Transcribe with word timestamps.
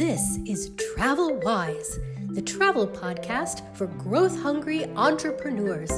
This 0.00 0.38
is 0.46 0.70
Travel 0.94 1.34
Wise, 1.40 1.98
the 2.30 2.40
travel 2.40 2.88
podcast 2.88 3.60
for 3.76 3.86
growth 3.86 4.40
hungry 4.40 4.86
entrepreneurs. 4.96 5.90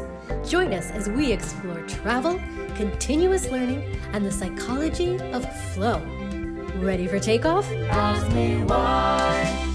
Join 0.44 0.74
us 0.74 0.90
as 0.90 1.08
we 1.08 1.30
explore 1.30 1.80
travel, 1.82 2.40
continuous 2.74 3.48
learning, 3.52 3.96
and 4.12 4.26
the 4.26 4.32
psychology 4.32 5.20
of 5.30 5.48
flow. 5.72 6.00
Ready 6.80 7.06
for 7.06 7.20
takeoff? 7.20 7.70
Ask 7.90 8.26
me 8.34 8.56
why. 8.64 9.68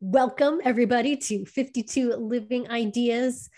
Welcome, 0.00 0.60
everybody, 0.62 1.16
to 1.16 1.44
52 1.46 2.14
Living 2.14 2.70
Ideas 2.70 3.50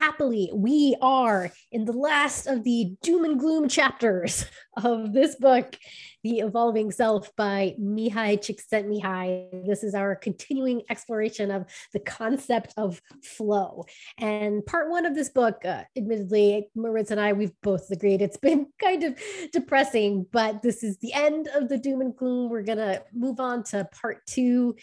happily, 0.00 0.50
we 0.52 0.96
are 1.02 1.50
in 1.72 1.84
the 1.84 1.92
last 1.92 2.46
of 2.46 2.64
the 2.64 2.94
doom 3.02 3.24
and 3.24 3.38
gloom 3.38 3.68
chapters 3.68 4.46
of 4.82 5.12
this 5.12 5.34
book, 5.36 5.76
The 6.24 6.40
Evolving 6.40 6.90
Self 6.90 7.34
by 7.36 7.74
Mihaly 7.78 8.38
Csikszentmihalyi. 8.38 9.66
This 9.66 9.84
is 9.84 9.94
our 9.94 10.16
continuing 10.16 10.82
exploration 10.88 11.50
of 11.50 11.66
the 11.92 12.00
concept 12.00 12.72
of 12.76 13.00
flow. 13.22 13.84
And 14.18 14.64
part 14.64 14.90
one 14.90 15.04
of 15.04 15.14
this 15.14 15.28
book, 15.28 15.64
uh, 15.64 15.84
admittedly, 15.96 16.68
Maritza 16.74 17.14
and 17.14 17.20
I, 17.20 17.32
we've 17.34 17.52
both 17.62 17.90
agreed 17.90 18.22
it's 18.22 18.38
been 18.38 18.66
kind 18.80 19.04
of 19.04 19.20
depressing, 19.52 20.26
but 20.32 20.62
this 20.62 20.82
is 20.82 20.96
the 20.98 21.12
end 21.12 21.48
of 21.54 21.68
the 21.68 21.78
doom 21.78 22.00
and 22.00 22.16
gloom. 22.16 22.50
We're 22.50 22.62
going 22.62 22.78
to 22.78 23.02
move 23.12 23.38
on 23.38 23.64
to 23.64 23.88
part 24.00 24.24
two 24.26 24.76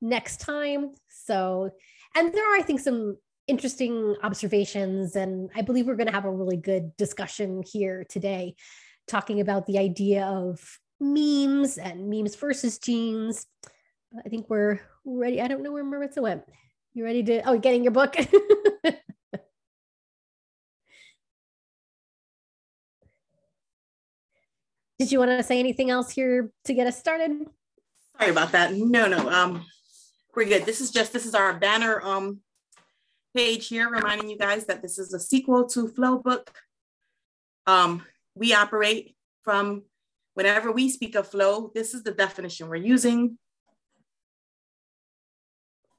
next 0.00 0.40
time. 0.40 0.92
So, 1.08 1.70
and 2.16 2.32
there 2.32 2.52
are, 2.52 2.58
I 2.58 2.62
think, 2.62 2.80
some 2.80 3.16
interesting 3.50 4.16
observations. 4.22 5.16
And 5.16 5.50
I 5.54 5.62
believe 5.62 5.86
we're 5.86 5.96
going 5.96 6.06
to 6.06 6.12
have 6.12 6.24
a 6.24 6.30
really 6.30 6.56
good 6.56 6.96
discussion 6.96 7.62
here 7.66 8.06
today, 8.08 8.54
talking 9.08 9.40
about 9.40 9.66
the 9.66 9.78
idea 9.78 10.24
of 10.24 10.78
memes 11.00 11.76
and 11.76 12.08
memes 12.08 12.36
versus 12.36 12.78
genes. 12.78 13.46
I 14.24 14.28
think 14.28 14.48
we're 14.48 14.80
ready. 15.04 15.42
I 15.42 15.48
don't 15.48 15.62
know 15.62 15.72
where 15.72 15.84
Maritza 15.84 16.22
went. 16.22 16.44
You 16.94 17.04
ready 17.04 17.22
to? 17.24 17.42
Oh, 17.48 17.58
getting 17.58 17.82
your 17.82 17.92
book. 17.92 18.16
Did 24.98 25.10
you 25.10 25.18
want 25.18 25.30
to 25.30 25.42
say 25.42 25.58
anything 25.58 25.90
else 25.90 26.10
here 26.10 26.52
to 26.66 26.74
get 26.74 26.86
us 26.86 26.98
started? 26.98 27.32
Sorry 28.18 28.30
about 28.30 28.52
that. 28.52 28.74
No, 28.74 29.08
no. 29.08 29.30
Um, 29.30 29.64
we're 30.36 30.44
good. 30.44 30.66
This 30.66 30.80
is 30.80 30.90
just 30.90 31.12
this 31.12 31.24
is 31.24 31.34
our 31.34 31.58
banner 31.58 32.00
um 32.02 32.40
page 33.34 33.68
here 33.68 33.88
reminding 33.88 34.28
you 34.28 34.38
guys 34.38 34.66
that 34.66 34.82
this 34.82 34.98
is 34.98 35.12
a 35.12 35.20
sequel 35.20 35.66
to 35.68 35.88
Flow 35.88 36.18
Book. 36.18 36.52
Um, 37.66 38.04
we 38.34 38.54
operate 38.54 39.16
from 39.42 39.82
whenever 40.34 40.72
we 40.72 40.88
speak 40.88 41.14
of 41.14 41.28
flow, 41.28 41.70
this 41.74 41.94
is 41.94 42.02
the 42.02 42.12
definition 42.12 42.68
we're 42.68 42.76
using. 42.76 43.38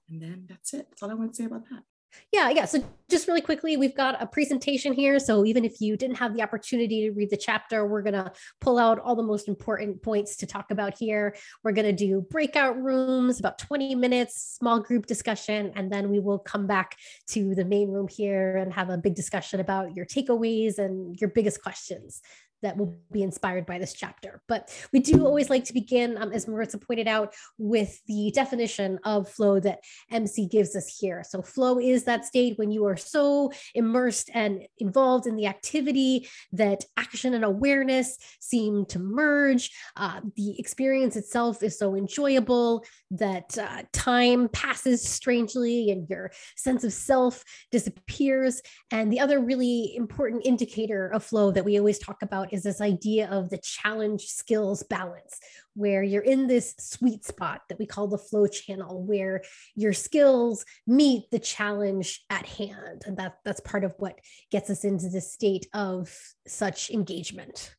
And 0.10 0.22
then 0.22 0.46
that's 0.50 0.74
it. 0.74 0.88
That's 0.90 1.04
all 1.04 1.12
I 1.12 1.14
want 1.14 1.32
to 1.32 1.36
say 1.36 1.46
about 1.46 1.70
that. 1.70 1.84
Yeah, 2.32 2.50
yeah. 2.50 2.66
So 2.66 2.84
just 3.10 3.28
really 3.28 3.42
quickly, 3.42 3.78
we've 3.78 3.96
got 3.96 4.22
a 4.22 4.26
presentation 4.26 4.94
here. 4.94 5.20
So 5.20 5.46
even 5.46 5.66
if 5.66 5.82
you 5.82 5.98
didn't 5.98 6.16
have 6.18 6.34
the 6.34 6.42
opportunity 6.42 7.08
to 7.08 7.12
read 7.12 7.30
the 7.30 7.38
chapter, 7.38 7.86
we're 7.86 8.02
going 8.02 8.14
to 8.14 8.32
pull 8.60 8.78
out 8.78 9.00
all 9.00 9.16
the 9.16 9.24
most 9.24 9.48
important 9.48 10.02
points 10.02 10.38
to 10.38 10.48
talk 10.48 10.72
about 10.72 10.98
here. 10.98 11.36
We're 11.64 11.74
going 11.74 11.88
to 11.88 12.06
do 12.06 12.22
breakout 12.22 12.82
rooms, 12.82 13.40
about 13.40 13.60
20 13.60 13.96
minutes, 13.96 14.58
small 14.58 14.80
group 14.80 15.06
discussion, 15.06 15.72
and 15.76 15.92
then 15.92 16.10
we 16.10 16.20
will 16.20 16.40
come 16.40 16.68
back 16.68 16.96
to 17.30 17.54
the 17.54 17.66
main 17.66 17.90
room 17.90 18.08
here 18.08 18.58
and 18.58 18.74
have 18.74 18.90
a 18.90 18.98
big 18.98 19.16
discussion 19.16 19.60
about 19.60 19.96
your 19.96 20.06
takeaways 20.06 20.78
and 20.78 21.20
your 21.20 21.30
biggest 21.30 21.62
questions 21.62 22.22
that 22.62 22.78
will 22.78 23.00
be 23.12 23.24
inspired 23.24 23.66
by 23.66 23.80
this 23.80 23.94
chapter. 23.94 24.42
But 24.48 24.76
we 24.94 25.00
do 25.00 25.26
always 25.26 25.50
like 25.50 25.66
to 25.66 25.74
begin, 25.74 26.18
um, 26.18 26.32
as 26.32 26.48
Maritza 26.48 26.78
pointed 26.78 27.08
out, 27.08 27.34
with 27.58 28.00
the 28.08 28.32
definition 28.34 29.00
of 29.04 29.30
flow 29.30 29.60
that 29.60 29.80
MC 30.12 30.48
gives 30.48 30.76
us 30.76 30.98
here. 31.00 31.24
So, 31.28 31.42
flow 31.42 31.80
is 31.80 32.04
that 32.06 32.26
state 32.26 32.58
when 32.58 32.72
you 32.72 32.86
are 32.86 32.98
so 32.98 33.52
immersed 33.76 34.30
and 34.34 34.64
involved 34.78 35.28
in 35.28 35.36
the 35.36 35.48
activity 35.48 36.28
that 36.54 36.84
action 36.98 37.34
and 37.34 37.44
awareness 37.44 38.18
seem 38.40 38.86
to 38.88 39.00
merge. 39.00 39.72
Uh, 39.96 40.22
the 40.36 40.60
experience 40.60 41.16
itself 41.16 41.64
is 41.64 41.78
so 41.78 41.96
enjoyable 41.96 42.86
that 43.12 43.58
uh, 43.58 43.84
time 43.94 44.50
passes 44.50 45.08
strangely 45.08 45.92
and 45.92 46.10
your 46.10 46.32
sense 46.56 46.84
of 46.84 46.94
self 46.94 47.44
disappears. 47.72 48.62
And 48.92 49.12
the 49.12 49.20
other 49.20 49.40
really 49.40 49.96
important 49.96 50.46
indicator 50.46 51.08
of 51.08 51.24
flow 51.24 51.52
that 51.52 51.66
we 51.66 51.78
always 51.78 52.00
talk 52.00 52.22
about 52.22 52.51
is 52.52 52.64
this 52.64 52.82
idea 52.82 53.30
of 53.30 53.50
the 53.50 53.58
challenge 53.58 54.26
skills 54.28 54.84
balance, 54.84 55.40
where 55.74 56.04
you're 56.04 56.22
in 56.22 56.48
this 56.48 56.76
sweet 56.78 57.26
spot 57.26 57.62
that 57.70 57.80
we 57.80 57.86
call 57.86 58.08
the 58.08 58.18
flow 58.18 58.48
channel, 58.48 59.04
where 59.04 59.42
your 59.76 59.94
skills 59.94 60.66
meet 60.86 61.24
the 61.32 61.40
challenge 61.40 62.24
at 62.30 62.46
hand. 62.46 63.04
And 63.06 63.18
that, 63.18 63.38
that's 63.46 63.62
part 63.62 63.84
of 63.84 63.94
what 63.98 64.20
gets 64.52 64.70
us 64.70 64.84
into 64.84 65.10
this 65.10 65.32
state 65.32 65.68
of 65.74 66.16
such 66.48 66.90
engagement. 66.90 67.76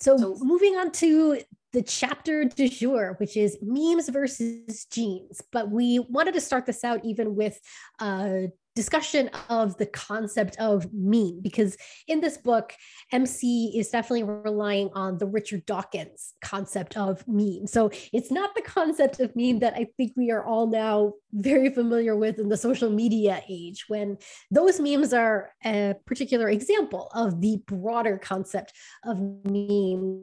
So, 0.00 0.16
so 0.16 0.36
moving 0.40 0.76
on 0.76 0.92
to 0.92 1.40
the 1.72 1.82
chapter 1.82 2.44
du 2.44 2.68
jour, 2.68 3.14
which 3.18 3.36
is 3.36 3.58
memes 3.60 4.08
versus 4.08 4.86
genes. 4.86 5.42
But 5.52 5.70
we 5.70 5.98
wanted 5.98 6.34
to 6.34 6.40
start 6.40 6.66
this 6.66 6.84
out 6.84 7.04
even 7.04 7.34
with 7.34 7.60
a 8.00 8.48
discussion 8.78 9.28
of 9.48 9.76
the 9.78 9.86
concept 9.86 10.56
of 10.60 10.86
meme 10.92 11.40
because 11.42 11.76
in 12.06 12.20
this 12.20 12.36
book 12.36 12.72
mc 13.10 13.72
is 13.76 13.88
definitely 13.88 14.22
relying 14.22 14.88
on 14.94 15.18
the 15.18 15.26
richard 15.26 15.66
dawkins 15.66 16.34
concept 16.40 16.96
of 16.96 17.26
meme. 17.26 17.66
So 17.66 17.90
it's 18.12 18.30
not 18.30 18.54
the 18.54 18.62
concept 18.62 19.18
of 19.18 19.34
meme 19.34 19.58
that 19.64 19.74
i 19.74 19.84
think 19.96 20.12
we 20.16 20.30
are 20.30 20.44
all 20.44 20.68
now 20.68 21.14
very 21.32 21.70
familiar 21.70 22.14
with 22.14 22.38
in 22.38 22.48
the 22.48 22.56
social 22.56 22.88
media 22.88 23.42
age 23.48 23.86
when 23.88 24.16
those 24.52 24.78
memes 24.78 25.12
are 25.12 25.50
a 25.64 25.96
particular 26.06 26.48
example 26.48 27.10
of 27.14 27.40
the 27.40 27.60
broader 27.66 28.16
concept 28.16 28.72
of 29.04 29.18
meme 29.44 30.22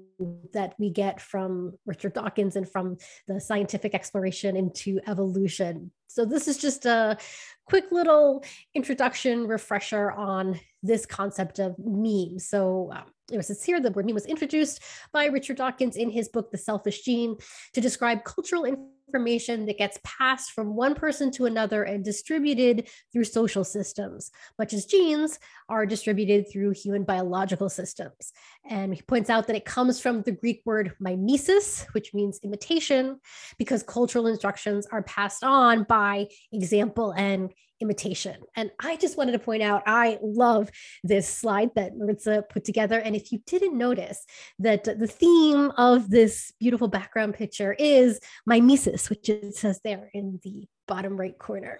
that 0.53 0.75
we 0.79 0.89
get 0.89 1.19
from 1.19 1.73
richard 1.85 2.13
dawkins 2.13 2.55
and 2.55 2.69
from 2.69 2.95
the 3.27 3.41
scientific 3.41 3.93
exploration 3.93 4.55
into 4.55 4.99
evolution. 5.07 5.91
So 6.07 6.23
this 6.23 6.47
is 6.47 6.57
just 6.57 6.85
a 6.85 7.17
quick 7.65 7.91
little 7.91 8.43
introduction 8.73 9.47
refresher 9.47 10.11
on 10.11 10.59
this 10.83 11.05
concept 11.05 11.59
of 11.59 11.75
meme. 11.79 12.39
So 12.39 12.91
um, 12.93 13.05
it 13.31 13.37
was 13.37 13.63
here 13.63 13.79
the 13.81 13.91
word 13.91 14.05
meme 14.05 14.13
was 14.13 14.25
introduced 14.25 14.81
by 15.11 15.25
Richard 15.25 15.57
Dawkins 15.57 15.95
in 15.95 16.09
his 16.09 16.29
book, 16.29 16.51
The 16.51 16.57
Selfish 16.57 17.01
Gene, 17.01 17.37
to 17.73 17.81
describe 17.81 18.23
cultural 18.23 18.65
information 19.07 19.65
that 19.65 19.77
gets 19.77 19.99
passed 20.03 20.51
from 20.51 20.75
one 20.75 20.95
person 20.95 21.31
to 21.31 21.45
another 21.45 21.83
and 21.83 22.03
distributed 22.03 22.89
through 23.11 23.23
social 23.23 23.63
systems, 23.63 24.31
much 24.57 24.73
as 24.73 24.85
genes 24.85 25.39
are 25.69 25.85
distributed 25.85 26.45
through 26.51 26.71
human 26.71 27.03
biological 27.03 27.69
systems. 27.69 28.31
And 28.67 28.93
he 28.95 29.01
points 29.01 29.29
out 29.29 29.47
that 29.47 29.55
it 29.55 29.65
comes 29.65 29.99
from 29.99 30.21
the 30.23 30.31
Greek 30.31 30.61
word 30.65 30.93
mimesis, 30.99 31.85
which 31.93 32.13
means 32.13 32.39
imitation, 32.43 33.19
because 33.57 33.83
cultural 33.83 34.27
instructions 34.27 34.87
are 34.87 35.03
passed 35.03 35.43
on 35.43 35.83
by 35.83 36.27
example 36.51 37.11
and 37.11 37.51
imitation. 37.81 38.37
And 38.55 38.71
I 38.81 38.95
just 38.95 39.17
wanted 39.17 39.33
to 39.33 39.39
point 39.39 39.61
out, 39.61 39.83
I 39.85 40.17
love 40.21 40.69
this 41.03 41.27
slide 41.27 41.71
that 41.75 41.97
Maritza 41.97 42.43
put 42.49 42.63
together. 42.63 42.99
And 42.99 43.15
if 43.15 43.31
you 43.31 43.39
didn't 43.45 43.77
notice 43.77 44.23
that 44.59 44.85
the 44.85 45.07
theme 45.07 45.71
of 45.77 46.09
this 46.09 46.53
beautiful 46.57 46.87
background 46.87 47.33
picture 47.33 47.73
is 47.73 48.19
mimesis, 48.45 48.94
which 49.09 49.29
it 49.29 49.55
says 49.55 49.79
there 49.83 50.09
in 50.13 50.39
the 50.43 50.67
bottom 50.87 51.17
right 51.17 51.37
corner. 51.37 51.77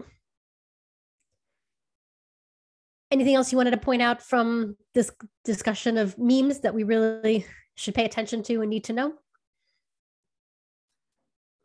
Anything 3.12 3.35
else 3.35 3.52
you 3.52 3.58
wanted 3.58 3.72
to 3.72 3.78
point 3.78 4.02
out 4.02 4.22
from 4.22 4.76
this 4.94 5.12
discussion 5.44 5.97
of 5.97 6.17
memes 6.17 6.59
that 6.62 6.73
we 6.73 6.84
really 6.84 7.46
should 7.76 7.96
pay 7.96 8.06
attention 8.06 8.44
to 8.44 8.62
and 8.62 8.70
need 8.70 8.84
to 8.85 8.94
know? 8.94 9.14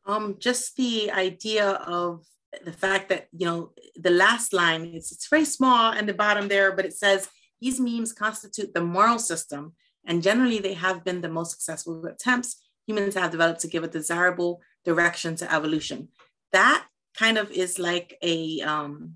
Um, 0.06 0.36
just 0.38 0.76
the 0.76 1.10
idea 1.10 1.70
of 1.70 2.24
the 2.64 2.72
fact 2.72 3.08
that 3.08 3.28
you 3.36 3.46
know 3.46 3.70
the 3.96 4.10
last 4.10 4.52
line 4.52 4.84
is 4.84 5.12
it's 5.12 5.28
very 5.28 5.44
small 5.44 5.92
and 5.92 6.08
the 6.08 6.14
bottom 6.14 6.48
there 6.48 6.72
but 6.72 6.84
it 6.84 6.92
says 6.92 7.28
these 7.60 7.78
memes 7.78 8.12
constitute 8.12 8.74
the 8.74 8.80
moral 8.80 9.18
system 9.18 9.72
and 10.04 10.22
generally 10.22 10.58
they 10.58 10.74
have 10.74 11.04
been 11.04 11.20
the 11.20 11.28
most 11.28 11.52
successful 11.52 12.04
attempts 12.06 12.60
humans 12.86 13.14
have 13.14 13.30
developed 13.30 13.60
to 13.60 13.68
give 13.68 13.84
a 13.84 13.88
desirable 13.88 14.60
direction 14.84 15.36
to 15.36 15.52
evolution 15.52 16.08
that 16.52 16.86
kind 17.16 17.38
of 17.38 17.50
is 17.50 17.78
like 17.78 18.16
a 18.22 18.60
um, 18.60 19.14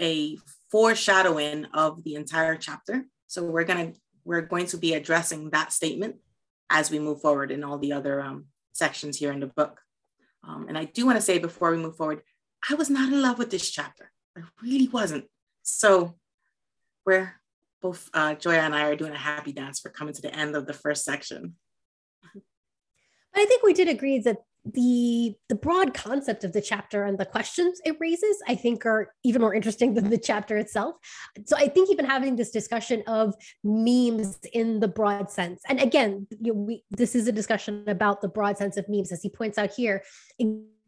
a 0.00 0.36
foreshadowing 0.70 1.64
of 1.66 2.02
the 2.04 2.14
entire 2.14 2.56
chapter 2.56 3.04
so 3.26 3.42
we're 3.42 3.64
to 3.64 3.92
we're 4.24 4.42
going 4.42 4.66
to 4.66 4.76
be 4.76 4.94
addressing 4.94 5.50
that 5.50 5.72
statement 5.72 6.16
as 6.70 6.90
we 6.90 6.98
move 6.98 7.20
forward 7.20 7.50
in 7.50 7.64
all 7.64 7.78
the 7.78 7.92
other 7.92 8.20
um, 8.20 8.46
sections 8.72 9.16
here 9.16 9.32
in 9.32 9.40
the 9.40 9.46
book 9.46 9.80
um, 10.46 10.66
and 10.68 10.78
I 10.78 10.84
do 10.84 11.06
want 11.06 11.16
to 11.16 11.22
say 11.22 11.38
before 11.38 11.70
we 11.70 11.76
move 11.76 11.96
forward, 11.96 12.22
I 12.68 12.74
was 12.74 12.90
not 12.90 13.12
in 13.12 13.22
love 13.22 13.38
with 13.38 13.50
this 13.50 13.70
chapter. 13.70 14.10
I 14.36 14.42
really 14.62 14.88
wasn't. 14.88 15.26
So 15.62 16.14
we're 17.04 17.34
both 17.82 18.08
uh, 18.14 18.34
Joya 18.34 18.60
and 18.60 18.74
I 18.74 18.88
are 18.88 18.96
doing 18.96 19.12
a 19.12 19.18
happy 19.18 19.52
dance 19.52 19.80
for 19.80 19.90
coming 19.90 20.14
to 20.14 20.22
the 20.22 20.34
end 20.34 20.56
of 20.56 20.66
the 20.66 20.72
first 20.72 21.04
section. 21.04 21.54
But 23.32 23.42
I 23.42 23.46
think 23.46 23.62
we 23.62 23.74
did 23.74 23.88
agree 23.88 24.18
that 24.20 24.38
the 24.74 25.34
the 25.48 25.54
broad 25.54 25.94
concept 25.94 26.44
of 26.44 26.52
the 26.52 26.60
chapter 26.60 27.04
and 27.04 27.18
the 27.18 27.24
questions 27.24 27.80
it 27.84 27.96
raises 28.00 28.36
i 28.46 28.54
think 28.54 28.84
are 28.84 29.12
even 29.24 29.40
more 29.40 29.54
interesting 29.54 29.94
than 29.94 30.10
the 30.10 30.18
chapter 30.18 30.56
itself. 30.56 30.96
So 31.46 31.56
i 31.56 31.68
think 31.68 31.90
even 31.90 32.04
having 32.04 32.36
this 32.36 32.50
discussion 32.50 33.02
of 33.06 33.34
memes 33.64 34.38
in 34.52 34.80
the 34.80 34.88
broad 34.88 35.30
sense 35.30 35.62
and 35.68 35.80
again 35.80 36.26
you 36.40 36.52
know, 36.52 36.60
we, 36.60 36.84
this 36.90 37.14
is 37.14 37.28
a 37.28 37.32
discussion 37.32 37.84
about 37.86 38.20
the 38.20 38.28
broad 38.28 38.58
sense 38.58 38.76
of 38.76 38.88
memes 38.88 39.12
as 39.12 39.22
he 39.22 39.30
points 39.30 39.58
out 39.58 39.72
here. 39.72 40.02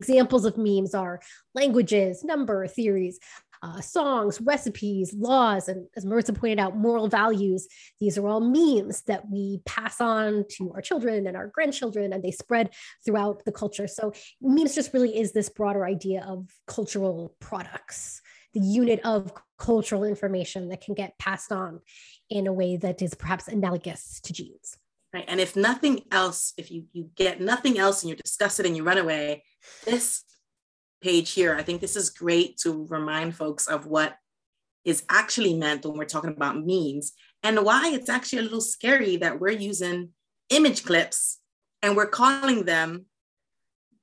Examples 0.01 0.45
of 0.45 0.57
memes 0.57 0.95
are 0.95 1.21
languages 1.55 2.25
number 2.25 2.67
theories 2.67 3.19
uh, 3.63 3.81
songs, 3.81 4.41
recipes, 4.41 5.13
laws, 5.15 5.69
and 5.69 5.87
as 5.97 6.05
Maritza 6.05 6.33
pointed 6.33 6.59
out, 6.59 6.77
moral 6.77 7.09
values. 7.09 7.69
These 8.01 8.17
are 8.17 8.27
all 8.27 8.41
memes 8.41 9.03
that 9.03 9.29
we 9.31 9.61
pass 9.67 10.01
on 10.01 10.45
to 10.57 10.73
our 10.73 10.81
children 10.81 11.27
and 11.27 11.37
our 11.37 11.49
grandchildren, 11.49 12.13
and 12.13 12.23
they 12.23 12.31
spread 12.31 12.71
throughout 13.05 13.45
the 13.45 13.53
culture. 13.53 13.87
So, 13.87 14.13
memes 14.41 14.75
just 14.75 14.95
really 14.95 15.19
is 15.19 15.33
this 15.33 15.49
broader 15.49 15.85
idea 15.85 16.25
of 16.27 16.49
cultural 16.67 17.35
products, 17.41 18.23
the 18.55 18.61
unit 18.61 19.01
of 19.05 19.33
cultural 19.59 20.05
information 20.05 20.69
that 20.71 20.81
can 20.81 20.95
get 20.95 21.19
passed 21.19 21.53
on 21.53 21.81
in 22.31 22.47
a 22.47 22.53
way 22.53 22.77
that 22.77 23.03
is 23.03 23.15
perhaps 23.15 23.49
analogous 23.49 24.21
to 24.21 24.33
genes. 24.33 24.77
Right. 25.13 25.25
And 25.27 25.41
if 25.41 25.57
nothing 25.57 26.03
else, 26.13 26.53
if 26.57 26.71
you, 26.71 26.85
you 26.93 27.11
get 27.17 27.41
nothing 27.41 27.79
else 27.79 28.03
and 28.03 28.11
you 28.11 28.17
discuss 28.17 28.61
it 28.61 28.67
and 28.67 28.77
you 28.77 28.85
run 28.85 28.99
away, 28.99 29.43
this 29.85 30.23
page 31.01 31.33
here, 31.33 31.55
I 31.55 31.63
think 31.63 31.81
this 31.81 31.97
is 31.97 32.11
great 32.11 32.59
to 32.59 32.87
remind 32.89 33.35
folks 33.35 33.67
of 33.67 33.87
what 33.87 34.17
is 34.85 35.05
actually 35.11 35.55
meant 35.55 35.85
when 35.85 35.97
we're 35.97 36.05
talking 36.05 36.31
about 36.31 36.57
memes 36.57 37.13
and 37.43 37.65
why 37.65 37.91
it's 37.93 38.09
actually 38.09 38.41
a 38.41 38.43
little 38.43 38.61
scary 38.61 39.17
that 39.17 39.41
we're 39.41 39.51
using 39.51 40.11
image 40.51 40.85
clips 40.85 41.39
and 41.83 41.97
we're 41.97 42.07
calling 42.07 42.65
them 42.65 43.07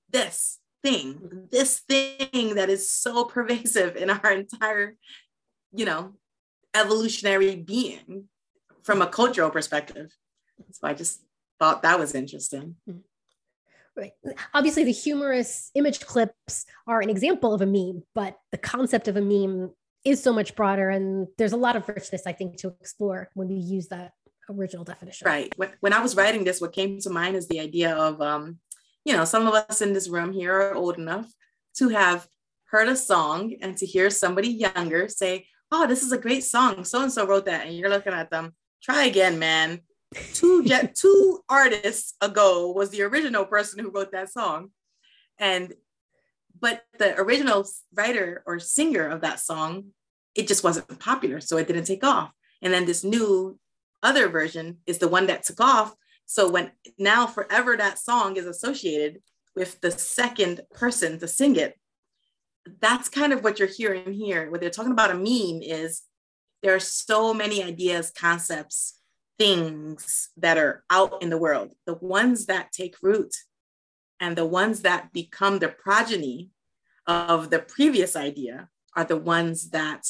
this 0.10 0.60
thing, 0.84 1.48
this 1.52 1.80
thing 1.80 2.56
that 2.56 2.70
is 2.70 2.90
so 2.90 3.26
pervasive 3.26 3.96
in 3.96 4.10
our 4.10 4.32
entire, 4.32 4.96
you 5.74 5.86
know, 5.86 6.14
evolutionary 6.76 7.56
being 7.56 8.26
from 8.84 9.02
a 9.02 9.08
cultural 9.08 9.50
perspective. 9.50 10.12
So 10.72 10.88
I 10.88 10.94
just 10.94 11.22
thought 11.60 11.82
that 11.84 12.00
was 12.00 12.16
interesting. 12.16 12.76
Hmm. 12.88 12.98
Obviously, 14.54 14.84
the 14.84 14.92
humorous 14.92 15.72
image 15.76 16.02
clips 16.02 16.66
are 16.88 17.02
an 17.02 17.10
example 17.10 17.54
of 17.54 17.62
a 17.62 17.66
meme, 17.66 18.04
but 18.14 18.38
the 18.52 18.58
concept 18.58 19.08
of 19.08 19.18
a 19.18 19.22
meme 19.22 19.72
is 20.06 20.22
so 20.22 20.32
much 20.34 20.56
broader, 20.56 20.90
and 20.90 21.28
there's 21.38 21.54
a 21.54 21.58
lot 21.58 21.76
of 21.76 21.88
richness, 21.90 22.26
I 22.26 22.34
think, 22.34 22.58
to 22.58 22.74
explore 22.80 23.30
when 23.34 23.48
we 23.48 23.56
use 23.56 23.88
that 23.88 24.12
original 24.50 24.86
definition. 24.86 25.26
Right. 25.26 25.54
When 25.82 25.94
I 25.94 26.02
was 26.02 26.16
writing 26.16 26.44
this, 26.44 26.62
what 26.62 26.74
came 26.74 27.00
to 27.02 27.10
mind 27.10 27.36
is 27.36 27.48
the 27.48 27.60
idea 27.60 27.96
of, 27.96 28.22
um, 28.22 28.60
you 29.04 29.14
know, 29.14 29.26
some 29.26 29.48
of 29.48 29.54
us 29.54 29.82
in 29.82 29.94
this 29.94 30.08
room 30.08 30.32
here 30.32 30.54
are 30.54 30.76
old 30.76 30.98
enough 30.98 31.32
to 31.78 31.90
have 31.90 32.28
heard 32.66 32.88
a 32.88 32.96
song 32.96 33.56
and 33.62 33.78
to 33.78 33.86
hear 33.86 34.10
somebody 34.10 34.50
younger 34.50 35.08
say, 35.08 35.48
"Oh, 35.72 35.88
this 35.88 36.04
is 36.04 36.12
a 36.12 36.18
great 36.18 36.44
song. 36.44 36.84
So 36.84 37.02
and 37.02 37.12
so 37.12 37.26
wrote 37.26 37.46
that," 37.46 37.66
and 37.66 37.78
you're 37.78 37.90
looking 37.90 38.14
at 38.14 38.30
them. 38.30 38.56
Try 38.82 39.06
again, 39.06 39.40
man 39.40 39.82
two 40.34 40.66
two 40.96 41.40
artists 41.50 42.16
ago 42.22 42.72
was 42.72 42.90
the 42.90 43.04
original 43.04 43.46
person 43.46 43.80
who 43.80 43.92
wrote 43.92 44.12
that 44.12 44.32
song. 44.32 44.72
And 45.38 45.74
but 46.60 46.84
the 46.98 47.20
original 47.20 47.68
writer 47.94 48.44
or 48.46 48.60
singer 48.60 49.08
of 49.08 49.22
that 49.22 49.40
song 49.40 49.92
it 50.38 50.48
just 50.48 50.64
wasn't 50.64 51.00
popular 51.00 51.42
so 51.42 51.58
it 51.58 51.68
didn't 51.68 51.86
take 51.86 52.04
off. 52.04 52.32
And 52.62 52.72
then 52.72 52.86
this 52.86 53.04
new 53.04 53.60
other 54.04 54.30
version 54.30 54.78
is 54.86 55.00
the 55.00 55.08
one 55.08 55.28
that 55.28 55.44
took 55.44 55.60
off. 55.60 55.96
So 56.28 56.50
when 56.50 56.72
now 57.00 57.26
forever 57.26 57.76
that 57.76 57.98
song 57.98 58.38
is 58.38 58.46
associated 58.46 59.22
with 59.56 59.82
the 59.82 59.92
second 59.92 60.62
person 60.72 61.20
to 61.20 61.28
sing 61.28 61.56
it. 61.56 61.78
That's 62.80 63.10
kind 63.10 63.34
of 63.34 63.44
what 63.44 63.58
you're 63.58 63.68
hearing 63.68 64.14
here. 64.14 64.52
What 64.52 64.62
they're 64.62 64.70
talking 64.70 64.92
about 64.92 65.10
a 65.10 65.16
meme 65.16 65.64
is 65.64 66.04
there 66.62 66.76
are 66.76 66.80
so 66.80 67.34
many 67.34 67.64
ideas 67.64 68.12
concepts 68.16 68.97
things 69.38 70.30
that 70.38 70.58
are 70.58 70.84
out 70.90 71.22
in 71.22 71.30
the 71.30 71.38
world, 71.38 71.74
the 71.86 71.96
ones 71.96 72.46
that 72.48 72.72
take 72.72 72.96
root 73.02 73.36
and 74.20 74.36
the 74.36 74.46
ones 74.46 74.82
that 74.82 75.14
become 75.14 75.60
the 75.60 75.70
progeny 75.70 76.50
of 77.06 77.50
the 77.50 77.60
previous 77.60 78.16
idea 78.16 78.70
are 78.96 79.06
the 79.06 79.18
ones 79.18 79.70
that 79.70 80.08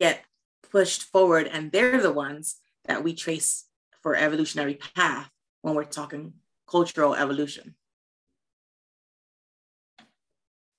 get 0.00 0.24
pushed 0.70 1.02
forward 1.02 1.46
and 1.46 1.70
they're 1.72 2.00
the 2.00 2.12
ones 2.12 2.56
that 2.86 3.04
we 3.04 3.14
trace 3.14 3.66
for 4.02 4.16
evolutionary 4.16 4.78
path 4.96 5.30
when 5.62 5.74
we're 5.74 5.84
talking 5.84 6.32
cultural 6.66 7.14
evolution. 7.14 7.74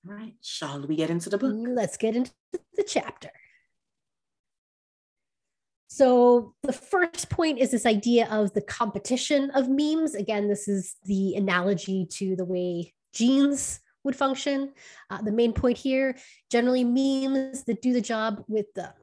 All 0.07 0.13
right, 0.13 0.35
shall 0.41 0.85
we 0.85 0.95
get 0.95 1.09
into 1.09 1.29
the 1.29 1.37
book? 1.37 1.55
Let's 1.55 1.97
get 1.97 2.15
into 2.15 2.31
the 2.51 2.83
chapter. 2.83 3.31
So 5.95 6.53
the 6.61 6.73
first 6.73 7.29
point 7.29 7.57
is 7.57 7.71
this 7.71 7.85
idea 7.85 8.27
of 8.29 8.51
the 8.51 8.59
competition 8.59 9.49
of 9.51 9.69
memes. 9.69 10.13
Again, 10.13 10.49
this 10.49 10.67
is 10.67 10.95
the 11.05 11.35
analogy 11.35 12.05
to 12.17 12.35
the 12.35 12.43
way 12.43 12.93
genes 13.13 13.79
would 14.03 14.13
function. 14.13 14.73
Uh, 15.09 15.21
the 15.21 15.31
main 15.31 15.53
point 15.53 15.77
here, 15.77 16.17
generally 16.51 16.83
memes 16.83 17.63
that 17.63 17.81
do 17.81 17.93
the 17.93 18.01
job 18.01 18.43
with 18.49 18.65
the 18.73 18.93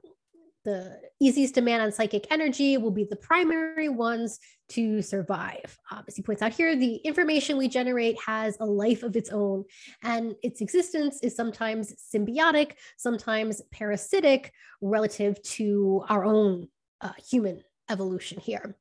the 0.64 1.00
easiest 1.18 1.54
demand 1.54 1.82
on 1.82 1.90
psychic 1.90 2.26
energy 2.30 2.76
will 2.76 2.92
be 2.92 3.02
the 3.02 3.16
primary 3.16 3.88
ones 3.88 4.38
to 4.68 5.02
survive. 5.02 5.76
Um, 5.90 6.04
as 6.06 6.14
he 6.14 6.22
points 6.22 6.40
out 6.40 6.52
here, 6.52 6.76
the 6.76 6.96
information 6.96 7.56
we 7.56 7.66
generate 7.66 8.16
has 8.24 8.56
a 8.60 8.64
life 8.64 9.02
of 9.02 9.16
its 9.16 9.30
own, 9.30 9.64
and 10.04 10.36
its 10.42 10.60
existence 10.60 11.18
is 11.22 11.34
sometimes 11.34 11.94
symbiotic, 12.14 12.74
sometimes 12.96 13.62
parasitic 13.72 14.52
relative 14.82 15.42
to 15.42 16.04
our 16.08 16.24
own 16.24 16.68
uh, 17.02 17.12
human 17.18 17.62
evolution 17.90 18.40
here. 18.40 18.76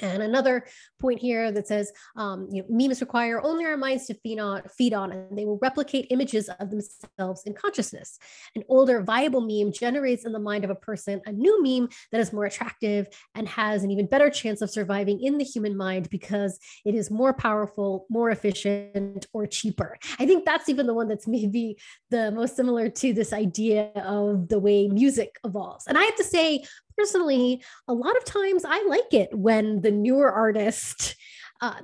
And 0.00 0.22
another 0.22 0.66
point 1.00 1.20
here 1.20 1.52
that 1.52 1.68
says, 1.68 1.92
um, 2.16 2.48
you 2.50 2.62
know, 2.62 2.68
memes 2.68 3.00
require 3.00 3.40
only 3.40 3.64
our 3.64 3.76
minds 3.76 4.06
to 4.06 4.14
feed 4.14 4.40
on, 4.40 4.62
feed 4.76 4.92
on, 4.92 5.12
and 5.12 5.38
they 5.38 5.44
will 5.44 5.58
replicate 5.62 6.08
images 6.10 6.48
of 6.48 6.70
themselves 6.70 7.44
in 7.46 7.54
consciousness. 7.54 8.18
An 8.56 8.64
older, 8.68 9.02
viable 9.02 9.40
meme 9.40 9.72
generates 9.72 10.24
in 10.24 10.32
the 10.32 10.40
mind 10.40 10.64
of 10.64 10.70
a 10.70 10.74
person 10.74 11.20
a 11.26 11.32
new 11.32 11.62
meme 11.62 11.88
that 12.10 12.20
is 12.20 12.32
more 12.32 12.44
attractive 12.44 13.06
and 13.36 13.48
has 13.48 13.84
an 13.84 13.92
even 13.92 14.06
better 14.06 14.30
chance 14.30 14.62
of 14.62 14.70
surviving 14.70 15.22
in 15.22 15.38
the 15.38 15.44
human 15.44 15.76
mind 15.76 16.10
because 16.10 16.58
it 16.84 16.96
is 16.96 17.08
more 17.08 17.32
powerful, 17.32 18.06
more 18.10 18.30
efficient, 18.30 19.26
or 19.32 19.46
cheaper. 19.46 19.96
I 20.18 20.26
think 20.26 20.44
that's 20.44 20.68
even 20.68 20.88
the 20.88 20.94
one 20.94 21.06
that's 21.06 21.28
maybe 21.28 21.78
the 22.10 22.32
most 22.32 22.56
similar 22.56 22.88
to 22.88 23.12
this 23.12 23.32
idea 23.32 23.90
of 23.94 24.48
the 24.48 24.58
way 24.58 24.88
music 24.88 25.36
evolves. 25.44 25.86
And 25.86 25.96
I 25.96 26.02
have 26.02 26.16
to 26.16 26.24
say, 26.24 26.64
personally, 26.96 27.62
a 27.88 27.92
lot 27.92 28.16
of 28.16 28.24
times 28.24 28.64
I 28.66 28.84
like 28.86 29.12
it 29.12 29.30
when 29.32 29.80
the 29.80 29.90
newer 29.90 30.30
artist, 30.30 31.16
uh, 31.60 31.74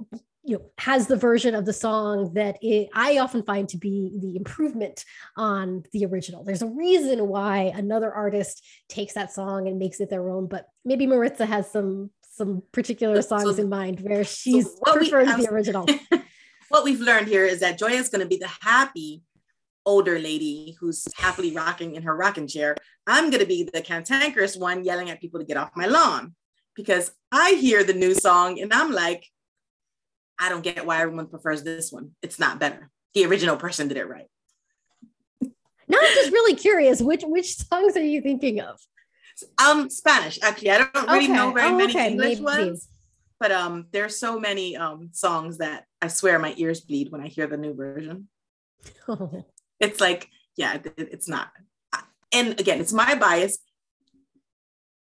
you 0.43 0.57
know, 0.57 0.63
has 0.79 1.07
the 1.07 1.17
version 1.17 1.55
of 1.55 1.67
the 1.67 1.73
song 1.73 2.33
that 2.35 2.59
it, 2.63 2.89
I 2.95 3.19
often 3.19 3.43
find 3.43 3.69
to 3.71 3.77
be 3.77 4.13
the 4.19 4.37
improvement 4.37 5.05
on 5.37 5.85
the 5.93 6.07
original. 6.07 6.45
There's 6.45 6.63
a 6.63 6.67
reason 6.67 7.29
why 7.29 7.73
another 7.75 8.13
artist 8.13 8.65
takes 8.89 9.15
that 9.15 9.33
song 9.33 9.69
and 9.69 9.79
makes 9.79 10.01
it 10.01 10.09
their 10.09 10.31
own, 10.31 10.47
but 10.47 10.67
maybe 10.85 11.07
Maritza 11.07 11.47
has 11.47 11.71
some 11.71 12.11
some 12.33 12.63
particular 12.73 13.21
songs 13.21 13.57
so, 13.57 13.63
in 13.63 13.69
mind 13.69 14.01
where 14.01 14.25
she's 14.25 14.65
so 14.65 14.93
preferring 14.95 15.27
the 15.27 15.49
original. 15.51 15.87
what 16.71 16.85
we've 16.85 17.01
learned 17.01 17.29
here 17.29 17.45
is 17.45 17.61
that 17.61 17.77
Joya 17.77 17.97
is 17.97 18.09
going 18.09 18.23
to 18.23 18.29
be 18.29 18.39
the 18.39 18.51
happy 18.63 19.23
older 19.87 20.19
lady 20.19 20.77
who's 20.79 21.07
happily 21.17 21.53
rocking 21.53 21.95
in 21.95 22.03
her 22.03 22.17
rocking 22.17 22.47
chair. 22.47 22.77
I'm 23.07 23.31
going 23.31 23.41
to 23.41 23.47
be 23.47 23.69
the 23.73 23.81
cantankerous 23.81 24.57
one 24.57 24.85
yelling 24.85 25.11
at 25.11 25.21
people 25.21 25.41
to 25.41 25.47
get 25.47 25.57
off 25.57 25.71
my 25.77 25.87
lawn 25.87 26.35
because 26.75 27.11
I 27.33 27.53
hear 27.53 27.85
the 27.85 27.95
new 27.95 28.15
song 28.15 28.61
and 28.61 28.73
I'm 28.73 28.93
like, 28.93 29.27
I 30.39 30.49
don't 30.49 30.63
get 30.63 30.87
why 30.87 31.01
everyone 31.01 31.27
prefers 31.27 31.63
this 31.63 31.93
one. 31.93 32.13
It's 32.23 32.39
not 32.39 32.59
better. 32.59 32.91
The 33.15 33.27
original 33.27 33.57
person 33.57 33.89
did 33.89 33.99
it 33.99 34.09
right. 34.09 34.27
Now 35.43 35.99
I'm 36.01 36.15
just 36.15 36.31
really 36.31 36.55
curious, 36.55 37.03
which 37.03 37.23
which 37.25 37.57
songs 37.57 37.97
are 37.97 38.05
you 38.05 38.21
thinking 38.21 38.61
of? 38.61 38.79
Um, 39.59 39.91
Spanish. 39.91 40.39
Actually, 40.41 40.71
I 40.71 40.79
don't 40.79 41.09
really 41.09 41.25
okay. 41.25 41.33
know 41.33 41.51
very 41.51 41.71
oh, 41.71 41.77
many 41.77 41.93
okay. 41.93 42.13
English 42.13 42.39
Maybe. 42.39 42.43
ones, 42.45 42.89
but 43.41 43.51
um, 43.51 43.87
there's 43.91 44.17
so 44.17 44.39
many 44.39 44.77
um 44.77 45.11
songs 45.13 45.59
that 45.59 45.87
I 46.01 46.07
swear 46.07 46.39
my 46.39 46.55
ears 46.57 46.81
bleed 46.81 47.11
when 47.11 47.21
I 47.21 47.27
hear 47.27 47.49
the 47.49 47.57
new 47.57 47.75
version. 47.75 48.29
Oh. 49.09 49.45
It's 49.81 50.01
like, 50.01 50.29
yeah, 50.57 50.79
it's 50.97 51.29
not. 51.29 51.51
And 52.33 52.61
again, 52.61 52.81
it's 52.81 52.93
my 52.93 53.15
bias 53.15 53.59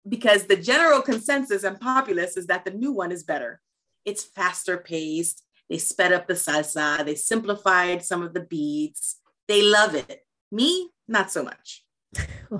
because 0.07 0.43
the 0.45 0.55
general 0.55 1.01
consensus 1.01 1.63
and 1.63 1.79
populace 1.79 2.37
is 2.37 2.47
that 2.47 2.65
the 2.65 2.71
new 2.71 2.91
one 2.91 3.11
is 3.11 3.23
better. 3.23 3.61
It's 4.03 4.23
faster 4.23 4.77
paced. 4.77 5.43
They 5.69 5.79
sped 5.79 6.13
up 6.13 6.27
the 6.27 6.35
salsa. 6.35 7.03
They 7.03 7.15
simplified 7.15 8.05
some 8.05 8.21
of 8.21 8.33
the 8.33 8.41
beats. 8.41 9.19
They 9.47 9.63
love 9.63 9.95
it. 9.95 10.21
Me, 10.51 10.91
not 11.07 11.31
so 11.31 11.43
much. 11.43 11.83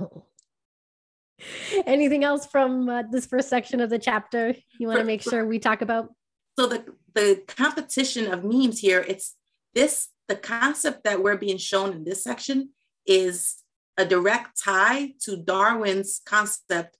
Anything 1.85 2.23
else 2.23 2.47
from 2.47 2.89
uh, 2.89 3.03
this 3.11 3.27
first 3.27 3.49
section 3.49 3.79
of 3.79 3.89
the 3.91 3.99
chapter 3.99 4.55
you 4.79 4.87
want 4.87 4.99
to 4.99 5.05
make 5.05 5.21
sure 5.21 5.45
we 5.45 5.59
talk 5.59 5.81
about? 5.81 6.11
So 6.57 6.65
the 6.67 6.85
the 7.13 7.43
competition 7.47 8.31
of 8.31 8.43
memes 8.43 8.79
here, 8.79 9.05
it's 9.07 9.35
this 9.73 10.09
the 10.27 10.35
concept 10.35 11.03
that 11.03 11.21
we're 11.21 11.37
being 11.37 11.57
shown 11.57 11.93
in 11.93 12.03
this 12.03 12.23
section 12.23 12.69
is 13.05 13.57
a 13.97 14.05
direct 14.05 14.61
tie 14.61 15.13
to 15.21 15.37
Darwin's 15.37 16.21
concept, 16.25 16.97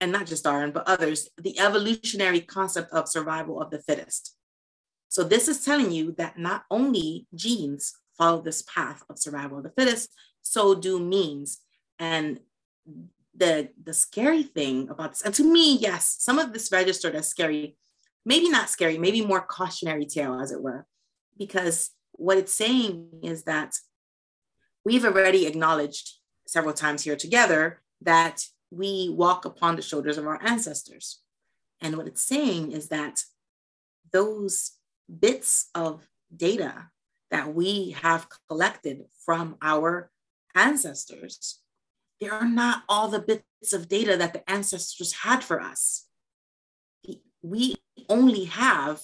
and 0.00 0.12
not 0.12 0.26
just 0.26 0.44
Darwin, 0.44 0.72
but 0.72 0.88
others, 0.88 1.28
the 1.36 1.58
evolutionary 1.58 2.40
concept 2.40 2.92
of 2.92 3.08
survival 3.08 3.60
of 3.60 3.70
the 3.70 3.80
fittest. 3.80 4.36
So 5.08 5.22
this 5.22 5.46
is 5.46 5.64
telling 5.64 5.92
you 5.92 6.12
that 6.18 6.38
not 6.38 6.64
only 6.70 7.26
genes 7.34 7.92
follow 8.16 8.40
this 8.40 8.62
path 8.62 9.02
of 9.10 9.18
survival 9.18 9.58
of 9.58 9.64
the 9.64 9.70
fittest, 9.70 10.10
so 10.40 10.74
do 10.74 10.98
memes. 10.98 11.58
And 11.98 12.40
the 13.34 13.68
the 13.82 13.94
scary 13.94 14.42
thing 14.42 14.88
about 14.88 15.10
this, 15.10 15.22
and 15.22 15.34
to 15.34 15.44
me, 15.44 15.76
yes, 15.76 16.16
some 16.18 16.38
of 16.38 16.52
this 16.52 16.72
registered 16.72 17.14
as 17.14 17.28
scary, 17.28 17.76
maybe 18.24 18.48
not 18.48 18.70
scary, 18.70 18.98
maybe 18.98 19.24
more 19.24 19.40
cautionary 19.40 20.06
tale, 20.06 20.40
as 20.40 20.52
it 20.52 20.62
were, 20.62 20.86
because 21.38 21.90
what 22.12 22.38
it's 22.38 22.54
saying 22.54 23.08
is 23.22 23.44
that 23.44 23.74
we've 24.84 25.04
already 25.04 25.46
acknowledged 25.46 26.18
several 26.46 26.74
times 26.74 27.02
here 27.04 27.16
together 27.16 27.80
that 28.00 28.44
we 28.70 29.08
walk 29.10 29.44
upon 29.44 29.76
the 29.76 29.82
shoulders 29.82 30.18
of 30.18 30.26
our 30.26 30.40
ancestors. 30.42 31.20
And 31.80 31.96
what 31.96 32.06
it's 32.06 32.22
saying 32.22 32.72
is 32.72 32.88
that 32.88 33.22
those 34.12 34.72
bits 35.20 35.68
of 35.74 36.06
data 36.34 36.88
that 37.30 37.54
we 37.54 37.90
have 38.02 38.28
collected 38.48 39.04
from 39.24 39.56
our 39.62 40.10
ancestors, 40.54 41.60
they 42.20 42.28
are 42.28 42.46
not 42.46 42.82
all 42.88 43.08
the 43.08 43.18
bits 43.18 43.72
of 43.72 43.88
data 43.88 44.16
that 44.16 44.32
the 44.32 44.48
ancestors 44.50 45.12
had 45.12 45.42
for 45.42 45.60
us. 45.60 46.06
We 47.42 47.76
only 48.08 48.44
have 48.44 49.02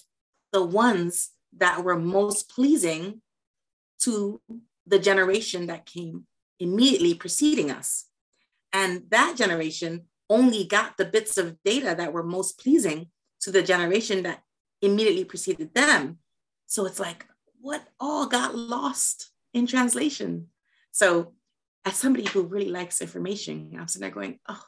the 0.53 0.65
ones 0.65 1.31
that 1.57 1.85
were 1.85 1.99
most 1.99 2.49
pleasing 2.51 3.23
to 4.01 4.41
the 4.87 4.99
generation 4.99 5.67
that 5.67 5.87
came 5.87 6.27
immediately 6.61 7.15
preceding 7.15 7.71
us. 7.71 8.07
And 8.73 9.05
that 9.11 9.37
generation 9.37 10.03
only 10.31 10.65
got 10.65 10.97
the 10.97 11.05
bits 11.05 11.39
of 11.39 11.57
data 11.65 11.95
that 11.97 12.13
were 12.13 12.23
most 12.23 12.59
pleasing 12.59 13.09
to 13.41 13.51
the 13.51 13.63
generation 13.63 14.23
that 14.25 14.43
immediately 14.83 15.25
preceded 15.25 15.75
them. 15.75 16.19
So 16.67 16.85
it's 16.87 17.01
like, 17.01 17.27
what 17.61 17.83
all 17.99 18.27
got 18.27 18.55
lost 18.55 19.31
in 19.55 19.67
translation? 19.67 20.49
So, 20.91 21.35
as 21.85 21.97
somebody 21.97 22.27
who 22.27 22.43
really 22.43 22.69
likes 22.69 23.01
information, 23.01 23.75
I'm 23.79 23.89
sitting 23.89 24.03
there 24.03 24.15
going, 24.15 24.39
oh, 24.49 24.63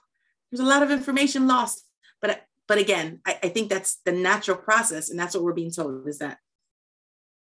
there's 0.51 0.61
a 0.61 0.69
lot 0.69 0.83
of 0.83 0.91
information 0.91 1.47
lost. 1.47 1.85
But 2.23 2.43
but 2.67 2.79
again, 2.79 3.21
I, 3.27 3.39
I 3.43 3.49
think 3.49 3.69
that's 3.69 3.97
the 4.05 4.13
natural 4.13 4.57
process, 4.57 5.11
and 5.11 5.19
that's 5.19 5.35
what 5.35 5.43
we're 5.43 5.53
being 5.53 5.73
told 5.73 6.09
is 6.09 6.19
that 6.19 6.39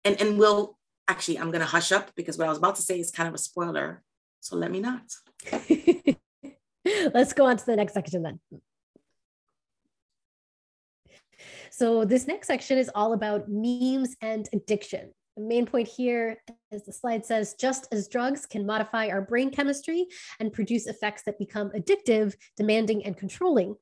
and 0.05 0.19
and 0.21 0.37
we'll 0.37 0.77
actually 1.07 1.37
i'm 1.39 1.51
going 1.51 1.61
to 1.61 1.65
hush 1.65 1.91
up 1.91 2.11
because 2.15 2.37
what 2.37 2.47
i 2.47 2.49
was 2.49 2.57
about 2.57 2.75
to 2.75 2.81
say 2.81 2.99
is 2.99 3.11
kind 3.11 3.27
of 3.27 3.35
a 3.35 3.37
spoiler. 3.37 4.03
So 4.41 4.55
let 4.55 4.71
me 4.71 4.79
not. 4.79 5.03
Let's 7.13 7.33
go 7.33 7.45
on 7.45 7.57
to 7.57 7.65
the 7.65 7.75
next 7.75 7.93
section 7.93 8.23
then. 8.23 8.39
So 11.69 12.05
this 12.05 12.27
next 12.27 12.47
section 12.47 12.77
is 12.77 12.89
all 12.93 13.13
about 13.13 13.45
memes 13.47 14.15
and 14.19 14.49
addiction 14.51 15.11
the 15.37 15.43
main 15.43 15.65
point 15.65 15.87
here, 15.87 16.37
as 16.71 16.85
the 16.85 16.91
slide 16.91 17.25
says, 17.25 17.55
just 17.59 17.87
as 17.91 18.07
drugs 18.07 18.45
can 18.45 18.65
modify 18.65 19.07
our 19.07 19.21
brain 19.21 19.49
chemistry 19.49 20.07
and 20.39 20.51
produce 20.51 20.87
effects 20.87 21.23
that 21.23 21.39
become 21.39 21.71
addictive, 21.71 22.35
demanding, 22.57 23.05
and 23.05 23.15
controlling, 23.15 23.75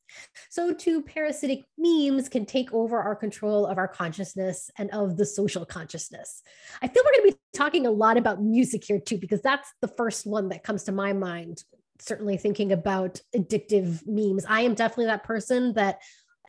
so 0.50 0.74
too 0.74 1.01
parasitic 1.01 1.63
memes 1.77 2.29
can 2.29 2.46
take 2.46 2.72
over 2.72 3.01
our 3.01 3.15
control 3.15 3.65
of 3.65 3.77
our 3.77 3.88
consciousness 3.88 4.70
and 4.77 4.91
of 4.91 5.18
the 5.18 5.25
social 5.25 5.65
consciousness. 5.65 6.44
I 6.82 6.88
feel 6.88 7.03
we're 7.03 7.20
going 7.20 7.32
to 7.32 7.36
be 7.36 7.41
talking 7.58 7.88
a 7.88 7.91
lot 7.91 8.18
about 8.18 8.44
music 8.44 8.84
here 8.84 9.00
too, 9.00 9.18
because 9.18 9.41
that's 9.41 9.74
the 9.82 9.88
first 9.88 10.27
one 10.27 10.50
that 10.50 10.63
comes 10.63 10.84
to 10.84 10.91
my 10.91 11.13
mind. 11.13 11.63
Certainly 12.00 12.38
thinking 12.38 12.72
about 12.72 13.22
addictive 13.36 14.03
memes. 14.08 14.46
I 14.48 14.62
am 14.62 14.75
definitely 14.75 15.08
that 15.08 15.24
person 15.24 15.74
that 15.74 16.00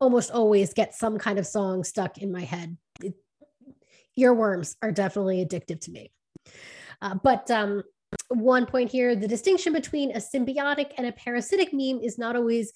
almost 0.00 0.30
always 0.30 0.72
gets 0.72 0.98
some 0.98 1.18
kind 1.18 1.38
of 1.38 1.46
song 1.46 1.84
stuck 1.84 2.18
in 2.18 2.30
my 2.30 2.42
head. 2.42 2.76
Earworms 4.18 4.76
are 4.82 4.92
definitely 4.92 5.44
addictive 5.44 5.80
to 5.82 5.90
me. 5.90 6.12
Uh, 7.02 7.14
but 7.22 7.50
um, 7.50 7.82
one 8.28 8.66
point 8.66 8.90
here 8.90 9.14
the 9.14 9.28
distinction 9.28 9.72
between 9.72 10.10
a 10.12 10.18
symbiotic 10.20 10.92
and 10.98 11.06
a 11.06 11.12
parasitic 11.12 11.72
meme 11.72 12.00
is 12.02 12.18
not 12.18 12.36
always 12.36 12.72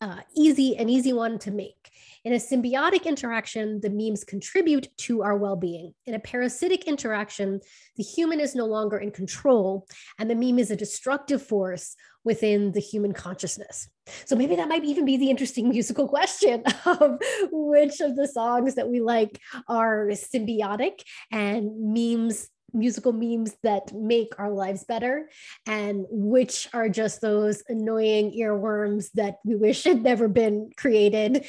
uh, 0.00 0.20
easy, 0.36 0.76
an 0.76 0.88
easy 0.88 1.12
one 1.12 1.38
to 1.38 1.50
make. 1.50 1.90
In 2.24 2.32
a 2.32 2.36
symbiotic 2.36 3.04
interaction, 3.04 3.80
the 3.80 3.88
memes 3.88 4.24
contribute 4.24 4.88
to 4.98 5.22
our 5.22 5.36
well 5.36 5.56
being. 5.56 5.94
In 6.04 6.14
a 6.14 6.18
parasitic 6.18 6.84
interaction, 6.84 7.60
the 7.96 8.02
human 8.02 8.40
is 8.40 8.54
no 8.54 8.66
longer 8.66 8.98
in 8.98 9.10
control, 9.10 9.86
and 10.18 10.28
the 10.28 10.34
meme 10.34 10.58
is 10.58 10.70
a 10.70 10.76
destructive 10.76 11.42
force 11.42 11.96
within 12.26 12.72
the 12.72 12.80
human 12.80 13.14
consciousness. 13.14 13.88
So 14.26 14.36
maybe 14.36 14.56
that 14.56 14.68
might 14.68 14.84
even 14.84 15.06
be 15.06 15.16
the 15.16 15.30
interesting 15.30 15.68
musical 15.70 16.06
question 16.08 16.64
of 16.84 17.18
which 17.50 18.00
of 18.00 18.16
the 18.16 18.28
songs 18.28 18.74
that 18.74 18.90
we 18.90 19.00
like 19.00 19.40
are 19.68 20.08
symbiotic 20.08 21.00
and 21.30 21.70
memes 21.94 22.50
musical 22.72 23.12
memes 23.12 23.54
that 23.62 23.92
make 23.94 24.38
our 24.38 24.50
lives 24.50 24.84
better 24.84 25.30
and 25.66 26.04
which 26.10 26.68
are 26.74 26.88
just 26.88 27.20
those 27.22 27.62
annoying 27.68 28.36
earworms 28.38 29.10
that 29.14 29.36
we 29.44 29.54
wish 29.54 29.84
had 29.84 30.02
never 30.02 30.28
been 30.28 30.68
created. 30.76 31.46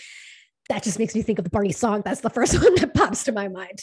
That 0.70 0.84
just 0.84 1.00
makes 1.00 1.16
me 1.16 1.24
think 1.24 1.40
of 1.40 1.44
the 1.44 1.50
barney 1.50 1.72
song. 1.72 2.04
That's 2.06 2.22
the 2.22 2.30
first 2.30 2.54
one 2.64 2.76
that 2.76 2.94
pops 2.94 3.26
to 3.26 3.32
my 3.32 3.48
mind. 3.50 3.80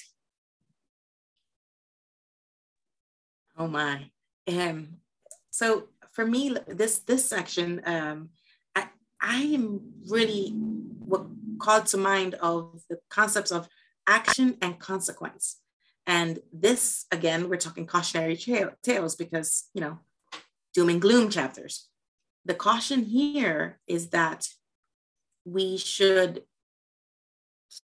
Oh 3.58 3.66
my. 3.66 4.10
Um 4.48 5.00
so 5.50 5.88
for 6.14 6.26
me 6.26 6.56
this 6.66 7.00
this 7.00 7.28
section 7.28 7.82
um 7.84 8.30
i 8.74 8.88
i 9.20 9.40
am 9.42 9.80
really 10.08 10.48
what 10.48 11.26
called 11.58 11.86
to 11.86 11.96
mind 11.96 12.34
of 12.34 12.82
the 12.88 12.98
concepts 13.10 13.52
of 13.52 13.68
action 14.06 14.56
and 14.62 14.78
consequence 14.78 15.60
and 16.06 16.40
this, 16.52 17.06
again, 17.10 17.48
we're 17.48 17.56
talking 17.56 17.86
cautionary 17.86 18.36
tales 18.36 19.16
because, 19.16 19.68
you 19.72 19.80
know, 19.80 19.98
doom 20.74 20.90
and 20.90 21.00
gloom 21.00 21.30
chapters. 21.30 21.88
The 22.44 22.54
caution 22.54 23.04
here 23.04 23.78
is 23.86 24.10
that 24.10 24.46
we 25.46 25.78
should 25.78 26.42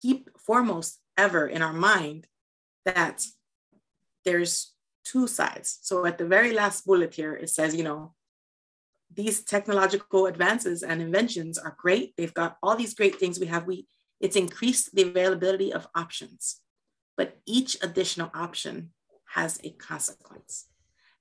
keep 0.02 0.28
foremost 0.38 1.00
ever 1.16 1.46
in 1.46 1.62
our 1.62 1.72
mind 1.72 2.26
that 2.84 3.24
there's 4.24 4.74
two 5.04 5.26
sides. 5.26 5.78
So 5.82 6.06
at 6.06 6.18
the 6.18 6.26
very 6.26 6.52
last 6.52 6.86
bullet 6.86 7.14
here, 7.14 7.34
it 7.34 7.50
says, 7.50 7.74
you 7.74 7.84
know, 7.84 8.14
these 9.14 9.44
technological 9.44 10.26
advances 10.26 10.82
and 10.82 11.02
inventions 11.02 11.58
are 11.58 11.76
great. 11.78 12.14
They've 12.16 12.32
got 12.32 12.56
all 12.62 12.76
these 12.76 12.94
great 12.94 13.16
things 13.16 13.38
we 13.38 13.46
have. 13.46 13.66
We 13.66 13.86
it's 14.20 14.36
increased 14.36 14.94
the 14.94 15.02
availability 15.02 15.72
of 15.72 15.88
options 15.94 16.62
but 17.16 17.38
each 17.46 17.76
additional 17.82 18.30
option 18.34 18.90
has 19.34 19.60
a 19.64 19.70
consequence. 19.70 20.66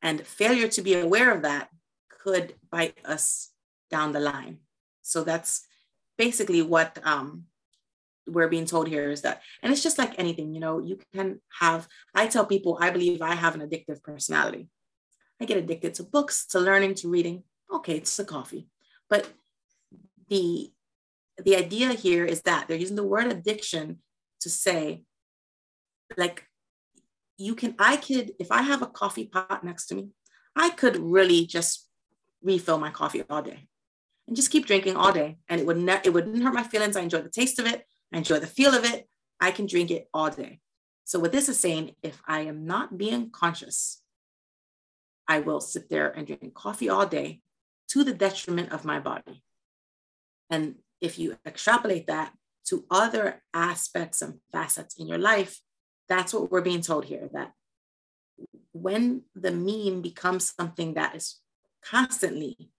And 0.02 0.26
failure 0.26 0.68
to 0.70 0.82
be 0.82 0.96
aware 0.96 1.34
of 1.34 1.44
that 1.44 1.70
could 2.10 2.56
bite 2.72 2.98
us 3.06 3.52
down 3.90 4.12
the 4.12 4.20
line. 4.20 4.60
So 5.02 5.24
that's 5.24 5.66
basically 6.18 6.62
what 6.62 6.98
um, 7.04 7.46
we're 8.32 8.48
being 8.48 8.66
told 8.66 8.88
here 8.88 9.10
is 9.10 9.22
that, 9.22 9.42
and 9.62 9.72
it's 9.72 9.84
just 9.84 9.98
like 9.98 10.18
anything, 10.18 10.54
you 10.54 10.60
know, 10.60 10.80
you 10.80 11.00
can 11.14 11.42
have, 11.60 11.88
I 12.16 12.28
tell 12.28 12.46
people, 12.46 12.78
I 12.80 12.90
believe 12.90 13.22
I 13.22 13.36
have 13.36 13.56
an 13.56 13.62
addictive 13.62 14.02
personality. 14.02 14.70
I 15.42 15.46
get 15.46 15.58
addicted 15.58 15.96
to 15.96 16.04
books, 16.04 16.46
to 16.48 16.60
learning, 16.60 16.96
to 16.96 17.10
reading. 17.10 17.44
Okay, 17.72 17.96
it's 17.98 18.16
the 18.16 18.26
coffee. 18.26 18.68
But 19.10 19.30
the 20.30 20.72
the 21.44 21.56
idea 21.56 21.94
here 21.94 22.26
is 22.26 22.42
that 22.44 22.68
they're 22.68 22.78
using 22.78 22.96
the 22.96 23.04
word 23.04 23.28
addiction 23.28 24.00
to 24.40 24.50
say 24.50 25.04
like 26.18 26.46
you 27.38 27.56
can 27.56 27.76
i 27.80 27.98
could 27.98 28.32
if 28.40 28.52
i 28.52 28.62
have 28.62 28.82
a 28.82 28.88
coffee 28.88 29.26
pot 29.26 29.64
next 29.64 29.88
to 29.88 29.96
me 29.96 30.10
i 30.56 30.70
could 30.70 30.98
really 30.98 31.46
just 31.46 31.90
refill 32.44 32.78
my 32.78 32.90
coffee 32.90 33.24
all 33.30 33.42
day 33.42 33.68
and 34.28 34.36
just 34.36 34.52
keep 34.52 34.66
drinking 34.66 34.96
all 34.96 35.12
day 35.12 35.38
and 35.50 35.60
it 35.60 35.68
would 35.68 35.78
not 35.78 36.06
it 36.06 36.14
wouldn't 36.14 36.44
hurt 36.44 36.54
my 36.54 36.64
feelings 36.64 36.96
i 36.96 37.02
enjoy 37.02 37.22
the 37.22 37.30
taste 37.30 37.60
of 37.60 37.66
it 37.66 37.86
i 38.14 38.18
enjoy 38.18 38.40
the 38.40 38.48
feel 38.48 38.74
of 38.74 38.86
it. 38.86 39.08
I 39.40 39.52
can 39.52 39.66
drink 39.66 39.90
it 39.92 40.08
all 40.14 40.30
day. 40.30 40.60
So 41.04 41.20
what 41.20 41.32
this 41.32 41.50
is 41.50 41.60
saying 41.60 41.96
if 42.04 42.22
i 42.28 42.42
am 42.42 42.66
not 42.66 42.98
being 42.98 43.32
conscious 43.32 44.02
i 45.28 45.40
will 45.40 45.62
sit 45.62 45.90
there 45.90 46.10
and 46.10 46.28
drink 46.28 46.54
coffee 46.54 46.90
all 46.90 47.06
day 47.06 47.42
to 47.90 48.04
the 48.04 48.14
detriment 48.14 48.72
of 48.72 48.86
my 48.86 49.00
body. 49.00 49.44
And 50.50 50.76
if 51.02 51.20
you 51.20 51.38
extrapolate 51.46 52.08
that 52.08 52.34
to 52.68 52.86
other 52.90 53.42
aspects 53.54 54.22
and 54.22 54.40
facets 54.52 54.96
in 55.00 55.08
your 55.08 55.18
life 55.18 55.60
that's 56.12 56.34
what 56.34 56.52
we're 56.52 56.62
being 56.62 56.82
told 56.82 57.06
here 57.06 57.30
that 57.32 57.54
when 58.74 59.22
the 59.34 59.52
meme 59.52 60.02
becomes 60.02 60.54
something 60.60 60.96
that 60.96 61.16
is 61.16 61.40
constantly 61.82 62.70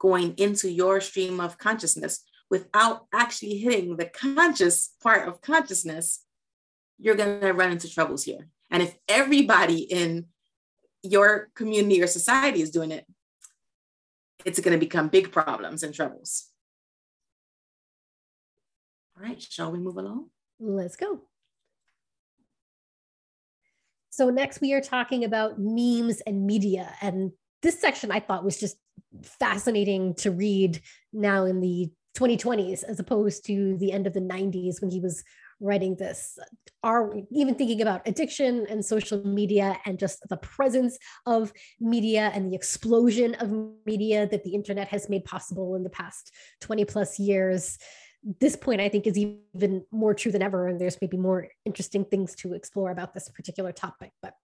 going 0.00 0.34
into 0.36 0.68
your 0.68 1.00
stream 1.00 1.40
of 1.40 1.58
consciousness 1.58 2.24
without 2.52 3.06
actually 3.14 3.56
hitting 3.56 3.96
the 3.96 4.04
conscious 4.04 4.90
part 5.02 5.26
of 5.26 5.40
consciousness, 5.40 6.22
you're 6.98 7.14
going 7.14 7.40
to 7.40 7.52
run 7.54 7.72
into 7.72 7.90
troubles 7.90 8.24
here. 8.24 8.46
And 8.70 8.82
if 8.82 8.94
everybody 9.08 9.78
in 9.78 10.26
your 11.02 11.48
community 11.54 12.02
or 12.02 12.06
society 12.06 12.60
is 12.60 12.70
doing 12.70 12.90
it, 12.90 13.06
it's 14.44 14.60
going 14.60 14.78
to 14.78 14.86
become 14.86 15.08
big 15.08 15.32
problems 15.32 15.82
and 15.82 15.94
troubles. 15.94 16.48
All 19.16 19.24
right, 19.24 19.40
shall 19.40 19.72
we 19.72 19.78
move 19.78 19.96
along? 19.96 20.28
Let's 20.60 20.96
go. 20.96 21.22
So, 24.10 24.28
next 24.28 24.60
we 24.60 24.74
are 24.74 24.82
talking 24.82 25.24
about 25.24 25.58
memes 25.58 26.20
and 26.26 26.44
media. 26.44 26.92
And 27.00 27.32
this 27.62 27.80
section 27.80 28.12
I 28.12 28.20
thought 28.20 28.44
was 28.44 28.60
just 28.60 28.76
fascinating 29.22 30.16
to 30.16 30.30
read 30.30 30.82
now 31.14 31.46
in 31.46 31.60
the 31.60 31.90
2020s 32.16 32.84
as 32.84 33.00
opposed 33.00 33.46
to 33.46 33.76
the 33.78 33.92
end 33.92 34.06
of 34.06 34.12
the 34.12 34.20
90s 34.20 34.80
when 34.80 34.90
he 34.90 35.00
was 35.00 35.24
writing 35.60 35.96
this. 35.96 36.38
Are 36.82 37.14
even 37.30 37.54
thinking 37.54 37.80
about 37.80 38.06
addiction 38.06 38.66
and 38.68 38.84
social 38.84 39.24
media 39.26 39.78
and 39.86 39.98
just 39.98 40.28
the 40.28 40.36
presence 40.36 40.98
of 41.26 41.52
media 41.80 42.30
and 42.34 42.50
the 42.50 42.56
explosion 42.56 43.34
of 43.36 43.52
media 43.86 44.26
that 44.26 44.44
the 44.44 44.54
internet 44.54 44.88
has 44.88 45.08
made 45.08 45.24
possible 45.24 45.74
in 45.76 45.84
the 45.84 45.90
past 45.90 46.32
20 46.60 46.84
plus 46.84 47.18
years? 47.18 47.78
This 48.38 48.54
point 48.54 48.80
i 48.80 48.88
think 48.88 49.08
is 49.08 49.18
even 49.18 49.84
more 49.90 50.14
true 50.14 50.30
than 50.30 50.42
ever 50.42 50.68
and 50.68 50.80
there's 50.80 50.96
maybe 51.00 51.16
more 51.16 51.48
interesting 51.64 52.04
things 52.04 52.36
to 52.36 52.52
explore 52.52 52.92
about 52.92 53.14
this 53.14 53.28
particular 53.28 53.72
topic 53.72 54.12
but 54.22 54.34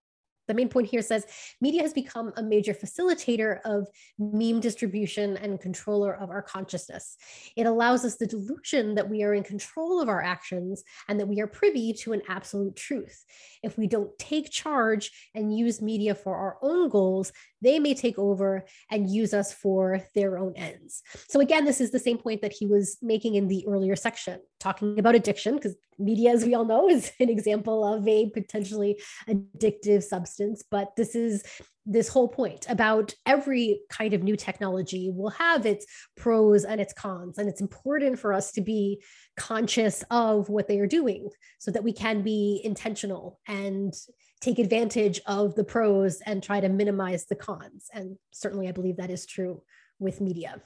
the 0.48 0.54
main 0.54 0.68
point 0.68 0.88
here 0.88 1.02
says 1.02 1.26
media 1.60 1.82
has 1.82 1.92
become 1.92 2.32
a 2.36 2.42
major 2.42 2.74
facilitator 2.74 3.60
of 3.64 3.86
meme 4.18 4.60
distribution 4.60 5.36
and 5.36 5.60
controller 5.60 6.14
of 6.14 6.30
our 6.30 6.42
consciousness. 6.42 7.16
It 7.56 7.66
allows 7.66 8.04
us 8.04 8.16
the 8.16 8.26
delusion 8.26 8.94
that 8.96 9.08
we 9.08 9.22
are 9.22 9.34
in 9.34 9.44
control 9.44 10.00
of 10.00 10.08
our 10.08 10.22
actions 10.22 10.82
and 11.08 11.20
that 11.20 11.28
we 11.28 11.40
are 11.40 11.46
privy 11.46 11.92
to 11.92 12.14
an 12.14 12.22
absolute 12.28 12.74
truth. 12.74 13.24
If 13.62 13.78
we 13.78 13.86
don't 13.86 14.18
take 14.18 14.50
charge 14.50 15.30
and 15.34 15.56
use 15.56 15.82
media 15.82 16.14
for 16.14 16.34
our 16.34 16.56
own 16.62 16.88
goals, 16.88 17.32
they 17.62 17.78
may 17.78 17.94
take 17.94 18.18
over 18.18 18.64
and 18.90 19.10
use 19.10 19.34
us 19.34 19.52
for 19.52 20.02
their 20.14 20.38
own 20.38 20.54
ends. 20.56 21.02
So, 21.28 21.40
again, 21.40 21.64
this 21.64 21.80
is 21.80 21.90
the 21.90 21.98
same 21.98 22.18
point 22.18 22.42
that 22.42 22.52
he 22.52 22.66
was 22.66 22.98
making 23.02 23.34
in 23.34 23.48
the 23.48 23.66
earlier 23.66 23.96
section, 23.96 24.40
talking 24.60 24.98
about 24.98 25.14
addiction, 25.14 25.56
because 25.56 25.76
media, 25.98 26.30
as 26.30 26.44
we 26.44 26.54
all 26.54 26.64
know, 26.64 26.88
is 26.90 27.10
an 27.20 27.28
example 27.28 27.84
of 27.84 28.06
a 28.06 28.30
potentially 28.30 29.00
addictive 29.28 30.02
substance. 30.02 30.62
But 30.70 30.94
this 30.96 31.14
is 31.14 31.42
this 31.90 32.08
whole 32.08 32.28
point 32.28 32.66
about 32.68 33.14
every 33.24 33.80
kind 33.88 34.12
of 34.12 34.22
new 34.22 34.36
technology 34.36 35.10
will 35.10 35.30
have 35.30 35.64
its 35.64 35.86
pros 36.18 36.64
and 36.64 36.82
its 36.82 36.92
cons. 36.92 37.38
And 37.38 37.48
it's 37.48 37.62
important 37.62 38.18
for 38.18 38.34
us 38.34 38.52
to 38.52 38.60
be 38.60 39.02
conscious 39.38 40.04
of 40.10 40.50
what 40.50 40.68
they 40.68 40.80
are 40.80 40.86
doing 40.86 41.30
so 41.58 41.70
that 41.70 41.82
we 41.82 41.94
can 41.94 42.22
be 42.22 42.60
intentional 42.62 43.40
and 43.48 43.94
take 44.40 44.58
advantage 44.58 45.20
of 45.26 45.54
the 45.54 45.64
pros 45.64 46.20
and 46.20 46.42
try 46.42 46.60
to 46.60 46.68
minimize 46.68 47.26
the 47.26 47.34
cons. 47.34 47.88
And 47.92 48.16
certainly, 48.32 48.68
I 48.68 48.72
believe 48.72 48.96
that 48.96 49.10
is 49.10 49.26
true 49.26 49.62
with 49.98 50.20
media. 50.20 50.62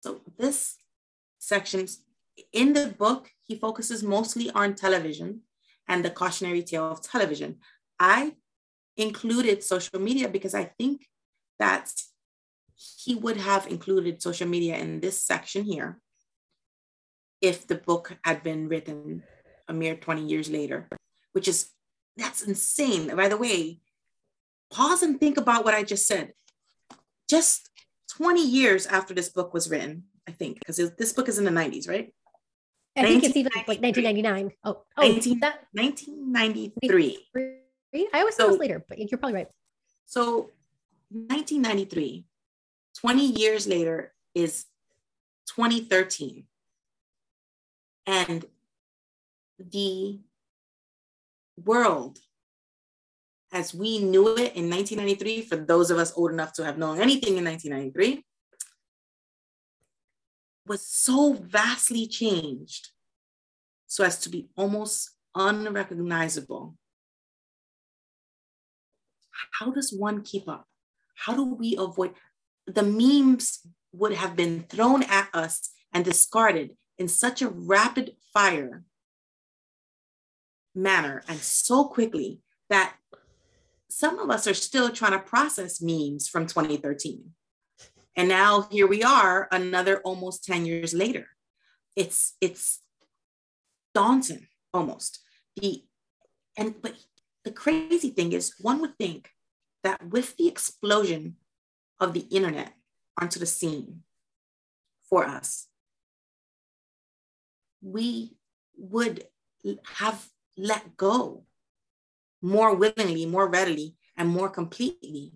So, 0.00 0.20
this 0.38 0.76
section 1.38 1.86
in 2.52 2.72
the 2.72 2.94
book, 2.98 3.30
he 3.42 3.56
focuses 3.56 4.02
mostly 4.02 4.50
on 4.50 4.74
television 4.74 5.40
and 5.88 6.04
the 6.04 6.10
cautionary 6.10 6.62
tale 6.62 6.90
of 6.90 7.02
television. 7.02 7.56
I 7.98 8.34
included 8.96 9.62
social 9.62 10.00
media 10.00 10.28
because 10.28 10.54
I 10.54 10.64
think 10.78 11.06
that 11.58 11.90
he 12.74 13.14
would 13.14 13.38
have 13.38 13.66
included 13.66 14.22
social 14.22 14.48
media 14.48 14.76
in 14.76 15.00
this 15.00 15.22
section 15.22 15.64
here 15.64 15.98
if 17.40 17.66
the 17.66 17.74
book 17.74 18.16
had 18.24 18.42
been 18.42 18.68
written 18.68 19.22
a 19.68 19.72
mere 19.72 19.96
20 19.96 20.24
years 20.24 20.48
later 20.48 20.88
which 21.38 21.46
is 21.46 21.70
that's 22.16 22.42
insane. 22.42 23.14
By 23.14 23.28
the 23.28 23.36
way, 23.36 23.78
pause 24.72 25.04
and 25.04 25.20
think 25.20 25.36
about 25.36 25.64
what 25.64 25.72
I 25.72 25.84
just 25.84 26.04
said. 26.04 26.32
Just 27.30 27.70
20 28.16 28.44
years 28.44 28.86
after 28.86 29.14
this 29.14 29.28
book 29.28 29.54
was 29.54 29.70
written, 29.70 30.02
I 30.26 30.32
think, 30.32 30.58
because 30.58 30.78
this 30.96 31.12
book 31.12 31.28
is 31.28 31.38
in 31.38 31.44
the 31.44 31.52
90s, 31.52 31.88
right? 31.88 32.12
I 32.96 33.04
think 33.04 33.22
it's 33.22 33.36
even 33.36 33.52
like 33.54 33.68
1999. 33.68 34.50
Oh, 34.64 34.82
oh 34.96 35.02
19, 35.02 35.38
that, 35.38 35.66
1993. 35.74 37.18
I 38.12 38.18
always 38.18 38.34
so, 38.34 38.42
thought 38.42 38.48
it 38.48 38.50
was 38.50 38.58
later, 38.58 38.84
but 38.88 38.98
you're 38.98 39.18
probably 39.18 39.36
right. 39.36 39.48
So 40.06 40.50
1993, 41.10 42.24
20 42.98 43.26
years 43.26 43.68
later 43.68 44.12
is 44.34 44.64
2013. 45.54 46.46
And 48.08 48.44
the 49.60 50.18
world 51.64 52.18
as 53.52 53.74
we 53.74 53.98
knew 53.98 54.28
it 54.36 54.54
in 54.54 54.68
1993, 54.68 55.42
for 55.42 55.56
those 55.56 55.90
of 55.90 55.98
us 55.98 56.12
old 56.16 56.32
enough 56.32 56.52
to 56.54 56.64
have 56.64 56.78
known 56.78 57.00
anything 57.00 57.38
in 57.38 57.44
1993, 57.44 58.24
was 60.66 60.86
so 60.86 61.32
vastly 61.32 62.06
changed 62.06 62.90
so 63.86 64.04
as 64.04 64.18
to 64.20 64.28
be 64.28 64.48
almost 64.54 65.10
unrecognizable. 65.34 66.76
How 69.52 69.70
does 69.70 69.92
one 69.92 70.22
keep 70.22 70.46
up? 70.46 70.66
How 71.14 71.34
do 71.34 71.44
we 71.44 71.74
avoid 71.78 72.12
the 72.66 72.82
memes 72.82 73.66
would 73.92 74.12
have 74.12 74.36
been 74.36 74.64
thrown 74.64 75.02
at 75.04 75.30
us 75.32 75.70
and 75.92 76.04
discarded 76.04 76.76
in 76.98 77.08
such 77.08 77.40
a 77.40 77.48
rapid 77.48 78.14
fire 78.34 78.84
manner 80.78 81.22
and 81.28 81.38
so 81.38 81.84
quickly 81.84 82.40
that 82.70 82.94
some 83.88 84.18
of 84.18 84.30
us 84.30 84.46
are 84.46 84.54
still 84.54 84.90
trying 84.90 85.12
to 85.12 85.18
process 85.18 85.80
memes 85.80 86.28
from 86.28 86.46
2013. 86.46 87.30
And 88.16 88.28
now 88.28 88.68
here 88.70 88.86
we 88.86 89.02
are, 89.02 89.48
another 89.50 90.00
almost 90.00 90.44
10 90.44 90.66
years 90.66 90.92
later. 90.92 91.28
It's 91.96 92.36
it's 92.40 92.80
daunting 93.94 94.46
almost. 94.72 95.20
The 95.56 95.84
and 96.56 96.80
but 96.80 96.94
the 97.44 97.50
crazy 97.50 98.10
thing 98.10 98.32
is 98.32 98.54
one 98.60 98.80
would 98.80 98.96
think 98.98 99.30
that 99.82 100.08
with 100.08 100.36
the 100.36 100.48
explosion 100.48 101.36
of 102.00 102.12
the 102.12 102.26
internet 102.30 102.74
onto 103.20 103.40
the 103.40 103.46
scene 103.46 104.02
for 105.08 105.24
us, 105.24 105.66
we 107.80 108.36
would 108.76 109.24
have 109.98 110.28
let 110.58 110.96
go 110.96 111.44
more 112.42 112.74
willingly, 112.74 113.26
more 113.26 113.48
readily, 113.48 113.94
and 114.16 114.28
more 114.28 114.48
completely 114.48 115.32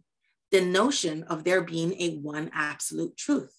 the 0.51 0.61
notion 0.61 1.23
of 1.25 1.45
there 1.45 1.63
being 1.63 1.95
a 1.99 2.17
one 2.19 2.51
absolute 2.53 3.17
truth. 3.17 3.57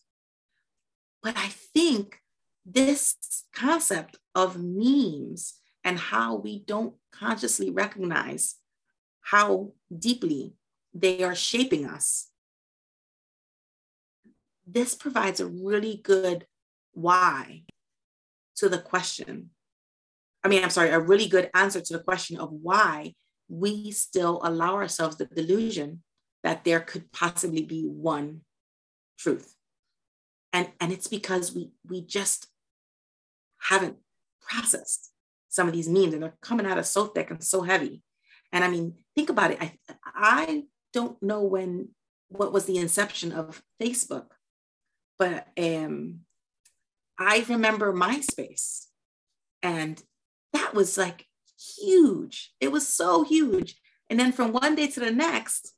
But 1.23 1.37
I 1.37 1.47
think 1.47 2.19
this 2.65 3.45
concept 3.53 4.17
of 4.35 4.57
memes 4.61 5.55
and 5.83 5.97
how 5.97 6.35
we 6.35 6.59
don't 6.59 6.95
consciously 7.11 7.69
recognize 7.69 8.55
how 9.21 9.71
deeply 9.97 10.53
they 10.93 11.23
are 11.23 11.35
shaping 11.35 11.85
us, 11.85 12.29
this 14.67 14.95
provides 14.95 15.39
a 15.39 15.47
really 15.47 15.99
good 16.03 16.45
why 16.93 17.63
to 18.55 18.69
the 18.69 18.77
question 18.77 19.49
I 20.43 20.49
mean, 20.49 20.63
I'm 20.63 20.69
sorry, 20.69 20.89
a 20.89 20.99
really 20.99 21.27
good 21.27 21.49
answer 21.53 21.79
to 21.81 21.93
the 21.93 22.03
question 22.03 22.37
of 22.37 22.51
why 22.51 23.13
we 23.47 23.91
still 23.91 24.41
allow 24.43 24.75
ourselves 24.75 25.17
the 25.17 25.25
delusion 25.25 26.03
that 26.43 26.63
there 26.63 26.81
could 26.81 27.11
possibly 27.11 27.63
be 27.63 27.83
one 27.83 28.41
truth. 29.17 29.55
And, 30.51 30.69
and 30.79 30.91
it's 30.91 31.07
because 31.07 31.55
we, 31.55 31.71
we 31.87 32.01
just 32.01 32.47
haven't 33.69 33.97
processed 34.41 35.11
some 35.49 35.67
of 35.67 35.73
these 35.73 35.87
memes 35.87 36.13
and 36.13 36.23
they're 36.23 36.37
coming 36.41 36.65
out 36.65 36.77
of 36.77 36.85
so 36.85 37.07
thick 37.07 37.31
and 37.31 37.43
so 37.43 37.61
heavy. 37.61 38.03
And 38.51 38.63
I 38.63 38.67
mean, 38.67 38.95
think 39.15 39.29
about 39.29 39.51
it. 39.51 39.61
I, 39.61 39.73
I 40.05 40.63
don't 40.91 41.21
know 41.23 41.43
when, 41.43 41.89
what 42.29 42.51
was 42.51 42.65
the 42.65 42.77
inception 42.77 43.31
of 43.31 43.63
Facebook, 43.81 44.27
but 45.17 45.47
um, 45.57 46.19
I 47.17 47.45
remember 47.47 47.93
MySpace 47.93 48.87
and 49.61 50.01
that 50.53 50.73
was 50.73 50.97
like 50.97 51.27
huge. 51.77 52.53
It 52.59 52.71
was 52.71 52.87
so 52.87 53.23
huge. 53.23 53.75
And 54.09 54.19
then 54.19 54.31
from 54.31 54.53
one 54.53 54.75
day 54.75 54.87
to 54.87 54.99
the 54.99 55.11
next, 55.11 55.73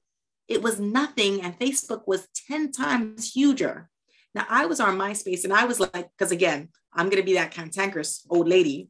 it 0.47 0.61
was 0.61 0.79
nothing. 0.79 1.41
And 1.41 1.57
Facebook 1.57 2.03
was 2.05 2.27
10 2.47 2.71
times 2.71 3.33
huger. 3.33 3.89
Now 4.33 4.45
I 4.49 4.65
was 4.65 4.79
on 4.79 4.97
MySpace 4.97 5.43
and 5.43 5.53
I 5.53 5.65
was 5.65 5.79
like, 5.79 6.09
because 6.17 6.31
again, 6.31 6.69
I'm 6.93 7.09
going 7.09 7.21
to 7.21 7.25
be 7.25 7.35
that 7.35 7.51
cantankerous 7.51 8.25
old 8.29 8.47
lady 8.47 8.89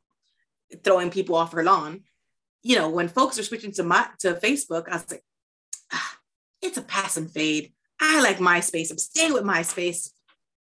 throwing 0.83 1.11
people 1.11 1.35
off 1.35 1.53
her 1.53 1.63
lawn. 1.63 2.01
You 2.63 2.77
know, 2.77 2.89
when 2.89 3.07
folks 3.07 3.37
are 3.37 3.43
switching 3.43 3.71
to 3.73 3.83
my 3.83 4.07
to 4.19 4.33
Facebook, 4.33 4.89
I 4.89 4.93
was 4.93 5.11
like, 5.11 5.23
ah, 5.93 6.17
it's 6.61 6.77
a 6.77 6.81
pass 6.81 7.17
and 7.17 7.29
fade. 7.29 7.73
I 7.99 8.21
like 8.21 8.37
MySpace. 8.37 8.91
I'm 8.91 8.97
staying 8.97 9.33
with 9.33 9.43
MySpace. 9.43 10.09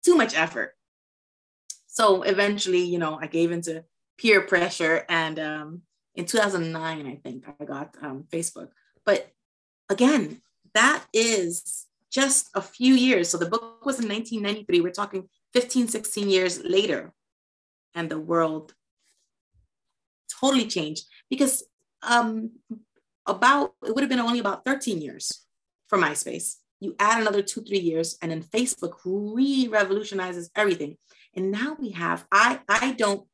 Too 0.03 0.15
much 0.15 0.35
effort. 0.35 0.73
So 1.87 2.23
eventually, 2.23 2.83
you 2.83 2.99
know, 2.99 3.17
I 3.21 3.27
gave 3.27 3.51
into 3.51 3.85
peer 4.23 4.41
pressure. 4.41 5.05
And 5.09 5.37
um, 5.37 5.81
in 6.15 6.25
2009, 6.25 7.05
I 7.05 7.15
think 7.15 7.43
I 7.59 7.65
got 7.65 7.95
um, 8.01 8.23
Facebook. 8.31 8.69
But 9.05 9.29
again, 9.89 10.41
that 10.73 11.03
is 11.13 11.85
just 12.09 12.49
a 12.55 12.61
few 12.61 12.93
years. 12.93 13.29
So 13.29 13.37
the 13.37 13.49
book 13.49 13.85
was 13.85 13.99
in 13.99 14.07
1993. 14.07 14.79
We're 14.79 14.91
talking 14.91 15.27
15, 15.51 15.89
16 15.89 16.29
years 16.29 16.63
later. 16.63 17.11
And 17.93 18.09
the 18.09 18.19
world 18.19 18.73
totally 20.39 20.67
changed 20.67 21.05
because 21.29 21.63
um, 22.01 22.51
about, 23.25 23.73
it 23.85 23.93
would 23.93 24.03
have 24.03 24.09
been 24.09 24.19
only 24.19 24.39
about 24.39 24.63
13 24.65 25.01
years 25.01 25.45
for 25.87 25.97
MySpace. 25.97 26.55
You 26.79 26.95
add 26.97 27.21
another 27.21 27.41
two, 27.41 27.61
three 27.61 27.79
years, 27.79 28.17
and 28.21 28.31
then 28.31 28.43
Facebook 28.43 28.93
re 29.05 29.67
revolutionizes 29.69 30.49
everything. 30.55 30.97
And 31.35 31.51
now 31.51 31.77
we 31.79 31.91
have, 31.91 32.25
I, 32.31 32.59
I 32.67 32.91
don't 32.93 33.25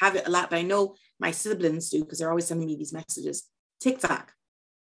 have 0.00 0.16
it 0.16 0.26
a 0.26 0.30
lot, 0.30 0.50
but 0.50 0.58
I 0.58 0.62
know 0.62 0.96
my 1.18 1.30
siblings 1.30 1.90
do 1.90 2.00
because 2.00 2.18
they're 2.18 2.30
always 2.30 2.46
sending 2.46 2.66
me 2.66 2.76
these 2.76 2.92
messages. 2.92 3.48
TikTok 3.80 4.32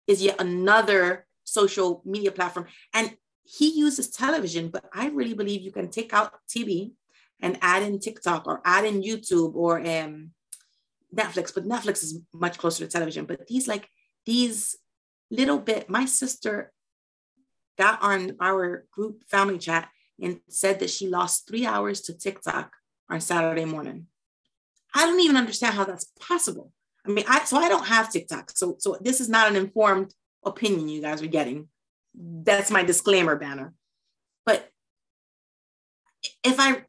is 0.08 0.22
yet 0.22 0.42
another 0.42 1.26
social 1.44 2.02
media 2.06 2.32
platform. 2.32 2.68
And 2.94 3.16
he 3.44 3.70
uses 3.78 4.10
television, 4.10 4.70
but 4.70 4.86
I 4.94 5.10
really 5.10 5.34
believe 5.34 5.62
you 5.62 5.72
can 5.72 5.90
take 5.90 6.14
out 6.14 6.34
TV 6.50 6.92
and 7.42 7.58
add 7.62 7.84
in 7.84 8.00
TikTok 8.00 8.48
or 8.48 8.62
add 8.66 8.86
in 8.86 9.02
YouTube 9.02 9.54
or 9.56 9.80
um, 9.80 10.32
Netflix, 11.14 11.54
but 11.54 11.66
Netflix 11.66 12.04
is 12.04 12.20
much 12.34 12.58
closer 12.58 12.86
to 12.86 12.92
television. 12.92 13.26
But 13.26 13.48
these 13.48 13.68
like 13.68 13.88
these 14.26 14.78
little 15.30 15.60
bit, 15.60 15.90
my 15.90 16.06
sister 16.06 16.72
got 17.78 18.02
on 18.02 18.38
our 18.40 18.86
group 18.92 19.24
family 19.30 19.58
chat 19.58 19.90
and 20.22 20.40
said 20.48 20.80
that 20.80 20.90
she 20.90 21.08
lost 21.08 21.48
three 21.48 21.66
hours 21.66 22.02
to 22.02 22.18
TikTok 22.18 22.72
on 23.10 23.20
Saturday 23.20 23.66
morning. 23.66 24.08
I 24.94 25.06
don't 25.06 25.20
even 25.20 25.38
understand 25.38 25.76
how 25.76 25.86
that's 25.86 26.06
possible. 26.20 26.72
I 27.06 27.10
mean, 27.10 27.26
I 27.28 27.44
so 27.44 27.58
I 27.58 27.70
don't 27.70 27.88
have 27.88 28.12
TikTok. 28.12 28.52
So 28.56 28.76
so 28.80 28.98
this 29.02 29.20
is 29.20 29.30
not 29.30 29.50
an 29.50 29.56
informed 29.56 30.14
opinion 30.46 30.90
you 30.90 31.02
guys 31.02 31.22
are 31.22 31.28
getting. 31.28 31.68
That's 32.16 32.72
my 32.72 32.84
disclaimer 32.84 33.36
banner. 33.36 33.74
But 34.46 34.70
if 36.44 36.60
I 36.60 36.84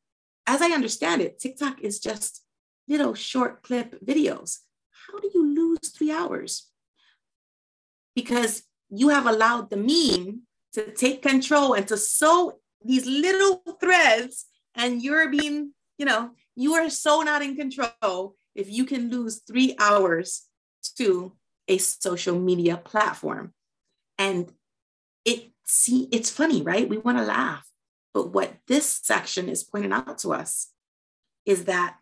as 0.46 0.60
I 0.60 0.70
understand 0.70 1.22
it, 1.22 1.38
TikTok 1.38 1.80
is 1.80 1.98
just 1.98 2.44
little 2.86 3.14
short 3.14 3.62
clip 3.62 4.04
videos. 4.04 4.58
How 5.06 5.18
do 5.18 5.30
you 5.34 5.54
lose 5.54 5.90
three 5.90 6.12
hours? 6.12 6.68
Because 8.14 8.62
you 8.90 9.08
have 9.08 9.26
allowed 9.26 9.70
the 9.70 9.76
meme 9.76 10.42
to 10.74 10.92
take 10.92 11.22
control 11.22 11.74
and 11.74 11.86
to 11.88 11.96
sew 11.96 12.60
these 12.84 13.06
little 13.06 13.62
threads, 13.80 14.46
and 14.74 15.02
you're 15.02 15.30
being, 15.30 15.72
you 15.98 16.04
know, 16.04 16.30
you 16.56 16.74
are 16.74 16.90
so 16.90 17.22
not 17.22 17.42
in 17.42 17.56
control 17.56 18.36
if 18.54 18.70
you 18.70 18.84
can 18.84 19.10
lose 19.10 19.42
three 19.46 19.74
hours 19.78 20.42
to 20.96 21.32
a 21.68 21.78
social 21.78 22.38
media 22.38 22.76
platform. 22.76 23.52
And 24.18 24.52
it 25.24 25.50
see, 25.64 26.08
it's 26.12 26.30
funny, 26.30 26.62
right? 26.62 26.88
We 26.88 26.98
want 26.98 27.18
to 27.18 27.24
laugh. 27.24 27.66
But 28.12 28.32
what 28.32 28.54
this 28.68 29.00
section 29.02 29.48
is 29.48 29.64
pointing 29.64 29.92
out 29.92 30.18
to 30.18 30.32
us 30.32 30.68
is 31.44 31.64
that 31.64 31.96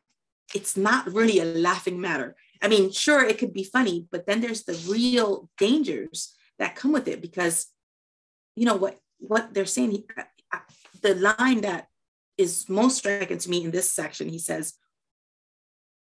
it's 0.55 0.77
not 0.77 1.11
really 1.11 1.39
a 1.39 1.45
laughing 1.45 2.01
matter. 2.01 2.37
I 2.61 2.69
mean, 2.69 2.93
sure, 2.93 3.25
it 3.25 3.39
could 3.39 3.55
be 3.55 3.65
funny, 3.65 4.07
but 4.11 4.27
then 4.27 4.41
there's 4.41 4.65
the 4.65 4.75
real 4.89 5.49
dangers 5.59 6.35
that 6.59 6.77
come 6.77 6.93
with 6.93 7.09
it 7.09 7.23
because, 7.23 7.67
you 8.55 8.67
know, 8.67 8.77
what 8.77 8.99
what 9.19 9.55
they're 9.55 9.67
saying. 9.67 10.05
Uh, 10.53 10.59
the 11.01 11.15
line 11.15 11.63
that 11.63 11.89
is 12.43 12.69
most 12.69 12.99
striking 12.99 13.39
to 13.39 13.51
me 13.51 13.65
in 13.65 13.71
this 13.71 13.91
section, 13.91 14.29
he 14.29 14.39
says, 14.39 14.75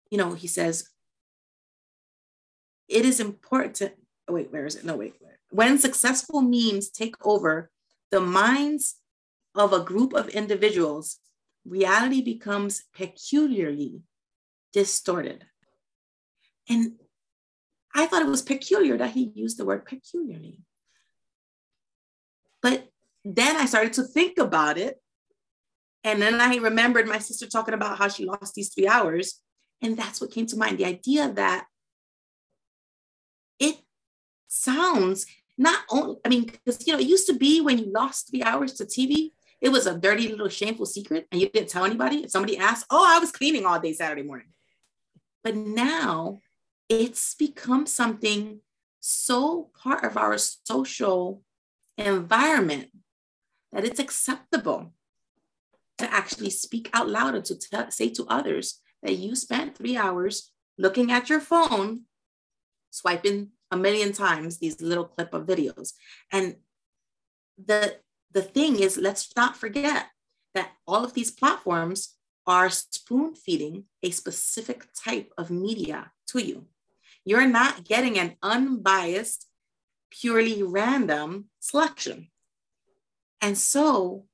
you 0.09 0.17
know, 0.17 0.33
he 0.33 0.47
says, 0.47 0.89
it 2.87 3.05
is 3.05 3.19
important 3.19 3.75
to 3.75 3.91
oh, 4.27 4.33
wait, 4.33 4.51
where 4.51 4.65
is 4.65 4.75
it? 4.75 4.85
No, 4.85 4.95
wait, 4.95 5.15
wait. 5.21 5.33
When 5.49 5.77
successful 5.77 6.41
memes 6.41 6.89
take 6.89 7.15
over 7.25 7.69
the 8.11 8.21
minds 8.21 8.95
of 9.55 9.73
a 9.73 9.83
group 9.83 10.13
of 10.13 10.29
individuals, 10.29 11.19
reality 11.65 12.21
becomes 12.21 12.83
peculiarly 12.95 14.01
distorted. 14.71 15.45
And 16.69 16.93
I 17.93 18.07
thought 18.07 18.21
it 18.21 18.27
was 18.27 18.41
peculiar 18.41 18.97
that 18.97 19.11
he 19.11 19.31
used 19.35 19.57
the 19.57 19.65
word 19.65 19.85
peculiarly. 19.85 20.61
But 22.61 22.87
then 23.23 23.57
I 23.57 23.65
started 23.65 23.93
to 23.93 24.03
think 24.03 24.39
about 24.39 24.77
it. 24.77 24.99
And 26.03 26.21
then 26.21 26.41
I 26.41 26.55
remembered 26.55 27.07
my 27.07 27.19
sister 27.19 27.47
talking 27.47 27.73
about 27.73 27.97
how 27.97 28.07
she 28.07 28.25
lost 28.25 28.55
these 28.55 28.73
three 28.73 28.87
hours. 28.87 29.39
And 29.81 29.97
that's 29.97 30.19
what 30.19 30.31
came 30.31 30.45
to 30.47 30.57
mind 30.57 30.77
the 30.77 30.85
idea 30.85 31.31
that 31.33 31.65
it 33.59 33.77
sounds 34.47 35.25
not 35.57 35.81
only, 35.89 36.17
I 36.25 36.29
mean, 36.29 36.45
because, 36.45 36.85
you 36.85 36.93
know, 36.93 36.99
it 36.99 37.07
used 37.07 37.27
to 37.27 37.33
be 37.33 37.61
when 37.61 37.77
you 37.77 37.91
lost 37.91 38.29
three 38.29 38.43
hours 38.43 38.73
to 38.73 38.85
TV, 38.85 39.31
it 39.61 39.69
was 39.69 39.85
a 39.85 39.97
dirty 39.97 40.27
little 40.27 40.49
shameful 40.49 40.85
secret 40.85 41.27
and 41.31 41.39
you 41.39 41.49
didn't 41.49 41.69
tell 41.69 41.85
anybody. 41.85 42.23
If 42.23 42.31
somebody 42.31 42.57
asked, 42.57 42.85
oh, 42.89 43.05
I 43.07 43.19
was 43.19 43.31
cleaning 43.31 43.65
all 43.65 43.79
day 43.79 43.93
Saturday 43.93 44.23
morning. 44.23 44.47
But 45.43 45.55
now 45.55 46.39
it's 46.89 47.35
become 47.35 47.85
something 47.85 48.59
so 48.99 49.69
part 49.81 50.03
of 50.03 50.17
our 50.17 50.37
social 50.37 51.43
environment 51.97 52.89
that 53.71 53.85
it's 53.85 53.99
acceptable 53.99 54.93
to 55.97 56.11
actually 56.11 56.49
speak 56.49 56.89
out 56.93 57.09
loud 57.09 57.35
and 57.35 57.45
to 57.45 57.57
t- 57.57 57.77
say 57.89 58.09
to 58.09 58.25
others 58.27 58.81
that 59.01 59.17
you 59.17 59.35
spent 59.35 59.77
three 59.77 59.97
hours 59.97 60.51
looking 60.77 61.11
at 61.11 61.29
your 61.29 61.39
phone, 61.39 62.01
swiping 62.89 63.49
a 63.71 63.77
million 63.77 64.11
times 64.13 64.57
these 64.57 64.81
little 64.81 65.05
clip 65.05 65.33
of 65.33 65.45
videos. 65.45 65.93
And 66.31 66.55
the, 67.63 67.97
the 68.31 68.41
thing 68.41 68.79
is, 68.79 68.97
let's 68.97 69.35
not 69.35 69.55
forget 69.57 70.07
that 70.55 70.71
all 70.87 71.03
of 71.03 71.13
these 71.13 71.31
platforms 71.31 72.15
are 72.45 72.69
spoon 72.69 73.35
feeding 73.35 73.85
a 74.01 74.11
specific 74.11 74.87
type 74.93 75.31
of 75.37 75.49
media 75.49 76.11
to 76.27 76.39
you. 76.39 76.65
You're 77.25 77.47
not 77.47 77.85
getting 77.85 78.19
an 78.19 78.35
unbiased, 78.43 79.47
purely 80.11 80.61
random 80.61 81.45
selection. 81.59 82.29
And 83.41 83.57
so 83.57 84.25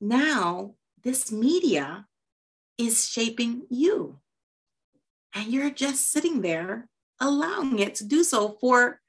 now 0.00 0.74
this 1.02 1.30
media 1.32 2.06
is 2.76 3.08
shaping 3.08 3.62
you. 3.70 4.18
And 5.34 5.52
you're 5.52 5.70
just 5.70 6.10
sitting 6.10 6.40
there 6.40 6.88
allowing 7.20 7.78
it 7.78 7.94
to 7.96 8.04
do 8.04 8.24
so 8.24 8.56
for, 8.60 9.00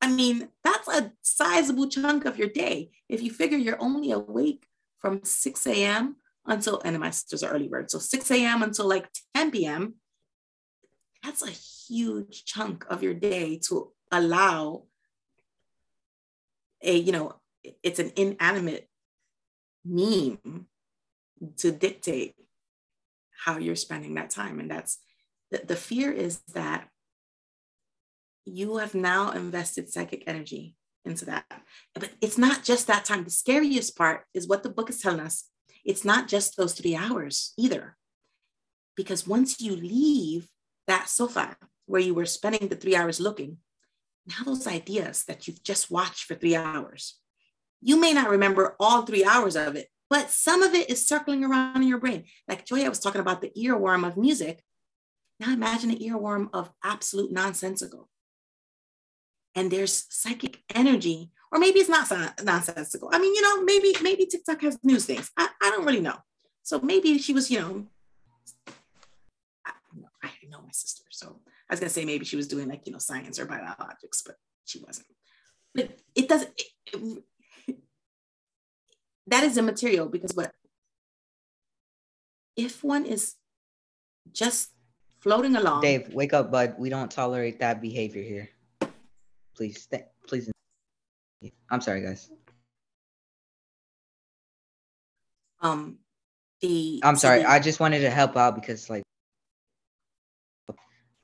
I 0.00 0.10
mean, 0.10 0.48
that's 0.62 0.88
a 0.88 1.12
sizable 1.22 1.88
chunk 1.88 2.24
of 2.24 2.38
your 2.38 2.48
day. 2.48 2.90
If 3.08 3.22
you 3.22 3.30
figure 3.30 3.58
you're 3.58 3.82
only 3.82 4.10
awake 4.10 4.66
from 4.98 5.24
6 5.24 5.66
a.m 5.66 6.16
until, 6.46 6.80
and 6.84 6.98
my 6.98 7.10
sisters 7.10 7.42
are 7.42 7.50
early 7.50 7.68
bird. 7.68 7.90
So 7.90 7.98
6 7.98 8.30
a.m. 8.30 8.62
until 8.62 8.88
like 8.88 9.08
10 9.34 9.50
p.m. 9.50 9.94
That's 11.22 11.42
a 11.42 11.50
huge 11.50 12.44
chunk 12.44 12.84
of 12.88 13.02
your 13.02 13.14
day 13.14 13.60
to 13.68 13.92
allow 14.12 14.84
a, 16.82 16.96
you 16.96 17.12
know, 17.12 17.36
it's 17.82 17.98
an 17.98 18.12
inanimate 18.16 18.88
meme 19.84 20.66
to 21.58 21.70
dictate 21.70 22.34
how 23.44 23.58
you're 23.58 23.76
spending 23.76 24.14
that 24.14 24.30
time. 24.30 24.60
And 24.60 24.70
that's 24.70 24.98
the, 25.50 25.62
the 25.64 25.76
fear 25.76 26.10
is 26.10 26.40
that 26.54 26.88
you 28.44 28.76
have 28.76 28.94
now 28.94 29.30
invested 29.32 29.88
psychic 29.90 30.24
energy 30.26 30.74
into 31.04 31.24
that. 31.26 31.44
But 31.94 32.10
it's 32.20 32.38
not 32.38 32.64
just 32.64 32.86
that 32.86 33.04
time. 33.04 33.24
The 33.24 33.30
scariest 33.30 33.96
part 33.96 34.24
is 34.32 34.48
what 34.48 34.62
the 34.62 34.70
book 34.70 34.90
is 34.90 35.00
telling 35.00 35.20
us 35.20 35.48
it's 35.84 36.04
not 36.04 36.28
just 36.28 36.56
those 36.56 36.74
three 36.74 36.96
hours 36.96 37.52
either. 37.58 37.96
Because 38.96 39.26
once 39.26 39.60
you 39.60 39.76
leave 39.76 40.48
that 40.86 41.08
sofa 41.08 41.56
where 41.86 42.00
you 42.00 42.14
were 42.14 42.26
spending 42.26 42.68
the 42.68 42.76
three 42.76 42.96
hours 42.96 43.20
looking, 43.20 43.58
now 44.26 44.44
those 44.44 44.66
ideas 44.66 45.24
that 45.24 45.46
you've 45.46 45.62
just 45.62 45.90
watched 45.90 46.24
for 46.24 46.34
three 46.34 46.56
hours, 46.56 47.18
you 47.84 48.00
may 48.00 48.14
not 48.14 48.30
remember 48.30 48.74
all 48.80 49.02
three 49.02 49.24
hours 49.24 49.56
of 49.56 49.76
it, 49.76 49.88
but 50.08 50.30
some 50.30 50.62
of 50.62 50.74
it 50.74 50.88
is 50.88 51.06
circling 51.06 51.44
around 51.44 51.76
in 51.76 51.88
your 51.88 51.98
brain. 51.98 52.24
Like 52.48 52.64
Joya 52.64 52.88
was 52.88 52.98
talking 52.98 53.20
about 53.20 53.42
the 53.42 53.52
earworm 53.56 54.06
of 54.06 54.16
music. 54.16 54.64
Now 55.38 55.52
imagine 55.52 55.90
an 55.90 55.98
earworm 55.98 56.48
of 56.54 56.70
absolute 56.82 57.30
nonsensical. 57.30 58.08
And 59.54 59.70
there's 59.70 60.06
psychic 60.08 60.62
energy 60.74 61.30
or 61.52 61.60
maybe 61.60 61.78
it's 61.78 61.88
not 61.88 62.10
nonsensical. 62.42 63.10
I 63.12 63.18
mean, 63.18 63.34
you 63.34 63.42
know, 63.42 63.62
maybe 63.62 63.94
maybe 64.02 64.26
TikTok 64.26 64.62
has 64.62 64.78
news 64.82 65.04
things. 65.04 65.30
I, 65.36 65.48
I 65.62 65.70
don't 65.70 65.84
really 65.84 66.00
know. 66.00 66.16
So 66.62 66.80
maybe 66.80 67.18
she 67.18 67.32
was, 67.32 67.50
you 67.50 67.60
know, 67.60 67.86
I, 69.66 69.72
I 70.22 70.30
know 70.48 70.62
my 70.62 70.72
sister. 70.72 71.04
So 71.10 71.40
I 71.68 71.74
was 71.74 71.80
gonna 71.80 71.90
say 71.90 72.04
maybe 72.04 72.24
she 72.24 72.36
was 72.36 72.48
doing 72.48 72.68
like 72.68 72.86
you 72.86 72.92
know 72.92 72.98
science 72.98 73.38
or 73.38 73.46
biologics, 73.46 74.24
but 74.26 74.36
she 74.64 74.80
wasn't. 74.80 75.06
But 75.74 75.98
it 76.14 76.28
doesn't. 76.28 76.50
That 79.26 79.44
is 79.44 79.56
immaterial 79.56 80.06
because 80.08 80.32
what 80.34 80.52
if 82.56 82.84
one 82.84 83.04
is 83.06 83.34
just 84.32 84.70
floating 85.20 85.56
along 85.56 85.80
Dave, 85.82 86.12
wake 86.14 86.32
up, 86.32 86.50
bud. 86.50 86.74
We 86.78 86.88
don't 86.88 87.10
tolerate 87.10 87.60
that 87.60 87.80
behavior 87.80 88.22
here. 88.22 88.48
Please, 89.56 89.86
th- 89.86 90.04
please. 90.26 90.50
I'm 91.70 91.80
sorry, 91.80 92.02
guys. 92.02 92.30
um 95.60 95.98
the 96.60 97.00
I'm 97.02 97.16
sorry. 97.16 97.40
the- 97.40 97.50
I 97.50 97.58
just 97.58 97.80
wanted 97.80 98.00
to 98.00 98.10
help 98.10 98.36
out 98.36 98.54
because, 98.54 98.88
like, 98.90 99.02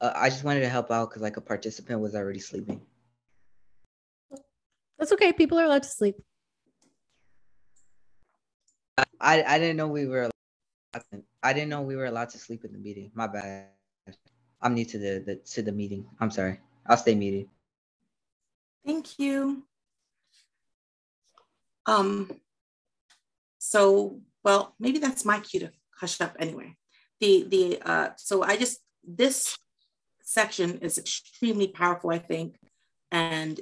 uh, 0.00 0.12
I 0.14 0.30
just 0.30 0.44
wanted 0.44 0.60
to 0.60 0.68
help 0.68 0.90
out 0.90 1.10
because, 1.10 1.22
like, 1.22 1.36
a 1.36 1.40
participant 1.40 2.00
was 2.00 2.14
already 2.14 2.40
sleeping. 2.40 2.80
That's 4.98 5.12
okay. 5.12 5.32
People 5.32 5.58
are 5.58 5.64
allowed 5.64 5.82
to 5.84 5.88
sleep. 5.88 6.16
I 9.20 9.42
I 9.42 9.58
didn't 9.58 9.76
know 9.76 9.88
we 9.88 10.06
were. 10.06 10.30
I 11.42 11.52
didn't 11.52 11.68
know 11.68 11.82
we 11.82 11.96
were 11.96 12.06
allowed 12.06 12.30
to 12.30 12.38
sleep 12.38 12.64
in 12.64 12.72
the 12.72 12.78
meeting. 12.78 13.10
My 13.14 13.26
bad. 13.26 13.68
I'm 14.62 14.74
new 14.74 14.84
to 14.84 14.98
the, 14.98 15.22
the 15.24 15.36
to 15.36 15.62
the 15.62 15.72
meeting. 15.72 16.06
I'm 16.20 16.30
sorry. 16.30 16.60
I'll 16.86 16.96
stay 16.96 17.14
muted. 17.14 17.48
Thank 18.84 19.18
you. 19.18 19.62
Um, 21.86 22.30
so, 23.58 24.20
well, 24.44 24.74
maybe 24.78 24.98
that's 24.98 25.24
my 25.24 25.40
cue 25.40 25.60
to 25.60 25.72
hush 25.96 26.20
up 26.20 26.36
anyway. 26.38 26.76
The, 27.20 27.46
the, 27.48 27.82
uh, 27.84 28.10
so 28.16 28.42
I 28.42 28.56
just, 28.56 28.80
this 29.04 29.58
section 30.22 30.78
is 30.78 30.98
extremely 30.98 31.68
powerful, 31.68 32.10
I 32.10 32.18
think. 32.18 32.56
And 33.10 33.60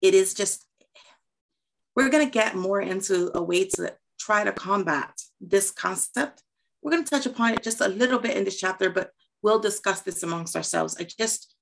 it 0.00 0.14
is 0.14 0.34
just, 0.34 0.66
we're 1.94 2.08
going 2.08 2.26
to 2.26 2.32
get 2.32 2.56
more 2.56 2.80
into 2.80 3.30
a 3.34 3.42
way 3.42 3.64
to 3.64 3.94
try 4.28 4.44
to 4.44 4.52
combat 4.52 5.10
this 5.40 5.70
concept. 5.70 6.42
We're 6.82 6.90
going 6.90 7.04
to 7.04 7.10
touch 7.10 7.24
upon 7.24 7.54
it 7.54 7.62
just 7.62 7.80
a 7.80 7.88
little 7.88 8.18
bit 8.18 8.36
in 8.36 8.44
this 8.44 8.60
chapter, 8.60 8.90
but 8.90 9.10
we'll 9.42 9.58
discuss 9.58 10.02
this 10.02 10.22
amongst 10.22 10.54
ourselves. 10.54 10.98
I 11.00 11.04
just, 11.04 11.54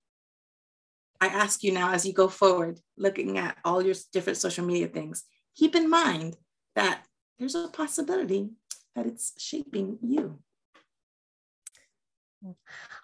I 1.20 1.28
ask 1.28 1.62
you 1.62 1.70
now 1.70 1.92
as 1.92 2.04
you 2.04 2.12
go 2.12 2.26
forward, 2.26 2.80
looking 2.98 3.38
at 3.38 3.56
all 3.64 3.82
your 3.82 3.94
different 4.12 4.38
social 4.38 4.66
media 4.66 4.88
things, 4.88 5.22
keep 5.54 5.76
in 5.76 5.88
mind 5.88 6.36
that 6.74 7.04
there's 7.38 7.54
a 7.54 7.68
possibility 7.68 8.50
that 8.96 9.06
it's 9.06 9.32
shaping 9.38 9.98
you. 10.02 10.40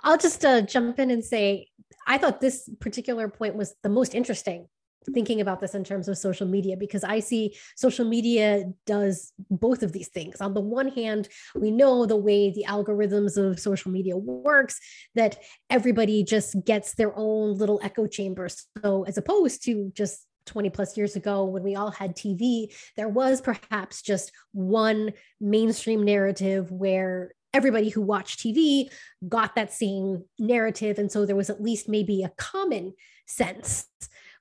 I'll 0.00 0.18
just 0.18 0.44
uh, 0.44 0.62
jump 0.62 0.98
in 0.98 1.12
and 1.12 1.24
say, 1.24 1.68
I 2.04 2.18
thought 2.18 2.40
this 2.40 2.68
particular 2.80 3.28
point 3.28 3.54
was 3.54 3.76
the 3.84 3.88
most 3.88 4.12
interesting 4.12 4.66
thinking 5.12 5.40
about 5.40 5.60
this 5.60 5.74
in 5.74 5.84
terms 5.84 6.08
of 6.08 6.18
social 6.18 6.46
media 6.46 6.76
because 6.76 7.04
I 7.04 7.20
see 7.20 7.56
social 7.76 8.04
media 8.04 8.64
does 8.86 9.32
both 9.50 9.82
of 9.82 9.92
these 9.92 10.08
things. 10.08 10.40
On 10.40 10.54
the 10.54 10.60
one 10.60 10.88
hand, 10.88 11.28
we 11.54 11.70
know 11.70 12.06
the 12.06 12.16
way 12.16 12.50
the 12.50 12.64
algorithms 12.68 13.36
of 13.36 13.58
social 13.58 13.90
media 13.90 14.16
works 14.16 14.78
that 15.14 15.38
everybody 15.70 16.24
just 16.24 16.56
gets 16.64 16.94
their 16.94 17.12
own 17.16 17.56
little 17.56 17.80
echo 17.82 18.06
chamber. 18.06 18.48
So 18.82 19.04
as 19.04 19.18
opposed 19.18 19.64
to 19.64 19.92
just 19.94 20.26
20 20.46 20.70
plus 20.70 20.96
years 20.96 21.16
ago 21.16 21.44
when 21.44 21.62
we 21.62 21.76
all 21.76 21.90
had 21.90 22.16
TV, 22.16 22.74
there 22.96 23.08
was 23.08 23.40
perhaps 23.40 24.02
just 24.02 24.32
one 24.52 25.12
mainstream 25.40 26.02
narrative 26.02 26.70
where 26.70 27.32
everybody 27.54 27.90
who 27.90 28.00
watched 28.00 28.40
TV 28.40 28.90
got 29.28 29.54
that 29.54 29.72
same 29.72 30.24
narrative. 30.38 30.98
And 30.98 31.12
so 31.12 31.26
there 31.26 31.36
was 31.36 31.50
at 31.50 31.62
least 31.62 31.88
maybe 31.88 32.22
a 32.22 32.32
common 32.36 32.94
sense 33.26 33.86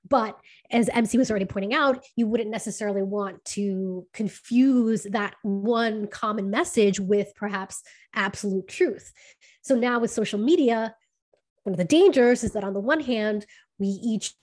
but 0.08 0.38
as 0.70 0.88
MC 0.88 1.18
was 1.18 1.30
already 1.30 1.44
pointing 1.44 1.74
out, 1.74 2.04
you 2.16 2.26
wouldn't 2.26 2.50
necessarily 2.50 3.02
want 3.02 3.44
to 3.44 4.06
confuse 4.12 5.04
that 5.04 5.34
one 5.42 6.06
common 6.08 6.50
message 6.50 6.98
with 6.98 7.32
perhaps 7.36 7.82
absolute 8.14 8.68
truth. 8.68 9.12
So 9.62 9.74
now 9.74 10.00
with 10.00 10.10
social 10.10 10.38
media, 10.38 10.94
one 11.62 11.74
of 11.74 11.78
the 11.78 11.84
dangers 11.84 12.42
is 12.42 12.52
that 12.52 12.64
on 12.64 12.74
the 12.74 12.80
one 12.80 13.00
hand, 13.00 13.46
we 13.78 13.86
each 13.86 14.34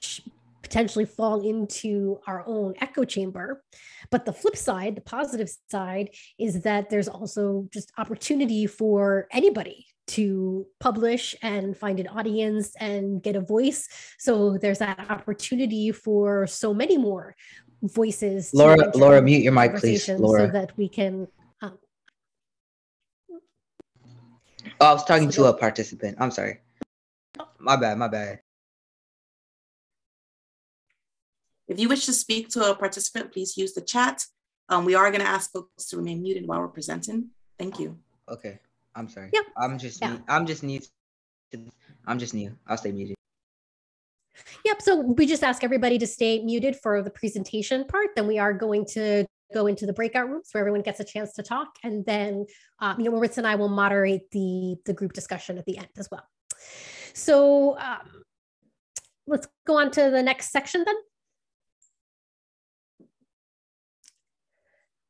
potentially 0.61 1.05
fall 1.05 1.41
into 1.41 2.19
our 2.27 2.43
own 2.45 2.73
echo 2.79 3.03
chamber. 3.03 3.63
But 4.11 4.25
the 4.25 4.33
flip 4.33 4.55
side, 4.55 4.95
the 4.95 5.01
positive 5.01 5.49
side, 5.69 6.11
is 6.37 6.61
that 6.61 6.89
there's 6.89 7.07
also 7.07 7.67
just 7.73 7.91
opportunity 7.97 8.67
for 8.67 9.27
anybody 9.31 9.87
to 10.09 10.65
publish 10.79 11.35
and 11.41 11.77
find 11.77 11.99
an 11.99 12.07
audience 12.07 12.75
and 12.79 13.21
get 13.21 13.35
a 13.35 13.41
voice. 13.41 13.87
So 14.17 14.57
there's 14.57 14.79
that 14.79 15.05
opportunity 15.09 15.91
for 15.91 16.47
so 16.47 16.73
many 16.73 16.97
more 16.97 17.35
voices. 17.83 18.53
Laura, 18.53 18.91
Laura, 18.95 19.21
mute 19.21 19.43
your 19.43 19.53
mic, 19.53 19.75
please. 19.75 20.09
Laura. 20.09 20.47
So 20.47 20.51
that 20.51 20.77
we 20.77 20.89
can. 20.89 21.27
Um, 21.61 21.77
Oh, 24.81 24.87
I 24.87 24.93
was 24.93 25.03
talking 25.03 25.31
So 25.31 25.43
to 25.43 25.49
a 25.49 25.53
participant. 25.53 26.17
I'm 26.19 26.31
sorry. 26.31 26.59
My 27.59 27.75
bad. 27.75 27.97
My 27.97 28.07
bad. 28.07 28.39
If 31.67 31.79
you 31.79 31.87
wish 31.87 32.05
to 32.05 32.13
speak 32.13 32.49
to 32.49 32.71
a 32.71 32.75
participant, 32.75 33.31
please 33.31 33.57
use 33.57 33.73
the 33.73 33.81
chat. 33.81 34.25
Um, 34.69 34.85
we 34.85 34.95
are 34.95 35.11
going 35.11 35.21
to 35.21 35.27
ask 35.27 35.51
folks 35.51 35.87
to 35.89 35.97
remain 35.97 36.21
muted 36.21 36.47
while 36.47 36.59
we're 36.61 36.67
presenting. 36.67 37.29
Thank 37.59 37.79
you. 37.79 37.97
Okay. 38.27 38.59
I'm 38.99 39.07
sorry. 39.07 39.29
Yeah. 39.33 39.41
I'm 39.57 39.79
just. 39.79 40.01
Yeah. 40.01 40.11
New. 40.11 40.23
I'm 40.27 40.45
just 40.45 40.61
new. 40.61 40.79
I'm 42.05 42.19
just 42.19 42.33
new. 42.33 42.53
I'll 42.67 42.77
stay 42.77 42.91
muted. 42.91 43.15
Yep. 44.65 44.81
So 44.81 44.99
we 45.01 45.25
just 45.25 45.43
ask 45.43 45.63
everybody 45.63 45.97
to 45.99 46.05
stay 46.05 46.43
muted 46.43 46.75
for 46.75 47.01
the 47.01 47.09
presentation 47.09 47.85
part. 47.85 48.09
Then 48.15 48.27
we 48.27 48.37
are 48.37 48.53
going 48.53 48.85
to 48.93 49.25
go 49.53 49.67
into 49.67 49.85
the 49.85 49.93
breakout 49.93 50.29
rooms 50.29 50.49
where 50.51 50.59
everyone 50.59 50.81
gets 50.81 50.99
a 50.99 51.03
chance 51.03 51.33
to 51.33 51.43
talk. 51.43 51.69
And 51.83 52.05
then, 52.05 52.45
uh, 52.79 52.95
you 52.97 53.05
know, 53.05 53.11
Maritza 53.11 53.39
and 53.39 53.47
I 53.47 53.55
will 53.55 53.69
moderate 53.69 54.29
the, 54.31 54.75
the 54.85 54.93
group 54.93 55.13
discussion 55.13 55.57
at 55.57 55.65
the 55.65 55.77
end 55.77 55.87
as 55.97 56.09
well. 56.11 56.23
So 57.13 57.79
um, 57.79 58.23
let's 59.27 59.47
go 59.65 59.77
on 59.79 59.91
to 59.91 60.09
the 60.11 60.21
next 60.21 60.51
section 60.51 60.83
then. 60.85 60.95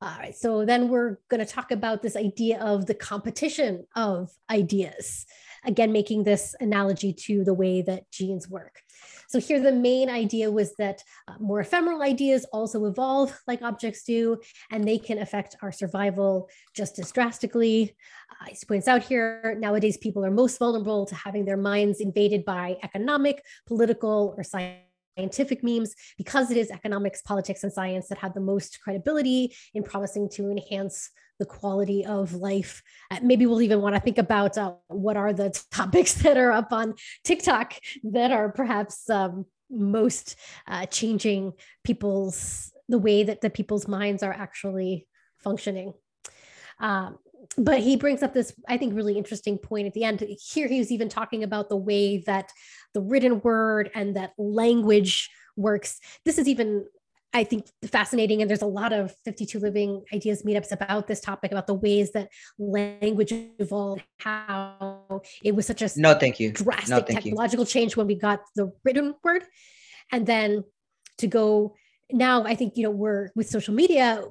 All 0.02 0.16
right, 0.18 0.34
so 0.34 0.64
then 0.64 0.88
we're 0.88 1.18
going 1.30 1.46
to 1.46 1.52
talk 1.52 1.72
about 1.72 2.02
this 2.02 2.16
idea 2.16 2.62
of 2.62 2.86
the 2.86 2.94
competition 2.94 3.86
of 3.98 4.32
ideas. 4.50 5.26
Again, 5.66 5.92
making 5.92 6.24
this 6.24 6.56
analogy 6.62 7.12
to 7.26 7.44
the 7.44 7.54
way 7.54 7.82
that 7.82 8.10
genes 8.10 8.50
work. 8.50 8.80
So 9.28 9.42
here 9.42 9.60
the 9.60 9.74
main 9.74 10.10
idea 10.10 10.50
was 10.50 10.74
that 10.78 11.04
uh, 11.28 11.34
more 11.42 11.60
ephemeral 11.60 12.02
ideas 12.02 12.46
also 12.54 12.86
evolve 12.86 13.38
like 13.46 13.62
objects 13.62 14.06
do, 14.06 14.40
and 14.72 14.88
they 14.88 15.00
can 15.00 15.20
affect 15.20 15.58
our 15.62 15.72
survival 15.72 16.50
just 16.74 16.98
as 16.98 17.12
drastically. 17.12 17.94
Uh, 18.32 18.46
he 18.48 18.58
points 18.66 18.88
out 18.88 19.04
here, 19.04 19.58
nowadays 19.60 19.98
people 19.98 20.24
are 20.24 20.32
most 20.32 20.60
vulnerable 20.60 21.06
to 21.08 21.16
having 21.16 21.44
their 21.44 21.58
minds 21.58 22.00
invaded 22.00 22.46
by 22.46 22.78
economic, 22.84 23.44
political, 23.68 24.34
or 24.38 24.44
scientific 24.44 24.89
memes 25.64 25.96
because 26.18 26.52
it 26.52 26.58
is 26.58 26.72
economics, 26.72 27.22
politics, 27.22 27.64
and 27.64 27.74
science 27.74 28.08
that 28.08 28.18
have 28.20 28.34
the 28.34 28.40
most 28.40 28.80
credibility 28.82 29.56
in 29.74 29.84
promising 29.84 30.30
to 30.30 30.50
enhance 30.50 31.10
the 31.40 31.46
quality 31.46 32.06
of 32.06 32.34
life. 32.34 32.84
Uh, 33.10 33.20
maybe 33.24 33.46
we'll 33.46 33.62
even 33.62 33.82
want 33.82 33.96
to 33.96 34.02
think 34.02 34.18
about 34.18 34.58
uh, 34.58 34.74
what 34.88 35.18
are 35.18 35.34
the 35.34 35.50
topics 35.72 36.14
that 36.16 36.38
are 36.38 36.52
up 36.52 36.72
on 36.72 36.94
TikTok 37.24 37.74
that 38.04 38.32
are 38.32 38.52
perhaps 38.52 39.10
um, 39.10 39.46
most 39.70 40.36
uh, 40.68 40.86
changing 40.86 41.54
people's 41.84 42.72
the 42.90 42.98
way 42.98 43.24
that 43.24 43.42
the 43.42 43.52
people's 43.52 43.88
minds 43.88 44.24
are 44.24 44.34
actually 44.34 45.08
functioning. 45.38 45.94
Um, 46.80 47.20
but 47.58 47.80
he 47.80 47.96
brings 47.98 48.24
up 48.24 48.34
this, 48.34 48.54
I 48.68 48.78
think, 48.78 48.96
really 48.96 49.18
interesting 49.18 49.58
point 49.58 49.88
at 49.88 49.94
the 49.94 50.04
end. 50.04 50.22
Here, 50.22 50.68
he 50.68 50.80
was 50.80 50.92
even 50.92 51.08
talking 51.08 51.44
about 51.44 51.70
the 51.70 51.78
way 51.78 52.18
that 52.26 52.52
the 52.94 53.02
written 53.02 53.42
word 53.42 53.92
and 53.94 54.16
that 54.16 54.34
language 54.38 55.30
works. 55.56 56.00
This 56.26 56.38
is 56.38 56.48
even 56.48 56.86
I 57.32 57.44
think 57.44 57.68
fascinating. 57.86 58.42
And 58.42 58.50
there's 58.50 58.64
a 58.64 58.68
lot 58.68 58.92
of 58.92 59.14
52 59.24 59.60
Living 59.60 60.04
Ideas 60.14 60.44
meetups 60.44 60.72
about 60.72 61.08
this 61.08 61.20
topic, 61.22 61.52
about 61.52 61.68
the 61.68 61.76
ways 61.76 62.12
that 62.14 62.30
language 62.58 63.32
evolved, 63.60 64.04
how 64.18 65.22
it 65.44 65.56
was 65.56 65.68
such 65.68 65.82
a 65.84 65.90
No, 65.96 66.16
thank 66.16 66.40
you. 66.40 66.52
drastic 66.52 66.90
No, 66.90 66.96
thank 66.98 67.10
you. 67.10 67.32
technological 67.32 67.66
change 67.66 67.96
when 67.96 68.08
we 68.08 68.16
got 68.16 68.42
the 68.56 68.72
written 68.84 69.14
word. 69.24 69.44
And 70.12 70.26
then 70.26 70.64
to 71.20 71.28
go 71.28 71.76
now, 72.12 72.44
I 72.44 72.56
think, 72.56 72.76
you 72.76 72.84
know, 72.84 72.92
we're 72.92 73.30
with 73.36 73.48
social 73.48 73.76
media, 73.76 74.24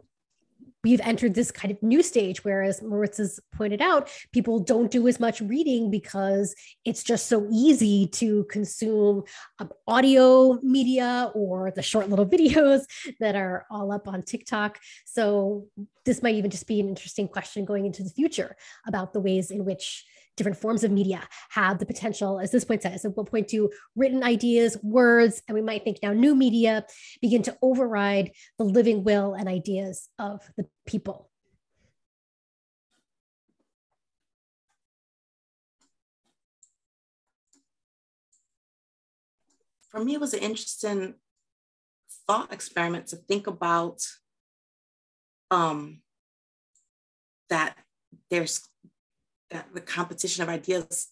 we've 0.85 1.01
entered 1.01 1.35
this 1.35 1.51
kind 1.51 1.73
of 1.73 1.83
new 1.83 2.03
stage, 2.03 2.45
whereas 2.45 2.83
Maritza 2.83 3.23
has 3.23 3.41
pointed 3.53 3.83
out, 3.83 4.09
people 4.33 4.61
don't 4.61 4.91
do 4.91 5.09
as 5.09 5.19
much 5.19 5.41
reading 5.41 5.91
because 5.91 6.55
it's 6.85 7.03
just 7.03 7.27
so 7.27 7.49
easy 7.51 8.07
to 8.07 8.45
consume 8.45 9.25
um, 9.59 9.71
audio 9.87 10.59
media 10.63 11.31
or 11.35 11.73
the 11.73 11.83
short 11.83 12.09
little 12.09 12.27
videos 12.39 12.83
that 13.21 13.35
are 13.35 13.67
all 13.71 13.93
up 13.93 14.07
on 14.07 14.23
TikTok. 14.23 14.79
So 15.05 15.67
this 16.05 16.23
might 16.23 16.37
even 16.37 16.51
just 16.51 16.67
be 16.67 16.81
an 16.81 16.89
interesting 16.89 17.29
question 17.29 17.65
going 17.65 17.87
into 17.87 18.03
the 18.03 18.11
future 18.11 18.57
about 18.87 19.13
the 19.13 19.21
ways 19.21 19.51
in 19.51 19.65
which 19.65 20.05
different 20.39 20.57
forms 20.57 20.85
of 20.85 20.91
media 20.91 21.21
have 21.51 21.79
the 21.79 21.87
potential, 21.87 22.41
as 22.41 22.51
this 22.51 22.65
point 22.65 22.83
says, 22.83 23.05
at 23.05 23.17
one 23.17 23.27
point 23.27 23.49
to 23.49 23.71
written 23.95 24.23
ideas, 24.23 24.79
words, 24.83 25.43
and 25.47 25.55
we 25.55 25.61
might 25.61 25.85
think 25.85 25.99
now 26.03 26.13
new 26.13 26.35
media 26.35 26.87
begin 27.21 27.43
to 27.43 27.57
override 27.61 28.31
the 28.59 28.65
living 28.65 29.05
will 29.05 29.35
and 29.35 29.49
ideas 29.49 30.09
of 30.19 30.41
the 30.57 30.67
people. 30.87 31.31
For 39.91 40.05
me, 40.05 40.15
it 40.15 40.21
was 40.21 40.35
an 40.35 40.41
interesting 40.41 41.15
thought 42.27 42.53
experiment 42.53 43.09
to 43.09 43.17
think 43.17 43.47
about 43.47 44.01
um, 45.51 46.03
that 47.49 47.75
there's 48.31 48.69
that 49.51 49.69
the 49.75 49.81
competition 49.81 50.43
of 50.43 50.49
ideas 50.49 51.09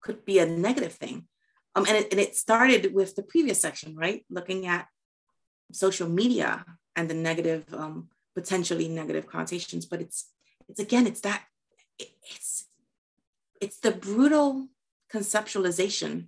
could 0.00 0.24
be 0.24 0.38
a 0.38 0.46
negative 0.46 0.92
thing. 0.92 1.26
Um, 1.74 1.84
and, 1.86 1.96
it, 1.96 2.08
and 2.10 2.20
it 2.20 2.36
started 2.36 2.94
with 2.94 3.14
the 3.14 3.22
previous 3.22 3.60
section, 3.60 3.94
right? 3.94 4.24
Looking 4.30 4.66
at 4.66 4.88
social 5.72 6.08
media 6.08 6.64
and 6.96 7.08
the 7.08 7.14
negative, 7.14 7.64
um, 7.72 8.08
potentially 8.34 8.88
negative 8.88 9.26
connotations. 9.26 9.86
But 9.86 10.00
it's 10.00 10.30
it's 10.68 10.80
again, 10.80 11.06
it's 11.06 11.20
that 11.22 11.42
it, 11.98 12.10
it's 12.22 12.66
it's 13.60 13.78
the 13.78 13.90
brutal 13.90 14.68
conceptualization 15.12 16.26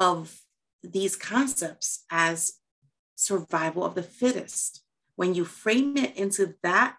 of 0.00 0.40
these 0.82 1.16
concepts 1.16 2.04
as 2.10 2.54
survival 3.14 3.84
of 3.84 3.94
the 3.94 4.02
fittest. 4.02 4.82
When 5.16 5.34
you 5.34 5.44
frame 5.44 5.96
it 5.96 6.16
into 6.16 6.54
that 6.62 6.96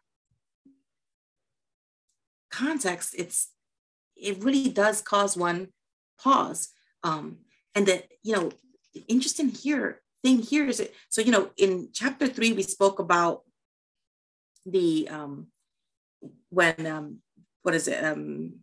context, 2.51 3.15
it's 3.17 3.51
it 4.15 4.43
really 4.43 4.69
does 4.69 5.01
cause 5.01 5.36
one 5.36 5.69
pause. 6.19 6.69
Um, 7.03 7.39
and 7.75 7.86
that, 7.88 8.08
you 8.23 8.34
know, 8.34 8.51
interesting 9.08 9.49
here 9.49 10.01
thing 10.23 10.41
here 10.41 10.67
is 10.67 10.79
it, 10.79 10.95
so, 11.10 11.21
you 11.21 11.31
know, 11.31 11.51
in 11.58 11.89
chapter 11.93 12.27
three, 12.27 12.53
we 12.53 12.63
spoke 12.63 12.99
about 12.99 13.41
the 14.65 15.08
um 15.10 15.47
when 16.49 16.88
um 16.88 17.19
what 17.62 17.75
is 17.75 17.88
it? 17.88 18.03
Um 18.03 18.62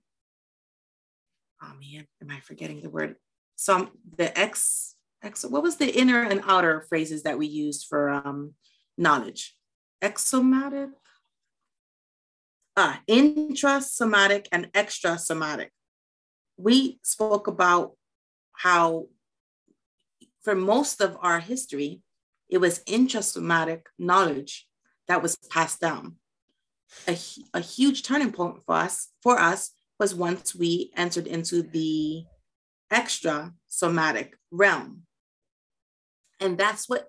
oh 1.62 1.72
man, 1.80 2.06
am 2.20 2.30
I 2.30 2.40
forgetting 2.40 2.82
the 2.82 2.90
word? 2.90 3.16
Some 3.56 3.90
the 4.16 4.36
X 4.36 4.96
X 5.22 5.44
what 5.44 5.62
was 5.62 5.76
the 5.76 5.96
inner 5.96 6.22
and 6.22 6.42
outer 6.46 6.84
phrases 6.88 7.22
that 7.22 7.38
we 7.38 7.46
used 7.46 7.86
for 7.88 8.08
um 8.08 8.54
knowledge? 8.98 9.54
Exomatic 10.02 10.90
uh, 12.76 12.96
intrasomatic 13.08 14.46
and 14.52 14.72
extrasomatic. 14.72 15.68
We 16.56 16.98
spoke 17.02 17.46
about 17.46 17.92
how, 18.52 19.06
for 20.42 20.54
most 20.54 21.00
of 21.00 21.16
our 21.20 21.40
history, 21.40 22.00
it 22.48 22.58
was 22.58 22.80
intrasomatic 22.80 23.82
knowledge 23.98 24.68
that 25.08 25.22
was 25.22 25.36
passed 25.50 25.80
down. 25.80 26.16
A, 27.08 27.16
a 27.54 27.60
huge 27.60 28.02
turning 28.02 28.32
point 28.32 28.58
for 28.66 28.74
us, 28.74 29.08
for 29.22 29.38
us 29.38 29.70
was 29.98 30.14
once 30.14 30.54
we 30.54 30.92
entered 30.96 31.26
into 31.26 31.62
the 31.62 32.24
extra 32.90 33.52
somatic 33.68 34.36
realm. 34.50 35.02
And 36.40 36.58
that's 36.58 36.88
what 36.88 37.08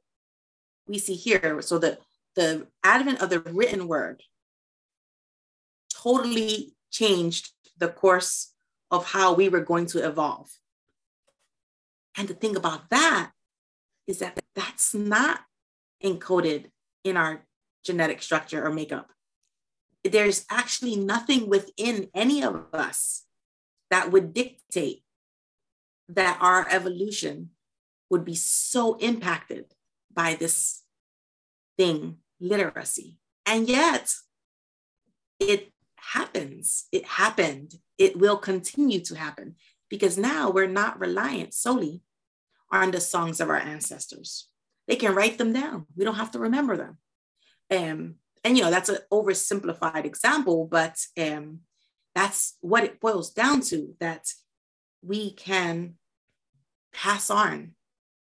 we 0.87 0.97
see 0.97 1.15
here. 1.15 1.61
So 1.61 1.77
the, 1.77 1.97
the 2.35 2.67
advent 2.83 3.21
of 3.21 3.29
the 3.29 3.39
written 3.41 3.87
word 3.87 4.23
totally 6.03 6.73
changed 6.91 7.51
the 7.77 7.87
course 7.87 8.53
of 8.91 9.05
how 9.05 9.33
we 9.33 9.49
were 9.49 9.61
going 9.61 9.85
to 9.87 10.05
evolve. 10.05 10.49
And 12.17 12.27
the 12.27 12.33
thing 12.33 12.55
about 12.55 12.89
that 12.89 13.31
is 14.05 14.19
that 14.19 14.39
that's 14.55 14.93
not 14.93 15.41
encoded 16.03 16.65
in 17.03 17.17
our 17.17 17.45
genetic 17.83 18.21
structure 18.21 18.65
or 18.65 18.71
makeup. 18.71 19.11
There's 20.03 20.45
actually 20.49 20.97
nothing 20.97 21.49
within 21.49 22.09
any 22.13 22.43
of 22.43 22.65
us 22.73 23.23
that 23.89 24.11
would 24.11 24.33
dictate 24.33 25.03
that 26.09 26.37
our 26.41 26.67
evolution 26.69 27.51
would 28.09 28.25
be 28.25 28.35
so 28.35 28.95
impacted 28.97 29.65
by 30.13 30.35
this 30.35 30.83
thing, 31.77 32.17
literacy. 32.39 33.17
And 33.45 33.67
yet, 33.67 34.13
it 35.39 35.72
happens. 36.11 36.85
It 36.91 37.05
happened. 37.05 37.75
It 37.97 38.17
will 38.17 38.37
continue 38.37 38.99
to 39.01 39.15
happen 39.15 39.55
because 39.89 40.17
now 40.17 40.49
we're 40.49 40.67
not 40.67 40.99
reliant 40.99 41.53
solely 41.53 42.01
on 42.71 42.91
the 42.91 42.99
songs 42.99 43.39
of 43.39 43.49
our 43.49 43.57
ancestors. 43.57 44.47
They 44.87 44.95
can 44.95 45.15
write 45.15 45.37
them 45.37 45.53
down. 45.53 45.85
We 45.95 46.03
don't 46.03 46.15
have 46.15 46.31
to 46.31 46.39
remember 46.39 46.75
them. 46.77 46.97
Um, 47.71 48.15
and 48.43 48.57
you 48.57 48.63
know 48.63 48.71
that's 48.71 48.89
an 48.89 48.97
oversimplified 49.11 50.05
example, 50.05 50.67
but 50.69 50.97
um, 51.17 51.59
that's 52.13 52.57
what 52.61 52.83
it 52.83 52.99
boils 52.99 53.31
down 53.31 53.61
to. 53.61 53.95
That 53.99 54.27
we 55.01 55.31
can 55.31 55.95
pass 56.93 57.29
on 57.29 57.75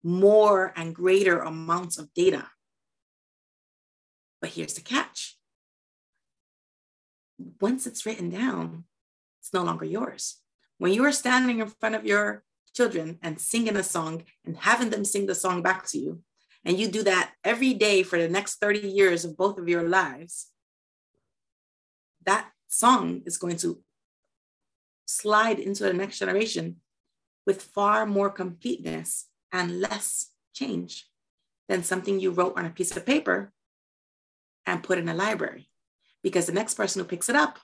more 0.03 0.73
and 0.77 0.95
greater 0.95 1.41
amounts 1.41 1.99
of 1.99 2.13
data. 2.15 2.47
But 4.41 4.51
here's 4.51 4.75
the 4.75 4.81
catch 4.81 5.38
once 7.61 7.87
it's 7.87 8.07
written 8.07 8.31
down, 8.31 8.85
it's 9.41 9.53
no 9.53 9.63
longer 9.63 9.85
yours. 9.85 10.39
When 10.79 10.93
you 10.93 11.05
are 11.05 11.13
standing 11.13 11.59
in 11.59 11.69
front 11.69 11.95
of 11.95 12.07
your 12.07 12.45
children 12.75 13.19
and 13.23 13.41
singing 13.41 13.77
a 13.77 13.83
song 13.83 14.25
and 14.45 14.57
having 14.57 14.91
them 14.91 15.05
sing 15.05 15.27
the 15.27 15.35
song 15.35 15.63
back 15.63 15.87
to 15.89 15.99
you, 15.99 16.23
and 16.65 16.79
you 16.79 16.89
do 16.89 17.03
that 17.05 17.33
every 17.45 17.75
day 17.75 18.03
for 18.03 18.19
the 18.19 18.29
next 18.29 18.57
30 18.57 18.81
years 18.81 19.25
of 19.25 19.37
both 19.37 19.59
of 19.59 19.69
your 19.69 19.89
lives, 19.89 20.49
that 22.25 22.51
song 22.67 23.23
is 23.25 23.39
going 23.39 23.57
to 23.57 23.81
slide 25.07 25.59
into 25.59 25.85
the 25.85 25.93
next 25.93 26.19
generation 26.19 26.77
with 27.47 27.63
far 27.63 28.05
more 28.05 28.31
completeness 28.31 29.27
and 29.53 29.81
less 29.81 30.31
change 30.53 31.09
than 31.69 31.83
something 31.83 32.21
you 32.21 32.31
wrote 32.31 32.59
on 32.59 32.67
a 32.67 32.71
piece 32.71 32.97
of 32.97 33.07
paper 33.07 33.53
and 34.67 34.83
put 34.83 34.99
in 34.99 35.09
a 35.09 35.15
library 35.15 35.68
because 36.29 36.47
the 36.47 36.53
next 36.53 36.75
person 36.75 37.01
who 37.01 37.09
picks 37.09 37.29
it 37.29 37.37
up 37.37 37.59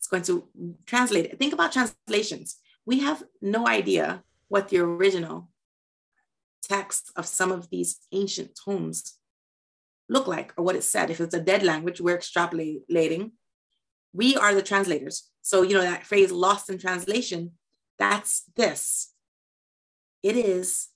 is 0.00 0.08
going 0.08 0.22
to 0.24 0.48
translate 0.86 1.26
it. 1.26 1.38
Think 1.38 1.52
about 1.52 1.72
translations. 1.72 2.56
We 2.84 3.00
have 3.00 3.22
no 3.40 3.66
idea 3.66 4.22
what 4.48 4.68
the 4.68 4.78
original 4.78 5.50
text 6.62 7.12
of 7.16 7.26
some 7.26 7.52
of 7.52 7.70
these 7.70 7.98
ancient 8.12 8.58
tomes 8.64 9.18
look 10.08 10.26
like 10.26 10.52
or 10.56 10.64
what 10.64 10.76
it 10.76 10.84
said. 10.84 11.10
If 11.10 11.20
it's 11.20 11.34
a 11.34 11.40
dead 11.40 11.62
language, 11.62 12.00
we're 12.00 12.18
extrapolating. 12.18 13.32
We 14.12 14.36
are 14.36 14.54
the 14.54 14.62
translators. 14.62 15.30
So, 15.42 15.62
you 15.62 15.74
know, 15.74 15.82
that 15.82 16.06
phrase 16.06 16.32
lost 16.32 16.70
in 16.70 16.78
translation, 16.78 17.52
that's 17.98 18.44
this. 18.56 19.12
It 20.22 20.36
is 20.36 20.88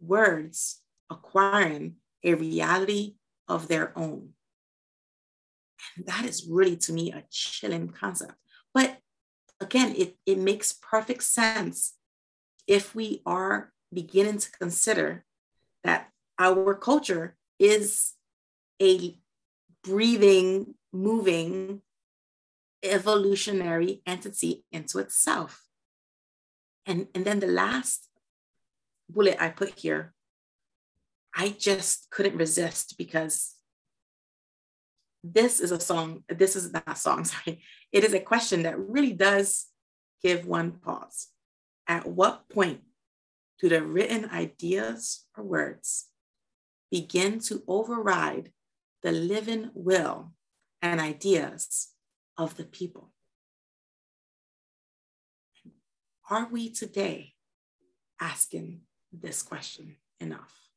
words 0.00 0.80
acquiring 1.10 1.96
a 2.22 2.34
reality 2.34 3.16
of 3.48 3.68
their 3.68 3.96
own. 3.98 4.30
And 5.98 6.06
that 6.06 6.24
is 6.24 6.46
really, 6.48 6.76
to 6.76 6.92
me, 6.92 7.12
a 7.12 7.24
chilling 7.28 7.88
concept. 7.88 8.34
But 8.72 8.98
again, 9.60 9.94
it, 9.96 10.16
it 10.24 10.38
makes 10.38 10.72
perfect 10.72 11.24
sense 11.24 11.94
if 12.68 12.94
we 12.94 13.20
are 13.26 13.72
beginning 13.92 14.38
to 14.38 14.52
consider 14.52 15.24
that 15.82 16.10
our 16.38 16.74
culture 16.74 17.36
is 17.58 18.12
a 18.80 19.18
breathing, 19.82 20.74
moving, 20.92 21.82
evolutionary 22.84 24.00
entity 24.06 24.64
into 24.70 25.00
itself. 25.00 25.64
And, 26.86 27.08
and 27.12 27.24
then 27.24 27.40
the 27.40 27.48
last 27.48 28.08
bullet 29.10 29.36
I 29.40 29.48
put 29.48 29.80
here, 29.80 30.14
I 31.34 31.48
just 31.58 32.08
couldn't 32.10 32.36
resist 32.36 32.96
because 32.96 33.57
this 35.22 35.60
is 35.60 35.72
a 35.72 35.80
song, 35.80 36.22
this 36.28 36.56
is 36.56 36.72
a 36.86 36.96
song, 36.96 37.24
sorry. 37.24 37.62
It 37.92 38.04
is 38.04 38.14
a 38.14 38.20
question 38.20 38.62
that 38.62 38.78
really 38.78 39.12
does 39.12 39.66
give 40.22 40.46
one 40.46 40.72
pause. 40.72 41.28
At 41.86 42.06
what 42.06 42.48
point 42.48 42.80
do 43.60 43.68
the 43.68 43.82
written 43.82 44.30
ideas 44.30 45.24
or 45.36 45.44
words 45.44 46.06
begin 46.90 47.40
to 47.40 47.62
override 47.66 48.52
the 49.02 49.12
living 49.12 49.70
will 49.74 50.32
and 50.82 51.00
ideas 51.00 51.88
of 52.36 52.56
the 52.56 52.64
people? 52.64 53.10
Are 56.30 56.48
we 56.50 56.70
today 56.70 57.32
asking 58.20 58.82
this 59.12 59.42
question 59.42 59.96
enough? 60.20 60.67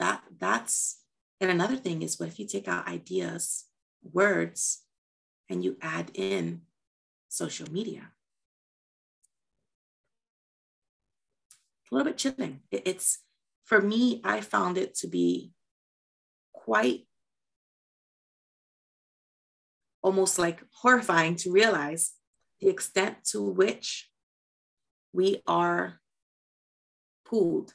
That 0.00 0.22
that's 0.38 1.02
and 1.40 1.50
another 1.50 1.76
thing 1.76 2.02
is 2.02 2.18
what 2.18 2.28
if 2.28 2.38
you 2.38 2.46
take 2.46 2.68
out 2.68 2.88
ideas 2.88 3.66
words 4.02 4.82
and 5.48 5.64
you 5.64 5.76
add 5.80 6.10
in 6.14 6.62
social 7.28 7.70
media. 7.70 8.12
a 11.90 11.94
little 11.94 12.12
bit 12.12 12.18
chilling. 12.18 12.60
It's 12.70 13.18
for 13.64 13.80
me, 13.80 14.20
I 14.24 14.40
found 14.40 14.78
it 14.78 14.94
to 14.96 15.08
be 15.08 15.52
quite 16.52 17.06
almost 20.02 20.38
like 20.38 20.62
horrifying 20.72 21.36
to 21.36 21.52
realize 21.52 22.12
the 22.60 22.68
extent 22.68 23.24
to 23.24 23.42
which 23.42 24.08
we 25.12 25.42
are 25.46 26.00
pulled 27.24 27.74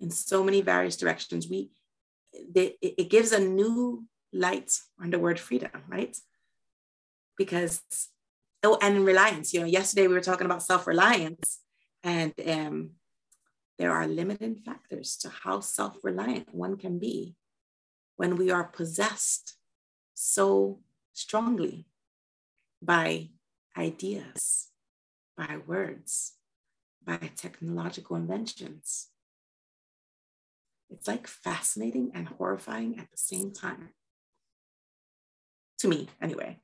in 0.00 0.10
so 0.10 0.44
many 0.44 0.60
various 0.60 0.96
directions. 0.96 1.48
We 1.48 1.70
they, 2.52 2.76
it 2.82 3.08
gives 3.08 3.32
a 3.32 3.40
new 3.40 4.04
light 4.32 4.78
on 5.00 5.10
the 5.10 5.18
word 5.18 5.40
freedom, 5.40 5.70
right? 5.88 6.16
Because 7.38 7.82
oh, 8.62 8.78
and 8.82 9.04
reliance. 9.04 9.54
You 9.54 9.60
know, 9.60 9.66
yesterday 9.66 10.06
we 10.06 10.14
were 10.14 10.20
talking 10.20 10.46
about 10.46 10.62
self-reliance, 10.62 11.60
and 12.02 12.34
um, 12.46 12.90
there 13.78 13.92
are 13.92 14.06
limiting 14.06 14.56
factors 14.56 15.16
to 15.18 15.30
how 15.30 15.60
self 15.60 15.96
reliant 16.02 16.54
one 16.54 16.76
can 16.76 16.98
be 16.98 17.36
when 18.16 18.36
we 18.36 18.50
are 18.50 18.64
possessed 18.64 19.54
so 20.14 20.80
strongly 21.12 21.86
by 22.82 23.28
ideas, 23.76 24.68
by 25.36 25.58
words, 25.66 26.32
by 27.04 27.16
technological 27.36 28.16
inventions. 28.16 29.08
It's 30.90 31.08
like 31.08 31.26
fascinating 31.26 32.12
and 32.14 32.28
horrifying 32.28 32.98
at 32.98 33.10
the 33.10 33.18
same 33.18 33.52
time. 33.52 33.90
To 35.78 35.88
me, 35.88 36.08
anyway. 36.20 36.60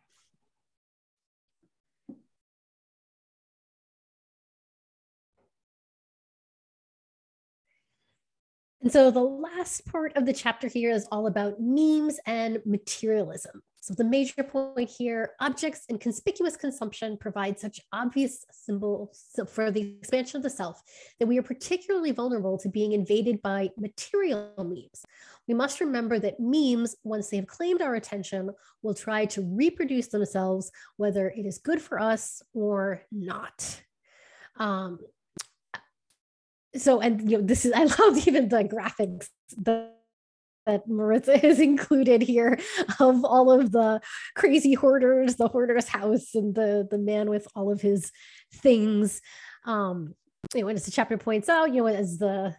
And 8.82 8.90
so 8.90 9.12
the 9.12 9.20
last 9.20 9.86
part 9.86 10.16
of 10.16 10.26
the 10.26 10.32
chapter 10.32 10.66
here 10.66 10.90
is 10.90 11.06
all 11.12 11.28
about 11.28 11.60
memes 11.60 12.18
and 12.26 12.60
materialism. 12.66 13.62
So 13.80 13.94
the 13.94 14.04
major 14.04 14.42
point 14.42 14.90
here, 14.90 15.32
objects 15.40 15.86
and 15.88 16.00
conspicuous 16.00 16.56
consumption 16.56 17.16
provide 17.16 17.58
such 17.58 17.80
obvious 17.92 18.44
symbols 18.52 19.24
for 19.48 19.70
the 19.70 19.96
expansion 19.98 20.36
of 20.36 20.42
the 20.42 20.50
self 20.50 20.82
that 21.18 21.26
we 21.26 21.38
are 21.38 21.42
particularly 21.42 22.12
vulnerable 22.12 22.58
to 22.58 22.68
being 22.68 22.92
invaded 22.92 23.40
by 23.42 23.70
material 23.76 24.52
memes. 24.58 25.04
We 25.48 25.54
must 25.54 25.80
remember 25.80 26.20
that 26.20 26.38
memes, 26.38 26.94
once 27.02 27.28
they 27.28 27.38
have 27.38 27.48
claimed 27.48 27.82
our 27.82 27.96
attention, 27.96 28.50
will 28.82 28.94
try 28.94 29.26
to 29.26 29.42
reproduce 29.42 30.08
themselves, 30.08 30.70
whether 30.96 31.30
it 31.30 31.46
is 31.46 31.58
good 31.58 31.82
for 31.82 32.00
us 32.00 32.42
or 32.54 33.02
not. 33.10 33.82
Um, 34.58 35.00
so 36.76 37.00
and 37.00 37.30
you 37.30 37.38
know 37.38 37.44
this 37.44 37.64
is 37.64 37.72
i 37.76 37.84
love 37.84 38.26
even 38.26 38.48
the 38.48 38.64
graphics 38.64 39.28
that 39.58 39.92
that 40.66 40.86
Maritza 40.86 41.38
has 41.38 41.58
included 41.58 42.22
here 42.22 42.58
of 43.00 43.24
all 43.24 43.50
of 43.50 43.72
the 43.72 44.00
crazy 44.36 44.74
hoarders, 44.74 45.36
the 45.36 45.48
hoarder's 45.48 45.88
house, 45.88 46.34
and 46.34 46.54
the 46.54 46.86
the 46.90 46.98
man 46.98 47.28
with 47.28 47.46
all 47.54 47.72
of 47.72 47.80
his 47.80 48.12
things. 48.54 49.20
Um, 49.64 50.14
you 50.54 50.62
know, 50.62 50.68
and 50.68 50.76
as 50.76 50.84
the 50.84 50.90
chapter 50.90 51.18
points 51.18 51.48
out, 51.48 51.74
you 51.74 51.82
know, 51.82 51.86
as 51.86 52.18
the 52.18 52.54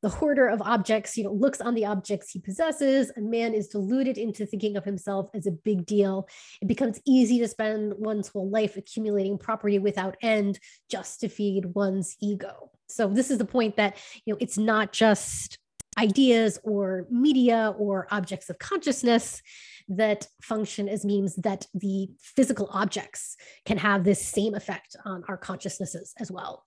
the 0.00 0.08
hoarder 0.08 0.46
of 0.46 0.62
objects, 0.62 1.16
you 1.16 1.24
know, 1.24 1.32
looks 1.32 1.60
on 1.60 1.74
the 1.74 1.86
objects 1.86 2.30
he 2.30 2.38
possesses, 2.38 3.10
a 3.16 3.20
man 3.20 3.52
is 3.52 3.66
deluded 3.66 4.16
into 4.16 4.46
thinking 4.46 4.76
of 4.76 4.84
himself 4.84 5.28
as 5.34 5.46
a 5.46 5.50
big 5.50 5.84
deal. 5.86 6.28
It 6.62 6.68
becomes 6.68 7.00
easy 7.04 7.40
to 7.40 7.48
spend 7.48 7.94
one's 7.96 8.28
whole 8.28 8.48
life 8.48 8.76
accumulating 8.76 9.38
property 9.38 9.80
without 9.80 10.16
end 10.22 10.60
just 10.88 11.20
to 11.20 11.28
feed 11.28 11.74
one's 11.74 12.16
ego. 12.20 12.70
So 12.88 13.08
this 13.08 13.30
is 13.30 13.38
the 13.38 13.44
point 13.44 13.76
that 13.76 13.96
you 14.24 14.32
know 14.32 14.38
it's 14.40 14.58
not 14.58 14.92
just 14.92 15.58
ideas 15.98 16.58
or 16.62 17.06
media 17.10 17.74
or 17.76 18.06
objects 18.10 18.48
of 18.50 18.58
consciousness 18.58 19.42
that 19.88 20.28
function 20.42 20.88
as 20.88 21.04
memes 21.04 21.34
that 21.36 21.66
the 21.74 22.08
physical 22.20 22.68
objects 22.72 23.36
can 23.64 23.78
have 23.78 24.04
this 24.04 24.24
same 24.24 24.54
effect 24.54 24.96
on 25.04 25.24
our 25.28 25.36
consciousnesses 25.36 26.14
as 26.18 26.30
well. 26.30 26.64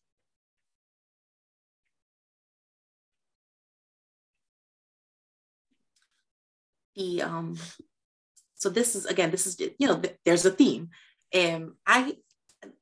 The 6.95 7.21
um 7.21 7.57
so 8.55 8.69
this 8.69 8.95
is 8.95 9.05
again 9.05 9.31
this 9.31 9.47
is 9.47 9.59
you 9.59 9.87
know 9.87 10.01
there's 10.25 10.45
a 10.45 10.51
theme 10.51 10.89
and 11.33 11.71
I 11.87 12.17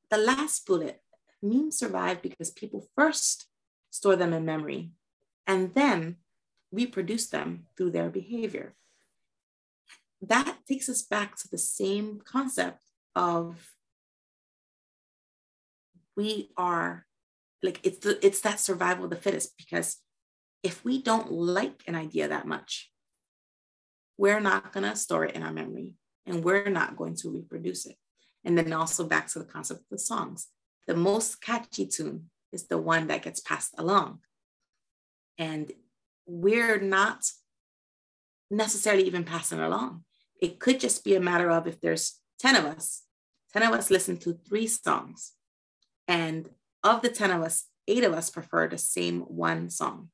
the 0.10 0.18
last 0.18 0.66
bullet 0.66 1.00
memes 1.42 1.78
survive 1.78 2.22
because 2.22 2.52
people 2.52 2.88
first 2.96 3.48
store 3.90 4.16
them 4.16 4.34
in 4.34 4.46
memory 4.46 4.92
and 5.48 5.74
then 5.74 6.18
reproduce 6.72 7.28
them 7.28 7.66
through 7.76 7.92
their 7.92 8.10
behavior. 8.10 8.76
That 10.22 10.58
takes 10.68 10.90
us 10.90 11.02
back 11.02 11.38
to 11.38 11.48
the 11.50 11.58
same 11.58 12.22
concept 12.24 12.84
of 13.16 13.72
we 16.16 16.52
are 16.58 17.06
like 17.64 17.80
it's 17.84 18.00
the, 18.00 18.26
it's 18.26 18.42
that 18.42 18.60
survival 18.60 19.06
of 19.06 19.10
the 19.10 19.16
fittest 19.16 19.58
because 19.58 19.98
if 20.64 20.84
we 20.84 21.02
don't 21.02 21.32
like 21.32 21.82
an 21.88 21.96
idea 21.96 22.28
that 22.28 22.46
much 22.46 22.92
we're 24.18 24.42
not 24.42 24.74
going 24.74 24.84
to 24.84 24.96
store 24.96 25.26
it 25.26 25.36
in 25.36 25.44
our 25.44 25.54
memory 25.54 25.96
and 26.26 26.44
we're 26.44 26.70
not 26.70 26.98
going 26.98 27.16
to 27.16 27.30
reproduce 27.30 27.86
it 27.86 27.96
and 28.44 28.58
then 28.58 28.74
also 28.74 29.08
back 29.08 29.28
to 29.28 29.40
the 29.40 29.46
concept 29.46 29.80
of 29.80 29.86
the 29.90 29.98
songs 29.98 30.48
the 30.90 30.96
most 30.96 31.40
catchy 31.40 31.86
tune 31.86 32.32
is 32.52 32.66
the 32.66 32.80
one 32.80 33.06
that 33.08 33.22
gets 33.22 33.40
passed 33.40 33.76
along. 33.78 34.18
And 35.38 35.72
we're 36.26 36.80
not 36.80 37.30
necessarily 38.50 39.04
even 39.04 39.24
passing 39.24 39.60
along. 39.60 40.04
It 40.42 40.60
could 40.60 40.80
just 40.80 41.04
be 41.04 41.14
a 41.14 41.22
matter 41.22 41.52
of 41.52 41.68
if 41.68 41.80
there's 41.80 42.20
10 42.40 42.56
of 42.56 42.66
us, 42.66 43.04
10 43.54 43.62
of 43.62 43.74
us 43.74 43.92
listen 43.92 44.18
to 44.18 44.34
three 44.34 44.66
songs. 44.66 45.34
And 46.08 46.50
of 46.84 47.04
the 47.04 47.10
10 47.10 47.30
of 47.30 47.44
us, 47.44 47.66
eight 47.88 48.04
of 48.04 48.14
us 48.14 48.32
prefer 48.32 48.68
the 48.68 48.80
same 48.80 49.22
one 49.22 49.70
song. 49.70 50.10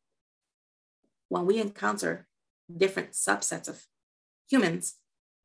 When 1.29 1.45
we 1.45 1.61
encounter 1.61 2.27
different 2.67 3.11
subsets 3.11 3.69
of 3.69 3.81
humans, 4.49 4.95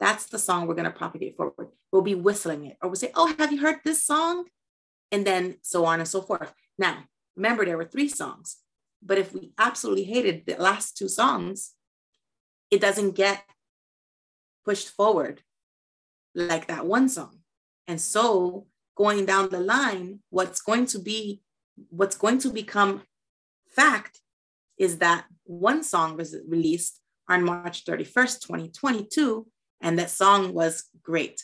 that's 0.00 0.26
the 0.26 0.40
song 0.40 0.66
we're 0.66 0.74
going 0.74 0.90
to 0.90 0.90
propagate 0.90 1.36
forward. 1.36 1.68
We'll 1.92 2.02
be 2.02 2.16
whistling 2.16 2.66
it, 2.66 2.78
or 2.82 2.88
we'll 2.88 2.96
say, 2.96 3.12
Oh, 3.14 3.32
have 3.38 3.52
you 3.52 3.60
heard 3.60 3.78
this 3.84 4.02
song? 4.04 4.46
And 5.12 5.26
then 5.26 5.56
so 5.62 5.84
on 5.84 6.00
and 6.00 6.08
so 6.08 6.22
forth. 6.22 6.52
Now, 6.78 7.04
remember, 7.36 7.64
there 7.64 7.76
were 7.76 7.84
three 7.84 8.08
songs, 8.08 8.58
but 9.02 9.18
if 9.18 9.32
we 9.32 9.52
absolutely 9.58 10.04
hated 10.04 10.44
the 10.46 10.56
last 10.56 10.96
two 10.96 11.08
songs, 11.08 11.72
it 12.70 12.80
doesn't 12.80 13.16
get 13.16 13.42
pushed 14.64 14.90
forward 14.90 15.42
like 16.34 16.66
that 16.68 16.86
one 16.86 17.08
song. 17.08 17.40
And 17.88 18.00
so 18.00 18.66
going 18.96 19.26
down 19.26 19.48
the 19.48 19.60
line, 19.60 20.20
what's 20.30 20.60
going 20.60 20.86
to 20.86 20.98
be, 20.98 21.42
what's 21.88 22.16
going 22.16 22.38
to 22.38 22.50
become 22.50 23.02
fact 23.68 24.20
is 24.78 24.98
that 24.98 25.24
one 25.44 25.82
song 25.82 26.16
was 26.16 26.36
released 26.46 27.00
on 27.28 27.44
March 27.44 27.84
31st, 27.84 28.40
2022, 28.40 29.46
and 29.80 29.98
that 29.98 30.10
song 30.10 30.52
was 30.52 30.84
great. 31.02 31.42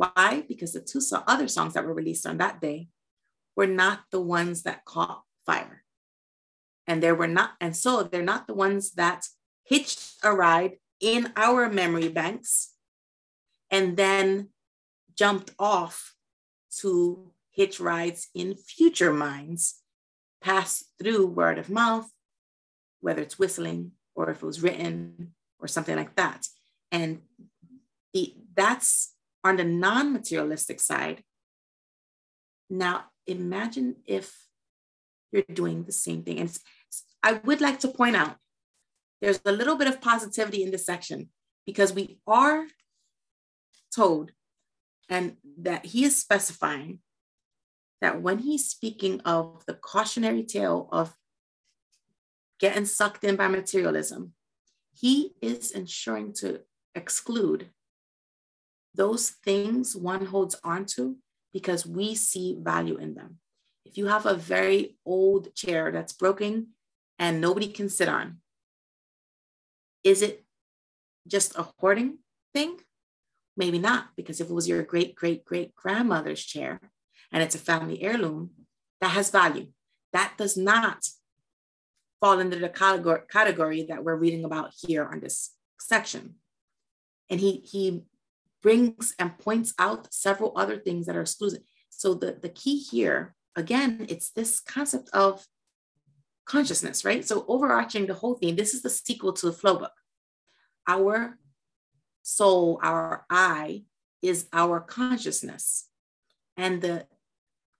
Why? 0.00 0.44
Because 0.48 0.72
the 0.72 0.80
two 0.80 1.02
other 1.26 1.46
songs 1.46 1.74
that 1.74 1.84
were 1.84 1.92
released 1.92 2.26
on 2.26 2.38
that 2.38 2.58
day 2.58 2.88
were 3.54 3.66
not 3.66 4.00
the 4.10 4.20
ones 4.20 4.62
that 4.62 4.86
caught 4.86 5.24
fire. 5.44 5.84
And 6.86 7.02
there 7.02 7.14
were 7.14 7.28
not, 7.28 7.50
and 7.60 7.76
so 7.76 8.02
they're 8.02 8.22
not 8.22 8.46
the 8.46 8.54
ones 8.54 8.92
that 8.92 9.26
hitched 9.62 10.14
a 10.22 10.32
ride 10.32 10.78
in 11.00 11.30
our 11.36 11.68
memory 11.68 12.08
banks 12.08 12.72
and 13.70 13.98
then 13.98 14.48
jumped 15.14 15.50
off 15.58 16.14
to 16.78 17.32
hitch 17.50 17.78
rides 17.78 18.28
in 18.34 18.54
future 18.54 19.12
minds, 19.12 19.82
pass 20.40 20.82
through 20.98 21.26
word 21.26 21.58
of 21.58 21.68
mouth, 21.68 22.10
whether 23.00 23.20
it's 23.20 23.38
whistling 23.38 23.92
or 24.14 24.30
if 24.30 24.38
it 24.42 24.46
was 24.46 24.62
written 24.62 25.34
or 25.58 25.68
something 25.68 25.96
like 25.96 26.16
that. 26.16 26.46
And 26.90 27.20
the, 28.14 28.34
that's 28.56 29.09
on 29.42 29.56
the 29.56 29.64
non 29.64 30.12
materialistic 30.12 30.80
side, 30.80 31.22
now 32.68 33.04
imagine 33.26 33.96
if 34.06 34.34
you're 35.32 35.42
doing 35.52 35.84
the 35.84 35.92
same 35.92 36.22
thing. 36.22 36.38
And 36.38 36.58
I 37.22 37.34
would 37.44 37.60
like 37.60 37.80
to 37.80 37.88
point 37.88 38.16
out 38.16 38.36
there's 39.20 39.40
a 39.44 39.52
little 39.52 39.76
bit 39.76 39.88
of 39.88 40.00
positivity 40.00 40.62
in 40.62 40.70
this 40.70 40.86
section 40.86 41.28
because 41.66 41.92
we 41.92 42.18
are 42.26 42.66
told 43.94 44.32
and 45.08 45.36
that 45.58 45.86
he 45.86 46.04
is 46.04 46.16
specifying 46.16 47.00
that 48.00 48.22
when 48.22 48.38
he's 48.38 48.68
speaking 48.68 49.20
of 49.22 49.64
the 49.66 49.74
cautionary 49.74 50.42
tale 50.42 50.88
of 50.90 51.14
getting 52.58 52.86
sucked 52.86 53.24
in 53.24 53.36
by 53.36 53.48
materialism, 53.48 54.32
he 54.92 55.34
is 55.42 55.70
ensuring 55.70 56.32
to 56.32 56.60
exclude 56.94 57.70
those 58.94 59.30
things 59.30 59.96
one 59.96 60.26
holds 60.26 60.56
on 60.64 60.84
to 60.84 61.16
because 61.52 61.86
we 61.86 62.14
see 62.14 62.56
value 62.60 62.96
in 62.96 63.14
them. 63.14 63.38
If 63.84 63.96
you 63.96 64.06
have 64.06 64.26
a 64.26 64.34
very 64.34 64.96
old 65.04 65.54
chair 65.54 65.90
that's 65.90 66.12
broken 66.12 66.68
and 67.18 67.40
nobody 67.40 67.68
can 67.68 67.88
sit 67.88 68.08
on, 68.08 68.38
is 70.04 70.22
it 70.22 70.44
just 71.26 71.56
a 71.56 71.68
hoarding 71.78 72.18
thing? 72.54 72.78
Maybe 73.56 73.78
not, 73.78 74.08
because 74.16 74.40
if 74.40 74.48
it 74.48 74.54
was 74.54 74.68
your 74.68 74.82
great 74.82 75.14
great 75.14 75.44
great 75.44 75.74
grandmother's 75.74 76.42
chair 76.42 76.80
and 77.32 77.42
it's 77.42 77.54
a 77.54 77.58
family 77.58 78.02
heirloom, 78.02 78.50
that 79.00 79.10
has 79.10 79.30
value. 79.30 79.68
That 80.12 80.34
does 80.36 80.56
not 80.56 81.08
fall 82.20 82.38
into 82.38 82.58
the 82.58 82.68
category, 82.68 83.22
category 83.30 83.86
that 83.88 84.04
we're 84.04 84.16
reading 84.16 84.44
about 84.44 84.72
here 84.76 85.04
on 85.04 85.20
this 85.20 85.54
section. 85.78 86.34
And 87.28 87.40
he, 87.40 87.62
he 87.64 88.02
brings 88.62 89.14
and 89.18 89.38
points 89.38 89.74
out 89.78 90.12
several 90.12 90.52
other 90.56 90.78
things 90.78 91.06
that 91.06 91.16
are 91.16 91.22
exclusive. 91.22 91.62
So 91.88 92.14
the, 92.14 92.38
the 92.40 92.48
key 92.48 92.78
here, 92.78 93.34
again, 93.56 94.06
it's 94.08 94.30
this 94.30 94.60
concept 94.60 95.08
of 95.12 95.46
consciousness, 96.44 97.04
right? 97.04 97.26
So 97.26 97.44
overarching 97.48 98.06
the 98.06 98.14
whole 98.14 98.34
thing, 98.34 98.56
this 98.56 98.74
is 98.74 98.82
the 98.82 98.90
sequel 98.90 99.32
to 99.34 99.46
the 99.46 99.52
flow 99.52 99.78
book. 99.78 99.92
Our 100.86 101.38
soul, 102.22 102.80
our 102.82 103.24
I, 103.30 103.84
is 104.22 104.46
our 104.52 104.80
consciousness. 104.80 105.86
And 106.56 106.82
the 106.82 107.06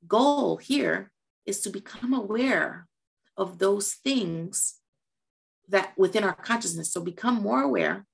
goal 0.06 0.56
here 0.56 1.12
is 1.46 1.60
to 1.62 1.70
become 1.70 2.14
aware 2.14 2.86
of 3.36 3.58
those 3.58 3.94
things 3.94 4.76
that 5.68 5.92
within 5.96 6.24
our 6.24 6.34
consciousness. 6.34 6.92
So 6.92 7.00
become 7.00 7.42
more 7.42 7.62
aware 7.62 8.06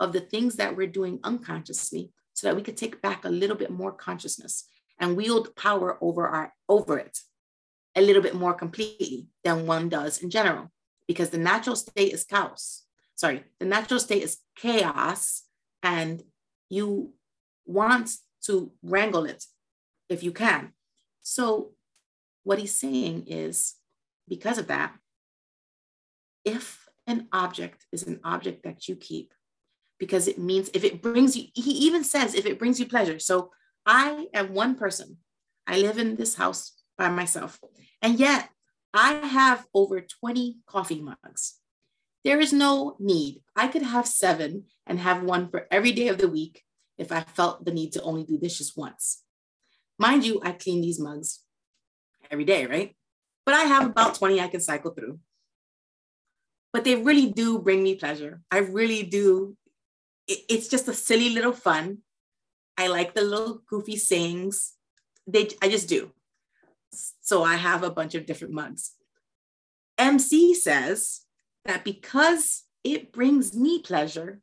of 0.00 0.12
the 0.12 0.20
things 0.20 0.56
that 0.56 0.76
we're 0.76 0.86
doing 0.86 1.20
unconsciously 1.22 2.10
so 2.32 2.46
that 2.46 2.56
we 2.56 2.62
could 2.62 2.76
take 2.76 3.02
back 3.02 3.24
a 3.24 3.28
little 3.28 3.56
bit 3.56 3.70
more 3.70 3.92
consciousness 3.92 4.66
and 4.98 5.16
wield 5.16 5.54
power 5.54 5.98
over 6.00 6.26
our 6.26 6.54
over 6.68 6.98
it 6.98 7.18
a 7.94 8.00
little 8.00 8.22
bit 8.22 8.34
more 8.34 8.54
completely 8.54 9.28
than 9.44 9.66
one 9.66 9.88
does 9.88 10.22
in 10.22 10.30
general. 10.30 10.70
Because 11.06 11.30
the 11.30 11.38
natural 11.38 11.76
state 11.76 12.12
is 12.12 12.24
chaos. 12.24 12.84
Sorry 13.14 13.44
the 13.58 13.66
natural 13.66 14.00
state 14.00 14.22
is 14.22 14.38
chaos 14.56 15.42
and 15.82 16.22
you 16.70 17.12
want 17.66 18.10
to 18.46 18.72
wrangle 18.82 19.26
it 19.26 19.44
if 20.08 20.22
you 20.22 20.32
can. 20.32 20.72
So 21.20 21.72
what 22.44 22.58
he's 22.58 22.74
saying 22.74 23.24
is 23.26 23.74
because 24.28 24.56
of 24.56 24.68
that 24.68 24.94
if 26.44 26.88
an 27.06 27.28
object 27.32 27.84
is 27.92 28.06
an 28.06 28.20
object 28.24 28.62
that 28.62 28.88
you 28.88 28.96
keep 28.96 29.34
because 30.00 30.26
it 30.26 30.38
means 30.38 30.70
if 30.72 30.82
it 30.82 31.02
brings 31.02 31.36
you, 31.36 31.44
he 31.54 31.70
even 31.86 32.02
says 32.02 32.34
if 32.34 32.46
it 32.46 32.58
brings 32.58 32.80
you 32.80 32.86
pleasure. 32.86 33.20
So 33.20 33.52
I 33.86 34.26
am 34.34 34.54
one 34.54 34.74
person. 34.74 35.18
I 35.66 35.78
live 35.78 35.98
in 35.98 36.16
this 36.16 36.34
house 36.34 36.72
by 36.98 37.10
myself. 37.10 37.60
And 38.02 38.18
yet 38.18 38.48
I 38.94 39.12
have 39.12 39.66
over 39.74 40.00
20 40.00 40.56
coffee 40.66 41.02
mugs. 41.02 41.58
There 42.24 42.40
is 42.40 42.52
no 42.52 42.96
need. 42.98 43.42
I 43.54 43.68
could 43.68 43.82
have 43.82 44.06
seven 44.06 44.64
and 44.86 44.98
have 44.98 45.22
one 45.22 45.50
for 45.50 45.68
every 45.70 45.92
day 45.92 46.08
of 46.08 46.18
the 46.18 46.28
week 46.28 46.64
if 46.98 47.12
I 47.12 47.20
felt 47.20 47.64
the 47.64 47.72
need 47.72 47.92
to 47.92 48.02
only 48.02 48.24
do 48.24 48.38
dishes 48.38 48.72
once. 48.76 49.22
Mind 49.98 50.24
you, 50.24 50.40
I 50.42 50.52
clean 50.52 50.80
these 50.80 50.98
mugs 50.98 51.40
every 52.30 52.44
day, 52.44 52.66
right? 52.66 52.96
But 53.44 53.54
I 53.54 53.62
have 53.62 53.86
about 53.86 54.14
20 54.14 54.40
I 54.40 54.48
can 54.48 54.60
cycle 54.60 54.92
through. 54.92 55.20
But 56.72 56.84
they 56.84 56.96
really 56.96 57.30
do 57.30 57.58
bring 57.58 57.82
me 57.82 57.96
pleasure. 57.96 58.40
I 58.50 58.58
really 58.58 59.02
do 59.02 59.56
it, 60.30 60.44
it's 60.48 60.68
just 60.68 60.88
a 60.88 60.94
silly 60.94 61.30
little 61.30 61.52
fun. 61.52 61.98
I 62.78 62.86
like 62.86 63.14
the 63.14 63.22
little 63.22 63.62
goofy 63.68 63.96
sayings. 63.96 64.74
They, 65.26 65.50
I 65.60 65.68
just 65.68 65.88
do. 65.88 66.12
So 67.20 67.42
I 67.42 67.56
have 67.56 67.82
a 67.82 67.90
bunch 67.90 68.14
of 68.14 68.26
different 68.26 68.54
mugs. 68.54 68.92
MC 69.98 70.54
says 70.54 71.22
that 71.66 71.84
because 71.84 72.62
it 72.82 73.12
brings 73.12 73.54
me 73.54 73.80
pleasure, 73.80 74.40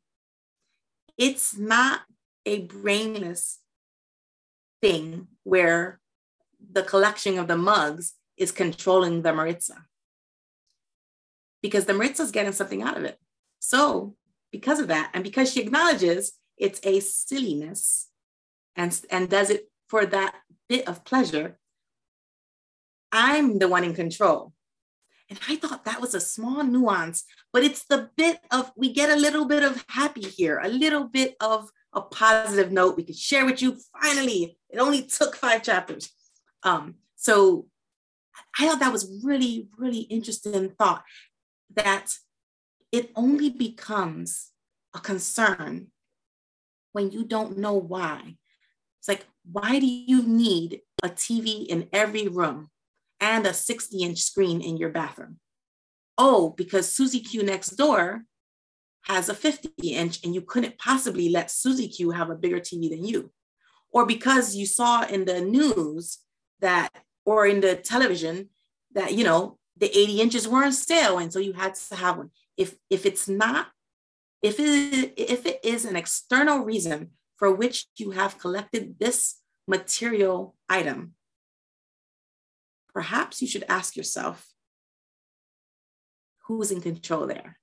it's 1.16 1.56
not 1.56 2.02
a 2.46 2.60
brainless 2.60 3.58
thing 4.80 5.26
where 5.42 6.00
the 6.72 6.82
collection 6.82 7.38
of 7.38 7.48
the 7.48 7.56
mugs 7.56 8.14
is 8.36 8.52
controlling 8.52 9.22
the 9.22 9.32
Maritza. 9.32 9.86
Because 11.60 11.86
the 11.86 11.94
Maritza 11.94 12.22
is 12.22 12.30
getting 12.30 12.52
something 12.52 12.82
out 12.82 12.96
of 12.96 13.04
it. 13.04 13.18
So 13.58 14.14
because 14.52 14.80
of 14.80 14.88
that 14.88 15.10
and 15.14 15.24
because 15.24 15.52
she 15.52 15.60
acknowledges 15.60 16.32
it's 16.56 16.80
a 16.82 17.00
silliness 17.00 18.08
and, 18.76 19.00
and 19.10 19.28
does 19.28 19.50
it 19.50 19.70
for 19.88 20.06
that 20.06 20.34
bit 20.68 20.86
of 20.88 21.04
pleasure, 21.04 21.58
I'm 23.12 23.58
the 23.58 23.68
one 23.68 23.84
in 23.84 23.94
control. 23.94 24.52
And 25.30 25.38
I 25.48 25.56
thought 25.56 25.84
that 25.84 26.00
was 26.00 26.14
a 26.14 26.20
small 26.20 26.64
nuance, 26.64 27.24
but 27.52 27.62
it's 27.62 27.84
the 27.84 28.10
bit 28.16 28.40
of, 28.50 28.72
we 28.76 28.92
get 28.92 29.10
a 29.10 29.16
little 29.16 29.44
bit 29.44 29.62
of 29.62 29.84
happy 29.88 30.22
here, 30.22 30.58
a 30.62 30.68
little 30.68 31.04
bit 31.04 31.36
of 31.40 31.70
a 31.92 32.00
positive 32.00 32.72
note 32.72 32.96
we 32.96 33.04
could 33.04 33.16
share 33.16 33.44
with 33.44 33.60
you. 33.60 33.76
Finally, 34.00 34.58
it 34.70 34.78
only 34.78 35.02
took 35.02 35.36
five 35.36 35.62
chapters. 35.62 36.10
Um, 36.62 36.96
so 37.16 37.66
I 38.58 38.68
thought 38.68 38.80
that 38.80 38.92
was 38.92 39.20
really, 39.22 39.68
really 39.76 40.00
interesting 40.00 40.70
thought 40.78 41.04
that 41.74 42.14
it 42.92 43.10
only 43.14 43.50
becomes 43.50 44.50
a 44.94 44.98
concern 44.98 45.88
when 46.92 47.10
you 47.10 47.24
don't 47.24 47.58
know 47.58 47.74
why. 47.74 48.36
It's 48.98 49.08
like, 49.08 49.26
why 49.50 49.78
do 49.78 49.86
you 49.86 50.22
need 50.22 50.80
a 51.02 51.08
TV 51.08 51.66
in 51.66 51.88
every 51.92 52.28
room 52.28 52.70
and 53.20 53.46
a 53.46 53.54
60 53.54 53.98
inch 53.98 54.20
screen 54.22 54.60
in 54.60 54.76
your 54.76 54.90
bathroom? 54.90 55.38
Oh, 56.16 56.50
because 56.56 56.92
Susie 56.92 57.20
Q 57.20 57.42
next 57.42 57.70
door 57.70 58.24
has 59.02 59.28
a 59.28 59.34
50 59.34 59.70
inch 59.88 60.24
and 60.24 60.34
you 60.34 60.42
couldn't 60.42 60.78
possibly 60.78 61.28
let 61.28 61.50
Susie 61.50 61.88
Q 61.88 62.10
have 62.10 62.30
a 62.30 62.34
bigger 62.34 62.58
TV 62.58 62.90
than 62.90 63.04
you. 63.04 63.30
Or 63.92 64.04
because 64.04 64.54
you 64.54 64.66
saw 64.66 65.04
in 65.04 65.24
the 65.24 65.40
news 65.40 66.18
that, 66.60 66.90
or 67.24 67.46
in 67.46 67.60
the 67.60 67.76
television 67.76 68.50
that, 68.92 69.14
you 69.14 69.24
know, 69.24 69.58
the 69.76 69.86
80 69.86 70.20
inches 70.20 70.48
were 70.48 70.64
on 70.64 70.72
sale 70.72 71.18
and 71.18 71.32
so 71.32 71.38
you 71.38 71.52
had 71.52 71.74
to 71.76 71.94
have 71.94 72.18
one 72.18 72.30
if 72.58 72.76
if 72.90 73.06
it's 73.06 73.28
not 73.28 73.68
if 74.42 74.60
it 74.60 75.14
if 75.16 75.46
it 75.46 75.60
is 75.64 75.86
an 75.86 75.96
external 75.96 76.58
reason 76.58 77.12
for 77.36 77.54
which 77.54 77.86
you 77.96 78.10
have 78.10 78.38
collected 78.38 78.98
this 78.98 79.36
material 79.66 80.54
item 80.68 81.14
perhaps 82.92 83.40
you 83.40 83.48
should 83.48 83.64
ask 83.68 83.96
yourself 83.96 84.46
who's 86.48 86.70
in 86.70 86.80
control 86.80 87.26
there? 87.26 87.58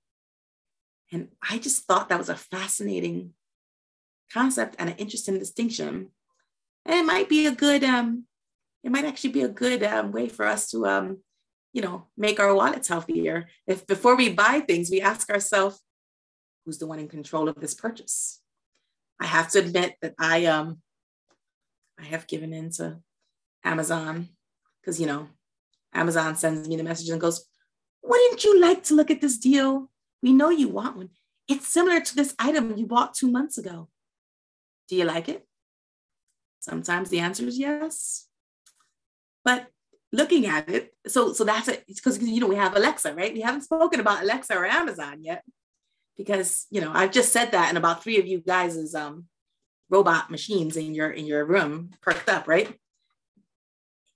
And 1.11 1.29
i 1.41 1.57
just 1.57 1.85
thought 1.85 2.09
that 2.09 2.19
was 2.19 2.29
a 2.29 2.35
fascinating 2.35 3.33
concept 4.31 4.75
and 4.79 4.89
an 4.89 4.95
interesting 4.95 5.37
distinction. 5.37 6.09
And 6.85 6.95
it 6.95 7.05
might 7.05 7.27
be 7.27 7.47
a 7.47 7.51
good 7.51 7.83
um 7.83 8.25
it 8.83 8.91
might 8.91 9.05
actually 9.05 9.31
be 9.31 9.41
a 9.41 9.47
good 9.63 9.81
um, 9.81 10.11
way 10.11 10.29
for 10.29 10.45
us 10.45 10.69
to 10.71 10.85
um 10.85 11.17
you 11.75 11.81
know, 11.81 12.07
make 12.17 12.39
our 12.39 12.55
wallets 12.55 12.87
healthier. 12.87 13.49
If 13.67 13.85
before 13.85 14.15
we 14.15 14.29
buy 14.29 14.61
things, 14.61 14.89
we 14.89 15.01
ask 15.01 15.29
ourselves, 15.29 15.81
who's 16.63 16.77
the 16.77 16.87
one 16.87 16.99
in 16.99 17.09
control 17.09 17.49
of 17.49 17.55
this 17.55 17.73
purchase? 17.73 18.39
I 19.19 19.25
have 19.25 19.51
to 19.51 19.59
admit 19.59 19.95
that 20.01 20.13
I 20.17 20.45
um 20.45 20.77
I 21.99 22.05
have 22.05 22.27
given 22.27 22.53
in 22.53 22.71
to 22.77 22.99
Amazon 23.65 24.29
because 24.79 25.01
you 25.01 25.05
know 25.05 25.27
Amazon 25.93 26.37
sends 26.37 26.65
me 26.69 26.77
the 26.77 26.83
message 26.83 27.09
and 27.09 27.19
goes, 27.19 27.45
Wouldn't 28.01 28.45
you 28.45 28.61
like 28.61 28.83
to 28.83 28.95
look 28.95 29.11
at 29.11 29.19
this 29.19 29.37
deal? 29.37 29.91
We 30.23 30.31
know 30.31 30.51
you 30.51 30.69
want 30.69 30.95
one. 30.95 31.09
It's 31.49 31.67
similar 31.67 31.99
to 31.99 32.15
this 32.15 32.33
item 32.39 32.77
you 32.77 32.87
bought 32.87 33.15
two 33.15 33.29
months 33.29 33.57
ago. 33.57 33.89
Do 34.87 34.95
you 34.95 35.03
like 35.03 35.27
it? 35.27 35.45
Sometimes 36.61 37.09
the 37.09 37.19
answer 37.19 37.45
is 37.45 37.59
yes. 37.59 38.27
But 39.43 39.67
looking 40.15 40.45
at 40.45 40.69
it. 40.69 40.93
So 41.07 41.33
so 41.33 41.43
that's 41.43 41.67
it 41.67 41.83
because 41.87 42.21
you 42.21 42.39
know 42.39 42.47
we 42.47 42.55
have 42.55 42.75
Alexa, 42.75 43.13
right? 43.13 43.33
We 43.33 43.41
haven't 43.41 43.63
spoken 43.63 43.99
about 43.99 44.23
Alexa 44.23 44.55
or 44.57 44.65
Amazon 44.65 45.23
yet 45.23 45.43
because 46.17 46.67
you 46.71 46.81
know 46.81 46.91
I've 46.93 47.11
just 47.11 47.31
said 47.31 47.51
that 47.51 47.69
and 47.69 47.77
about 47.77 48.03
three 48.03 48.19
of 48.19 48.27
you 48.27 48.39
guys 48.39 48.75
is 48.75 48.95
um 48.95 49.25
robot 49.89 50.31
machines 50.31 50.77
in 50.77 50.95
your 50.95 51.11
in 51.11 51.25
your 51.25 51.45
room 51.45 51.91
perked 52.01 52.29
up, 52.29 52.47
right? 52.47 52.77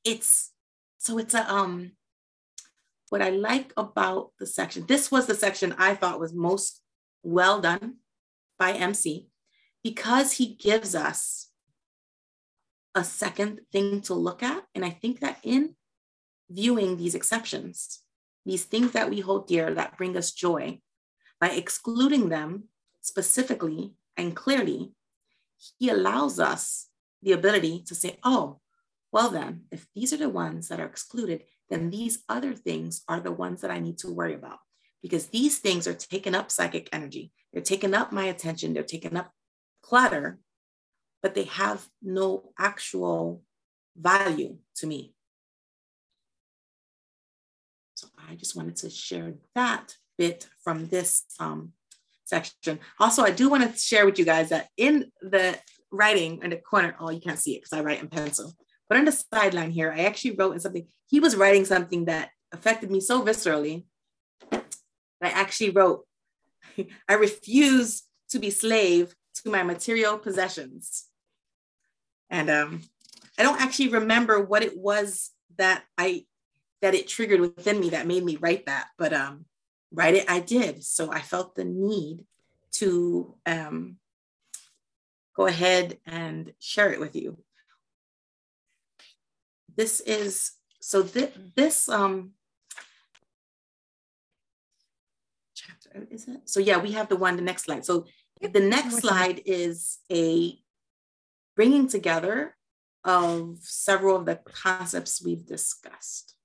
It's 0.03 0.51
so 0.97 1.17
it's 1.17 1.33
a 1.33 1.51
um 1.51 1.91
what 3.09 3.21
I 3.21 3.29
like 3.29 3.73
about 3.75 4.31
the 4.39 4.45
section. 4.45 4.85
This 4.87 5.11
was 5.11 5.25
the 5.25 5.35
section 5.35 5.75
I 5.77 5.95
thought 5.95 6.19
was 6.19 6.33
most 6.33 6.81
well 7.23 7.59
done 7.59 7.95
by 8.57 8.73
MC 8.73 9.27
because 9.83 10.33
he 10.33 10.55
gives 10.55 10.93
us 10.95 11.49
a 12.95 13.03
second 13.03 13.61
thing 13.71 14.01
to 14.01 14.13
look 14.13 14.43
at. 14.43 14.63
And 14.75 14.83
I 14.83 14.89
think 14.89 15.21
that 15.21 15.39
in 15.43 15.75
viewing 16.49 16.97
these 16.97 17.15
exceptions, 17.15 17.99
these 18.45 18.63
things 18.63 18.91
that 18.91 19.09
we 19.09 19.19
hold 19.19 19.47
dear 19.47 19.73
that 19.73 19.97
bring 19.97 20.17
us 20.17 20.31
joy, 20.31 20.79
by 21.39 21.49
excluding 21.49 22.29
them 22.29 22.63
specifically 23.01 23.93
and 24.17 24.35
clearly, 24.35 24.91
he 25.77 25.89
allows 25.89 26.39
us 26.39 26.87
the 27.21 27.31
ability 27.31 27.83
to 27.87 27.95
say, 27.95 28.17
oh, 28.23 28.59
well, 29.11 29.29
then, 29.29 29.61
if 29.71 29.87
these 29.95 30.13
are 30.13 30.17
the 30.17 30.29
ones 30.29 30.67
that 30.67 30.79
are 30.79 30.85
excluded, 30.85 31.43
then 31.69 31.89
these 31.89 32.23
other 32.29 32.53
things 32.53 33.03
are 33.07 33.19
the 33.19 33.31
ones 33.31 33.61
that 33.61 33.71
I 33.71 33.79
need 33.79 33.97
to 33.99 34.11
worry 34.11 34.33
about 34.33 34.59
because 35.01 35.27
these 35.27 35.59
things 35.59 35.87
are 35.87 35.93
taking 35.93 36.35
up 36.35 36.51
psychic 36.51 36.89
energy. 36.91 37.31
They're 37.51 37.61
taking 37.61 37.93
up 37.93 38.11
my 38.11 38.25
attention, 38.25 38.73
they're 38.73 38.83
taking 38.83 39.15
up 39.15 39.31
clutter, 39.81 40.39
but 41.21 41.35
they 41.35 41.45
have 41.45 41.87
no 42.01 42.51
actual 42.57 43.41
value 43.97 44.57
to 44.75 44.87
me. 44.87 45.13
I 48.29 48.35
just 48.35 48.55
wanted 48.55 48.75
to 48.77 48.89
share 48.89 49.33
that 49.55 49.95
bit 50.17 50.47
from 50.63 50.87
this 50.87 51.23
um, 51.39 51.73
section. 52.25 52.79
Also, 52.99 53.23
I 53.23 53.31
do 53.31 53.49
want 53.49 53.69
to 53.69 53.79
share 53.79 54.05
with 54.05 54.19
you 54.19 54.25
guys 54.25 54.49
that 54.49 54.67
in 54.77 55.11
the 55.21 55.57
writing 55.91 56.41
in 56.43 56.51
the 56.51 56.57
corner, 56.57 56.95
oh, 56.99 57.09
you 57.09 57.19
can't 57.19 57.39
see 57.39 57.55
it 57.55 57.63
because 57.63 57.77
I 57.77 57.81
write 57.81 58.01
in 58.01 58.07
pencil, 58.07 58.53
but 58.87 58.97
on 58.97 59.05
the 59.05 59.11
sideline 59.11 59.71
here, 59.71 59.91
I 59.91 60.05
actually 60.05 60.35
wrote 60.35 60.53
in 60.53 60.59
something, 60.59 60.87
he 61.07 61.19
was 61.19 61.35
writing 61.35 61.65
something 61.65 62.05
that 62.05 62.29
affected 62.51 62.91
me 62.91 62.99
so 62.99 63.23
viscerally. 63.23 63.85
that 64.51 64.75
I 65.21 65.29
actually 65.29 65.71
wrote, 65.71 66.05
I 67.09 67.13
refuse 67.13 68.03
to 68.29 68.39
be 68.39 68.51
slave 68.51 69.15
to 69.35 69.49
my 69.49 69.63
material 69.63 70.17
possessions. 70.17 71.05
And 72.29 72.49
um, 72.49 72.81
I 73.37 73.43
don't 73.43 73.61
actually 73.61 73.89
remember 73.89 74.39
what 74.43 74.63
it 74.63 74.77
was 74.77 75.31
that 75.57 75.83
I 75.97 76.25
that 76.81 76.95
it 76.95 77.07
triggered 77.07 77.41
within 77.41 77.79
me 77.79 77.89
that 77.89 78.07
made 78.07 78.23
me 78.23 78.37
write 78.37 78.65
that, 78.65 78.87
but 78.97 79.13
um, 79.13 79.45
write 79.91 80.15
it 80.15 80.29
I 80.29 80.39
did. 80.39 80.83
So 80.83 81.11
I 81.11 81.19
felt 81.19 81.55
the 81.55 81.65
need 81.65 82.25
to 82.73 83.35
um, 83.45 83.97
go 85.35 85.45
ahead 85.47 85.97
and 86.05 86.53
share 86.59 86.91
it 86.91 86.99
with 86.99 87.15
you. 87.15 87.37
This 89.75 89.99
is 90.01 90.51
so 90.81 91.03
th- 91.03 91.33
this 91.55 91.87
um 91.89 92.31
chapter 95.53 96.07
is 96.11 96.27
it? 96.27 96.41
So 96.45 96.59
yeah, 96.59 96.77
we 96.77 96.91
have 96.93 97.09
the 97.09 97.15
one 97.15 97.35
the 97.35 97.41
next 97.41 97.63
slide. 97.63 97.85
So 97.85 98.05
the 98.41 98.59
next 98.59 98.97
slide 98.97 99.41
is 99.45 99.99
a 100.11 100.57
bringing 101.55 101.87
together 101.87 102.55
of 103.03 103.59
several 103.61 104.15
of 104.15 104.25
the 104.25 104.39
concepts 104.45 105.23
we've 105.23 105.45
discussed. 105.45 106.35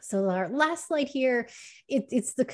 So 0.00 0.28
our 0.28 0.48
last 0.48 0.88
slide 0.88 1.08
here, 1.08 1.48
it, 1.88 2.06
it's 2.10 2.34
the 2.34 2.46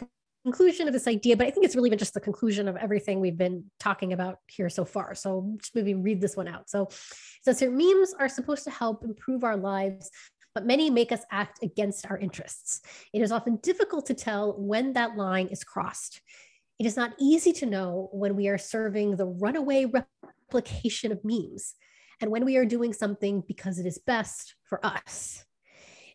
conclusion 0.45 0.87
of 0.87 0.93
this 0.93 1.09
idea, 1.09 1.37
but 1.37 1.47
I 1.47 1.51
think 1.51 1.65
it's 1.65 1.75
really 1.75 1.91
been 1.91 1.99
just 1.99 2.15
the 2.15 2.21
conclusion 2.21 2.69
of 2.69 2.77
everything 2.77 3.21
we've 3.21 3.39
been 3.39 3.65
talking 3.81 4.13
about 4.13 4.39
here 4.47 4.69
so 4.69 4.85
far. 4.85 5.15
So 5.15 5.55
just 5.59 5.75
maybe 5.75 5.95
read 5.95 6.21
this 6.21 6.37
one 6.37 6.49
out. 6.49 6.69
So 6.69 6.83
it 6.83 6.95
says 7.43 7.61
here, 7.61 7.71
memes 7.71 8.15
are 8.19 8.29
supposed 8.29 8.65
to 8.65 8.71
help 8.71 9.05
improve 9.05 9.43
our 9.43 9.57
lives, 9.57 10.11
but 10.55 10.67
many 10.67 10.91
make 10.91 11.13
us 11.13 11.23
act 11.31 11.63
against 11.63 12.07
our 12.11 12.19
interests. 12.19 12.83
It 13.13 13.23
is 13.23 13.33
often 13.33 13.57
difficult 13.57 14.07
to 14.07 14.15
tell 14.15 14.55
when 14.59 14.93
that 14.93 15.17
line 15.17 15.49
is 15.49 15.65
crossed. 15.65 16.21
It 16.79 16.87
is 16.87 16.97
not 16.97 17.15
easy 17.19 17.53
to 17.55 17.67
know 17.67 18.11
when 18.13 18.37
we 18.37 18.49
are 18.49 18.59
serving 18.59 19.17
the 19.17 19.27
runaway 19.27 19.87
replication 19.87 21.11
of 21.11 21.25
memes 21.25 21.75
and 22.21 22.31
when 22.31 22.45
we 22.45 22.57
are 22.57 22.67
doing 22.67 22.93
something 22.93 23.43
because 23.47 23.79
it 23.79 23.87
is 23.87 23.99
best 23.99 24.57
for 24.65 24.85
us. 24.85 25.45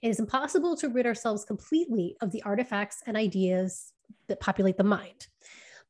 It 0.02 0.10
is 0.10 0.20
impossible 0.20 0.76
to 0.78 0.90
rid 0.90 1.06
ourselves 1.06 1.44
completely 1.44 2.16
of 2.22 2.32
the 2.32 2.42
artifacts 2.44 3.02
and 3.06 3.18
ideas 3.18 3.92
that 4.28 4.40
populate 4.40 4.78
the 4.78 4.84
mind. 4.84 5.28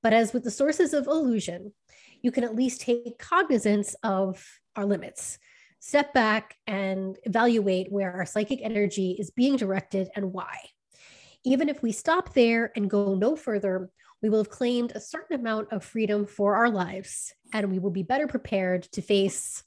But 0.01 0.13
as 0.13 0.33
with 0.33 0.43
the 0.43 0.51
sources 0.51 0.93
of 0.93 1.07
illusion, 1.07 1.73
you 2.21 2.31
can 2.31 2.43
at 2.43 2.55
least 2.55 2.81
take 2.81 3.19
cognizance 3.19 3.95
of 4.03 4.43
our 4.75 4.85
limits, 4.85 5.37
step 5.79 6.13
back 6.13 6.55
and 6.67 7.17
evaluate 7.23 7.91
where 7.91 8.11
our 8.11 8.25
psychic 8.25 8.59
energy 8.61 9.15
is 9.19 9.31
being 9.31 9.57
directed 9.57 10.09
and 10.15 10.33
why. 10.33 10.57
Even 11.45 11.69
if 11.69 11.81
we 11.81 11.91
stop 11.91 12.33
there 12.33 12.71
and 12.75 12.89
go 12.89 13.15
no 13.15 13.35
further, 13.35 13.89
we 14.21 14.29
will 14.29 14.39
have 14.39 14.49
claimed 14.49 14.91
a 14.93 14.99
certain 14.99 15.39
amount 15.39 15.71
of 15.71 15.83
freedom 15.83 16.25
for 16.25 16.55
our 16.55 16.69
lives, 16.69 17.33
and 17.53 17.71
we 17.71 17.79
will 17.79 17.91
be 17.91 18.03
better 18.03 18.27
prepared 18.27 18.83
to 18.83 19.01
face 19.01 19.63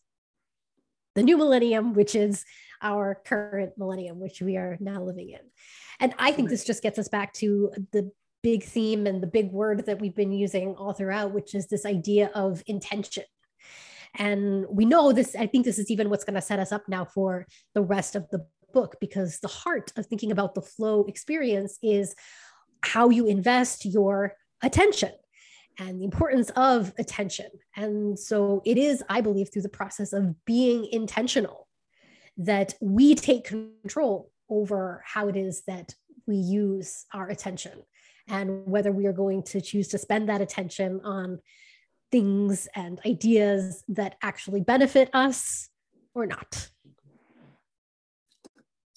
the 1.14 1.22
new 1.22 1.38
millennium, 1.38 1.95
which 1.95 2.14
is 2.14 2.45
our 2.83 3.14
current 3.24 3.72
millennium, 3.78 4.20
which 4.20 4.43
we 4.43 4.57
are 4.57 4.76
now 4.80 5.03
living 5.03 5.30
in. 5.30 5.41
And 6.01 6.14
I 6.18 6.33
think 6.33 6.49
this 6.49 6.64
just 6.64 6.83
gets 6.83 6.99
us 6.99 7.09
back 7.09 7.33
to 7.35 7.70
the 7.93 8.11
big 8.43 8.64
theme 8.64 9.07
and 9.07 9.22
the 9.22 9.28
big 9.28 9.53
word 9.53 9.87
that 9.87 10.01
we've 10.01 10.16
been 10.16 10.33
using 10.33 10.74
all 10.74 10.93
throughout, 10.93 11.33
which 11.33 11.55
is 11.55 11.68
this 11.68 11.87
idea 11.87 12.30
of 12.35 12.62
intention. 12.66 13.24
And 14.16 14.66
we 14.68 14.85
know 14.85 15.12
this, 15.12 15.35
I 15.37 15.47
think 15.47 15.64
this 15.64 15.78
is 15.78 15.91
even 15.91 16.11
what's 16.11 16.24
going 16.24 16.35
to 16.35 16.43
set 16.43 16.59
us 16.59 16.72
up 16.72 16.89
now 16.89 17.05
for 17.05 17.47
the 17.74 17.83
rest 17.83 18.16
of 18.16 18.28
the 18.30 18.45
book, 18.74 18.97
because 19.01 19.39
the 19.39 19.49
heart 19.49 19.93
of 19.97 20.07
thinking 20.07 20.33
about 20.33 20.55
the 20.55 20.62
flow 20.62 21.05
experience 21.05 21.78
is 21.83 22.14
how 22.83 23.11
you 23.11 23.26
invest 23.26 23.85
your 23.85 24.35
attention 24.62 25.12
and 25.78 26.01
the 26.01 26.05
importance 26.05 26.51
of 26.57 26.93
attention. 26.99 27.47
And 27.76 28.18
so 28.18 28.61
it 28.66 28.76
is, 28.76 29.03
I 29.09 29.20
believe, 29.20 29.51
through 29.53 29.62
the 29.62 29.68
process 29.68 30.12
of 30.12 30.45
being 30.45 30.87
intentional 30.91 31.68
that 32.37 32.74
we 32.80 33.14
take 33.14 33.45
control 33.45 34.30
over 34.49 35.03
how 35.07 35.28
it 35.28 35.37
is 35.37 35.62
that 35.66 35.95
we 36.26 36.37
use 36.37 37.07
our 37.12 37.28
attention 37.28 37.83
and 38.28 38.66
whether 38.66 38.93
we 38.93 39.07
are 39.07 39.12
going 39.12 39.43
to 39.43 39.61
choose 39.61 39.89
to 39.89 39.99
spend 39.99 40.28
that 40.28 40.41
attention 40.41 41.01
on 41.05 41.41
things 42.11 42.68
and 42.74 43.01
ideas 43.07 43.83
that 43.89 44.16
actually 44.22 44.61
benefit 44.61 45.11
us 45.12 45.68
or 46.14 46.26
not. 46.26 46.68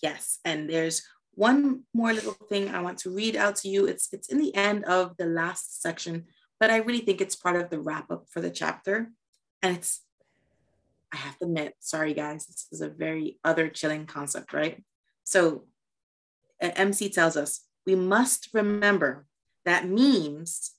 Yes, 0.01 0.39
and 0.45 0.69
there's 0.69 1.01
one 1.31 1.83
more 1.93 2.13
little 2.13 2.33
thing 2.33 2.69
I 2.69 2.81
want 2.81 2.99
to 2.99 3.09
read 3.09 3.35
out 3.35 3.55
to 3.57 3.69
you. 3.69 3.85
It's 3.85 4.11
it's 4.13 4.29
in 4.29 4.37
the 4.37 4.53
end 4.55 4.85
of 4.85 5.17
the 5.17 5.25
last 5.25 5.81
section, 5.81 6.25
but 6.59 6.69
I 6.69 6.77
really 6.77 6.99
think 6.99 7.21
it's 7.21 7.35
part 7.35 7.55
of 7.55 7.69
the 7.69 7.79
wrap 7.79 8.11
up 8.11 8.25
for 8.29 8.41
the 8.41 8.51
chapter. 8.51 9.11
And 9.61 9.75
it's 9.75 10.01
I 11.11 11.17
have 11.17 11.37
to 11.39 11.45
admit, 11.45 11.75
sorry 11.79 12.13
guys, 12.13 12.45
this 12.45 12.67
is 12.71 12.81
a 12.81 12.89
very 12.89 13.39
other 13.43 13.69
chilling 13.69 14.05
concept, 14.05 14.53
right? 14.53 14.83
So 15.23 15.65
MC 16.59 17.09
tells 17.09 17.37
us 17.37 17.61
we 17.85 17.95
must 17.95 18.49
remember 18.53 19.25
that 19.63 19.87
memes, 19.87 20.71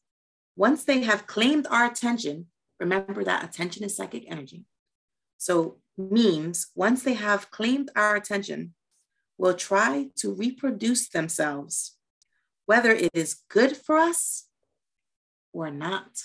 once 0.57 0.85
they 0.85 1.03
have 1.03 1.27
claimed 1.27 1.67
our 1.71 1.87
attention, 1.87 2.47
remember 2.79 3.25
that 3.25 3.45
attention 3.45 3.85
is 3.85 3.97
psychic 3.97 4.25
energy. 4.29 4.65
So 5.39 5.79
memes, 5.99 6.69
once 6.75 7.03
they 7.03 7.15
have 7.15 7.51
claimed 7.51 7.91
our 7.97 8.17
attention, 8.17 8.75
will 9.39 9.55
try 9.55 10.09
to 10.17 10.35
reproduce 10.35 11.09
themselves, 11.09 11.97
whether 12.65 12.91
it 12.91 13.11
is 13.15 13.43
good 13.49 13.77
for 13.77 13.99
us 13.99 14.47
or 15.53 15.71
not. 15.71 16.25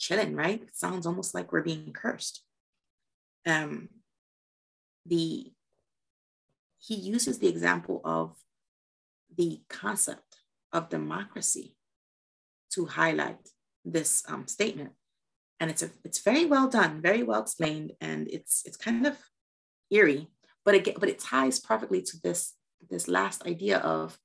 Chilling, 0.00 0.34
right? 0.34 0.62
It 0.62 0.74
sounds 0.74 1.06
almost 1.06 1.34
like 1.34 1.52
we're 1.52 1.62
being 1.62 1.92
cursed. 1.92 2.42
Um, 3.46 3.90
the 5.04 5.52
he 6.78 6.94
uses 6.94 7.38
the 7.38 7.48
example 7.48 8.00
of 8.02 8.34
the 9.36 9.60
concept 9.68 10.38
of 10.72 10.88
democracy 10.88 11.76
to 12.72 12.86
highlight 12.86 13.50
this 13.84 14.24
um, 14.26 14.46
statement. 14.46 14.92
And 15.60 15.70
it's 15.70 15.82
a, 15.82 15.90
it's 16.02 16.20
very 16.20 16.46
well 16.46 16.68
done, 16.68 17.02
very 17.02 17.22
well 17.22 17.42
explained, 17.42 17.92
and 18.00 18.26
it's 18.28 18.62
it's 18.64 18.78
kind 18.78 19.06
of 19.06 19.18
eerie, 19.90 20.28
but 20.64 20.74
again, 20.74 20.94
but 20.98 21.10
it 21.10 21.18
ties 21.18 21.60
perfectly 21.60 22.00
to 22.00 22.16
this 22.22 22.54
this 22.88 23.06
last 23.06 23.46
idea 23.46 23.78
of, 23.78 24.18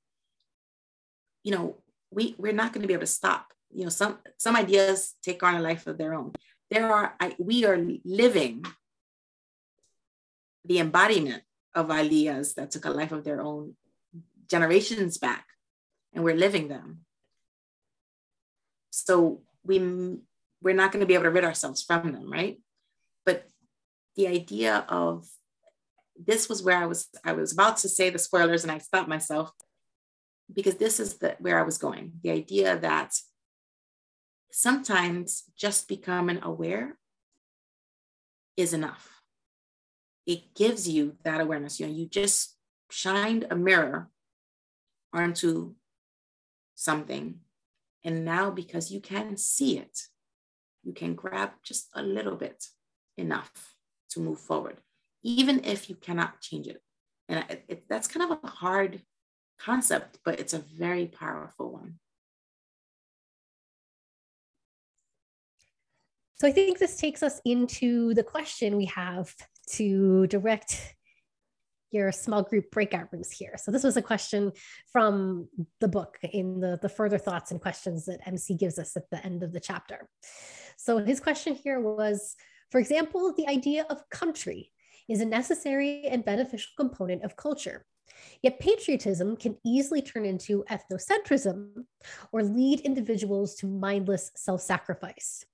you 1.44 1.52
know, 1.52 1.76
we 2.12 2.36
we're 2.38 2.54
not 2.54 2.72
going 2.72 2.84
to 2.84 2.88
be 2.88 2.94
able 2.94 3.02
to 3.02 3.08
stop. 3.08 3.52
You 3.72 3.84
know, 3.84 3.90
some 3.90 4.20
some 4.38 4.56
ideas 4.56 5.16
take 5.22 5.44
on 5.44 5.56
a 5.56 5.62
life 5.62 5.88
of 5.88 5.98
their 5.98 6.14
own. 6.14 6.34
There 6.72 6.92
are 6.92 7.16
I, 7.20 7.36
we 7.38 7.66
are 7.66 7.78
living 8.04 8.66
the 10.64 10.80
embodiment 10.80 11.44
of 11.74 11.92
ideas 11.92 12.56
that 12.56 12.72
took 12.72 12.86
a 12.86 12.90
life 12.90 13.12
of 13.12 13.24
their 13.24 13.42
own 13.42 13.76
generations 14.50 15.18
back 15.18 15.46
and 16.14 16.24
we're 16.24 16.36
living 16.36 16.68
them. 16.68 17.02
So 18.92 19.42
we 19.64 19.80
we're 20.62 20.76
not 20.76 20.92
going 20.92 21.02
to 21.02 21.06
be 21.06 21.14
able 21.14 21.26
to 21.26 21.32
rid 21.32 21.44
ourselves 21.44 21.84
from 21.84 22.14
them 22.14 22.32
right? 22.32 22.60
But 23.26 23.48
the 24.16 24.28
idea 24.28 24.86
of 24.88 25.28
this 26.18 26.48
was 26.48 26.64
where 26.64 26.78
i 26.78 26.86
was 26.86 27.10
i 27.26 27.34
was 27.34 27.52
about 27.52 27.76
to 27.76 27.90
say 27.90 28.10
the 28.10 28.18
spoilers 28.18 28.64
and 28.64 28.72
i 28.72 28.78
stopped 28.78 29.10
myself 29.10 29.52
because 30.54 30.76
this 30.76 30.98
is 30.98 31.18
the 31.18 31.36
where 31.40 31.60
i 31.60 31.64
was 31.64 31.78
going. 31.78 32.14
The 32.24 32.32
idea 32.32 32.78
that 32.80 33.14
sometimes 34.58 35.44
just 35.58 35.88
becoming 35.88 36.40
aware 36.42 36.98
is 38.56 38.74
enough 38.74 39.22
it 40.26 40.56
gives 40.56 40.88
you 40.88 41.16
that 41.24 41.42
awareness 41.42 41.80
you 41.80 41.86
know 41.86 41.94
you 41.94 42.06
just 42.08 42.56
shined 42.90 43.46
a 43.50 43.56
mirror 43.56 44.10
onto 45.14 45.74
something. 46.76 47.40
And 48.04 48.24
now, 48.24 48.52
because 48.52 48.92
you 48.92 49.00
can 49.00 49.38
see 49.38 49.78
it, 49.80 50.00
you 50.84 50.94
can 50.94 51.16
grab 51.16 51.52
just 51.64 51.90
a 51.96 52.04
little 52.04 52.36
bit 52.36 52.68
enough 53.18 53.74
to 54.10 54.20
move 54.20 54.40
forward, 54.40 54.78
even 55.24 55.64
if 55.64 55.90
you 55.90 55.96
cannot 55.96 56.42
change 56.42 56.68
it. 56.68 56.82
And 57.28 57.44
it, 57.50 57.66
it, 57.68 57.84
that's 57.90 58.08
kind 58.08 58.32
of 58.32 58.40
a 58.44 58.48
hard 58.48 59.02
concept, 59.58 60.20
but 60.24 60.40
it's 60.40 60.54
a 60.54 60.60
very 60.60 61.08
powerful 61.08 61.72
one. 61.72 61.96
So 66.38 66.48
I 66.48 66.52
think 66.52 66.80
this 66.80 66.98
takes 66.98 67.24
us 67.24 67.40
into 67.46 68.14
the 68.14 68.24
question 68.24 68.76
we 68.76 68.86
have 68.86 69.34
to 69.72 70.28
direct 70.28 70.96
your 71.92 72.12
small 72.12 72.44
group 72.44 72.70
breakout 72.72 73.08
rooms 73.14 73.32
here. 73.32 73.54
So 73.58 73.72
this 73.72 73.84
was 73.84 73.96
a 73.96 74.02
question 74.02 74.52
from 74.92 75.48
the 75.80 75.88
book 75.88 76.18
in 76.22 76.60
the, 76.60 76.78
the 76.82 76.90
further 76.90 77.18
thoughts 77.18 77.52
and 77.52 77.62
questions 77.62 78.06
that 78.06 78.28
MC 78.28 78.56
gives 78.56 78.78
us 78.78 78.98
at 78.98 79.10
the 79.12 79.26
end 79.26 79.44
of 79.44 79.54
the 79.54 79.62
chapter. 79.62 80.10
So 80.78 80.98
his 80.98 81.22
question 81.22 81.56
here 81.56 81.80
was, 81.80 82.36
for 82.70 82.80
example, 82.80 83.34
the 83.34 83.48
idea 83.48 83.86
of 83.90 84.10
country 84.10 84.72
is 85.08 85.22
a 85.22 85.26
necessary 85.26 86.04
and 86.06 86.26
beneficial 86.26 86.72
component 86.78 87.24
of 87.24 87.38
culture. 87.38 87.86
Yet 88.42 88.60
patriotism 88.60 89.38
can 89.38 89.58
easily 89.64 90.02
turn 90.02 90.26
into 90.26 90.66
ethnocentrism 90.70 91.86
or 92.34 92.44
lead 92.44 92.82
individuals 92.82 93.56
to 93.56 93.68
mindless 93.68 94.32
self 94.36 94.62
sacrifice. 94.62 95.46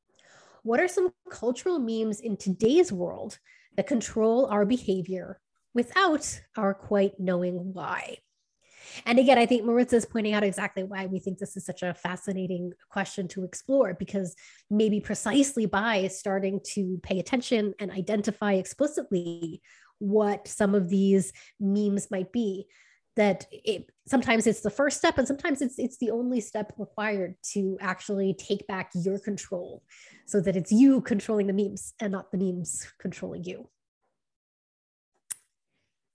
What 0.64 0.80
are 0.80 0.88
some 0.88 1.14
cultural 1.30 1.80
memes 1.80 2.20
in 2.20 2.38
today's 2.38 2.91
world 2.91 3.39
that 3.78 3.88
control 3.88 4.45
our 4.45 4.66
behavior 4.66 5.39
without 5.74 6.41
our 6.55 6.74
quite 6.74 7.20
knowing 7.20 7.74
why? 7.74 8.18
And 9.05 9.18
again, 9.18 9.38
I 9.38 9.45
think 9.45 9.64
Maritza 9.64 9.95
is 9.95 10.05
pointing 10.05 10.34
out 10.34 10.43
exactly 10.43 10.84
why 10.84 11.05
we 11.05 11.20
think 11.20 11.38
this 11.38 11.55
is 11.55 11.66
such 11.66 11.82
a 11.82 11.93
fascinating 11.93 12.74
question 12.89 13.28
to 13.30 13.43
explore, 13.43 13.93
because 13.93 14.36
maybe 14.70 14.99
precisely 14.99 15.66
by 15.66 16.07
starting 16.09 16.59
to 16.74 16.99
pay 17.01 17.20
attention 17.20 17.74
and 17.80 17.89
identify 17.89 18.53
explicitly 18.53 19.62
what 19.99 20.47
some 20.47 20.76
of 20.76 20.89
these 20.89 21.32
memes 21.59 22.12
might 22.12 22.32
be, 22.32 22.68
that 23.22 23.45
it 23.51 23.86
sometimes 24.07 24.47
it's 24.47 24.61
the 24.61 24.69
first 24.69 24.97
step 24.97 25.17
and 25.17 25.28
sometimes 25.28 25.61
it's 25.61 25.78
it's 25.78 25.97
the 25.97 26.11
only 26.11 26.41
step 26.41 26.74
required 26.78 27.36
to 27.53 27.78
actually 27.80 28.34
take 28.34 28.65
back 28.67 28.91
your 28.93 29.19
control 29.19 29.84
so 30.26 30.41
that 30.41 30.55
it's 30.55 30.72
you 30.72 31.01
controlling 31.01 31.47
the 31.47 31.53
memes 31.53 31.93
and 31.99 32.11
not 32.11 32.32
the 32.32 32.38
memes 32.38 32.88
controlling 32.99 33.43
you 33.43 33.67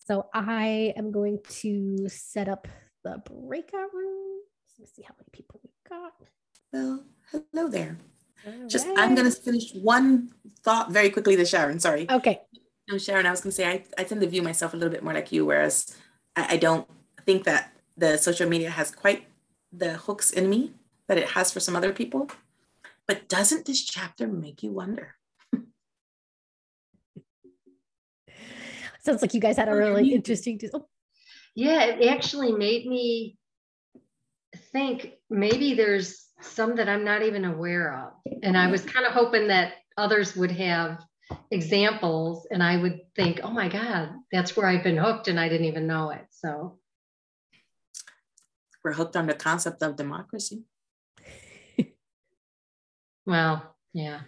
so 0.07 0.26
I 0.32 0.94
am 0.96 1.11
going 1.11 1.40
to 1.62 2.09
set 2.09 2.48
up 2.48 2.68
the 3.02 3.20
breakout 3.28 3.92
room. 3.92 4.40
Let's 4.78 4.94
see 4.94 5.02
how 5.02 5.14
many 5.18 5.28
people 5.32 5.61
we've 5.64 5.90
got. 5.90 6.12
Well, 6.72 7.04
hello 7.32 7.68
there. 7.68 7.98
All 8.46 8.68
Just 8.68 8.86
right. 8.86 8.98
I'm 8.98 9.16
going 9.16 9.28
to 9.28 9.36
finish 9.36 9.74
one 9.74 10.30
thought 10.62 10.92
very 10.92 11.11
quickly 11.11 11.34
to 11.34 11.44
Sharon. 11.44 11.80
Sorry. 11.80 12.07
Okay. 12.09 12.40
No, 12.88 12.98
Sharon, 12.98 13.26
I 13.26 13.32
was 13.32 13.40
going 13.40 13.50
to 13.50 13.57
say 13.57 13.66
I, 13.66 13.84
I 13.98 14.04
tend 14.04 14.20
to 14.20 14.28
view 14.28 14.42
myself 14.42 14.74
a 14.74 14.76
little 14.76 14.92
bit 14.92 15.02
more 15.02 15.12
like 15.12 15.32
you, 15.32 15.44
whereas 15.44 15.96
I, 16.37 16.55
I 16.55 16.57
don't 16.59 16.87
think 17.24 17.45
that 17.45 17.72
the 17.97 18.16
social 18.18 18.49
media 18.49 18.70
has 18.70 18.91
quite 18.91 19.26
the 19.72 19.95
hooks 19.95 20.30
in 20.30 20.49
me 20.49 20.72
that 21.09 21.18
it 21.18 21.30
has 21.30 21.53
for 21.53 21.61
some 21.61 21.74
other 21.74 21.93
people. 21.93 22.28
But 23.07 23.28
doesn't 23.28 23.66
this 23.66 23.84
chapter 23.84 24.26
make 24.26 24.62
you 24.62 24.72
wonder? 24.72 25.14
Sounds 29.01 29.22
like 29.22 29.34
you 29.34 29.41
guys 29.41 29.57
had 29.57 29.68
a 29.68 29.72
oh, 29.72 29.76
really 29.76 30.14
interesting. 30.14 30.61
Oh. 30.74 30.87
Yeah, 31.55 31.84
it 31.84 32.09
actually 32.09 32.53
made 32.53 32.87
me 32.87 33.37
think 34.72 35.12
maybe 35.30 35.74
there's 35.74 36.26
some 36.41 36.76
that 36.76 36.89
I'm 36.89 37.05
not 37.05 37.22
even 37.22 37.45
aware 37.45 37.95
of. 37.95 38.12
And 38.43 38.57
I 38.59 38.70
was 38.70 38.82
kind 38.82 39.07
of 39.07 39.12
hoping 39.12 39.49
that 39.49 39.74
others 39.97 40.37
would 40.37 40.51
have 40.51 41.03
examples 41.51 42.47
and 42.51 42.62
I 42.62 42.77
would 42.77 43.01
think, 43.14 43.41
oh 43.43 43.51
my 43.51 43.68
God, 43.68 44.11
that's 44.31 44.57
where 44.57 44.66
I've 44.66 44.85
been 44.85 44.97
hooked 44.97 45.29
and 45.29 45.39
I 45.39 45.49
didn't 45.49 45.66
even 45.66 45.87
know 45.87 46.11
it. 46.11 46.27
So 46.31 46.79
we're 48.85 48.93
hooked 48.93 49.16
on 49.16 49.27
the 49.27 49.35
concept 49.35 49.83
of 49.83 49.97
democracy. 49.97 50.64
well, 53.27 53.77
yeah. 53.93 54.20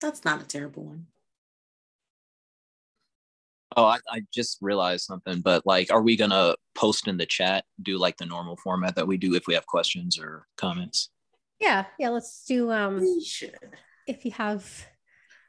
That's 0.00 0.24
not 0.24 0.42
a 0.42 0.46
terrible 0.46 0.84
one. 0.84 1.06
Oh, 3.76 3.84
I, 3.84 3.98
I 4.10 4.22
just 4.32 4.58
realized 4.62 5.04
something, 5.04 5.40
but 5.40 5.66
like, 5.66 5.92
are 5.92 6.00
we 6.00 6.16
gonna 6.16 6.54
post 6.74 7.08
in 7.08 7.18
the 7.18 7.26
chat, 7.26 7.64
do 7.82 7.98
like 7.98 8.16
the 8.16 8.24
normal 8.24 8.56
format 8.56 8.94
that 8.96 9.06
we 9.06 9.18
do 9.18 9.34
if 9.34 9.46
we 9.46 9.54
have 9.54 9.66
questions 9.66 10.18
or 10.18 10.46
comments? 10.56 11.10
Yeah, 11.60 11.84
yeah, 11.98 12.08
let's 12.08 12.44
do 12.46 12.70
um 12.70 13.00
we 13.00 13.22
should. 13.24 13.56
if 14.06 14.24
you 14.24 14.30
have 14.32 14.86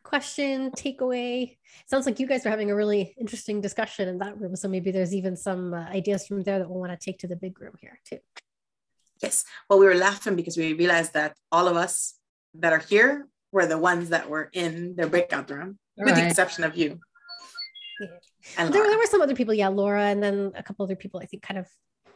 question, 0.08 0.72
takeaway. 0.72 1.58
Sounds 1.86 2.06
like 2.06 2.20
you 2.20 2.28
guys 2.28 2.46
are 2.46 2.50
having 2.50 2.72
a 2.72 2.76
really 2.76 3.14
interesting 3.20 3.60
discussion 3.62 4.08
in 4.08 4.18
that 4.20 4.40
room. 4.40 4.56
So 4.56 4.68
maybe 4.68 4.92
there's 4.92 5.14
even 5.14 5.36
some 5.36 5.74
uh, 5.74 5.86
ideas 6.00 6.26
from 6.26 6.44
there 6.44 6.60
that 6.60 6.70
we'll 6.70 6.80
want 6.80 6.98
to 6.98 7.06
take 7.06 7.20
to 7.20 7.28
the 7.28 7.36
big 7.36 7.60
room 7.60 7.76
here 7.82 8.00
too. 8.06 8.20
Yes. 9.22 9.44
Well, 9.70 9.80
we 9.80 9.86
were 9.86 9.96
laughing 9.96 10.36
because 10.36 10.58
we 10.58 10.74
realized 10.74 11.14
that 11.14 11.36
all 11.52 11.68
of 11.68 11.76
us 11.76 12.16
that 12.56 12.72
are 12.72 12.80
here 12.80 13.28
were 13.52 13.66
the 13.66 13.78
ones 13.78 14.10
that 14.10 14.30
were 14.30 14.50
in 14.54 14.96
the 14.96 15.08
breakout 15.08 15.50
room, 15.50 15.78
all 15.98 16.06
with 16.06 16.14
right. 16.14 16.22
the 16.22 16.28
exception 16.28 16.64
of 16.64 16.78
you. 16.78 17.00
And 18.58 18.74
there, 18.74 18.88
there 18.88 18.98
were 18.98 19.06
some 19.06 19.22
other 19.22 19.36
people, 19.36 19.54
yeah, 19.54 19.68
Laura, 19.68 20.04
and 20.04 20.22
then 20.24 20.54
a 20.56 20.64
couple 20.64 20.84
other 20.84 20.96
people 20.96 21.20
I 21.20 21.26
think 21.26 21.44
kind 21.44 21.60
of 21.60 21.68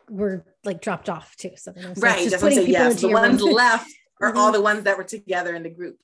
were 0.10 0.46
like 0.64 0.80
dropped 0.82 1.10
off 1.10 1.36
too. 1.36 1.52
So, 1.56 1.74
so 1.76 1.94
right, 1.98 2.30
just 2.30 2.42
putting 2.42 2.60
people 2.60 2.72
yes, 2.72 3.02
the 3.02 3.10
ones 3.10 3.42
left 3.42 3.92
are 4.22 4.30
mm-hmm. 4.30 4.38
all 4.38 4.52
the 4.52 4.62
ones 4.62 4.84
that 4.84 4.98
were 4.98 5.04
together 5.04 5.56
in 5.56 5.64
the 5.64 5.70
group. 5.70 5.98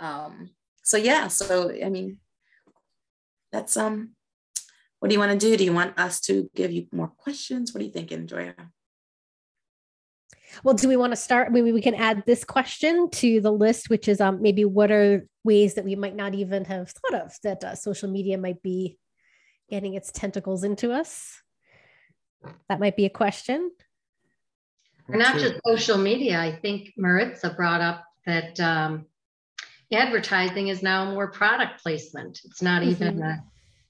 Um, 0.00 0.50
so 0.82 0.96
yeah, 0.96 1.28
so 1.28 1.72
I 1.84 1.88
mean, 1.88 2.18
that's 3.50 3.76
um, 3.76 4.10
what 4.98 5.08
do 5.08 5.14
you 5.14 5.20
want 5.20 5.32
to 5.32 5.38
do? 5.38 5.56
Do 5.56 5.64
you 5.64 5.72
want 5.72 5.98
us 5.98 6.20
to 6.22 6.50
give 6.54 6.72
you 6.72 6.86
more 6.92 7.08
questions? 7.08 7.72
What 7.72 7.82
are 7.82 7.84
you 7.84 7.92
thinking, 7.92 8.26
Joya? 8.26 8.54
Well, 10.62 10.74
do 10.74 10.88
we 10.88 10.96
want 10.96 11.12
to 11.12 11.16
start? 11.16 11.52
Maybe 11.52 11.72
we 11.72 11.80
can 11.80 11.94
add 11.94 12.24
this 12.26 12.44
question 12.44 13.08
to 13.10 13.40
the 13.40 13.52
list, 13.52 13.88
which 13.88 14.06
is 14.06 14.20
um, 14.20 14.42
maybe 14.42 14.64
what 14.64 14.90
are 14.90 15.26
ways 15.44 15.74
that 15.74 15.84
we 15.84 15.96
might 15.96 16.14
not 16.14 16.34
even 16.34 16.64
have 16.66 16.90
thought 16.90 17.22
of 17.22 17.34
that 17.42 17.64
uh, 17.64 17.74
social 17.74 18.10
media 18.10 18.36
might 18.36 18.62
be 18.62 18.98
getting 19.70 19.94
its 19.94 20.12
tentacles 20.12 20.62
into 20.62 20.92
us? 20.92 21.40
That 22.68 22.80
might 22.80 22.96
be 22.96 23.06
a 23.06 23.10
question. 23.10 23.70
And 25.08 25.18
not 25.18 25.38
just 25.38 25.54
social 25.66 25.98
media. 25.98 26.38
I 26.38 26.52
think 26.52 26.92
Maritza 26.96 27.50
brought 27.50 27.80
up 27.80 28.04
that 28.26 28.58
um, 28.60 29.06
advertising 29.92 30.68
is 30.68 30.82
now 30.82 31.10
more 31.10 31.30
product 31.30 31.82
placement. 31.82 32.40
It's 32.44 32.62
not 32.62 32.82
mm-hmm. 32.82 32.90
even 32.90 33.22
a, 33.22 33.42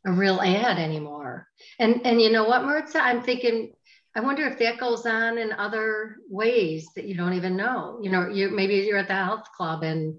a 0.06 0.12
real 0.12 0.40
ad 0.40 0.78
anymore. 0.78 1.46
And 1.78 2.04
and 2.04 2.20
you 2.20 2.30
know 2.30 2.44
what, 2.44 2.64
Maritza? 2.64 3.02
I'm 3.02 3.22
thinking 3.22 3.72
I 4.14 4.20
wonder 4.20 4.46
if 4.46 4.58
that 4.58 4.78
goes 4.78 5.06
on 5.06 5.38
in 5.38 5.52
other 5.52 6.16
ways 6.28 6.88
that 6.96 7.06
you 7.06 7.14
don't 7.14 7.32
even 7.32 7.56
know. 7.56 7.98
You 8.02 8.10
know, 8.10 8.28
you 8.28 8.50
maybe 8.50 8.74
you're 8.74 8.98
at 8.98 9.08
the 9.08 9.14
health 9.14 9.46
club 9.56 9.82
and 9.82 10.18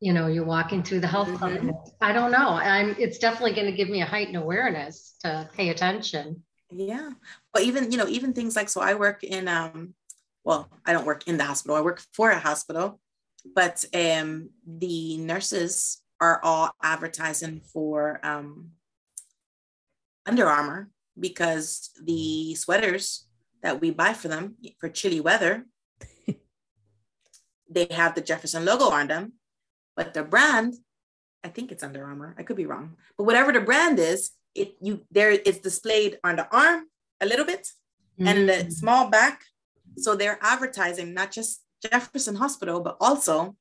you 0.00 0.12
know 0.12 0.26
you're 0.26 0.44
walking 0.44 0.82
through 0.82 1.00
the 1.00 1.06
health 1.06 1.28
mm-hmm. 1.28 1.68
club. 1.68 1.76
I 2.00 2.12
don't 2.12 2.30
know. 2.30 2.50
I'm. 2.50 2.96
It's 2.98 3.18
definitely 3.18 3.54
going 3.54 3.70
to 3.70 3.76
give 3.76 3.90
me 3.90 4.00
a 4.00 4.06
heightened 4.06 4.36
awareness 4.36 5.16
to 5.20 5.48
pay 5.54 5.68
attention. 5.68 6.42
Yeah, 6.70 7.10
Well, 7.52 7.62
even 7.62 7.92
you 7.92 7.98
know 7.98 8.08
even 8.08 8.32
things 8.32 8.56
like 8.56 8.70
so 8.70 8.80
I 8.80 8.94
work 8.94 9.22
in 9.22 9.48
um, 9.48 9.94
well 10.42 10.70
I 10.86 10.94
don't 10.94 11.04
work 11.04 11.28
in 11.28 11.36
the 11.36 11.44
hospital. 11.44 11.76
I 11.76 11.82
work 11.82 12.00
for 12.14 12.30
a 12.30 12.38
hospital, 12.38 12.98
but 13.44 13.84
um 13.94 14.50
the 14.66 15.16
nurses 15.18 16.00
are 16.20 16.40
all 16.42 16.70
advertising 16.82 17.60
for 17.72 18.20
um 18.22 18.70
Under 20.26 20.46
Armour 20.46 20.88
because 21.18 21.90
the 22.02 22.54
sweaters 22.54 23.26
that 23.62 23.80
we 23.80 23.90
buy 23.90 24.12
for 24.12 24.28
them 24.28 24.56
for 24.78 24.88
chilly 24.88 25.20
weather, 25.20 25.66
they 27.70 27.86
have 27.90 28.14
the 28.14 28.20
Jefferson 28.20 28.64
logo 28.64 28.86
on 28.86 29.08
them, 29.08 29.32
but 29.96 30.14
the 30.14 30.22
brand, 30.22 30.74
I 31.44 31.48
think 31.48 31.70
it's 31.70 31.82
Under 31.82 32.04
Armour. 32.04 32.34
I 32.38 32.42
could 32.42 32.56
be 32.56 32.66
wrong, 32.66 32.96
but 33.16 33.24
whatever 33.24 33.52
the 33.52 33.60
brand 33.60 33.98
is, 33.98 34.30
it 34.54 34.76
you 34.80 35.00
there 35.10 35.30
it's 35.30 35.58
displayed 35.58 36.18
on 36.22 36.36
the 36.36 36.46
arm 36.54 36.84
a 37.20 37.26
little 37.26 37.46
bit 37.46 37.68
mm-hmm. 38.18 38.28
and 38.28 38.48
the 38.48 38.52
mm. 38.64 38.72
small 38.72 39.08
back. 39.08 39.42
So 39.98 40.14
they're 40.14 40.38
advertising 40.40 41.14
not 41.14 41.32
just 41.32 41.61
Jefferson 41.82 42.36
Hospital, 42.36 42.80
but 42.80 42.96
also 43.00 43.56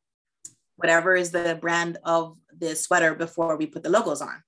whatever 0.75 1.15
is 1.15 1.31
the 1.31 1.57
brand 1.59 1.97
of 2.03 2.37
the 2.57 2.75
sweater 2.75 3.15
before 3.15 3.55
we 3.57 3.65
put 3.65 3.83
the 3.83 3.89
logos 3.89 4.21
on. 4.21 4.41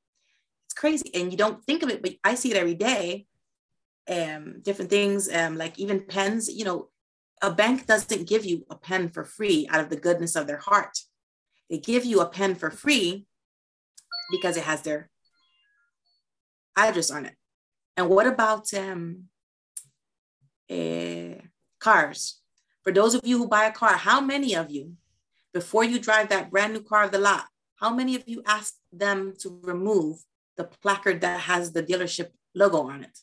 It's 0.65 0.73
crazy 0.73 1.09
and 1.13 1.31
you 1.31 1.37
don't 1.37 1.63
think 1.65 1.83
of 1.83 1.89
it 1.89 2.01
but 2.01 2.15
i 2.23 2.33
see 2.33 2.49
it 2.49 2.57
every 2.57 2.73
day 2.73 3.27
um 4.09 4.61
different 4.63 4.89
things 4.89 5.31
um 5.31 5.55
like 5.55 5.77
even 5.77 5.99
pens 5.99 6.49
you 6.51 6.65
know 6.65 6.89
a 7.43 7.51
bank 7.51 7.85
doesn't 7.85 8.27
give 8.27 8.45
you 8.45 8.65
a 8.69 8.75
pen 8.75 9.09
for 9.09 9.25
free 9.25 9.67
out 9.69 9.81
of 9.81 9.89
the 9.89 9.97
goodness 9.97 10.35
of 10.37 10.47
their 10.47 10.57
heart. 10.57 10.97
They 11.69 11.77
give 11.77 12.05
you 12.05 12.21
a 12.21 12.29
pen 12.29 12.55
for 12.55 12.71
free 12.71 13.25
because 14.31 14.55
it 14.55 14.63
has 14.63 14.81
their 14.81 15.09
address 16.77 17.11
on 17.11 17.25
it. 17.25 17.35
And 17.97 18.07
what 18.09 18.27
about 18.27 18.73
um 18.73 19.25
uh, 20.71 21.35
cars 21.79 22.39
for 22.83 22.91
those 22.91 23.15
of 23.15 23.21
you 23.25 23.37
who 23.37 23.47
buy 23.47 23.65
a 23.65 23.71
car 23.71 23.93
how 23.93 24.21
many 24.21 24.55
of 24.55 24.69
you 24.69 24.95
before 25.53 25.83
you 25.83 25.99
drive 25.99 26.29
that 26.29 26.51
brand 26.51 26.73
new 26.73 26.81
car 26.81 27.03
of 27.03 27.11
the 27.11 27.19
lot, 27.19 27.45
how 27.75 27.93
many 27.93 28.15
of 28.15 28.23
you 28.25 28.41
ask 28.45 28.73
them 28.91 29.33
to 29.39 29.59
remove 29.61 30.23
the 30.57 30.63
placard 30.63 31.21
that 31.21 31.41
has 31.41 31.71
the 31.71 31.83
dealership 31.83 32.29
logo 32.55 32.81
on 32.89 33.03
it? 33.03 33.19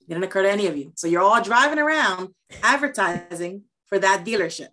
It 0.00 0.08
didn't 0.08 0.24
occur 0.24 0.42
to 0.42 0.50
any 0.50 0.66
of 0.66 0.76
you. 0.76 0.92
So 0.96 1.06
you're 1.06 1.22
all 1.22 1.42
driving 1.42 1.78
around 1.78 2.30
advertising 2.62 3.64
for 3.86 3.98
that 3.98 4.24
dealership. 4.24 4.68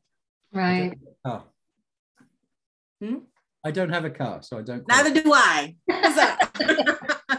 Right. 0.51 0.97
Oh. 1.25 1.43
Hmm? 3.01 3.17
I 3.63 3.71
don't 3.71 3.89
have 3.89 4.05
a 4.05 4.09
car, 4.09 4.41
so 4.41 4.57
I 4.57 4.61
don't. 4.61 4.87
Neither 4.87 5.21
do 5.21 5.33
I. 5.33 5.75
What's 5.85 6.17
up? 6.17 6.39
All 7.29 7.37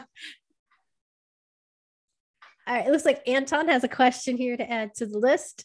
right, 2.75 2.87
it 2.87 2.91
looks 2.91 3.05
like 3.05 3.27
Anton 3.29 3.69
has 3.69 3.85
a 3.85 3.89
question 3.89 4.37
here 4.37 4.57
to 4.57 4.71
add 4.71 4.95
to 4.97 5.07
the 5.07 5.19
list. 5.19 5.65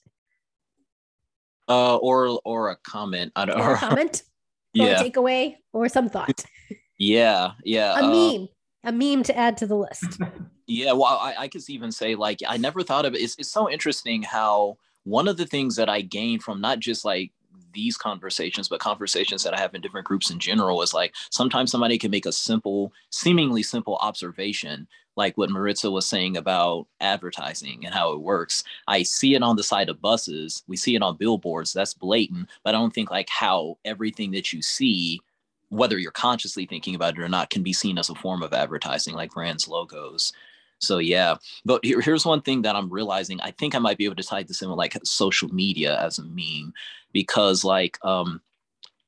Uh, 1.67 1.97
or 1.97 2.39
or 2.45 2.69
a 2.69 2.75
comment. 2.77 3.31
I 3.35 3.45
don't. 3.45 3.59
Or 3.59 3.73
a 3.73 3.77
comment, 3.79 4.23
or 4.79 4.85
yeah, 4.85 5.01
a 5.01 5.03
takeaway, 5.03 5.55
or 5.73 5.89
some 5.89 6.09
thought. 6.09 6.45
yeah, 6.99 7.51
yeah. 7.63 7.99
A 7.99 8.03
uh, 8.03 8.09
meme, 8.11 8.47
a 8.83 8.91
meme 8.91 9.23
to 9.23 9.37
add 9.37 9.57
to 9.57 9.67
the 9.67 9.75
list. 9.75 10.19
Yeah, 10.67 10.93
well, 10.93 11.19
I, 11.21 11.35
I 11.37 11.47
could 11.47 11.61
even 11.69 11.91
say 11.91 12.15
like 12.15 12.39
I 12.47 12.57
never 12.57 12.81
thought 12.81 13.05
of 13.05 13.13
it. 13.13 13.21
It's, 13.21 13.35
it's 13.37 13.51
so 13.51 13.69
interesting 13.69 14.23
how 14.23 14.77
one 15.03 15.27
of 15.27 15.37
the 15.37 15.45
things 15.45 15.75
that 15.75 15.89
I 15.89 16.01
gained 16.01 16.41
from 16.41 16.59
not 16.59 16.79
just 16.79 17.05
like 17.05 17.31
these 17.75 17.97
conversations, 17.97 18.67
but 18.67 18.79
conversations 18.79 19.43
that 19.43 19.53
I 19.53 19.59
have 19.59 19.75
in 19.75 19.81
different 19.81 20.07
groups 20.07 20.31
in 20.31 20.39
general 20.39 20.81
is 20.81 20.93
like 20.93 21.13
sometimes 21.29 21.69
somebody 21.69 21.99
can 21.99 22.09
make 22.09 22.25
a 22.25 22.31
simple, 22.31 22.91
seemingly 23.11 23.61
simple 23.61 23.97
observation, 24.01 24.87
like 25.15 25.37
what 25.37 25.51
Maritza 25.51 25.91
was 25.91 26.07
saying 26.07 26.37
about 26.37 26.87
advertising 27.01 27.85
and 27.85 27.93
how 27.93 28.13
it 28.13 28.21
works. 28.21 28.63
I 28.87 29.03
see 29.03 29.35
it 29.35 29.43
on 29.43 29.55
the 29.55 29.63
side 29.63 29.89
of 29.89 30.01
buses, 30.01 30.63
we 30.67 30.77
see 30.77 30.95
it 30.95 31.03
on 31.03 31.17
billboards, 31.17 31.71
that's 31.73 31.93
blatant, 31.93 32.49
but 32.63 32.73
I 32.73 32.79
don't 32.79 32.93
think 32.93 33.11
like 33.11 33.29
how 33.29 33.77
everything 33.85 34.31
that 34.31 34.51
you 34.51 34.63
see 34.63 35.21
whether 35.69 35.97
you're 35.97 36.11
consciously 36.11 36.65
thinking 36.65 36.95
about 36.95 37.17
it 37.17 37.21
or 37.21 37.27
not 37.27 37.49
can 37.49 37.63
be 37.63 37.73
seen 37.73 37.97
as 37.97 38.09
a 38.09 38.15
form 38.15 38.43
of 38.43 38.53
advertising 38.53 39.15
like 39.15 39.31
brands 39.31 39.67
logos 39.67 40.31
so 40.79 40.97
yeah, 40.97 41.35
but 41.63 41.83
here, 41.83 42.01
here's 42.01 42.25
one 42.25 42.41
thing 42.41 42.61
that 42.63 42.75
I'm 42.75 42.89
realizing. 42.89 43.39
I 43.41 43.51
think 43.51 43.75
I 43.75 43.79
might 43.79 43.97
be 43.97 44.05
able 44.05 44.15
to 44.15 44.23
tie 44.23 44.43
this 44.43 44.61
in 44.61 44.69
with 44.69 44.77
like 44.77 44.97
social 45.03 45.53
media 45.53 45.99
as 46.01 46.19
a 46.19 46.23
meme, 46.23 46.73
because 47.13 47.63
like 47.63 47.97
um, 48.03 48.41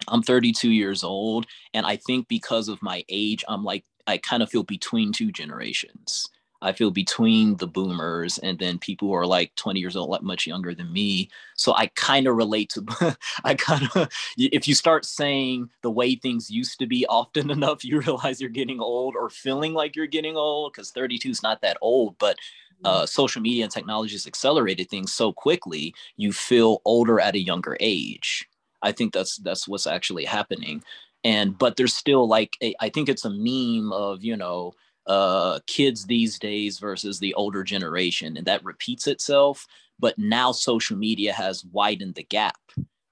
I'm 0.08 0.24
32 0.24 0.72
years 0.72 1.04
old, 1.04 1.46
and 1.74 1.86
I 1.86 1.98
think 1.98 2.28
because 2.28 2.70
of 2.70 2.82
my 2.82 3.04
age, 3.10 3.44
I'm 3.48 3.64
like 3.64 3.84
I 4.08 4.18
kind 4.18 4.42
of 4.42 4.50
feel 4.50 4.64
between 4.64 5.12
two 5.12 5.32
generations. 5.32 6.28
I 6.62 6.72
feel 6.72 6.92
between 6.92 7.58
the 7.58 7.68
boomers 7.68 8.38
and 8.40 8.58
then 8.58 8.80
people 8.80 9.10
who 9.10 9.14
are 9.14 9.28
like 9.28 9.54
20 9.56 9.80
years 9.80 9.96
old, 9.96 10.10
like 10.10 10.24
much 10.24 10.48
younger 10.48 10.74
than 10.74 10.92
me. 10.92 11.30
So 11.56 11.74
I 11.76 11.88
kind 11.96 12.28
of 12.28 12.36
relate 12.36 12.70
to, 12.72 13.18
I 13.44 13.54
kind 13.56 13.88
of, 13.96 14.10
if 14.38 14.68
you 14.68 14.74
start 14.74 15.06
saying 15.06 15.70
the 15.84 15.92
way 15.92 16.16
things 16.16 16.50
used 16.50 16.80
to 16.80 16.88
be 16.88 17.06
often 17.08 17.52
enough, 17.58 17.86
you 17.86 18.00
realize 18.00 18.42
you're 18.42 18.50
getting 18.50 18.80
old 18.80 19.16
or 19.16 19.30
feeling 19.30 19.74
like 19.74 19.96
you're 19.96 20.08
getting 20.08 20.36
old 20.36 20.74
because 20.74 20.92
32 20.92 21.30
is 21.30 21.44
not 21.44 21.62
that 21.62 21.78
old. 21.82 22.18
But 22.18 22.38
uh, 22.84 23.06
social 23.06 23.42
media 23.42 23.64
and 23.64 23.72
technology 23.72 24.14
has 24.14 24.28
accelerated 24.28 24.90
things 24.90 25.12
so 25.12 25.34
quickly, 25.34 25.94
you 26.16 26.32
feel 26.32 26.82
older 26.86 27.20
at 27.20 27.36
a 27.36 27.40
younger 27.40 27.76
age. 27.80 28.48
I 28.82 28.92
think 28.92 29.14
that's 29.14 29.38
that's 29.38 29.68
what's 29.68 29.88
actually 29.88 30.26
happening. 30.26 30.84
And 31.24 31.58
but 31.58 31.76
there's 31.76 31.96
still 31.96 32.28
like 32.28 32.56
a, 32.62 32.76
I 32.80 32.90
think 32.90 33.10
it's 33.10 33.26
a 33.26 33.30
meme 33.30 33.92
of 33.92 34.24
you 34.24 34.38
know 34.38 34.74
uh, 35.08 35.60
kids 35.68 36.06
these 36.06 36.38
days 36.38 36.80
versus 36.80 37.20
the 37.20 37.34
older 37.34 37.64
generation, 37.64 38.38
and 38.38 38.46
that 38.46 38.64
repeats 38.64 39.08
itself. 39.08 39.66
But 40.00 40.18
now 40.20 40.52
social 40.52 40.98
media 40.98 41.34
has 41.34 41.66
widened 41.66 42.16
the 42.16 42.24
gap. 42.24 42.58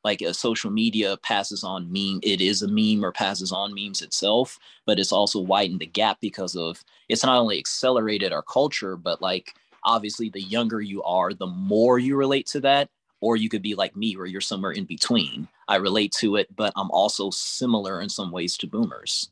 Like 0.03 0.21
a 0.21 0.35
social 0.35 0.69
media 0.69 1.17
passes 1.17 1.63
on 1.63 1.91
meme, 1.91 2.19
it 2.21 2.39
is 2.39 2.61
a 2.61 2.67
meme 2.67 3.03
or 3.03 3.11
passes 3.11 3.51
on 3.51 3.73
memes 3.73 4.03
itself, 4.03 4.59
but 4.85 4.99
it's 4.99 5.11
also 5.11 5.39
widened 5.39 5.79
the 5.79 5.87
gap 5.87 6.19
because 6.21 6.55
of 6.55 6.83
it's 7.09 7.23
not 7.23 7.39
only 7.39 7.57
accelerated 7.57 8.31
our 8.31 8.43
culture, 8.43 8.97
but 8.97 9.19
like 9.21 9.53
obviously 9.83 10.29
the 10.29 10.43
younger 10.43 10.79
you 10.79 11.01
are, 11.03 11.33
the 11.33 11.47
more 11.47 11.97
you 11.97 12.15
relate 12.15 12.45
to 12.47 12.59
that. 12.61 12.89
Or 13.21 13.37
you 13.37 13.49
could 13.49 13.63
be 13.63 13.73
like 13.73 13.95
me, 13.95 14.15
where 14.15 14.27
you're 14.27 14.41
somewhere 14.41 14.73
in 14.73 14.85
between. 14.85 15.47
I 15.67 15.77
relate 15.77 16.11
to 16.19 16.35
it, 16.35 16.53
but 16.55 16.71
I'm 16.75 16.91
also 16.91 17.31
similar 17.31 18.01
in 18.01 18.09
some 18.09 18.29
ways 18.29 18.55
to 18.57 18.67
boomers, 18.67 19.29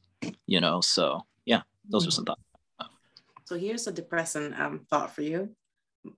you 0.48 0.60
know? 0.60 0.82
So, 0.82 1.26
yeah, 1.46 1.62
those 1.88 2.08
are 2.08 2.12
some 2.12 2.26
thoughts. 2.26 2.42
So 3.46 3.58
here's 3.58 3.88
a 3.88 3.92
depressing 3.92 4.54
um, 4.54 4.86
thought 4.90 5.14
for 5.14 5.22
you. 5.22 5.56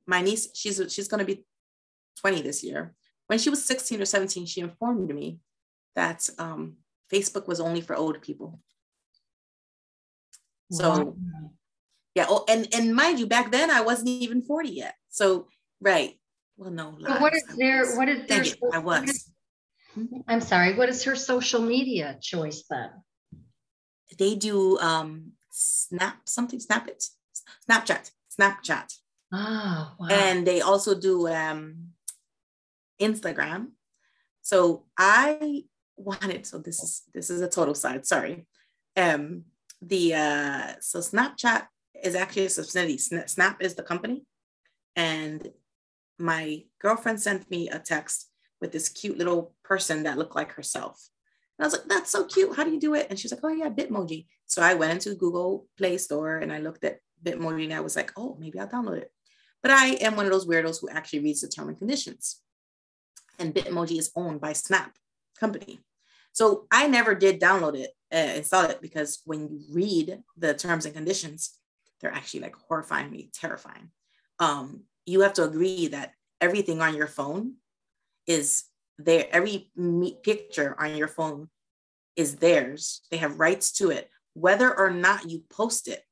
My 0.08 0.22
niece, 0.22 0.50
she's 0.54 0.82
she's 0.90 1.08
going 1.08 1.20
to 1.20 1.26
be 1.26 1.46
20 2.22 2.42
this 2.42 2.64
year. 2.64 2.94
When 3.28 3.40
she 3.40 3.50
was 3.50 3.66
16 3.66 4.02
or 4.02 4.06
17, 4.06 4.46
she 4.46 4.62
informed 4.62 5.14
me 5.14 5.40
that 5.96 6.30
um, 6.38 6.78
Facebook 7.12 7.48
was 7.48 7.60
only 7.60 7.82
for 7.82 7.96
old 7.96 8.22
people. 8.22 8.60
So, 10.72 10.90
wow. 10.90 11.16
yeah. 12.16 12.26
Oh, 12.28 12.46
and 12.48 12.68
and 12.74 12.96
mind 12.96 13.20
you, 13.20 13.28
back 13.28 13.52
then 13.52 13.70
I 13.70 13.82
wasn't 13.82 14.10
even 14.10 14.42
40 14.42 14.70
yet. 14.70 14.96
So, 15.10 15.48
right. 15.80 16.20
Well, 16.58 16.72
no. 16.72 16.96
Lies. 17.00 17.22
what 17.22 17.36
is 17.36 17.44
their 17.58 17.96
what 17.96 18.10
is 18.10 18.28
their? 18.28 18.44
It, 18.44 18.58
I 18.74 18.80
was. 18.80 19.32
I'm 20.28 20.42
sorry. 20.42 20.76
What 20.76 20.90
is 20.90 21.04
her 21.04 21.16
social 21.16 21.62
media 21.62 22.18
choice 22.22 22.64
then? 22.70 22.90
They 24.18 24.36
do 24.36 24.78
um, 24.80 25.32
Snap 25.58 26.18
something, 26.26 26.60
Snap 26.60 26.88
it, 26.90 27.06
Snapchat, 27.70 28.12
Snapchat. 28.38 28.94
Oh, 29.32 29.94
wow. 29.98 30.08
And 30.10 30.46
they 30.46 30.60
also 30.60 31.00
do 31.00 31.30
um, 31.30 31.92
Instagram. 33.02 33.68
So 34.42 34.84
I 34.98 35.64
wanted, 35.96 36.46
so 36.46 36.58
this 36.58 36.84
is 36.84 37.04
this 37.14 37.30
is 37.30 37.40
a 37.40 37.50
total 37.50 37.74
side, 37.74 38.06
sorry. 38.06 38.46
Um, 38.98 39.46
the 39.82 40.14
uh, 40.14 40.74
so 40.82 41.00
Snapchat 41.00 41.68
is 42.04 42.16
actually 42.16 42.48
a 42.48 42.50
subsidiary. 42.50 42.98
Snap 42.98 43.62
is 43.62 43.76
the 43.76 43.84
company. 43.84 44.26
And 44.96 45.52
my 46.20 46.64
girlfriend 46.82 47.22
sent 47.22 47.50
me 47.50 47.70
a 47.70 47.80
text 47.80 48.30
with 48.60 48.74
this 48.74 48.90
cute 48.90 49.18
little 49.18 49.54
person 49.64 50.04
that 50.04 50.18
looked 50.18 50.36
like 50.36 50.52
herself. 50.52 51.10
And 51.58 51.66
I 51.66 51.68
was 51.68 51.74
like, 51.74 51.88
that's 51.88 52.12
so 52.12 52.26
cute. 52.26 52.56
How 52.56 52.64
do 52.64 52.72
you 52.72 52.80
do 52.80 52.96
it? 52.96 53.08
And 53.10 53.18
she's 53.18 53.32
like, 53.32 53.42
oh 53.44 53.50
yeah, 53.50 53.70
Bitmoji. 53.70 54.26
So 54.46 54.62
I 54.62 54.74
went 54.74 54.92
into 54.92 55.16
Google 55.16 55.68
Play 55.78 55.98
Store 55.98 56.38
and 56.38 56.52
I 56.52 56.60
looked 56.60 56.84
at 56.84 57.00
Bitmoji 57.24 57.66
and 57.66 57.74
I 57.74 57.80
was 57.80 57.96
like, 57.96 58.12
oh, 58.18 58.38
maybe 58.40 58.60
I'll 58.60 58.68
download 58.68 58.98
it. 58.98 59.12
But 59.62 59.72
I 59.72 59.88
am 59.96 60.16
one 60.16 60.26
of 60.26 60.32
those 60.32 60.46
weirdos 60.46 60.82
who 60.82 60.90
actually 60.90 61.20
reads 61.20 61.42
the 61.42 61.48
term 61.48 61.70
and 61.70 61.78
conditions. 61.78 62.42
And 63.40 63.54
Bitmoji 63.54 63.98
is 63.98 64.12
owned 64.16 64.42
by 64.42 64.54
Snap 64.54 64.92
company. 65.40 65.80
So 66.34 66.68
I 66.72 66.88
never 66.88 67.16
did 67.16 67.40
download 67.40 67.76
it, 67.76 67.92
uh, 68.14 68.36
install 68.36 68.66
it, 68.66 68.82
because 68.82 69.22
when 69.26 69.48
you 69.48 69.62
read 69.72 70.20
the 70.38 70.54
terms 70.54 70.86
and 70.86 70.94
conditions, 70.94 71.58
they're 72.00 72.14
actually 72.14 72.42
like 72.42 72.56
horrifyingly 72.70 73.30
terrifying. 73.34 73.90
Um, 74.40 74.82
you 75.06 75.22
have 75.22 75.34
to 75.34 75.46
agree 75.46 75.88
that 75.88 76.12
everything 76.42 76.82
on 76.82 76.96
your 76.96 77.08
phone 77.08 77.54
is 78.28 78.66
there 78.98 79.28
every 79.32 79.70
picture 80.24 80.76
on 80.80 80.96
your 80.96 81.08
phone 81.08 81.50
is 82.16 82.38
theirs. 82.38 83.02
They 83.12 83.18
have 83.18 83.40
rights 83.40 83.72
to 83.74 83.90
it 83.90 84.10
whether 84.34 84.78
or 84.78 84.92
not 84.92 85.30
you 85.30 85.44
post 85.50 85.88
it 85.88 86.04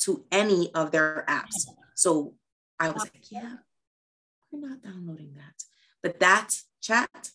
to 0.00 0.24
any 0.32 0.72
of 0.74 0.90
their 0.90 1.24
apps. 1.28 1.66
So 1.94 2.34
i 2.80 2.88
was 2.88 3.02
like 3.02 3.30
yeah 3.30 3.56
we're 4.50 4.68
not 4.68 4.82
downloading 4.82 5.34
that. 5.36 5.54
But 6.02 6.18
that 6.20 6.54
chat 6.82 7.30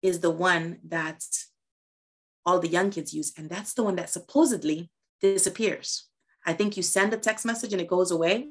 is 0.00 0.20
the 0.20 0.30
one 0.30 0.78
that 0.88 1.22
all 2.46 2.58
the 2.60 2.68
young 2.68 2.90
kids 2.90 3.12
use 3.12 3.32
and 3.36 3.50
that's 3.50 3.74
the 3.74 3.82
one 3.82 3.96
that 3.96 4.10
supposedly 4.10 4.90
disappears. 5.20 6.08
I 6.46 6.52
think 6.52 6.76
you 6.76 6.82
send 6.82 7.12
a 7.12 7.16
text 7.16 7.44
message 7.44 7.72
and 7.72 7.82
it 7.82 7.88
goes 7.88 8.10
away 8.10 8.48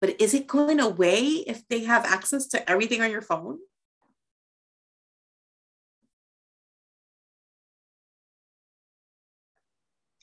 but 0.00 0.20
is 0.20 0.34
it 0.34 0.46
going 0.46 0.80
away 0.80 1.20
if 1.46 1.66
they 1.68 1.84
have 1.84 2.04
access 2.04 2.46
to 2.48 2.70
everything 2.70 3.02
on 3.02 3.10
your 3.10 3.22
phone 3.22 3.58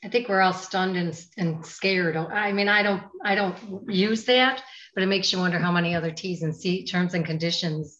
I 0.03 0.09
think 0.09 0.27
we're 0.27 0.41
all 0.41 0.53
stunned 0.53 0.97
and, 0.97 1.25
and 1.37 1.65
scared. 1.65 2.17
I 2.17 2.51
mean, 2.51 2.67
I 2.67 2.83
don't, 2.83 3.03
I 3.23 3.35
don't 3.35 3.57
use 3.87 4.25
that, 4.25 4.61
but 4.93 5.03
it 5.03 5.07
makes 5.07 5.31
you 5.31 5.39
wonder 5.39 5.59
how 5.59 5.71
many 5.71 5.95
other 5.95 6.11
T's 6.11 6.43
and 6.43 6.55
C 6.55 6.85
terms 6.85 7.13
and 7.13 7.25
conditions 7.25 7.99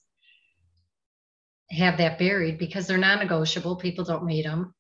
have 1.72 1.98
that 1.98 2.20
buried 2.20 2.58
because 2.58 2.88
they're 2.88 2.98
non-negotiable. 2.98 3.78
People 3.78 4.04
don't 4.04 4.26
read 4.26 4.46
them. 4.46 4.74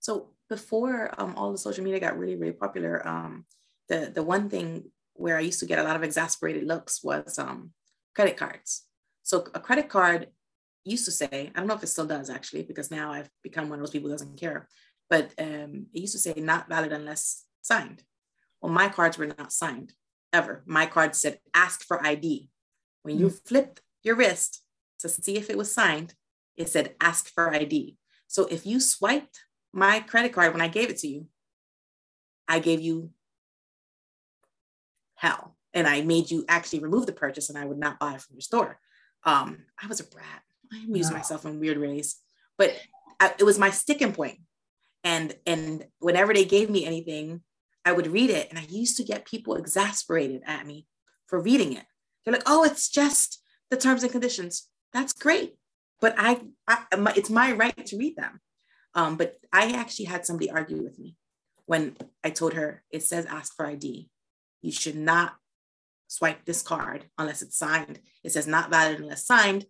So 0.00 0.30
before 0.48 1.14
um, 1.18 1.34
all 1.36 1.52
the 1.52 1.58
social 1.58 1.84
media 1.84 2.00
got 2.00 2.18
really, 2.18 2.36
really 2.36 2.52
popular, 2.52 3.06
um, 3.06 3.44
the 3.88 4.10
the 4.14 4.22
one 4.22 4.48
thing 4.48 4.90
where 5.14 5.36
I 5.36 5.40
used 5.40 5.60
to 5.60 5.66
get 5.66 5.78
a 5.78 5.82
lot 5.82 5.96
of 5.96 6.02
exasperated 6.02 6.64
looks 6.64 7.04
was 7.04 7.38
um, 7.38 7.72
credit 8.14 8.36
cards. 8.36 8.84
So 9.22 9.46
a 9.54 9.60
credit 9.60 9.88
card 9.88 10.28
used 10.84 11.04
to 11.04 11.10
say, 11.10 11.50
I 11.54 11.58
don't 11.58 11.66
know 11.66 11.74
if 11.74 11.82
it 11.82 11.88
still 11.88 12.06
does 12.06 12.30
actually, 12.30 12.62
because 12.62 12.90
now 12.90 13.12
I've 13.12 13.30
become 13.42 13.68
one 13.68 13.78
of 13.78 13.82
those 13.82 13.90
people 13.90 14.08
who 14.08 14.14
doesn't 14.14 14.38
care 14.38 14.68
but 15.08 15.32
um, 15.38 15.86
it 15.92 16.00
used 16.00 16.12
to 16.12 16.18
say 16.18 16.34
not 16.36 16.68
valid 16.68 16.92
unless 16.92 17.44
signed. 17.62 18.02
Well, 18.60 18.72
my 18.72 18.88
cards 18.88 19.18
were 19.18 19.26
not 19.26 19.52
signed 19.52 19.92
ever. 20.32 20.62
My 20.66 20.86
card 20.86 21.14
said 21.14 21.38
ask 21.54 21.82
for 21.84 22.04
ID. 22.04 22.48
When 23.02 23.18
you 23.18 23.26
mm-hmm. 23.26 23.46
flipped 23.46 23.82
your 24.02 24.16
wrist 24.16 24.62
to 25.00 25.08
see 25.08 25.36
if 25.36 25.50
it 25.50 25.58
was 25.58 25.72
signed, 25.72 26.14
it 26.56 26.68
said 26.68 26.94
ask 27.00 27.32
for 27.32 27.54
ID. 27.54 27.96
So 28.26 28.46
if 28.46 28.66
you 28.66 28.80
swiped 28.80 29.40
my 29.72 30.00
credit 30.00 30.32
card 30.32 30.52
when 30.52 30.62
I 30.62 30.68
gave 30.68 30.90
it 30.90 30.98
to 30.98 31.08
you, 31.08 31.26
I 32.48 32.58
gave 32.58 32.80
you 32.80 33.10
hell. 35.14 35.56
And 35.74 35.86
I 35.86 36.00
made 36.00 36.30
you 36.30 36.44
actually 36.48 36.80
remove 36.80 37.06
the 37.06 37.12
purchase 37.12 37.50
and 37.50 37.58
I 37.58 37.66
would 37.66 37.78
not 37.78 37.98
buy 37.98 38.16
from 38.16 38.36
your 38.36 38.40
store. 38.40 38.78
Um, 39.24 39.58
I 39.80 39.86
was 39.86 40.00
a 40.00 40.04
brat. 40.04 40.42
I 40.72 40.78
amused 40.78 41.10
no. 41.10 41.18
myself 41.18 41.44
in 41.44 41.60
weird 41.60 41.78
ways, 41.78 42.16
but 42.58 42.74
I, 43.20 43.32
it 43.38 43.44
was 43.44 43.58
my 43.58 43.70
sticking 43.70 44.12
point. 44.12 44.38
And, 45.04 45.34
and 45.46 45.86
whenever 46.00 46.34
they 46.34 46.44
gave 46.44 46.68
me 46.70 46.84
anything, 46.84 47.42
I 47.84 47.92
would 47.92 48.08
read 48.08 48.30
it. 48.30 48.50
And 48.50 48.58
I 48.58 48.66
used 48.68 48.96
to 48.96 49.04
get 49.04 49.24
people 49.24 49.54
exasperated 49.54 50.42
at 50.46 50.66
me 50.66 50.86
for 51.26 51.40
reading 51.40 51.72
it. 51.72 51.84
They're 52.24 52.34
like, 52.34 52.42
oh, 52.46 52.64
it's 52.64 52.88
just 52.88 53.42
the 53.70 53.76
terms 53.76 54.02
and 54.02 54.10
conditions. 54.10 54.68
That's 54.92 55.12
great. 55.12 55.56
But 56.00 56.14
I, 56.18 56.40
I 56.66 56.84
it's 57.16 57.30
my 57.30 57.52
right 57.52 57.86
to 57.86 57.96
read 57.96 58.16
them. 58.16 58.40
Um, 58.94 59.16
but 59.16 59.36
I 59.52 59.72
actually 59.72 60.06
had 60.06 60.26
somebody 60.26 60.50
argue 60.50 60.82
with 60.82 60.98
me 60.98 61.16
when 61.66 61.96
I 62.24 62.30
told 62.30 62.54
her 62.54 62.82
it 62.90 63.02
says 63.02 63.26
ask 63.26 63.54
for 63.54 63.66
ID. 63.66 64.08
You 64.62 64.72
should 64.72 64.96
not 64.96 65.36
swipe 66.08 66.44
this 66.44 66.62
card 66.62 67.04
unless 67.18 67.42
it's 67.42 67.58
signed. 67.58 68.00
It 68.24 68.32
says 68.32 68.46
not 68.46 68.70
valid 68.70 69.00
unless 69.00 69.26
signed. 69.26 69.66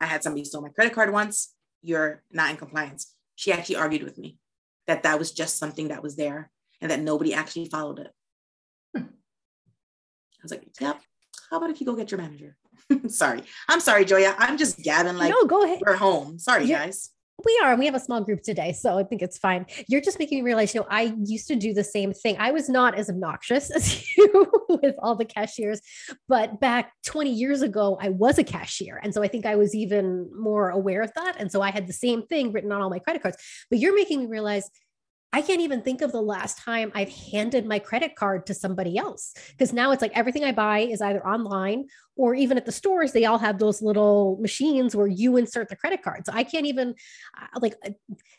I 0.00 0.06
had 0.06 0.22
somebody 0.22 0.44
steal 0.44 0.62
my 0.62 0.68
credit 0.68 0.94
card 0.94 1.12
once. 1.12 1.54
You're 1.82 2.22
not 2.32 2.50
in 2.50 2.56
compliance. 2.56 3.14
She 3.36 3.52
actually 3.52 3.76
argued 3.76 4.02
with 4.02 4.18
me 4.18 4.38
that 4.86 5.02
that 5.04 5.18
was 5.18 5.32
just 5.32 5.58
something 5.58 5.88
that 5.88 6.02
was 6.02 6.16
there 6.16 6.50
and 6.80 6.90
that 6.90 7.00
nobody 7.00 7.34
actually 7.34 7.66
followed 7.66 8.00
it. 8.00 8.10
Hmm. 8.96 9.04
I 9.04 10.42
was 10.42 10.50
like, 10.50 10.64
yep. 10.80 11.00
How 11.50 11.58
about 11.58 11.70
if 11.70 11.80
you 11.80 11.86
go 11.86 11.94
get 11.94 12.10
your 12.10 12.20
manager? 12.20 12.56
sorry. 13.08 13.42
I'm 13.68 13.80
sorry, 13.80 14.04
Joya. 14.04 14.34
I'm 14.38 14.58
just 14.58 14.78
gabbing 14.82 15.16
like 15.16 15.30
no, 15.30 15.44
go 15.46 15.62
ahead. 15.62 15.80
We're 15.84 15.96
home. 15.96 16.38
Sorry, 16.38 16.64
You're, 16.64 16.78
guys. 16.78 17.10
We 17.44 17.60
are. 17.62 17.76
We 17.76 17.86
have 17.86 17.94
a 17.94 18.00
small 18.00 18.22
group 18.22 18.42
today, 18.42 18.72
so 18.72 18.98
I 18.98 19.04
think 19.04 19.22
it's 19.22 19.38
fine. 19.38 19.66
You're 19.88 20.00
just 20.00 20.18
making 20.18 20.38
me 20.38 20.44
realize, 20.44 20.74
you 20.74 20.80
know, 20.80 20.86
I 20.90 21.14
used 21.24 21.46
to 21.48 21.56
do 21.56 21.74
the 21.74 21.84
same 21.84 22.12
thing. 22.12 22.36
I 22.38 22.50
was 22.50 22.68
not 22.68 22.94
as 22.94 23.10
obnoxious 23.10 23.70
as 23.74 24.16
you 24.16 24.50
with 24.68 24.94
all 25.00 25.14
the 25.14 25.24
cashiers, 25.24 25.80
but 26.28 26.60
back 26.60 26.92
20 27.04 27.30
years 27.30 27.62
ago, 27.62 27.98
I 28.00 28.08
was 28.08 28.38
a 28.38 28.44
cashier. 28.44 29.00
And 29.02 29.12
so 29.12 29.22
I 29.22 29.28
think 29.28 29.46
I 29.46 29.56
was 29.56 29.74
even 29.74 30.30
more 30.34 30.70
aware 30.70 31.02
of 31.02 31.12
that. 31.14 31.36
And 31.38 31.50
so 31.50 31.60
I 31.60 31.70
had 31.70 31.86
the 31.86 31.92
same 31.92 32.26
thing 32.26 32.52
written 32.52 32.72
on 32.72 32.80
all 32.80 32.90
my 32.90 32.98
credit 32.98 33.22
cards. 33.22 33.36
But 33.70 33.78
you're 33.78 33.94
making 33.94 34.20
me 34.20 34.26
realize 34.26 34.70
I 35.34 35.42
can't 35.42 35.62
even 35.62 35.82
think 35.82 36.00
of 36.00 36.12
the 36.12 36.22
last 36.22 36.58
time 36.58 36.92
I've 36.94 37.08
handed 37.08 37.66
my 37.66 37.80
credit 37.80 38.14
card 38.14 38.46
to 38.46 38.54
somebody 38.54 38.96
else 38.96 39.34
because 39.50 39.72
now 39.72 39.90
it's 39.90 40.00
like 40.00 40.12
everything 40.14 40.44
I 40.44 40.52
buy 40.52 40.78
is 40.78 41.02
either 41.02 41.26
online 41.26 41.88
or 42.14 42.36
even 42.36 42.56
at 42.56 42.66
the 42.66 42.70
stores, 42.70 43.10
they 43.10 43.24
all 43.24 43.38
have 43.38 43.58
those 43.58 43.82
little 43.82 44.38
machines 44.40 44.94
where 44.94 45.08
you 45.08 45.36
insert 45.36 45.70
the 45.70 45.74
credit 45.74 46.04
card. 46.04 46.24
So 46.24 46.30
I 46.32 46.44
can't 46.44 46.66
even 46.66 46.94
uh, 47.36 47.58
like 47.60 47.74
uh, 47.84 47.90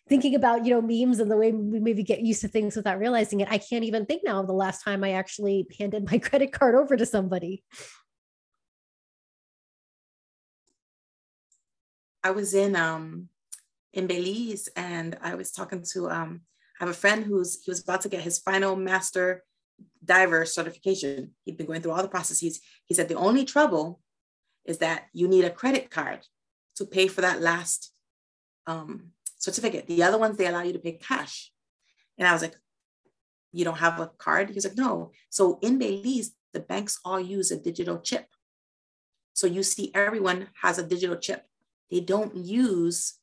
thinking 0.07 0.35
about, 0.35 0.65
you 0.65 0.73
know, 0.73 0.81
memes 0.81 1.19
and 1.19 1.29
the 1.29 1.35
way 1.35 1.51
we 1.51 1.81
maybe 1.81 2.01
get 2.01 2.21
used 2.21 2.39
to 2.41 2.47
things 2.47 2.77
without 2.77 2.97
realizing 2.97 3.41
it. 3.41 3.49
I 3.51 3.57
can't 3.57 3.83
even 3.83 4.05
think 4.05 4.21
now 4.23 4.39
of 4.39 4.47
the 4.47 4.53
last 4.53 4.81
time 4.81 5.03
I 5.03 5.11
actually 5.11 5.67
handed 5.77 6.09
my 6.09 6.17
credit 6.29 6.53
card 6.53 6.75
over 6.75 6.95
to 6.95 7.05
somebody. 7.05 7.65
I 12.23 12.31
was 12.31 12.53
in 12.53 12.77
um 12.77 13.27
in 13.91 14.07
Belize 14.07 14.69
and 14.77 15.17
I 15.21 15.35
was 15.35 15.51
talking 15.51 15.83
to 15.91 16.09
um 16.09 16.41
I 16.79 16.85
have 16.85 16.89
a 16.89 16.97
friend 16.97 17.23
who's 17.23 17.63
he 17.63 17.71
was 17.71 17.81
about 17.81 18.01
to 18.01 18.09
get 18.09 18.21
his 18.21 18.39
final 18.39 18.75
master 18.75 19.43
diver 20.03 20.45
certification. 20.45 21.31
He'd 21.43 21.57
been 21.57 21.67
going 21.67 21.81
through 21.81 21.91
all 21.91 22.01
the 22.01 22.07
processes. 22.07 22.61
He 22.85 22.93
said 22.93 23.07
the 23.07 23.15
only 23.15 23.45
trouble 23.45 24.01
is 24.65 24.79
that 24.79 25.05
you 25.13 25.27
need 25.27 25.45
a 25.45 25.49
credit 25.49 25.89
card 25.89 26.25
to 26.75 26.85
pay 26.85 27.07
for 27.07 27.21
that 27.21 27.41
last 27.41 27.93
um, 28.67 29.11
certificate. 29.37 29.87
The 29.87 30.03
other 30.03 30.17
ones 30.17 30.37
they 30.37 30.47
allow 30.47 30.63
you 30.63 30.73
to 30.73 30.79
pay 30.79 30.93
cash. 30.93 31.51
And 32.17 32.27
I 32.27 32.33
was 32.33 32.41
like, 32.41 32.55
you 33.51 33.63
don't 33.63 33.77
have 33.77 33.99
a 33.99 34.07
card? 34.17 34.49
He 34.49 34.55
was 34.55 34.65
like, 34.65 34.77
no. 34.77 35.11
So 35.29 35.59
in 35.61 35.77
Belize, 35.77 36.31
the 36.53 36.59
banks 36.59 36.99
all 37.05 37.19
use 37.19 37.51
a 37.51 37.59
digital 37.59 37.99
chip. 37.99 38.27
So 39.33 39.47
you 39.47 39.63
see 39.63 39.91
everyone 39.93 40.47
has 40.61 40.77
a 40.77 40.83
digital 40.83 41.17
chip. 41.17 41.45
They 41.91 41.99
don't 41.99 42.35
use 42.35 43.15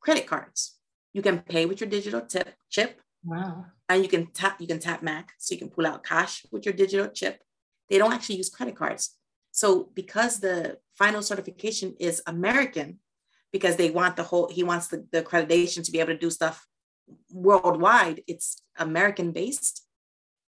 credit 0.00 0.26
cards. 0.26 0.76
You 1.12 1.22
can 1.22 1.40
pay 1.40 1.66
with 1.66 1.80
your 1.80 1.90
digital 1.90 2.20
tip, 2.20 2.54
chip. 2.68 3.00
Wow. 3.24 3.66
And 3.88 4.02
you 4.02 4.08
can 4.08 4.26
tap, 4.28 4.60
you 4.60 4.66
can 4.66 4.78
tap 4.78 5.02
Mac, 5.02 5.32
so 5.38 5.54
you 5.54 5.58
can 5.58 5.68
pull 5.70 5.86
out 5.86 6.04
cash 6.04 6.46
with 6.52 6.64
your 6.64 6.74
digital 6.74 7.08
chip. 7.08 7.42
They 7.88 7.98
don't 7.98 8.12
actually 8.12 8.36
use 8.36 8.48
credit 8.48 8.76
cards. 8.76 9.16
So 9.50 9.90
because 9.94 10.40
the 10.40 10.78
final 10.96 11.22
certification 11.22 11.96
is 11.98 12.22
American, 12.26 13.00
because 13.52 13.76
they 13.76 13.90
want 13.90 14.16
the 14.16 14.22
whole, 14.22 14.48
he 14.48 14.62
wants 14.62 14.88
the, 14.88 15.04
the 15.10 15.22
accreditation 15.22 15.84
to 15.84 15.90
be 15.90 15.98
able 15.98 16.12
to 16.12 16.18
do 16.18 16.30
stuff 16.30 16.66
worldwide, 17.32 18.22
it's 18.26 18.62
American 18.78 19.32
based. 19.32 19.84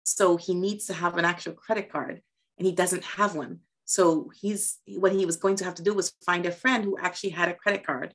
So 0.03 0.38
he 0.38 0.53
needs 0.53 0.86
to 0.88 0.93
have 0.93 1.18
an 1.18 1.26
actual 1.26 1.53
credit 1.53 1.91
card 1.91 2.22
and 2.57 2.66
he 2.66 2.74
doesn't 2.74 3.05
have 3.05 3.36
one. 3.36 3.60
So 3.86 4.32
he's 4.39 4.78
what 4.86 5.14
he 5.14 5.26
was 5.26 5.38
going 5.38 5.55
to 5.57 5.66
have 5.66 5.76
to 5.76 5.84
do 5.84 5.93
was 5.93 6.14
find 6.24 6.45
a 6.45 6.51
friend 6.51 6.84
who 6.84 6.97
actually 6.97 7.32
had 7.32 7.49
a 7.49 7.55
credit 7.55 7.86
card 7.86 8.14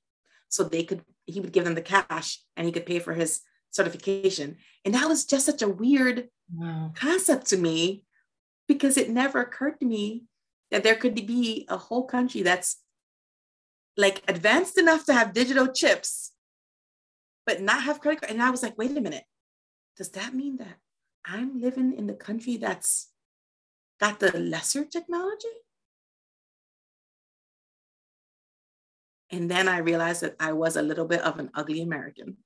so 0.49 0.65
they 0.65 0.85
could 0.85 1.03
he 1.27 1.41
would 1.41 1.53
give 1.53 1.65
them 1.65 1.75
the 1.75 1.83
cash 1.83 2.41
and 2.57 2.67
he 2.67 2.73
could 2.73 2.87
pay 2.87 2.99
for 2.99 3.15
his 3.15 3.41
certification. 3.71 4.57
And 4.85 4.95
that 4.95 5.09
was 5.09 5.25
just 5.25 5.47
such 5.47 5.63
a 5.63 5.69
weird 5.69 6.29
wow. 6.55 6.93
concept 6.95 7.47
to 7.49 7.57
me 7.57 8.05
because 8.69 8.97
it 8.97 9.11
never 9.11 9.41
occurred 9.41 9.81
to 9.81 9.87
me 9.87 10.25
that 10.71 10.83
there 10.83 10.95
could 10.95 11.15
be 11.15 11.67
a 11.69 11.77
whole 11.77 12.05
country 12.05 12.43
that's 12.43 12.77
like 13.97 14.23
advanced 14.29 14.79
enough 14.79 15.05
to 15.07 15.15
have 15.15 15.33
digital 15.33 15.69
chips, 15.69 16.33
but 17.47 17.61
not 17.61 17.83
have 17.83 18.01
credit 18.01 18.21
card. 18.21 18.33
And 18.33 18.43
I 18.43 18.51
was 18.51 18.63
like, 18.63 18.77
wait 18.77 18.97
a 18.97 19.01
minute, 19.01 19.25
does 19.97 20.11
that 20.11 20.35
mean 20.35 20.57
that 20.59 20.77
I'm 21.25 21.61
living 21.61 21.95
in 21.97 22.07
the 22.07 22.15
country 22.15 22.57
that's 22.57 23.11
got 24.01 24.21
the 24.21 24.37
lesser 24.39 24.85
technology? 24.85 25.49
And 29.31 29.51
then 29.51 29.69
I 29.69 29.79
realized 29.79 30.23
that 30.23 30.37
I 30.39 30.53
was 30.53 30.77
a 30.77 30.83
little 30.83 31.07
bit 31.07 31.21
of 31.21 31.39
an 31.39 31.51
ugly 31.55 31.81
American. 31.81 32.37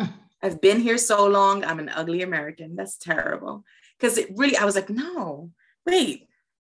Mm. 0.00 0.12
I've 0.42 0.60
been 0.60 0.80
here 0.80 0.98
so 0.98 1.26
long, 1.26 1.64
I'm 1.64 1.78
an 1.78 1.88
ugly 1.88 2.22
American. 2.22 2.76
That's 2.76 2.96
terrible. 2.96 3.64
Because 3.98 4.18
it 4.18 4.28
really, 4.36 4.56
I 4.56 4.64
was 4.64 4.74
like, 4.74 4.90
no, 4.90 5.50
wait, 5.86 6.28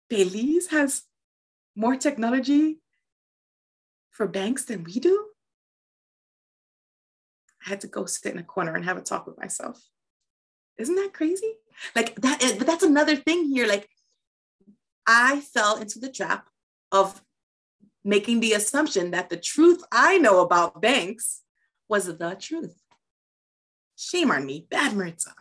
Belize 0.09 0.67
has 0.67 1.03
more 1.75 1.95
technology 1.95 2.79
for 4.09 4.27
banks 4.27 4.65
than 4.65 4.84
we 4.84 4.93
do? 4.93 5.27
I 7.65 7.69
had 7.69 7.82
to 7.82 7.88
go 7.88 8.05
sit 8.05 8.34
in 8.34 8.39
a 8.39 8.43
corner 8.43 8.75
and 8.75 8.86
have 8.86 8.97
a 8.97 9.01
talk 9.01 9.25
with 9.25 9.39
myself. 9.39 9.82
Isn't 10.77 10.95
that 10.95 11.13
crazy? 11.13 11.53
Like 11.95 12.15
that, 12.15 12.39
but 12.57 12.67
that's 12.67 12.84
another 12.84 13.15
thing 13.15 13.45
here. 13.45 13.67
Like 13.67 13.88
I 15.07 15.39
fell 15.39 15.77
into 15.77 15.99
the 15.99 16.11
trap 16.11 16.47
of 16.91 17.21
making 18.04 18.39
the 18.39 18.54
assumption 18.54 19.12
that 19.12 19.30
the 19.30 19.38
truth 19.38 19.84
I 19.91 20.18
know 20.18 20.41
about 20.41 20.82
banks 20.82 21.41
was 21.88 22.06
the 22.06 22.36
truth. 22.39 22.82
Shame 23.95 24.32
on 24.32 24.45
me, 24.45 24.66
bad 24.70 24.95
Maritza. 24.95 25.34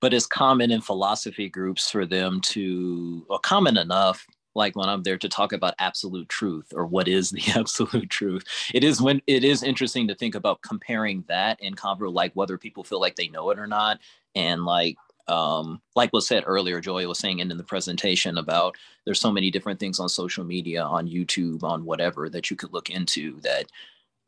But 0.00 0.12
it's 0.12 0.26
common 0.26 0.70
in 0.70 0.80
philosophy 0.80 1.48
groups 1.48 1.90
for 1.90 2.06
them 2.06 2.40
to, 2.42 3.24
or 3.28 3.38
common 3.38 3.76
enough, 3.76 4.26
like 4.54 4.74
when 4.74 4.88
I'm 4.88 5.02
there 5.02 5.18
to 5.18 5.28
talk 5.28 5.52
about 5.52 5.74
absolute 5.78 6.28
truth 6.28 6.72
or 6.74 6.86
what 6.86 7.06
is 7.06 7.30
the 7.30 7.42
absolute 7.54 8.10
truth. 8.10 8.44
It 8.74 8.82
is 8.82 9.00
when 9.00 9.20
it 9.26 9.44
is 9.44 9.62
interesting 9.62 10.08
to 10.08 10.14
think 10.14 10.34
about 10.34 10.62
comparing 10.62 11.24
that 11.28 11.60
in 11.60 11.74
convo, 11.74 12.12
like 12.12 12.32
whether 12.34 12.58
people 12.58 12.82
feel 12.82 13.00
like 13.00 13.16
they 13.16 13.28
know 13.28 13.50
it 13.50 13.58
or 13.58 13.66
not, 13.66 14.00
and 14.34 14.64
like 14.64 14.96
um, 15.28 15.80
like 15.94 16.12
was 16.12 16.26
said 16.26 16.44
earlier, 16.46 16.80
Joy 16.80 17.06
was 17.06 17.18
saying 17.18 17.40
in, 17.40 17.50
in 17.50 17.56
the 17.56 17.64
presentation 17.64 18.38
about 18.38 18.76
there's 19.04 19.20
so 19.20 19.32
many 19.32 19.50
different 19.50 19.80
things 19.80 19.98
on 19.98 20.08
social 20.08 20.44
media, 20.44 20.82
on 20.82 21.08
YouTube, 21.08 21.62
on 21.62 21.84
whatever 21.84 22.28
that 22.30 22.50
you 22.50 22.56
could 22.56 22.72
look 22.72 22.90
into 22.90 23.40
that 23.40 23.66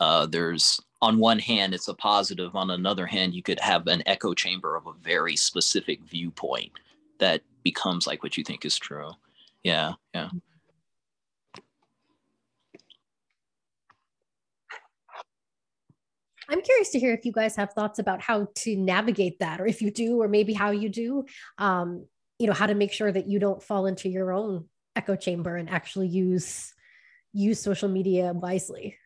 uh, 0.00 0.26
there's 0.26 0.80
on 1.00 1.18
one 1.18 1.38
hand 1.38 1.74
it's 1.74 1.88
a 1.88 1.94
positive 1.94 2.54
on 2.56 2.70
another 2.70 3.06
hand 3.06 3.34
you 3.34 3.42
could 3.42 3.60
have 3.60 3.86
an 3.86 4.02
echo 4.06 4.34
chamber 4.34 4.76
of 4.76 4.86
a 4.86 4.92
very 4.94 5.36
specific 5.36 6.00
viewpoint 6.02 6.72
that 7.18 7.42
becomes 7.62 8.06
like 8.06 8.22
what 8.22 8.36
you 8.36 8.44
think 8.44 8.64
is 8.64 8.78
true. 8.78 9.10
Yeah 9.62 9.92
yeah 10.14 10.30
I'm 16.48 16.62
curious 16.62 16.90
to 16.90 16.98
hear 16.98 17.12
if 17.12 17.26
you 17.26 17.32
guys 17.32 17.56
have 17.56 17.72
thoughts 17.72 17.98
about 17.98 18.22
how 18.22 18.48
to 18.56 18.76
navigate 18.76 19.40
that, 19.40 19.60
or 19.60 19.66
if 19.66 19.82
you 19.82 19.90
do, 19.90 20.22
or 20.22 20.28
maybe 20.28 20.54
how 20.54 20.70
you 20.70 20.88
do, 20.88 21.26
um, 21.58 22.06
you 22.38 22.46
know, 22.46 22.54
how 22.54 22.66
to 22.66 22.74
make 22.74 22.92
sure 22.92 23.12
that 23.12 23.28
you 23.28 23.38
don't 23.38 23.62
fall 23.62 23.86
into 23.86 24.08
your 24.08 24.32
own 24.32 24.64
echo 24.96 25.14
chamber 25.14 25.56
and 25.56 25.68
actually 25.68 26.08
use 26.08 26.72
use 27.34 27.60
social 27.60 27.88
media 27.88 28.32
wisely. 28.32 28.96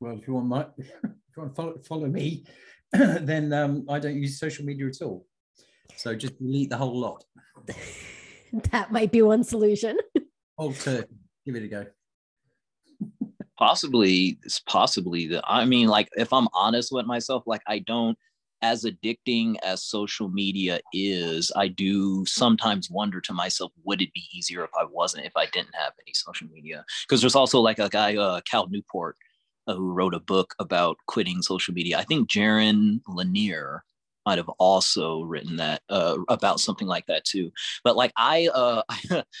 Well, 0.00 0.18
if 0.18 0.26
you 0.26 0.34
want 0.34 0.46
my, 0.46 0.66
if 0.78 0.88
you 1.36 1.42
want 1.42 1.54
to 1.54 1.62
follow, 1.62 1.78
follow 1.78 2.06
me, 2.08 2.44
then 2.92 3.52
um, 3.52 3.86
I 3.88 4.00
don't 4.00 4.16
use 4.16 4.40
social 4.40 4.64
media 4.64 4.88
at 4.88 5.00
all. 5.00 5.24
So 5.96 6.16
just 6.16 6.38
delete 6.38 6.70
the 6.70 6.76
whole 6.76 6.98
lot. 6.98 7.24
that 8.72 8.90
might 8.90 9.12
be 9.12 9.22
one 9.22 9.44
solution. 9.44 9.98
Turkey. 10.58 11.14
Give 11.46 11.56
it 11.56 11.64
a 11.64 11.68
go. 11.68 11.86
Possibly 13.58 14.38
it's 14.44 14.60
possibly 14.60 15.38
i 15.44 15.64
mean 15.64 15.88
like 15.88 16.08
if 16.16 16.32
i'm 16.32 16.48
honest 16.54 16.90
with 16.92 17.06
myself 17.06 17.42
like 17.46 17.62
i 17.66 17.78
don't 17.78 18.16
as 18.62 18.84
addicting 18.84 19.56
as 19.62 19.82
social 19.82 20.28
media 20.28 20.80
is 20.92 21.52
i 21.56 21.68
do 21.68 22.24
sometimes 22.26 22.90
wonder 22.90 23.20
to 23.20 23.32
myself 23.32 23.72
would 23.84 24.00
it 24.00 24.12
be 24.14 24.24
easier 24.32 24.64
if 24.64 24.70
i 24.78 24.84
wasn't 24.84 25.24
if 25.24 25.36
i 25.36 25.46
didn't 25.52 25.74
have 25.74 25.92
any 26.04 26.12
social 26.14 26.48
media? 26.48 26.84
Because 27.02 27.20
there's 27.20 27.34
also 27.34 27.60
like 27.60 27.78
a 27.78 27.88
guy 27.88 28.16
uh, 28.16 28.40
cal 28.48 28.68
newport 28.68 29.16
uh, 29.66 29.74
who 29.74 29.92
wrote 29.92 30.14
a 30.14 30.20
book 30.20 30.54
about 30.58 30.96
quitting 31.06 31.42
social 31.42 31.74
media. 31.74 31.98
I 31.98 32.04
think 32.04 32.28
jaron 32.28 33.00
lanier 33.08 33.84
might 34.26 34.38
have 34.38 34.48
also 34.58 35.22
written 35.22 35.56
that 35.56 35.82
uh, 35.88 36.16
about 36.28 36.60
something 36.60 36.86
like 36.86 37.06
that 37.06 37.24
too. 37.24 37.50
But 37.84 37.96
like 37.96 38.12
i 38.16 38.48
uh 38.54 38.82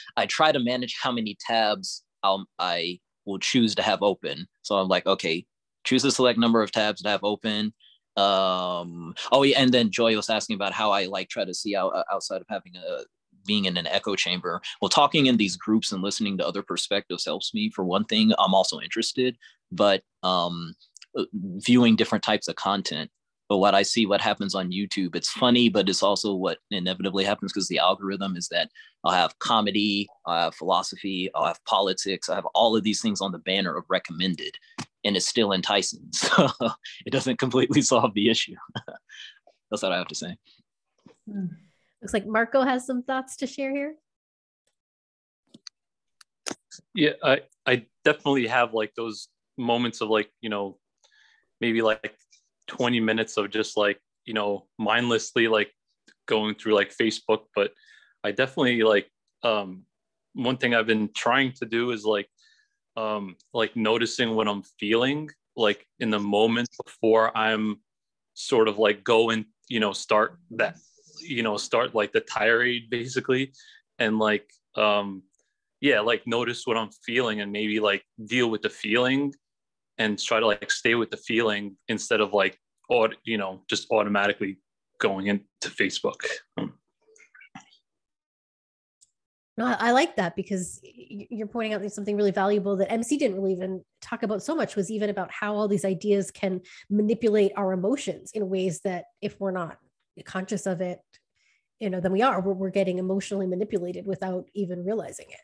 i 0.16 0.26
try 0.26 0.52
to 0.52 0.60
manage 0.60 0.96
how 1.00 1.12
many 1.12 1.36
tabs 1.46 2.04
I'll, 2.22 2.46
i 2.58 3.00
will 3.24 3.38
choose 3.38 3.74
to 3.76 3.82
have 3.82 4.02
open. 4.02 4.46
So 4.62 4.76
I'm 4.76 4.88
like, 4.88 5.06
okay, 5.06 5.46
choose 5.84 6.04
a 6.04 6.10
select 6.10 6.38
number 6.38 6.62
of 6.62 6.72
tabs 6.72 7.02
to 7.02 7.08
have 7.08 7.24
open. 7.24 7.72
Um, 8.16 9.14
oh 9.30 9.42
yeah, 9.42 9.60
and 9.60 9.72
then 9.72 9.90
Joy 9.90 10.14
was 10.16 10.28
asking 10.28 10.54
about 10.54 10.72
how 10.72 10.90
I 10.90 11.06
like 11.06 11.28
try 11.28 11.44
to 11.44 11.54
see 11.54 11.74
out 11.74 11.94
uh, 11.94 12.04
outside 12.12 12.40
of 12.40 12.46
having 12.48 12.76
a 12.76 13.04
being 13.46 13.64
in 13.64 13.76
an 13.76 13.86
echo 13.86 14.14
chamber. 14.14 14.60
Well, 14.80 14.88
talking 14.88 15.26
in 15.26 15.36
these 15.36 15.56
groups 15.56 15.92
and 15.92 16.02
listening 16.02 16.38
to 16.38 16.46
other 16.46 16.62
perspectives 16.62 17.24
helps 17.24 17.52
me. 17.54 17.70
For 17.70 17.84
one 17.84 18.04
thing, 18.04 18.32
I'm 18.38 18.54
also 18.54 18.80
interested, 18.80 19.36
but 19.70 20.02
um, 20.22 20.74
uh, 21.16 21.24
viewing 21.32 21.96
different 21.96 22.22
types 22.22 22.48
of 22.48 22.56
content 22.56 23.10
but 23.52 23.58
what 23.58 23.74
I 23.74 23.82
see, 23.82 24.06
what 24.06 24.22
happens 24.22 24.54
on 24.54 24.72
YouTube, 24.72 25.14
it's 25.14 25.28
funny, 25.28 25.68
but 25.68 25.86
it's 25.86 26.02
also 26.02 26.34
what 26.34 26.56
inevitably 26.70 27.22
happens 27.22 27.52
because 27.52 27.68
the 27.68 27.80
algorithm 27.80 28.34
is 28.34 28.48
that 28.48 28.70
I'll 29.04 29.12
have 29.12 29.38
comedy, 29.40 30.08
I'll 30.24 30.44
have 30.44 30.54
philosophy, 30.54 31.28
I'll 31.34 31.44
have 31.44 31.62
politics, 31.66 32.30
I 32.30 32.34
have 32.34 32.46
all 32.54 32.74
of 32.74 32.82
these 32.82 33.02
things 33.02 33.20
on 33.20 33.30
the 33.30 33.40
banner 33.40 33.76
of 33.76 33.84
recommended, 33.90 34.56
and 35.04 35.18
it's 35.18 35.28
still 35.28 35.52
enticing. 35.52 36.00
So 36.14 36.48
it 37.04 37.10
doesn't 37.10 37.38
completely 37.38 37.82
solve 37.82 38.14
the 38.14 38.30
issue. 38.30 38.54
That's 39.70 39.82
what 39.82 39.92
I 39.92 39.98
have 39.98 40.08
to 40.08 40.14
say. 40.14 40.34
Hmm. 41.30 41.48
Looks 42.00 42.14
like 42.14 42.26
Marco 42.26 42.62
has 42.62 42.86
some 42.86 43.02
thoughts 43.02 43.36
to 43.36 43.46
share 43.46 43.74
here. 43.74 43.96
Yeah, 46.94 47.16
I 47.22 47.42
I 47.66 47.84
definitely 48.02 48.46
have 48.46 48.72
like 48.72 48.94
those 48.94 49.28
moments 49.58 50.00
of 50.00 50.08
like 50.08 50.30
you 50.40 50.48
know 50.48 50.78
maybe 51.60 51.82
like 51.82 52.16
20 52.68 53.00
minutes 53.00 53.36
of 53.36 53.50
just 53.50 53.76
like 53.76 54.00
you 54.24 54.34
know 54.34 54.66
mindlessly 54.78 55.48
like 55.48 55.70
going 56.26 56.54
through 56.54 56.74
like 56.74 56.94
facebook 56.94 57.40
but 57.54 57.72
i 58.24 58.30
definitely 58.30 58.82
like 58.82 59.08
um 59.42 59.82
one 60.34 60.56
thing 60.56 60.74
i've 60.74 60.86
been 60.86 61.10
trying 61.14 61.52
to 61.52 61.66
do 61.66 61.90
is 61.90 62.04
like 62.04 62.28
um 62.96 63.36
like 63.52 63.74
noticing 63.76 64.34
what 64.34 64.48
i'm 64.48 64.62
feeling 64.78 65.28
like 65.56 65.86
in 66.00 66.10
the 66.10 66.18
moment 66.18 66.68
before 66.84 67.36
i'm 67.36 67.78
sort 68.34 68.68
of 68.68 68.78
like 68.78 69.04
go 69.04 69.30
and 69.30 69.44
you 69.68 69.80
know 69.80 69.92
start 69.92 70.38
that 70.50 70.76
you 71.20 71.42
know 71.42 71.56
start 71.56 71.94
like 71.94 72.12
the 72.12 72.20
tirade 72.20 72.90
basically. 72.90 73.52
And 73.98 74.18
like 74.18 74.50
um 74.74 75.22
yeah 75.80 76.00
like 76.00 76.26
notice 76.26 76.66
what 76.66 76.76
i'm 76.76 76.90
feeling 77.06 77.40
and 77.40 77.52
maybe 77.52 77.78
like 77.78 78.02
deal 78.24 78.50
with 78.50 78.62
the 78.62 78.70
feeling 78.70 79.32
and 79.98 80.18
try 80.18 80.40
to 80.40 80.46
like 80.46 80.70
stay 80.70 80.94
with 80.94 81.10
the 81.10 81.16
feeling 81.16 81.76
instead 81.88 82.20
of 82.20 82.32
like 82.32 82.58
or 82.88 83.10
you 83.24 83.38
know 83.38 83.62
just 83.68 83.86
automatically 83.90 84.58
going 84.98 85.26
into 85.26 85.44
facebook. 85.64 86.20
Um, 86.56 86.74
no, 89.58 89.66
I 89.78 89.90
like 89.92 90.16
that 90.16 90.34
because 90.34 90.80
you're 90.82 91.46
pointing 91.46 91.74
out 91.74 91.92
something 91.92 92.16
really 92.16 92.30
valuable 92.30 92.76
that 92.76 92.90
MC 92.90 93.18
didn't 93.18 93.36
really 93.36 93.52
even 93.52 93.84
talk 94.00 94.22
about 94.22 94.42
so 94.42 94.54
much 94.54 94.76
was 94.76 94.90
even 94.90 95.10
about 95.10 95.30
how 95.30 95.54
all 95.54 95.68
these 95.68 95.84
ideas 95.84 96.30
can 96.30 96.62
manipulate 96.88 97.52
our 97.56 97.72
emotions 97.72 98.30
in 98.32 98.48
ways 98.48 98.80
that 98.80 99.04
if 99.20 99.38
we're 99.38 99.50
not 99.50 99.76
conscious 100.24 100.66
of 100.66 100.80
it, 100.80 101.00
you 101.80 101.90
know, 101.90 102.00
then 102.00 102.12
we 102.12 102.22
are, 102.22 102.40
we're, 102.40 102.54
we're 102.54 102.70
getting 102.70 102.98
emotionally 102.98 103.46
manipulated 103.46 104.06
without 104.06 104.46
even 104.54 104.84
realizing 104.84 105.26
it. 105.28 105.40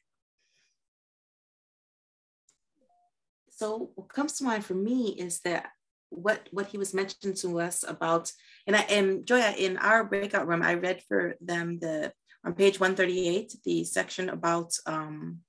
So 3.59 3.91
what 3.97 4.09
comes 4.09 4.35
to 4.35 4.45
mind 4.45 4.65
for 4.65 4.75
me 4.75 5.09
is 5.19 5.41
that 5.41 5.71
what 6.11 6.47
what 6.53 6.69
he 6.69 6.79
was 6.79 6.95
mentioning 6.95 7.35
to 7.35 7.61
us 7.61 7.85
about 7.87 8.31
and 8.69 8.77
I 8.77 8.83
and 8.83 9.27
Joya 9.27 9.53
in 9.59 9.77
our 9.79 10.05
breakout 10.05 10.47
room 10.47 10.63
I 10.63 10.75
read 10.75 11.03
for 11.09 11.35
them 11.41 11.81
the 11.81 12.13
on 12.45 12.55
page 12.55 12.79
138 12.79 13.57
the 13.65 13.83
section 13.83 14.29
about 14.29 14.73
um 14.87 15.41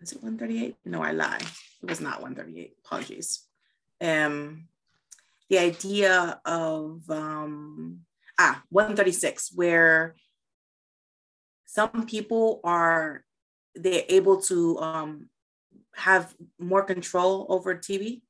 is 0.00 0.12
it 0.12 0.22
138 0.22 0.76
no 0.86 1.02
I 1.02 1.12
lie 1.12 1.36
it 1.82 1.88
was 1.88 2.00
not 2.00 2.22
138 2.22 2.76
apologies. 2.82 3.46
Um 4.00 4.68
the 5.50 5.58
idea 5.58 6.40
of 6.46 7.02
um 7.10 8.00
ah 8.38 8.62
136 8.70 9.52
where 9.54 10.16
some 11.66 12.06
people 12.06 12.60
are 12.64 13.22
they're 13.74 14.04
able 14.08 14.40
to 14.40 14.78
um 14.78 15.28
have 15.94 16.34
more 16.58 16.82
control 16.82 17.46
over 17.48 17.74
TV 17.74 18.22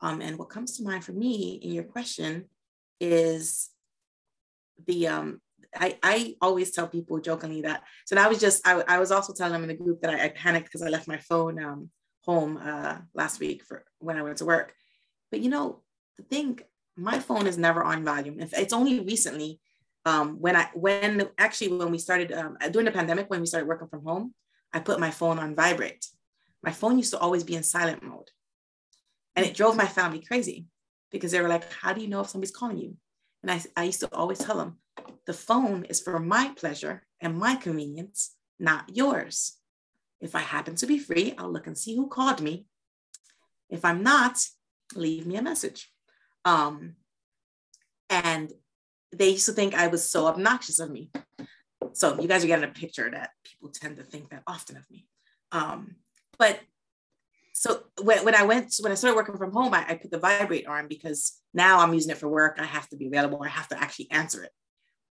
um, 0.00 0.20
and 0.20 0.38
what 0.38 0.48
comes 0.48 0.76
to 0.76 0.82
mind 0.82 1.04
for 1.04 1.12
me 1.12 1.60
in 1.62 1.72
your 1.72 1.84
question 1.84 2.46
is 3.00 3.70
the 4.86 5.08
um, 5.08 5.40
I, 5.74 5.98
I 6.02 6.34
always 6.40 6.72
tell 6.72 6.88
people 6.88 7.20
jokingly 7.20 7.62
that 7.62 7.82
so 8.06 8.16
I 8.16 8.28
was 8.28 8.40
just 8.40 8.66
I, 8.66 8.82
I 8.88 8.98
was 8.98 9.12
also 9.12 9.32
telling 9.32 9.52
them 9.52 9.62
in 9.62 9.68
the 9.68 9.82
group 9.82 10.00
that 10.00 10.10
I, 10.10 10.24
I 10.24 10.28
panicked 10.28 10.66
because 10.66 10.82
I 10.82 10.88
left 10.88 11.08
my 11.08 11.18
phone 11.18 11.62
um, 11.62 11.90
home 12.24 12.58
uh, 12.62 12.98
last 13.14 13.40
week 13.40 13.64
for 13.64 13.84
when 13.98 14.16
I 14.16 14.22
went 14.22 14.38
to 14.38 14.44
work. 14.44 14.74
But 15.30 15.40
you 15.40 15.50
know 15.50 15.82
the 16.16 16.24
thing, 16.24 16.60
my 16.96 17.18
phone 17.18 17.46
is 17.46 17.58
never 17.58 17.82
on 17.82 18.04
volume. 18.04 18.40
If 18.40 18.52
it's 18.52 18.72
only 18.72 19.00
recently 19.00 19.60
um, 20.06 20.40
when 20.40 20.56
I 20.56 20.68
when 20.74 21.28
actually 21.38 21.76
when 21.76 21.90
we 21.90 21.98
started 21.98 22.32
um, 22.32 22.56
during 22.70 22.86
the 22.86 22.92
pandemic 22.92 23.28
when 23.28 23.40
we 23.40 23.46
started 23.46 23.68
working 23.68 23.88
from 23.88 24.04
home, 24.04 24.34
I 24.72 24.80
put 24.80 25.00
my 25.00 25.10
phone 25.10 25.38
on 25.38 25.54
vibrate. 25.54 26.06
My 26.62 26.72
phone 26.72 26.98
used 26.98 27.12
to 27.12 27.18
always 27.18 27.44
be 27.44 27.56
in 27.56 27.62
silent 27.62 28.02
mode. 28.02 28.30
And 29.36 29.46
it 29.46 29.54
drove 29.54 29.76
my 29.76 29.86
family 29.86 30.20
crazy 30.20 30.66
because 31.10 31.32
they 31.32 31.40
were 31.40 31.48
like, 31.48 31.70
How 31.72 31.92
do 31.92 32.00
you 32.00 32.08
know 32.08 32.20
if 32.20 32.28
somebody's 32.28 32.54
calling 32.54 32.78
you? 32.78 32.96
And 33.42 33.50
I, 33.50 33.62
I 33.76 33.84
used 33.84 34.00
to 34.00 34.14
always 34.14 34.38
tell 34.38 34.56
them, 34.56 34.78
The 35.26 35.32
phone 35.32 35.84
is 35.84 36.00
for 36.00 36.18
my 36.18 36.52
pleasure 36.56 37.06
and 37.20 37.38
my 37.38 37.56
convenience, 37.56 38.34
not 38.58 38.94
yours. 38.94 39.56
If 40.20 40.34
I 40.34 40.40
happen 40.40 40.74
to 40.76 40.86
be 40.86 40.98
free, 40.98 41.34
I'll 41.38 41.50
look 41.50 41.66
and 41.66 41.78
see 41.78 41.96
who 41.96 42.08
called 42.08 42.40
me. 42.40 42.66
If 43.70 43.84
I'm 43.84 44.02
not, 44.02 44.38
leave 44.94 45.26
me 45.26 45.36
a 45.36 45.42
message. 45.42 45.90
Um, 46.44 46.96
and 48.10 48.52
they 49.12 49.30
used 49.30 49.46
to 49.46 49.52
think 49.52 49.74
I 49.74 49.86
was 49.86 50.10
so 50.10 50.26
obnoxious 50.26 50.78
of 50.78 50.90
me. 50.90 51.10
So 51.92 52.20
you 52.20 52.28
guys 52.28 52.44
are 52.44 52.48
getting 52.48 52.68
a 52.68 52.72
picture 52.72 53.10
that 53.10 53.30
people 53.44 53.70
tend 53.70 53.96
to 53.96 54.02
think 54.02 54.30
that 54.30 54.42
often 54.46 54.76
of 54.76 54.88
me. 54.90 55.06
Um, 55.52 55.96
but 56.40 56.58
so 57.52 57.82
when, 58.02 58.24
when 58.24 58.34
I 58.34 58.44
went, 58.44 58.74
when 58.80 58.90
I 58.90 58.94
started 58.94 59.14
working 59.14 59.36
from 59.36 59.52
home, 59.52 59.74
I, 59.74 59.84
I 59.86 59.94
put 59.96 60.10
the 60.10 60.18
vibrate 60.18 60.66
on 60.66 60.88
because 60.88 61.38
now 61.52 61.80
I'm 61.80 61.92
using 61.92 62.10
it 62.10 62.16
for 62.16 62.28
work. 62.28 62.56
I 62.58 62.64
have 62.64 62.88
to 62.88 62.96
be 62.96 63.06
available. 63.06 63.42
I 63.44 63.48
have 63.48 63.68
to 63.68 63.80
actually 63.80 64.10
answer 64.10 64.42
it. 64.42 64.50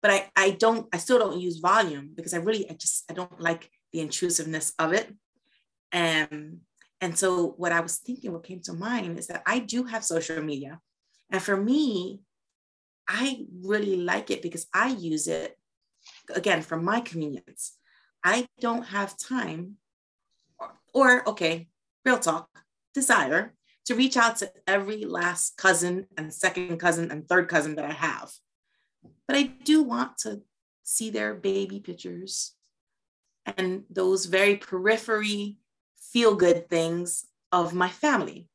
But 0.04 0.12
I, 0.12 0.30
I 0.36 0.52
don't, 0.52 0.88
I 0.94 0.98
still 0.98 1.18
don't 1.18 1.40
use 1.40 1.58
volume 1.58 2.12
because 2.16 2.36
I 2.36 2.38
really, 2.38 2.70
I 2.70 2.74
just, 2.76 3.10
I 3.10 3.16
don't 3.16 3.42
like 3.42 3.72
the 3.92 4.02
intrusiveness 4.02 4.74
of 4.78 4.94
it. 4.94 5.12
And, 5.92 6.60
and 7.02 7.18
so 7.18 7.56
what 7.58 7.72
I 7.72 7.80
was 7.80 7.98
thinking, 7.98 8.32
what 8.32 8.44
came 8.44 8.62
to 8.66 8.74
mind 8.74 9.18
is 9.18 9.26
that 9.28 9.42
I 9.48 9.58
do 9.58 9.86
have 9.86 10.06
social 10.06 10.44
media. 10.44 10.80
And 11.32 11.42
for 11.42 11.58
me, 11.58 12.22
I 13.08 13.48
really 13.64 13.96
like 13.98 14.30
it 14.30 14.44
because 14.44 14.68
I 14.72 14.90
use 14.90 15.28
it 15.28 15.58
again 16.36 16.62
for 16.62 16.78
my 16.78 17.00
convenience. 17.02 17.74
I 18.24 18.48
don't 18.60 18.84
have 18.84 19.18
time 19.18 19.78
or, 20.96 21.28
okay, 21.30 21.68
real 22.06 22.18
talk, 22.18 22.50
desire 22.94 23.54
to 23.86 23.96
reach 23.96 24.16
out 24.16 24.38
to 24.38 24.52
every 24.66 25.04
last 25.04 25.58
cousin 25.58 26.08
and 26.18 26.34
second 26.34 26.78
cousin 26.80 27.12
and 27.12 27.28
third 27.28 27.50
cousin 27.50 27.76
that 27.76 27.86
I 27.86 27.92
have. 27.92 28.32
But 29.28 29.36
I 29.38 29.44
do 29.44 29.84
want 29.84 30.18
to 30.20 30.42
see 30.84 31.10
their 31.10 31.36
baby 31.36 31.82
pictures 31.82 32.54
and 33.58 33.84
those 33.90 34.26
very 34.26 34.56
periphery 34.56 35.58
feel 36.00 36.34
good 36.36 36.70
things 36.70 37.26
of 37.52 37.74
my 37.74 37.90
family. 37.90 38.48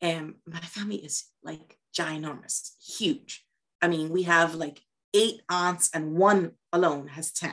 And 0.00 0.34
my 0.46 0.60
family 0.60 0.96
is 0.96 1.24
like 1.42 1.78
ginormous, 1.96 2.72
huge. 2.84 3.44
I 3.80 3.88
mean, 3.88 4.10
we 4.10 4.24
have 4.24 4.54
like 4.54 4.80
eight 5.14 5.40
aunts 5.48 5.90
and 5.94 6.12
one 6.12 6.52
alone 6.72 7.08
has 7.08 7.32
10. 7.32 7.52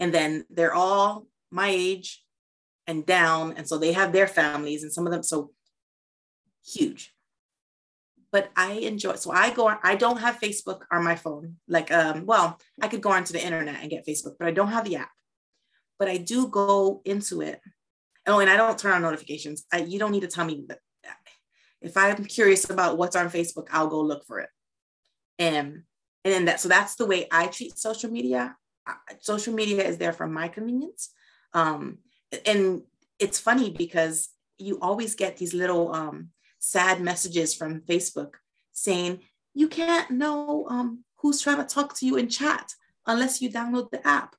And 0.00 0.12
then 0.12 0.44
they're 0.50 0.74
all 0.74 1.26
my 1.50 1.68
age 1.68 2.24
and 2.90 3.06
down. 3.06 3.44
And 3.56 3.66
so 3.68 3.74
they 3.78 3.92
have 4.00 4.12
their 4.12 4.26
families 4.40 4.82
and 4.82 4.92
some 4.92 5.06
of 5.06 5.12
them, 5.12 5.22
so 5.22 5.38
huge. 6.74 7.02
But 8.32 8.50
I 8.56 8.72
enjoy, 8.90 9.16
so 9.16 9.30
I 9.32 9.46
go, 9.58 9.64
I 9.90 9.94
don't 9.96 10.20
have 10.24 10.40
Facebook 10.46 10.80
on 10.94 11.02
my 11.10 11.16
phone. 11.24 11.56
Like, 11.76 11.90
um, 12.00 12.26
well, 12.30 12.58
I 12.84 12.88
could 12.90 13.02
go 13.06 13.12
onto 13.18 13.32
the 13.32 13.44
internet 13.48 13.78
and 13.80 13.90
get 13.90 14.06
Facebook, 14.06 14.34
but 14.38 14.48
I 14.48 14.52
don't 14.58 14.74
have 14.76 14.84
the 14.84 14.96
app. 15.04 15.14
but 16.00 16.08
I 16.08 16.16
do 16.16 16.48
go 16.48 17.02
into 17.04 17.42
it. 17.42 17.60
Oh, 18.26 18.40
and 18.40 18.50
I 18.50 18.56
don't 18.56 18.78
turn 18.78 18.92
on 18.92 19.02
notifications. 19.02 19.66
I, 19.72 19.78
you 19.80 19.98
don't 19.98 20.12
need 20.12 20.22
to 20.22 20.28
tell 20.28 20.46
me 20.46 20.64
that. 20.68 20.80
If 21.82 21.96
I'm 21.96 22.24
curious 22.24 22.68
about 22.68 22.98
what's 22.98 23.16
on 23.16 23.30
Facebook, 23.30 23.68
I'll 23.70 23.88
go 23.88 24.00
look 24.00 24.26
for 24.26 24.40
it. 24.40 24.48
And 25.38 25.84
and 26.24 26.34
then 26.34 26.44
that 26.46 26.60
so 26.60 26.68
that's 26.68 26.96
the 26.96 27.06
way 27.06 27.26
I 27.30 27.46
treat 27.46 27.78
social 27.78 28.10
media. 28.10 28.56
Social 29.20 29.54
media 29.54 29.84
is 29.84 29.96
there 29.96 30.12
for 30.12 30.26
my 30.26 30.48
convenience. 30.48 31.10
Um, 31.54 31.98
and 32.46 32.82
it's 33.18 33.38
funny 33.38 33.70
because 33.70 34.28
you 34.58 34.78
always 34.80 35.14
get 35.14 35.36
these 35.36 35.54
little 35.54 35.94
um, 35.94 36.30
sad 36.58 37.00
messages 37.00 37.54
from 37.54 37.80
Facebook 37.80 38.34
saying 38.72 39.20
you 39.54 39.68
can't 39.68 40.10
know 40.10 40.66
um, 40.68 41.04
who's 41.18 41.40
trying 41.40 41.58
to 41.58 41.64
talk 41.64 41.94
to 41.96 42.06
you 42.06 42.16
in 42.16 42.28
chat 42.28 42.72
unless 43.06 43.42
you 43.42 43.50
download 43.50 43.90
the 43.90 44.06
app. 44.06 44.36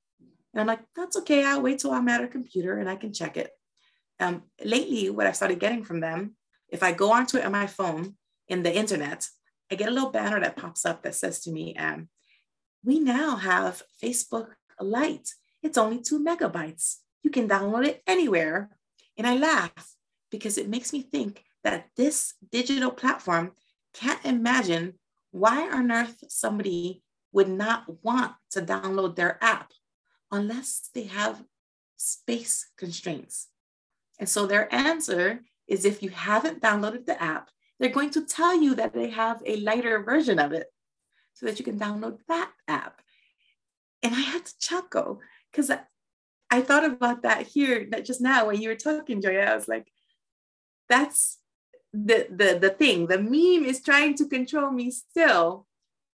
And 0.54 0.62
I'm 0.62 0.68
like, 0.68 0.82
that's 0.96 1.18
okay. 1.18 1.46
I'll 1.46 1.62
wait 1.62 1.80
till 1.80 1.92
I'm 1.92 2.08
at 2.10 2.24
a 2.24 2.28
computer 2.28 2.78
and 2.78 2.90
I 2.90 2.96
can 2.96 3.14
check 3.14 3.38
it. 3.38 3.52
Um, 4.20 4.44
lately, 4.64 5.10
what 5.10 5.28
I've 5.28 5.36
started 5.36 5.60
getting 5.60 5.84
from 5.84 6.00
them, 6.00 6.36
if 6.70 6.84
I 6.84 6.92
go 6.92 7.12
onto 7.12 7.38
it 7.38 7.46
on 7.46 7.52
my 7.52 7.68
phone 7.68 8.16
in 8.48 8.64
the 8.64 8.76
internet, 8.76 9.28
I 9.72 9.76
get 9.76 9.88
a 9.88 9.92
little 9.92 10.12
banner 10.12 10.40
that 10.40 10.58
pops 10.58 10.86
up 10.86 11.04
that 11.04 11.16
says 11.16 11.40
to 11.42 11.52
me, 11.52 11.76
um, 11.76 12.10
we 12.84 13.00
now 13.00 13.36
have 13.36 13.82
Facebook 14.04 14.50
Lite. 14.80 15.30
It's 15.64 15.78
only 15.78 16.02
two 16.02 16.20
megabytes. 16.20 16.98
You 17.24 17.30
can 17.32 17.48
download 17.48 17.86
it 17.86 18.02
anywhere. 18.08 18.70
And 19.18 19.28
I 19.28 19.38
laugh 19.38 19.96
because 20.30 20.58
it 20.58 20.70
makes 20.70 20.94
me 20.94 21.02
think 21.02 21.44
that 21.64 21.88
this 21.96 22.34
digital 22.52 22.92
platform 22.92 23.52
can't 23.94 24.24
imagine 24.26 24.94
why 25.32 25.70
on 25.70 25.92
earth 25.92 26.24
somebody 26.28 27.04
would 27.32 27.50
not 27.50 28.04
want 28.04 28.34
to 28.52 28.62
download 28.62 29.16
their 29.16 29.38
app 29.42 29.72
unless 30.32 30.90
they 30.94 31.04
have 31.04 31.44
space 31.98 32.70
constraints. 32.78 33.48
And 34.20 34.28
so 34.28 34.46
their 34.46 34.74
answer 34.74 35.42
is 35.68 35.86
if 35.86 36.04
you 36.04 36.10
haven't 36.10 36.62
downloaded 36.62 37.06
the 37.06 37.22
app, 37.22 37.50
they're 37.80 37.90
going 37.90 38.12
to 38.12 38.26
tell 38.26 38.62
you 38.62 38.76
that 38.76 38.94
they 38.94 39.10
have 39.10 39.42
a 39.46 39.58
lighter 39.58 40.04
version 40.04 40.40
of 40.40 40.52
it 40.52 40.68
so 41.34 41.46
that 41.46 41.60
you 41.60 41.66
can 41.66 41.80
download 41.80 42.20
that 42.28 42.52
app. 42.68 43.02
And 44.04 44.14
I 44.14 44.20
had 44.20 44.46
to 44.46 44.60
chuckle 44.60 45.20
because 45.52 45.72
I, 46.52 46.62
thought 46.62 46.86
about 46.86 47.24
that 47.24 47.48
here 47.48 47.88
that 47.92 48.06
just 48.06 48.22
now 48.22 48.48
when 48.48 48.62
you 48.62 48.70
were 48.70 48.76
talking, 48.76 49.22
Joya. 49.22 49.46
I 49.46 49.56
was 49.56 49.68
like, 49.68 49.92
that's 50.90 51.40
the 51.94 52.28
the 52.30 52.60
the 52.60 52.70
thing. 52.70 53.08
The 53.08 53.18
meme 53.18 53.66
is 53.66 53.82
trying 53.82 54.16
to 54.16 54.28
control 54.28 54.72
me 54.72 54.92
still, 54.92 55.68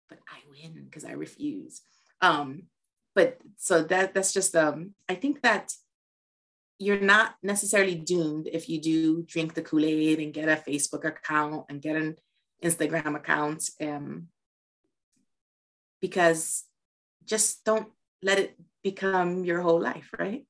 but 0.09 0.19
I 0.27 0.39
win 0.49 0.85
because 0.85 1.05
I 1.05 1.11
refuse. 1.11 1.81
Um, 2.21 2.63
but 3.13 3.39
so 3.57 3.83
that 3.83 4.13
that's 4.13 4.33
just 4.33 4.55
um, 4.55 4.93
I 5.09 5.15
think 5.15 5.41
that 5.41 5.71
you're 6.77 6.99
not 6.99 7.35
necessarily 7.41 7.95
doomed 7.95 8.47
if 8.51 8.67
you 8.67 8.81
do 8.81 9.23
drink 9.23 9.53
the 9.53 9.61
Kool-Aid 9.61 10.19
and 10.19 10.33
get 10.33 10.49
a 10.49 10.61
Facebook 10.69 11.05
account 11.05 11.65
and 11.69 11.81
get 11.81 11.95
an 11.95 12.17
Instagram 12.61 13.15
account. 13.15 13.69
Um, 13.81 14.27
because 16.01 16.65
just 17.25 17.63
don't 17.63 17.87
let 18.25 18.39
it 18.39 18.57
become 18.83 19.45
your 19.45 19.61
whole 19.61 19.79
life, 19.79 20.09
right? 20.17 20.43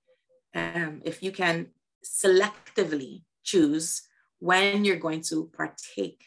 Um, 0.56 1.02
if 1.04 1.22
you 1.22 1.32
can 1.32 1.68
selectively 2.04 3.24
choose 3.44 4.04
when 4.40 4.86
you're 4.86 5.06
going 5.08 5.22
to 5.22 5.52
partake 5.56 6.24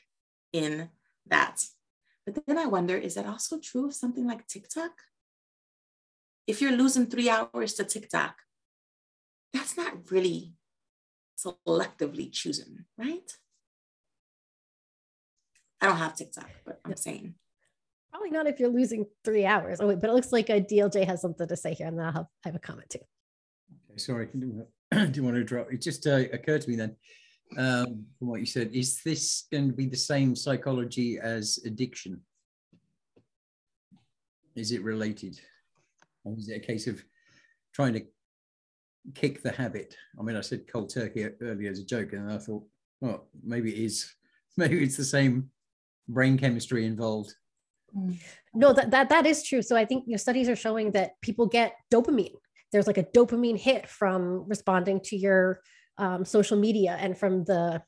in 0.52 0.90
that. 1.26 1.64
But 2.26 2.44
then 2.46 2.58
I 2.58 2.66
wonder 2.66 2.96
is 2.96 3.14
that 3.14 3.26
also 3.26 3.58
true 3.58 3.86
of 3.86 3.94
something 3.94 4.26
like 4.26 4.46
TikTok? 4.46 4.92
If 6.46 6.60
you're 6.60 6.76
losing 6.82 7.06
three 7.06 7.30
hours 7.30 7.74
to 7.74 7.84
TikTok, 7.84 8.36
that's 9.54 9.76
not 9.76 10.10
really 10.10 10.52
selectively 11.38 12.30
choosing, 12.30 12.84
right? 12.98 13.32
I 15.80 15.86
don't 15.86 15.96
have 15.96 16.16
TikTok, 16.16 16.50
but 16.66 16.80
I'm 16.84 16.96
saying. 16.96 17.34
Probably 18.10 18.30
not 18.30 18.46
if 18.46 18.58
you're 18.58 18.70
losing 18.70 19.06
three 19.24 19.44
hours. 19.44 19.80
Oh, 19.80 19.88
wait, 19.88 20.00
but 20.00 20.10
it 20.10 20.14
looks 20.14 20.32
like 20.32 20.48
a 20.48 20.60
DLJ 20.60 21.06
has 21.06 21.20
something 21.20 21.46
to 21.46 21.56
say 21.56 21.74
here, 21.74 21.88
and 21.88 22.00
I'll 22.00 22.12
have, 22.12 22.26
I 22.44 22.48
have 22.48 22.54
a 22.56 22.60
comment 22.60 22.90
too. 22.90 23.00
Okay, 23.90 23.98
sorry, 23.98 24.28
do 24.36 24.66
you 25.14 25.22
want 25.22 25.36
to 25.36 25.44
drop? 25.44 25.72
It 25.72 25.82
just 25.82 26.06
uh, 26.06 26.24
occurred 26.32 26.62
to 26.62 26.70
me 26.70 26.76
then 26.76 26.96
um, 27.56 28.06
from 28.18 28.28
what 28.28 28.40
you 28.40 28.46
said. 28.46 28.70
Is 28.72 29.02
this 29.02 29.46
going 29.50 29.68
to 29.68 29.76
be 29.76 29.86
the 29.86 29.96
same 29.96 30.34
psychology 30.34 31.18
as 31.18 31.58
addiction? 31.64 32.20
Is 34.56 34.72
it 34.72 34.82
related? 34.82 35.38
Or 36.24 36.34
is 36.36 36.48
it 36.48 36.56
a 36.56 36.66
case 36.66 36.86
of 36.86 37.02
trying 37.72 37.94
to 37.94 38.02
kick 39.14 39.42
the 39.42 39.52
habit? 39.52 39.96
I 40.18 40.22
mean, 40.22 40.36
I 40.36 40.40
said 40.40 40.70
cold 40.70 40.92
turkey 40.92 41.28
earlier 41.40 41.70
as 41.70 41.78
a 41.78 41.84
joke, 41.84 42.12
and 42.12 42.30
I 42.30 42.38
thought, 42.38 42.64
well, 43.00 43.28
maybe 43.42 43.70
it 43.72 43.84
is. 43.84 44.14
Maybe 44.56 44.82
it's 44.82 44.96
the 44.96 45.04
same 45.04 45.50
brain 46.08 46.36
chemistry 46.36 46.84
involved. 46.84 47.32
No, 48.54 48.72
that, 48.72 48.90
that 48.90 49.08
that 49.08 49.26
is 49.26 49.42
true. 49.42 49.62
So 49.62 49.76
I 49.76 49.84
think 49.84 50.04
you 50.06 50.12
know, 50.12 50.16
studies 50.18 50.48
are 50.48 50.56
showing 50.56 50.92
that 50.92 51.12
people 51.22 51.46
get 51.46 51.74
dopamine. 51.92 52.34
There's 52.72 52.86
like 52.86 52.98
a 52.98 53.04
dopamine 53.04 53.58
hit 53.58 53.88
from 53.88 54.44
responding 54.48 55.00
to 55.04 55.16
your 55.16 55.60
um, 55.98 56.24
social 56.24 56.58
media 56.58 56.96
and 57.00 57.18
from 57.18 57.44
the 57.44 57.82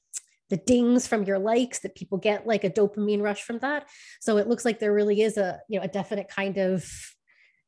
the 0.51 0.56
dings 0.56 1.06
from 1.06 1.22
your 1.22 1.39
likes 1.39 1.78
that 1.78 1.94
people 1.94 2.18
get 2.18 2.47
like 2.47 2.64
a 2.64 2.70
dopamine 2.70 3.22
rush 3.22 3.43
from 3.43 3.60
that 3.60 3.89
so 4.20 4.36
it 4.36 4.48
looks 4.48 4.64
like 4.64 4.81
there 4.81 4.93
really 4.93 5.22
is 5.22 5.39
a 5.39 5.60
you 5.68 5.78
know 5.78 5.85
a 5.85 5.89
definite 5.89 6.28
kind 6.28 6.59
of 6.59 6.85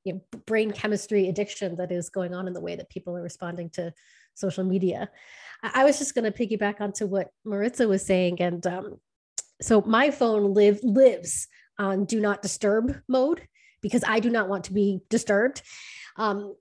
you 0.04 0.14
know, 0.14 0.20
brain 0.46 0.72
chemistry 0.72 1.28
addiction 1.28 1.76
that 1.76 1.92
is 1.92 2.10
going 2.10 2.34
on 2.34 2.48
in 2.48 2.52
the 2.52 2.60
way 2.60 2.74
that 2.74 2.90
people 2.90 3.16
are 3.16 3.22
responding 3.22 3.70
to 3.70 3.92
social 4.34 4.64
media 4.64 5.08
i, 5.62 5.82
I 5.82 5.84
was 5.84 5.98
just 5.98 6.14
going 6.14 6.30
to 6.30 6.36
piggyback 6.36 6.80
onto 6.80 7.06
what 7.06 7.30
maritza 7.44 7.86
was 7.86 8.04
saying 8.04 8.42
and 8.42 8.66
um, 8.66 8.96
so 9.60 9.80
my 9.82 10.10
phone 10.10 10.52
live 10.52 10.80
lives 10.82 11.46
on 11.82 12.04
do 12.04 12.20
not 12.20 12.42
disturb 12.42 12.96
mode 13.08 13.42
because 13.80 14.04
i 14.06 14.20
do 14.20 14.30
not 14.30 14.48
want 14.48 14.64
to 14.64 14.72
be 14.72 15.00
disturbed 15.10 15.62
um, 16.16 16.54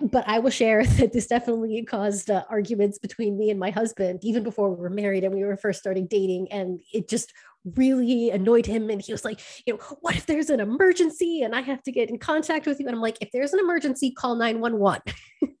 but 0.00 0.26
I 0.26 0.38
will 0.38 0.50
share 0.50 0.84
that 0.98 1.12
this 1.12 1.26
definitely 1.26 1.82
caused 1.84 2.30
uh, 2.30 2.44
arguments 2.48 2.98
between 2.98 3.38
me 3.38 3.50
and 3.50 3.60
my 3.60 3.70
husband, 3.70 4.20
even 4.22 4.42
before 4.42 4.70
we 4.70 4.80
were 4.80 4.90
married 4.90 5.24
and 5.24 5.34
we 5.34 5.44
were 5.44 5.56
first 5.56 5.80
starting 5.80 6.06
dating. 6.06 6.50
And 6.50 6.80
it 6.92 7.08
just 7.08 7.32
really 7.76 8.30
annoyed 8.30 8.66
him. 8.66 8.90
And 8.90 9.00
he 9.00 9.12
was 9.12 9.24
like, 9.24 9.40
you 9.66 9.74
know, 9.74 9.80
what 10.00 10.16
if 10.16 10.26
there's 10.26 10.50
an 10.50 10.60
emergency 10.60 11.42
and 11.42 11.54
I 11.54 11.60
have 11.60 11.82
to 11.84 11.92
get 11.92 12.10
in 12.10 12.18
contact 12.18 12.66
with 12.66 12.80
you? 12.80 12.86
And 12.86 12.96
I'm 12.96 13.02
like, 13.02 13.18
if 13.20 13.30
there's 13.32 13.52
an 13.52 13.60
emergency, 13.60 14.10
call 14.10 14.34
911. 14.36 15.02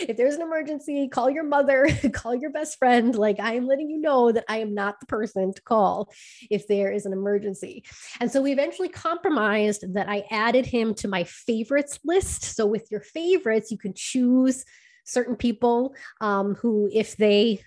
if 0.00 0.16
there's 0.16 0.34
an 0.34 0.42
emergency, 0.42 1.08
call 1.08 1.30
your 1.30 1.44
mother, 1.44 1.88
call 2.12 2.34
your 2.34 2.50
best 2.50 2.78
friend. 2.78 3.14
Like 3.14 3.40
I 3.40 3.54
am 3.54 3.66
letting 3.66 3.90
you 3.90 4.00
know 4.00 4.32
that 4.32 4.44
I 4.48 4.58
am 4.58 4.74
not 4.74 5.00
the 5.00 5.06
person 5.06 5.52
to 5.54 5.62
call 5.62 6.12
if 6.50 6.66
there 6.66 6.90
is 6.92 7.06
an 7.06 7.12
emergency. 7.12 7.84
And 8.20 8.30
so 8.30 8.42
we 8.42 8.52
eventually 8.52 8.88
compromised 8.88 9.94
that 9.94 10.08
I 10.08 10.24
added 10.30 10.66
him 10.66 10.94
to 10.96 11.08
my 11.08 11.24
favorites 11.24 11.98
list. 12.04 12.44
So 12.56 12.66
with 12.66 12.90
your 12.90 13.00
favorites, 13.00 13.70
you 13.70 13.78
can 13.78 13.94
choose 13.94 14.64
certain 15.04 15.36
people 15.36 15.94
um, 16.20 16.54
who, 16.54 16.90
if 16.92 17.16
they 17.16 17.62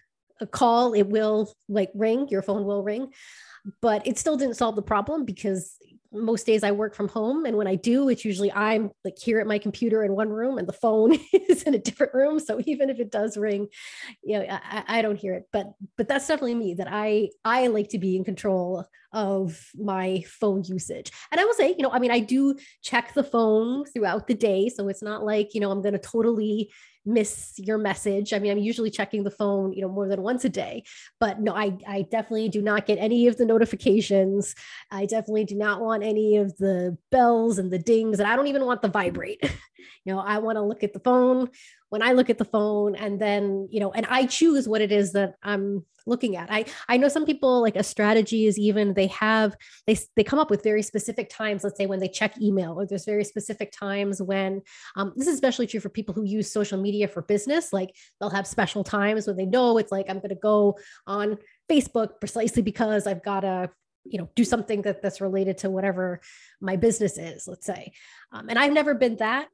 call, 0.51 0.93
it 0.93 1.07
will 1.07 1.53
like 1.69 1.91
ring, 1.93 2.27
your 2.29 2.41
phone 2.41 2.65
will 2.65 2.83
ring 2.83 3.11
but 3.81 4.05
it 4.07 4.17
still 4.17 4.37
didn't 4.37 4.55
solve 4.55 4.75
the 4.75 4.81
problem 4.81 5.25
because 5.25 5.77
most 6.13 6.45
days 6.45 6.63
I 6.63 6.71
work 6.71 6.93
from 6.93 7.07
home. 7.07 7.45
And 7.45 7.57
when 7.57 7.67
I 7.67 7.75
do, 7.75 8.09
it's 8.09 8.25
usually 8.25 8.51
I'm 8.51 8.91
like 9.05 9.17
here 9.17 9.39
at 9.39 9.47
my 9.47 9.59
computer 9.59 10.03
in 10.03 10.13
one 10.13 10.29
room 10.29 10.57
and 10.57 10.67
the 10.67 10.73
phone 10.73 11.17
is 11.33 11.63
in 11.63 11.73
a 11.73 11.79
different 11.79 12.13
room. 12.13 12.39
So 12.39 12.59
even 12.65 12.89
if 12.89 12.99
it 12.99 13.11
does 13.11 13.37
ring, 13.37 13.67
you 14.23 14.39
know, 14.39 14.45
I, 14.49 14.83
I 14.87 15.01
don't 15.01 15.17
hear 15.17 15.33
it. 15.33 15.47
But 15.53 15.67
but 15.97 16.07
that's 16.07 16.27
definitely 16.27 16.55
me 16.55 16.73
that 16.75 16.87
I 16.89 17.29
I 17.45 17.67
like 17.67 17.89
to 17.89 17.99
be 17.99 18.15
in 18.15 18.23
control 18.23 18.85
of 19.13 19.59
my 19.75 20.23
phone 20.27 20.63
usage. 20.63 21.11
And 21.31 21.41
I 21.41 21.45
will 21.45 21.53
say, 21.53 21.75
you 21.77 21.83
know, 21.83 21.91
I 21.91 21.99
mean, 21.99 22.11
I 22.11 22.19
do 22.19 22.55
check 22.81 23.13
the 23.13 23.23
phone 23.23 23.85
throughout 23.85 24.27
the 24.27 24.33
day. 24.33 24.69
So 24.69 24.87
it's 24.87 25.03
not 25.03 25.23
like, 25.23 25.53
you 25.53 25.59
know, 25.59 25.69
I'm 25.71 25.81
to 25.83 25.99
totally 25.99 26.71
miss 27.05 27.53
your 27.57 27.77
message. 27.77 28.33
I 28.33 28.39
mean, 28.39 28.51
I'm 28.51 28.57
usually 28.57 28.91
checking 28.91 29.23
the 29.23 29.31
phone, 29.31 29.73
you 29.73 29.81
know, 29.81 29.89
more 29.89 30.07
than 30.07 30.21
once 30.21 30.45
a 30.45 30.49
day, 30.49 30.83
but 31.19 31.39
no, 31.39 31.53
I, 31.53 31.77
I 31.87 32.03
definitely 32.03 32.49
do 32.49 32.61
not 32.61 32.85
get 32.85 32.97
any 32.99 33.27
of 33.27 33.37
the 33.37 33.45
notifications. 33.45 34.55
I 34.91 35.05
definitely 35.05 35.45
do 35.45 35.55
not 35.55 35.81
want 35.81 36.03
any 36.03 36.37
of 36.37 36.55
the 36.57 36.97
bells 37.09 37.57
and 37.57 37.71
the 37.71 37.79
dings, 37.79 38.19
and 38.19 38.27
I 38.27 38.35
don't 38.35 38.47
even 38.47 38.65
want 38.65 38.81
the 38.81 38.89
vibrate. 38.89 39.39
you 40.05 40.13
know, 40.13 40.19
I 40.19 40.39
want 40.39 40.57
to 40.57 40.61
look 40.61 40.83
at 40.83 40.93
the 40.93 40.99
phone 40.99 41.49
when 41.91 42.01
I 42.01 42.13
look 42.13 42.29
at 42.29 42.37
the 42.37 42.45
phone 42.45 42.95
and 42.95 43.19
then, 43.19 43.67
you 43.69 43.81
know, 43.81 43.91
and 43.91 44.05
I 44.07 44.25
choose 44.25 44.67
what 44.67 44.79
it 44.79 44.93
is 44.93 45.11
that 45.11 45.35
I'm 45.43 45.85
looking 46.07 46.37
at. 46.37 46.49
I 46.49 46.65
I 46.87 46.95
know 46.95 47.09
some 47.09 47.25
people 47.25 47.61
like 47.61 47.75
a 47.75 47.83
strategy 47.83 48.47
is 48.47 48.57
even 48.57 48.93
they 48.93 49.07
have 49.07 49.55
they 49.85 49.97
they 50.15 50.23
come 50.23 50.39
up 50.39 50.49
with 50.49 50.63
very 50.63 50.81
specific 50.81 51.29
times. 51.29 51.65
Let's 51.65 51.77
say 51.77 51.85
when 51.85 51.99
they 51.99 52.07
check 52.07 52.41
email, 52.41 52.79
or 52.79 52.85
there's 52.85 53.05
very 53.05 53.25
specific 53.25 53.73
times 53.77 54.21
when 54.21 54.61
um, 54.95 55.11
this 55.17 55.27
is 55.27 55.35
especially 55.35 55.67
true 55.67 55.81
for 55.81 55.89
people 55.89 56.15
who 56.15 56.23
use 56.23 56.51
social 56.51 56.81
media 56.81 57.09
for 57.09 57.21
business. 57.21 57.73
Like 57.73 57.93
they'll 58.19 58.29
have 58.29 58.47
special 58.47 58.85
times 58.85 59.27
when 59.27 59.35
they 59.35 59.45
know 59.45 59.77
it's 59.77 59.91
like 59.91 60.07
I'm 60.09 60.19
going 60.19 60.29
to 60.29 60.35
go 60.35 60.77
on 61.05 61.37
Facebook 61.69 62.21
precisely 62.21 62.61
because 62.61 63.05
I've 63.05 63.23
got 63.23 63.41
to 63.41 63.69
you 64.05 64.17
know 64.17 64.29
do 64.35 64.45
something 64.45 64.81
that 64.83 65.01
that's 65.01 65.21
related 65.21 65.59
to 65.59 65.69
whatever 65.69 66.21
my 66.59 66.75
business 66.75 67.19
is 67.19 67.47
let's 67.47 67.67
say 67.67 67.91
um, 68.31 68.49
and 68.49 68.57
i've 68.57 68.73
never 68.73 68.95
been 68.95 69.15
that 69.17 69.47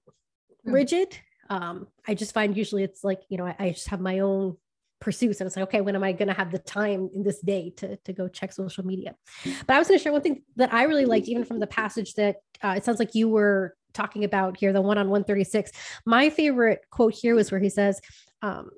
hmm. 0.64 0.72
rigid 0.72 1.19
um, 1.49 1.87
I 2.07 2.13
just 2.13 2.33
find 2.33 2.55
usually 2.55 2.83
it's 2.83 3.03
like, 3.03 3.21
you 3.29 3.37
know, 3.37 3.45
I, 3.45 3.55
I 3.59 3.69
just 3.71 3.87
have 3.89 3.99
my 3.99 4.19
own 4.19 4.57
pursuits 4.99 5.39
and 5.39 5.47
it's 5.47 5.55
like 5.55 5.67
okay 5.67 5.81
when 5.81 5.95
am 5.95 6.03
i 6.03 6.11
going 6.11 6.27
to 6.27 6.33
have 6.33 6.51
the 6.51 6.57
time 6.57 7.09
in 7.13 7.21
this 7.21 7.39
day 7.41 7.71
to, 7.77 7.97
to 7.97 8.13
go 8.13 8.27
check 8.27 8.51
social 8.51 8.85
media? 8.85 9.15
But 9.43 9.75
i 9.75 9.79
was 9.79 9.87
going 9.87 9.99
to 9.99 10.03
share 10.03 10.11
one 10.11 10.21
thing 10.21 10.41
that 10.55 10.73
i 10.73 10.83
really 10.83 11.05
liked 11.05 11.27
even 11.27 11.45
from 11.45 11.59
the 11.59 11.67
passage 11.67 12.15
that 12.15 12.37
uh, 12.63 12.73
it 12.75 12.83
sounds 12.83 12.99
like 12.99 13.13
you 13.13 13.29
were 13.29 13.75
talking 13.93 14.23
about 14.23 14.57
here 14.57 14.73
the 14.73 14.81
one 14.81 14.97
on 14.97 15.09
136 15.09 15.71
my 16.05 16.29
favorite 16.29 16.79
quote 16.89 17.13
here 17.13 17.35
was 17.35 17.51
where 17.51 17.61
he 17.61 17.69
says 17.69 18.01
um, 18.41 18.71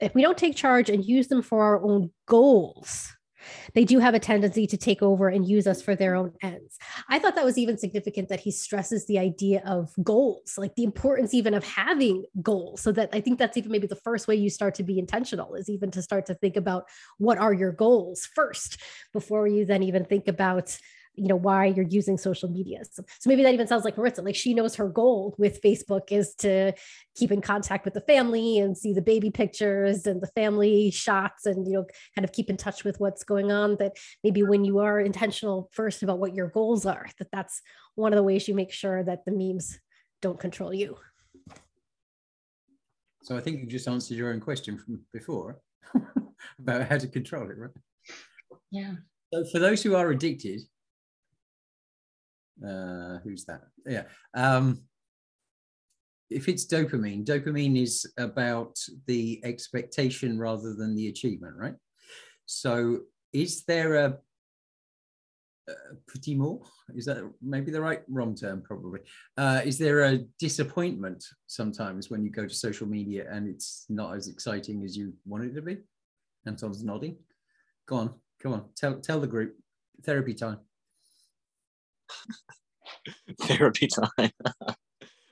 if 0.00 0.14
we 0.14 0.22
don't 0.22 0.38
take 0.38 0.56
charge 0.56 0.90
and 0.90 1.04
use 1.04 1.28
them 1.28 1.42
for 1.42 1.62
our 1.62 1.82
own 1.82 2.10
goals 2.26 3.14
they 3.74 3.84
do 3.84 3.98
have 3.98 4.14
a 4.14 4.18
tendency 4.18 4.66
to 4.66 4.76
take 4.76 5.02
over 5.02 5.28
and 5.28 5.48
use 5.48 5.66
us 5.66 5.82
for 5.82 5.94
their 5.94 6.14
own 6.14 6.32
ends. 6.42 6.78
I 7.08 7.18
thought 7.18 7.34
that 7.34 7.44
was 7.44 7.58
even 7.58 7.78
significant 7.78 8.28
that 8.28 8.40
he 8.40 8.50
stresses 8.50 9.06
the 9.06 9.18
idea 9.18 9.62
of 9.66 9.92
goals, 10.02 10.54
like 10.56 10.74
the 10.74 10.84
importance 10.84 11.34
even 11.34 11.54
of 11.54 11.64
having 11.64 12.24
goals. 12.40 12.80
So 12.80 12.92
that 12.92 13.10
I 13.12 13.20
think 13.20 13.38
that's 13.38 13.56
even 13.56 13.70
maybe 13.70 13.86
the 13.86 13.96
first 13.96 14.28
way 14.28 14.36
you 14.36 14.50
start 14.50 14.74
to 14.76 14.82
be 14.82 14.98
intentional 14.98 15.54
is 15.54 15.68
even 15.68 15.90
to 15.92 16.02
start 16.02 16.26
to 16.26 16.34
think 16.34 16.56
about 16.56 16.84
what 17.18 17.38
are 17.38 17.52
your 17.52 17.72
goals 17.72 18.28
first 18.34 18.80
before 19.12 19.46
you 19.46 19.64
then 19.64 19.82
even 19.82 20.04
think 20.04 20.28
about 20.28 20.76
you 21.14 21.28
know 21.28 21.36
why 21.36 21.66
you're 21.66 21.84
using 21.84 22.16
social 22.16 22.48
media. 22.48 22.84
So, 22.90 23.04
so, 23.20 23.28
maybe 23.28 23.42
that 23.42 23.52
even 23.52 23.66
sounds 23.66 23.84
like 23.84 23.96
maritza 23.96 24.22
like 24.22 24.34
she 24.34 24.54
knows 24.54 24.74
her 24.76 24.88
goal 24.88 25.34
with 25.38 25.60
facebook 25.62 26.10
is 26.10 26.34
to 26.36 26.72
keep 27.14 27.30
in 27.30 27.40
contact 27.40 27.84
with 27.84 27.94
the 27.94 28.00
family 28.02 28.58
and 28.58 28.76
see 28.76 28.92
the 28.92 29.02
baby 29.02 29.30
pictures 29.30 30.06
and 30.06 30.20
the 30.20 30.28
family 30.28 30.90
shots 30.90 31.46
and 31.46 31.66
you 31.66 31.74
know 31.74 31.86
kind 32.14 32.24
of 32.24 32.32
keep 32.32 32.48
in 32.48 32.56
touch 32.56 32.84
with 32.84 32.98
what's 33.00 33.24
going 33.24 33.52
on 33.52 33.76
that 33.78 33.96
maybe 34.24 34.42
when 34.42 34.64
you 34.64 34.78
are 34.78 35.00
intentional 35.00 35.68
first 35.72 36.02
about 36.02 36.18
what 36.18 36.34
your 36.34 36.48
goals 36.48 36.86
are 36.86 37.06
that 37.18 37.28
that's 37.30 37.60
one 37.94 38.12
of 38.12 38.16
the 38.16 38.22
ways 38.22 38.48
you 38.48 38.54
make 38.54 38.72
sure 38.72 39.02
that 39.02 39.24
the 39.26 39.32
memes 39.32 39.78
don't 40.22 40.40
control 40.40 40.72
you. 40.72 40.96
So 43.22 43.36
i 43.36 43.40
think 43.40 43.60
you 43.60 43.66
just 43.66 43.88
answered 43.88 44.16
your 44.16 44.32
own 44.32 44.40
question 44.40 44.78
from 44.78 45.00
before 45.12 45.60
about 46.58 46.88
how 46.88 46.98
to 46.98 47.06
control 47.06 47.50
it 47.50 47.58
right? 47.58 47.70
Yeah. 48.70 48.94
So 49.32 49.44
for 49.52 49.58
those 49.58 49.82
who 49.82 49.94
are 49.94 50.10
addicted 50.10 50.62
uh, 52.66 53.18
who's 53.24 53.44
that? 53.46 53.62
Yeah. 53.86 54.04
Um, 54.34 54.82
if 56.30 56.48
it's 56.48 56.66
dopamine, 56.66 57.24
dopamine 57.24 57.80
is 57.80 58.10
about 58.18 58.78
the 59.06 59.40
expectation 59.44 60.38
rather 60.38 60.74
than 60.74 60.94
the 60.96 61.08
achievement, 61.08 61.56
right? 61.56 61.74
So, 62.46 63.00
is 63.32 63.64
there 63.64 63.94
a, 63.94 64.18
a 65.68 65.72
petit 66.08 66.34
mot? 66.34 66.60
Is 66.94 67.06
that 67.06 67.30
maybe 67.40 67.70
the 67.70 67.80
right 67.80 68.02
wrong 68.08 68.34
term? 68.34 68.62
Probably. 68.62 69.00
Uh, 69.36 69.62
is 69.64 69.78
there 69.78 70.02
a 70.04 70.18
disappointment 70.38 71.24
sometimes 71.46 72.10
when 72.10 72.24
you 72.24 72.30
go 72.30 72.46
to 72.46 72.54
social 72.54 72.86
media 72.86 73.26
and 73.30 73.48
it's 73.48 73.86
not 73.88 74.16
as 74.16 74.28
exciting 74.28 74.84
as 74.84 74.96
you 74.96 75.12
want 75.24 75.44
it 75.44 75.54
to 75.54 75.62
be? 75.62 75.78
Anton's 76.46 76.82
nodding. 76.82 77.16
Go 77.86 77.96
on, 77.96 78.14
come 78.42 78.54
on, 78.54 78.64
tell 78.76 78.94
tell 79.00 79.20
the 79.20 79.26
group. 79.26 79.56
Therapy 80.04 80.34
time. 80.34 80.58
therapy 83.40 83.88
time. 83.88 84.30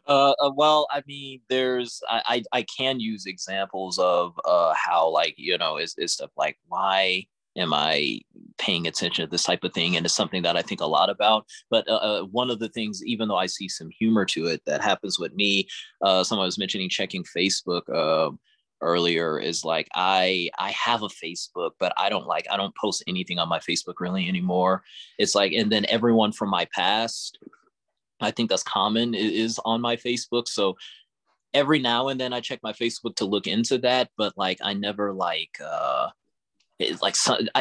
Uh, 0.06 0.34
uh, 0.40 0.50
well, 0.56 0.88
I 0.90 1.04
mean, 1.06 1.40
there's 1.48 2.02
I, 2.08 2.42
I, 2.52 2.58
I 2.58 2.62
can 2.62 2.98
use 2.98 3.26
examples 3.26 3.96
of 4.00 4.32
uh, 4.44 4.74
how 4.74 5.08
like 5.08 5.34
you 5.36 5.56
know 5.56 5.76
is 5.76 5.94
is 5.98 6.14
stuff 6.14 6.32
like 6.36 6.58
why 6.66 7.26
am 7.56 7.72
I 7.72 8.20
paying 8.58 8.88
attention 8.88 9.24
to 9.24 9.30
this 9.30 9.44
type 9.44 9.62
of 9.62 9.72
thing, 9.72 9.96
and 9.96 10.04
it's 10.04 10.14
something 10.14 10.42
that 10.42 10.56
I 10.56 10.62
think 10.62 10.80
a 10.80 10.86
lot 10.86 11.10
about. 11.10 11.46
But 11.70 11.88
uh, 11.88 11.94
uh 11.94 12.22
one 12.22 12.50
of 12.50 12.58
the 12.58 12.68
things, 12.68 13.04
even 13.04 13.28
though 13.28 13.36
I 13.36 13.46
see 13.46 13.68
some 13.68 13.88
humor 13.88 14.24
to 14.26 14.46
it, 14.46 14.62
that 14.66 14.82
happens 14.82 15.20
with 15.20 15.32
me. 15.34 15.68
Uh, 16.02 16.24
someone 16.24 16.46
was 16.46 16.58
mentioning 16.58 16.88
checking 16.88 17.22
Facebook. 17.22 17.82
Uh, 17.88 18.34
earlier 18.80 19.38
is 19.38 19.64
like 19.64 19.88
i 19.94 20.50
i 20.58 20.70
have 20.70 21.02
a 21.02 21.08
facebook 21.08 21.72
but 21.78 21.92
i 21.96 22.08
don't 22.08 22.26
like 22.26 22.46
i 22.50 22.56
don't 22.56 22.74
post 22.76 23.02
anything 23.06 23.38
on 23.38 23.48
my 23.48 23.58
facebook 23.58 23.94
really 24.00 24.28
anymore. 24.28 24.82
It's 25.18 25.34
like 25.34 25.52
and 25.52 25.70
then 25.70 25.86
everyone 25.88 26.32
from 26.32 26.50
my 26.50 26.66
past 26.74 27.38
i 28.20 28.30
think 28.30 28.50
that's 28.50 28.62
common 28.62 29.14
is 29.14 29.60
on 29.64 29.80
my 29.80 29.96
facebook. 29.96 30.48
So 30.48 30.76
every 31.52 31.80
now 31.80 32.08
and 32.08 32.20
then 32.20 32.32
i 32.32 32.40
check 32.40 32.60
my 32.62 32.72
facebook 32.72 33.16
to 33.16 33.24
look 33.24 33.48
into 33.48 33.76
that 33.78 34.08
but 34.16 34.32
like 34.36 34.58
i 34.62 34.72
never 34.72 35.12
like 35.12 35.50
uh 35.64 36.08
it's 36.80 37.02
like 37.02 37.14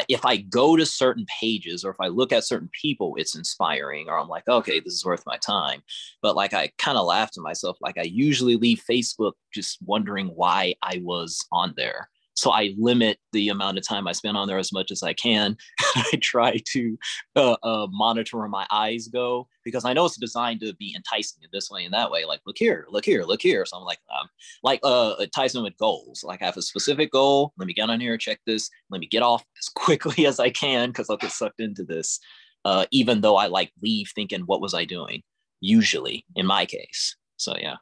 if 0.08 0.24
I 0.24 0.38
go 0.38 0.76
to 0.76 0.86
certain 0.86 1.26
pages 1.40 1.84
or 1.84 1.90
if 1.90 2.00
I 2.00 2.08
look 2.08 2.32
at 2.32 2.44
certain 2.44 2.70
people, 2.80 3.14
it's 3.16 3.36
inspiring, 3.36 4.08
or 4.08 4.18
I'm 4.18 4.28
like, 4.28 4.48
okay, 4.48 4.80
this 4.80 4.94
is 4.94 5.04
worth 5.04 5.22
my 5.26 5.36
time. 5.36 5.82
But 6.22 6.36
like, 6.36 6.54
I 6.54 6.70
kind 6.78 6.96
of 6.96 7.06
laugh 7.06 7.30
to 7.32 7.40
myself. 7.40 7.76
Like, 7.80 7.98
I 7.98 8.02
usually 8.02 8.56
leave 8.56 8.82
Facebook 8.88 9.32
just 9.52 9.78
wondering 9.84 10.28
why 10.28 10.74
I 10.82 11.00
was 11.04 11.46
on 11.52 11.74
there. 11.76 12.08
So 12.40 12.52
I 12.52 12.74
limit 12.78 13.18
the 13.32 13.50
amount 13.50 13.76
of 13.76 13.86
time 13.86 14.08
I 14.08 14.12
spend 14.12 14.34
on 14.38 14.48
there 14.48 14.56
as 14.56 14.72
much 14.72 14.90
as 14.90 15.02
I 15.02 15.12
can. 15.12 15.58
I 15.94 16.18
try 16.22 16.56
to 16.72 16.98
uh, 17.36 17.56
uh, 17.62 17.86
monitor 17.90 18.38
where 18.38 18.48
my 18.48 18.66
eyes 18.70 19.08
go 19.08 19.46
because 19.62 19.84
I 19.84 19.92
know 19.92 20.06
it's 20.06 20.18
designed 20.18 20.60
to 20.60 20.74
be 20.76 20.94
enticing 20.96 21.42
in 21.42 21.50
this 21.52 21.70
way 21.70 21.84
and 21.84 21.92
that 21.92 22.10
way. 22.10 22.24
Like, 22.24 22.40
look 22.46 22.56
here, 22.56 22.86
look 22.88 23.04
here, 23.04 23.24
look 23.24 23.42
here. 23.42 23.66
So 23.66 23.76
I'm 23.76 23.84
like, 23.84 23.98
um, 24.18 24.26
like 24.62 24.80
uh, 24.82 25.16
it 25.20 25.32
ties 25.34 25.54
in 25.54 25.62
with 25.62 25.76
goals. 25.76 26.24
Like 26.24 26.40
I 26.40 26.46
have 26.46 26.56
a 26.56 26.62
specific 26.62 27.12
goal. 27.12 27.52
Let 27.58 27.66
me 27.66 27.74
get 27.74 27.90
on 27.90 28.00
here, 28.00 28.16
check 28.16 28.40
this. 28.46 28.70
Let 28.88 29.02
me 29.02 29.06
get 29.06 29.22
off 29.22 29.44
as 29.58 29.68
quickly 29.74 30.24
as 30.24 30.40
I 30.40 30.48
can 30.48 30.88
because 30.88 31.10
I'll 31.10 31.18
get 31.18 31.32
sucked 31.32 31.60
into 31.60 31.84
this. 31.84 32.20
Uh, 32.64 32.86
even 32.90 33.20
though 33.20 33.36
I 33.36 33.48
like 33.48 33.70
leave 33.82 34.10
thinking, 34.14 34.40
what 34.42 34.62
was 34.62 34.72
I 34.72 34.86
doing? 34.86 35.22
Usually, 35.60 36.24
in 36.36 36.46
my 36.46 36.64
case. 36.64 37.16
So 37.36 37.54
yeah. 37.58 37.76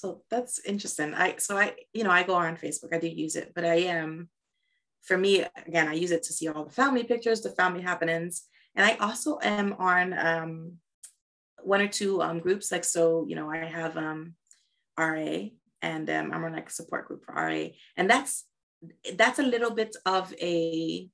So 0.00 0.22
that's 0.30 0.60
interesting. 0.64 1.12
I 1.12 1.36
so 1.36 1.58
I 1.58 1.74
you 1.92 2.04
know 2.04 2.10
I 2.10 2.22
go 2.22 2.34
on 2.34 2.56
Facebook. 2.56 2.94
I 2.94 2.98
do 2.98 3.06
use 3.06 3.36
it, 3.36 3.52
but 3.54 3.66
I 3.66 3.74
am 3.96 4.04
um, 4.04 4.28
for 5.02 5.18
me 5.18 5.44
again. 5.66 5.88
I 5.88 5.92
use 5.92 6.10
it 6.10 6.22
to 6.24 6.32
see 6.32 6.48
all 6.48 6.64
the 6.64 6.72
family 6.72 7.04
pictures, 7.04 7.42
the 7.42 7.50
family 7.50 7.82
happenings, 7.82 8.44
and 8.74 8.86
I 8.86 8.96
also 8.96 9.38
am 9.42 9.74
on 9.74 10.14
um, 10.18 10.72
one 11.62 11.82
or 11.82 11.88
two 11.88 12.22
um, 12.22 12.38
groups. 12.38 12.72
Like 12.72 12.84
so, 12.84 13.26
you 13.28 13.36
know, 13.36 13.50
I 13.50 13.58
have 13.58 13.98
um, 13.98 14.36
RA, 14.98 15.50
and 15.82 16.08
um, 16.08 16.32
I'm 16.32 16.44
on 16.44 16.54
like 16.54 16.70
a 16.70 16.72
support 16.72 17.06
group 17.06 17.26
for 17.26 17.34
RA, 17.34 17.66
and 17.98 18.08
that's 18.08 18.46
that's 19.18 19.38
a 19.38 19.50
little 19.54 19.72
bit 19.72 19.96
of 20.06 20.32
a 20.40 21.10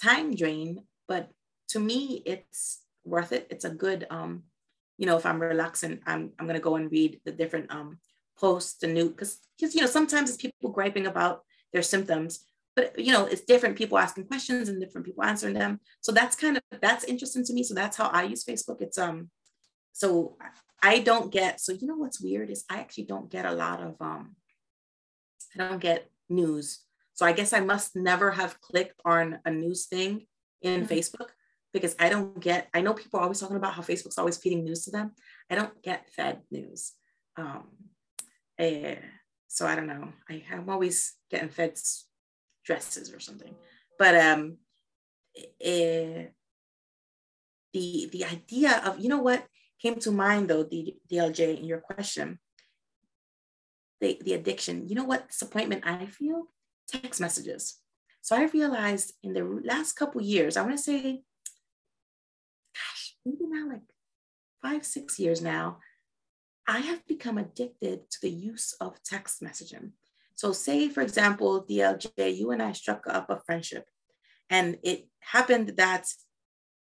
time 0.00 0.36
drain, 0.36 0.84
but 1.08 1.30
to 1.70 1.80
me, 1.80 2.22
it's 2.24 2.82
worth 3.04 3.32
it. 3.32 3.48
It's 3.50 3.64
a 3.64 3.70
good 3.70 4.06
um, 4.10 4.44
you 4.98 5.06
know, 5.06 5.16
if 5.16 5.26
I'm 5.26 5.40
relaxing, 5.40 6.00
I'm 6.06 6.32
I'm 6.38 6.46
gonna 6.46 6.60
go 6.60 6.76
and 6.76 6.90
read 6.90 7.20
the 7.24 7.32
different 7.32 7.70
um 7.70 7.98
posts 8.38 8.82
and 8.82 8.94
new 8.94 9.10
because 9.10 9.38
because 9.58 9.74
you 9.74 9.80
know 9.80 9.86
sometimes 9.86 10.30
it's 10.30 10.40
people 10.40 10.70
griping 10.70 11.06
about 11.06 11.42
their 11.72 11.82
symptoms, 11.82 12.44
but 12.76 12.98
you 12.98 13.12
know 13.12 13.26
it's 13.26 13.42
different 13.42 13.76
people 13.76 13.98
asking 13.98 14.26
questions 14.26 14.68
and 14.68 14.80
different 14.80 15.06
people 15.06 15.24
answering 15.24 15.54
them. 15.54 15.80
So 16.00 16.12
that's 16.12 16.36
kind 16.36 16.56
of 16.56 16.62
that's 16.80 17.04
interesting 17.04 17.44
to 17.44 17.52
me. 17.52 17.62
So 17.62 17.74
that's 17.74 17.96
how 17.96 18.08
I 18.08 18.24
use 18.24 18.44
Facebook. 18.44 18.80
It's 18.80 18.98
um 18.98 19.30
so 19.92 20.36
I 20.82 21.00
don't 21.00 21.32
get 21.32 21.60
so 21.60 21.72
you 21.72 21.86
know 21.86 21.96
what's 21.96 22.20
weird 22.20 22.50
is 22.50 22.64
I 22.70 22.78
actually 22.78 23.04
don't 23.04 23.30
get 23.30 23.46
a 23.46 23.52
lot 23.52 23.82
of 23.82 23.96
um 24.00 24.36
I 25.58 25.68
don't 25.68 25.80
get 25.80 26.10
news. 26.28 26.80
So 27.14 27.24
I 27.24 27.32
guess 27.32 27.52
I 27.52 27.60
must 27.60 27.94
never 27.94 28.32
have 28.32 28.60
clicked 28.60 29.00
on 29.04 29.38
a 29.44 29.50
news 29.50 29.86
thing 29.86 30.26
in 30.62 30.82
mm-hmm. 30.82 30.92
Facebook 30.92 31.28
because 31.74 31.96
I 31.98 32.08
don't 32.08 32.40
get, 32.40 32.68
I 32.72 32.80
know 32.80 32.94
people 32.94 33.18
are 33.18 33.24
always 33.24 33.40
talking 33.40 33.56
about 33.56 33.74
how 33.74 33.82
Facebook's 33.82 34.16
always 34.16 34.38
feeding 34.38 34.64
news 34.64 34.84
to 34.84 34.92
them. 34.92 35.10
I 35.50 35.56
don't 35.56 35.82
get 35.82 36.08
fed 36.08 36.40
news. 36.50 36.92
Um, 37.36 37.64
uh, 38.58 38.94
so 39.48 39.66
I 39.66 39.74
don't 39.74 39.88
know. 39.88 40.12
I, 40.30 40.44
I'm 40.52 40.70
always 40.70 41.14
getting 41.30 41.48
fed 41.48 41.76
dresses 42.64 43.12
or 43.12 43.18
something. 43.18 43.52
But 43.98 44.14
um, 44.14 44.58
uh, 45.36 46.30
the, 47.72 48.08
the 48.12 48.24
idea 48.24 48.80
of, 48.86 49.00
you 49.00 49.08
know 49.08 49.18
what 49.18 49.44
came 49.82 49.96
to 49.96 50.12
mind 50.12 50.48
though, 50.48 50.62
the 50.62 50.94
DLJ 51.12 51.58
in 51.58 51.64
your 51.64 51.80
question, 51.80 52.38
the, 54.00 54.20
the 54.24 54.34
addiction, 54.34 54.88
you 54.88 54.94
know 54.94 55.04
what 55.04 55.28
disappointment 55.28 55.82
I 55.84 56.06
feel? 56.06 56.44
Text 56.86 57.20
messages. 57.20 57.80
So 58.20 58.36
I 58.36 58.44
realized 58.44 59.14
in 59.24 59.32
the 59.32 59.42
last 59.64 59.94
couple 59.94 60.22
years, 60.22 60.56
I 60.56 60.62
want 60.62 60.76
to 60.76 60.82
say 60.82 61.24
maybe 63.24 63.46
now 63.46 63.68
like 63.68 63.82
five, 64.62 64.84
six 64.84 65.18
years 65.18 65.42
now, 65.42 65.78
I 66.66 66.78
have 66.78 67.06
become 67.06 67.38
addicted 67.38 68.10
to 68.10 68.18
the 68.22 68.30
use 68.30 68.74
of 68.80 69.02
text 69.04 69.42
messaging. 69.42 69.90
So, 70.34 70.52
say, 70.52 70.88
for 70.88 71.02
example, 71.02 71.64
DLJ, 71.68 72.36
you 72.36 72.50
and 72.50 72.62
I 72.62 72.72
struck 72.72 73.04
up 73.06 73.30
a 73.30 73.40
friendship, 73.46 73.84
and 74.50 74.78
it 74.82 75.06
happened 75.20 75.74
that 75.76 76.06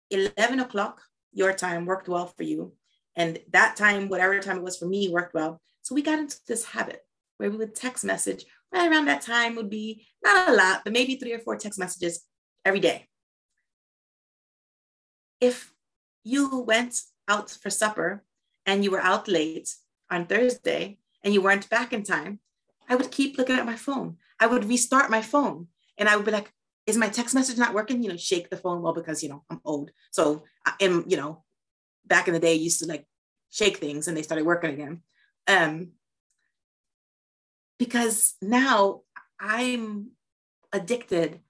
11 0.09 0.59
o'clock 0.59 1.01
your 1.31 1.53
time 1.53 1.85
worked 1.85 2.09
well 2.09 2.27
for 2.35 2.43
you. 2.43 2.73
And 3.15 3.39
that 3.51 3.75
time, 3.75 4.09
whatever 4.09 4.39
time 4.39 4.57
it 4.57 4.63
was 4.63 4.77
for 4.77 4.85
me, 4.85 5.09
worked 5.09 5.33
well. 5.33 5.61
So, 5.83 5.95
we 5.95 6.01
got 6.01 6.19
into 6.19 6.37
this 6.47 6.65
habit 6.65 7.01
where 7.37 7.51
we 7.51 7.57
would 7.57 7.75
text 7.75 8.03
message 8.03 8.45
right 8.73 8.91
around 8.91 9.05
that 9.05 9.21
time, 9.21 9.55
would 9.55 9.69
be 9.69 10.05
not 10.23 10.49
a 10.49 10.53
lot, 10.53 10.81
but 10.83 10.93
maybe 10.93 11.15
three 11.15 11.33
or 11.33 11.39
four 11.39 11.55
text 11.55 11.79
messages 11.79 12.25
every 12.65 12.79
day. 12.79 13.07
If 15.39 15.71
you 16.23 16.59
went 16.59 17.01
out 17.27 17.49
for 17.49 17.69
supper 17.69 18.23
and 18.65 18.83
you 18.83 18.91
were 18.91 19.01
out 19.01 19.27
late, 19.27 19.73
on 20.09 20.25
Thursday 20.25 20.97
and 21.23 21.33
you 21.33 21.41
weren't 21.41 21.69
back 21.69 21.93
in 21.93 22.03
time, 22.03 22.39
I 22.89 22.95
would 22.95 23.11
keep 23.11 23.37
looking 23.37 23.57
at 23.57 23.65
my 23.65 23.75
phone. 23.75 24.17
I 24.39 24.47
would 24.47 24.65
restart 24.65 25.09
my 25.09 25.21
phone 25.21 25.67
and 25.97 26.07
I 26.07 26.15
would 26.15 26.25
be 26.25 26.31
like, 26.31 26.51
is 26.85 26.97
my 26.97 27.09
text 27.09 27.35
message 27.35 27.57
not 27.57 27.73
working? 27.73 28.01
You 28.01 28.09
know, 28.09 28.17
shake 28.17 28.49
the 28.49 28.57
phone 28.57 28.81
well 28.81 28.93
because, 28.93 29.21
you 29.21 29.29
know, 29.29 29.43
I'm 29.49 29.59
old. 29.65 29.91
So 30.11 30.43
I 30.65 30.73
am, 30.79 31.03
you 31.07 31.17
know, 31.17 31.43
back 32.05 32.27
in 32.27 32.33
the 32.33 32.39
day, 32.39 32.51
I 32.51 32.55
used 32.55 32.79
to 32.79 32.85
like 32.85 33.05
shake 33.49 33.77
things 33.77 34.07
and 34.07 34.15
they 34.15 34.21
started 34.21 34.45
working 34.45 34.71
again. 34.71 35.01
Um, 35.47 35.91
because 37.77 38.35
now 38.41 39.01
I'm 39.39 40.11
addicted 40.71 41.41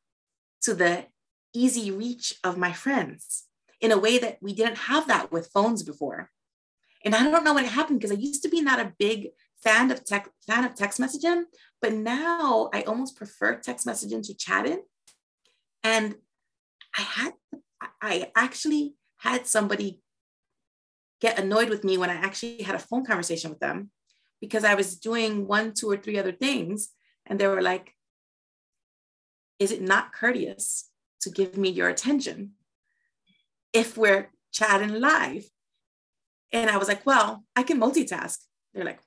to 0.61 0.73
the 0.73 1.06
easy 1.53 1.91
reach 1.91 2.35
of 2.44 2.57
my 2.57 2.73
friends 2.73 3.44
in 3.82 3.91
a 3.91 3.98
way 3.98 4.18
that 4.18 4.38
we 4.41 4.54
didn't 4.54 4.78
have 4.78 5.08
that 5.08 5.32
with 5.32 5.52
phones 5.54 5.84
before. 5.84 6.32
And 7.06 7.16
I 7.16 7.24
don't 7.30 7.44
know 7.44 7.54
when 7.54 7.66
it 7.66 7.72
happened 7.72 7.99
because 7.99 8.16
I 8.16 8.20
used 8.20 8.44
to 8.44 8.49
be 8.49 8.62
not 8.62 8.80
a 8.80 8.94
big 8.98 9.30
fan 9.64 9.91
of 9.91 10.04
tech 10.04 10.30
fan 10.45 10.66
of 10.66 10.76
text 10.76 10.99
messaging, 10.99 11.44
but 11.82 11.94
now 11.94 12.70
I 12.74 12.82
almost 12.82 13.16
prefer 13.16 13.56
text 13.56 13.86
messaging 13.86 14.26
to 14.28 14.36
chatting. 14.36 14.82
And 15.84 16.16
I 16.98 17.02
had 17.02 17.34
I 18.02 18.32
actually 18.36 18.95
had 19.18 19.48
somebody 19.48 20.02
get 21.22 21.40
annoyed 21.40 21.70
with 21.70 21.84
me 21.84 21.98
when 21.98 22.10
I 22.10 22.16
actually 22.16 22.64
had 22.64 22.76
a 22.76 22.80
phone 22.80 23.06
conversation 23.06 23.49
with 23.49 23.60
them 23.60 23.91
because 24.40 24.64
I 24.64 24.76
was 24.76 24.98
doing 24.98 25.48
one, 25.48 25.74
two, 25.74 25.90
or 25.90 25.98
three 25.98 26.20
other 26.20 26.32
things. 26.32 26.90
And 27.26 27.40
they 27.40 27.48
were 27.48 27.62
like, 27.62 27.94
Is 29.60 29.72
it 29.72 29.82
not 29.82 30.14
courteous 30.14 30.90
to 31.22 31.30
give 31.30 31.58
me 31.58 31.70
your 31.70 31.90
attention 31.90 32.52
if 33.78 33.98
we're 33.98 34.30
chatting 34.52 34.99
live? 34.99 35.45
And 36.52 36.70
I 36.70 36.78
was 36.78 36.88
like, 36.88 37.06
Well, 37.06 37.44
I 37.56 37.64
can 37.64 37.80
multitask. 37.80 38.38
They're 38.74 38.86
like, 38.86 38.99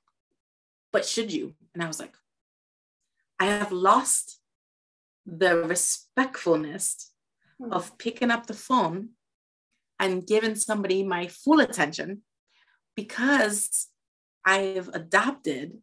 But 0.93 1.05
should 1.05 1.31
you? 1.31 1.55
And 1.73 1.83
I 1.83 1.87
was 1.87 1.99
like, 1.99 2.15
I 3.39 3.45
have 3.45 3.71
lost 3.71 4.39
the 5.25 5.57
respectfulness 5.57 7.11
hmm. 7.59 7.71
of 7.71 7.97
picking 7.97 8.31
up 8.31 8.47
the 8.47 8.53
phone 8.53 9.09
and 9.99 10.25
giving 10.25 10.55
somebody 10.55 11.03
my 11.03 11.27
full 11.27 11.59
attention 11.59 12.21
because 12.95 13.87
I've 14.45 14.89
adopted 14.93 15.77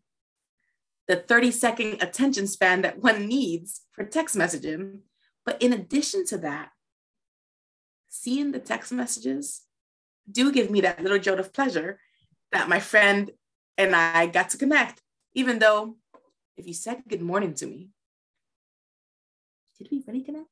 the 1.06 1.16
30 1.16 1.50
second 1.50 2.02
attention 2.02 2.46
span 2.46 2.82
that 2.82 3.02
one 3.02 3.26
needs 3.26 3.82
for 3.92 4.04
text 4.04 4.36
messaging. 4.36 5.00
But 5.46 5.62
in 5.62 5.72
addition 5.72 6.26
to 6.26 6.38
that, 6.38 6.70
seeing 8.08 8.52
the 8.52 8.58
text 8.58 8.92
messages 8.92 9.62
do 10.30 10.52
give 10.52 10.70
me 10.70 10.80
that 10.82 11.02
little 11.02 11.18
jolt 11.18 11.40
of 11.40 11.52
pleasure 11.52 11.98
that 12.52 12.68
my 12.68 12.80
friend 12.80 13.30
and 13.76 13.94
I 13.94 14.26
got 14.26 14.50
to 14.50 14.58
connect, 14.58 15.02
even 15.34 15.58
though 15.58 15.96
if 16.56 16.66
you 16.66 16.74
said 16.74 17.02
good 17.08 17.22
morning 17.22 17.54
to 17.54 17.66
me, 17.66 17.90
did 19.78 19.88
we 19.90 20.02
really 20.06 20.22
connect? 20.22 20.48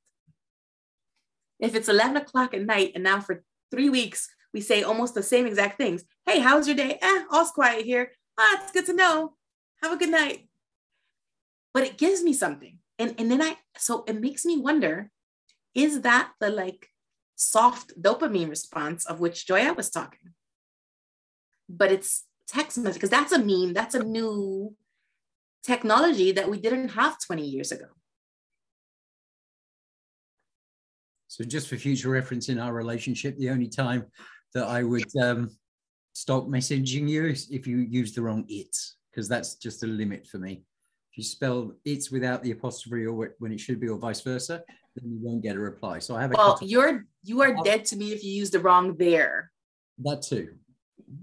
If 1.59 1.75
it's 1.75 1.89
11 1.89 2.17
o'clock 2.17 2.55
at 2.55 2.63
night 2.63 2.93
and 2.95 3.03
now 3.03 3.21
for 3.21 3.43
three 3.71 3.91
weeks 3.91 4.29
we 4.53 4.61
say 4.63 4.83
almost 4.83 5.15
the 5.15 5.23
same 5.23 5.47
exact 5.47 5.77
things. 5.77 6.05
Hey, 6.25 6.41
how's 6.41 6.67
your 6.67 6.77
day? 6.77 6.99
Eh, 7.03 7.25
all's 7.31 7.51
quiet 7.51 7.85
here. 7.85 8.13
Ah, 8.39 8.61
it's 8.63 8.73
good 8.73 8.87
to 8.87 8.95
know. 8.95 9.35
Have 9.83 9.93
a 9.93 9.99
good 9.99 10.09
night. 10.09 10.49
But 11.75 11.83
it 11.83 11.99
gives 11.99 12.23
me 12.23 12.33
something. 12.33 12.79
And, 12.99 13.15
and 13.19 13.31
then 13.31 13.43
I, 13.43 13.57
so 13.77 14.05
it 14.09 14.19
makes 14.19 14.47
me 14.47 14.57
wonder, 14.57 15.11
is 15.75 16.01
that 16.03 16.33
the 16.41 16.49
like 16.49 16.89
soft 17.37 18.01
dopamine 18.01 18.51
response 18.51 19.07
of 19.07 19.21
which 19.21 19.47
Joya 19.47 19.75
was 19.75 19.91
talking? 19.91 20.33
But 21.69 21.93
it's 21.93 22.25
text 22.49 22.79
message, 22.79 22.95
because 22.95 23.11
that's 23.11 23.33
a 23.33 23.39
meme, 23.39 23.73
that's 23.73 23.95
a 23.95 24.03
new 24.03 24.75
technology 25.63 26.33
that 26.33 26.49
we 26.49 26.59
didn't 26.59 26.91
have 26.91 27.19
20 27.25 27.45
years 27.45 27.73
ago. 27.73 27.87
So 31.29 31.45
just 31.45 31.69
for 31.69 31.77
future 31.77 32.09
reference 32.09 32.49
in 32.49 32.59
our 32.59 32.73
relationship, 32.73 33.37
the 33.37 33.51
only 33.51 33.69
time 33.69 34.07
that 34.55 34.67
I 34.69 34.83
would 34.83 35.15
um, 35.21 35.51
stop 36.15 36.47
messaging 36.47 37.09
you 37.09 37.35
if 37.51 37.67
you 37.67 37.79
use 37.79 38.15
the 38.15 38.23
wrong 38.23 38.47
it's, 38.49 38.97
because 39.11 39.29
that's 39.29 39.57
just 39.57 39.83
a 39.83 39.87
limit 39.87 40.27
for 40.27 40.39
me. 40.39 40.63
If 41.13 41.19
you 41.19 41.25
spell 41.25 41.73
it's 41.85 42.11
without 42.11 42.43
the 42.43 42.53
apostrophe 42.53 43.05
or 43.05 43.35
when 43.39 43.53
it 43.53 43.61
should 43.61 43.81
be, 43.81 43.89
or 43.89 43.99
vice 43.99 44.23
versa, 44.23 44.63
then 44.97 45.13
you 45.13 45.19
won't 45.21 45.43
get 45.43 45.57
a 45.57 45.61
reply. 45.61 45.99
So 45.99 46.17
I 46.17 46.23
have 46.23 46.33
a 46.33 46.35
well, 46.37 46.59
you're 46.63 47.05
you 47.23 47.43
are 47.43 47.55
dead 47.63 47.85
to 47.87 47.97
me 47.97 48.13
if 48.13 48.25
you 48.25 48.33
use 48.33 48.51
the 48.51 48.61
wrong 48.61 48.97
there. 48.97 49.51
That 49.99 50.23
too. 50.23 50.55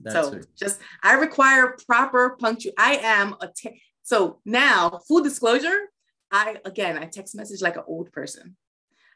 That 0.04 0.14
so 0.14 0.32
too. 0.32 0.44
just 0.58 0.80
I 1.04 1.14
require 1.14 1.76
proper 1.88 2.38
punctuation. 2.40 2.76
I 2.78 2.98
am 2.98 3.36
a 3.42 3.48
te- 3.48 3.82
so 4.04 4.40
now 4.46 5.00
full 5.08 5.22
disclosure. 5.22 5.90
I 6.32 6.58
again 6.66 6.98
I 6.98 7.06
text 7.06 7.36
message 7.36 7.62
like 7.62 7.76
an 7.76 7.84
old 7.88 8.12
person. 8.12 8.56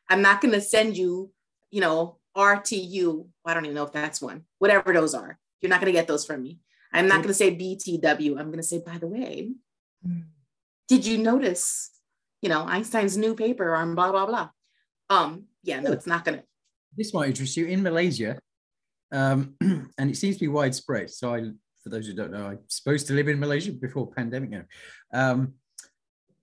I'm 0.09 0.21
not 0.21 0.41
going 0.41 0.53
to 0.53 0.61
send 0.61 0.97
you, 0.97 1.31
you 1.69 1.81
know, 1.81 2.17
RTU. 2.35 3.27
I 3.45 3.53
don't 3.53 3.65
even 3.65 3.75
know 3.75 3.83
if 3.83 3.91
that's 3.91 4.21
one, 4.21 4.43
whatever 4.59 4.93
those 4.93 5.13
are. 5.13 5.37
You're 5.61 5.69
not 5.69 5.81
going 5.81 5.91
to 5.91 5.97
get 5.97 6.07
those 6.07 6.25
from 6.25 6.43
me. 6.43 6.59
I'm 6.93 7.07
not 7.07 7.17
going 7.17 7.27
to 7.27 7.33
say 7.33 7.55
BTW. 7.55 8.39
I'm 8.39 8.47
going 8.47 8.57
to 8.57 8.63
say, 8.63 8.81
by 8.85 8.97
the 8.97 9.07
way, 9.07 9.51
hmm. 10.05 10.21
did 10.87 11.05
you 11.05 11.17
notice, 11.17 11.91
you 12.41 12.49
know, 12.49 12.63
Einstein's 12.65 13.17
new 13.17 13.35
paper 13.35 13.75
on 13.75 13.95
blah, 13.95 14.11
blah, 14.11 14.25
blah. 14.25 14.49
Um, 15.09 15.45
yeah, 15.63 15.79
no, 15.79 15.91
it's 15.91 16.07
not 16.07 16.25
going 16.25 16.39
to. 16.39 16.43
This 16.95 17.13
might 17.13 17.29
interest 17.29 17.57
you. 17.57 17.65
In 17.65 17.83
Malaysia, 17.83 18.39
um, 19.11 19.55
and 19.61 20.09
it 20.09 20.17
seems 20.17 20.35
to 20.35 20.41
be 20.41 20.47
widespread. 20.47 21.09
So 21.09 21.33
I, 21.33 21.51
for 21.83 21.89
those 21.89 22.07
who 22.07 22.13
don't 22.13 22.31
know, 22.31 22.47
I'm 22.47 22.59
supposed 22.67 23.07
to 23.07 23.13
live 23.13 23.27
in 23.27 23.39
Malaysia 23.39 23.71
before 23.71 24.11
pandemic 24.11 24.49
now. 24.49 24.63
Um, 25.13 25.53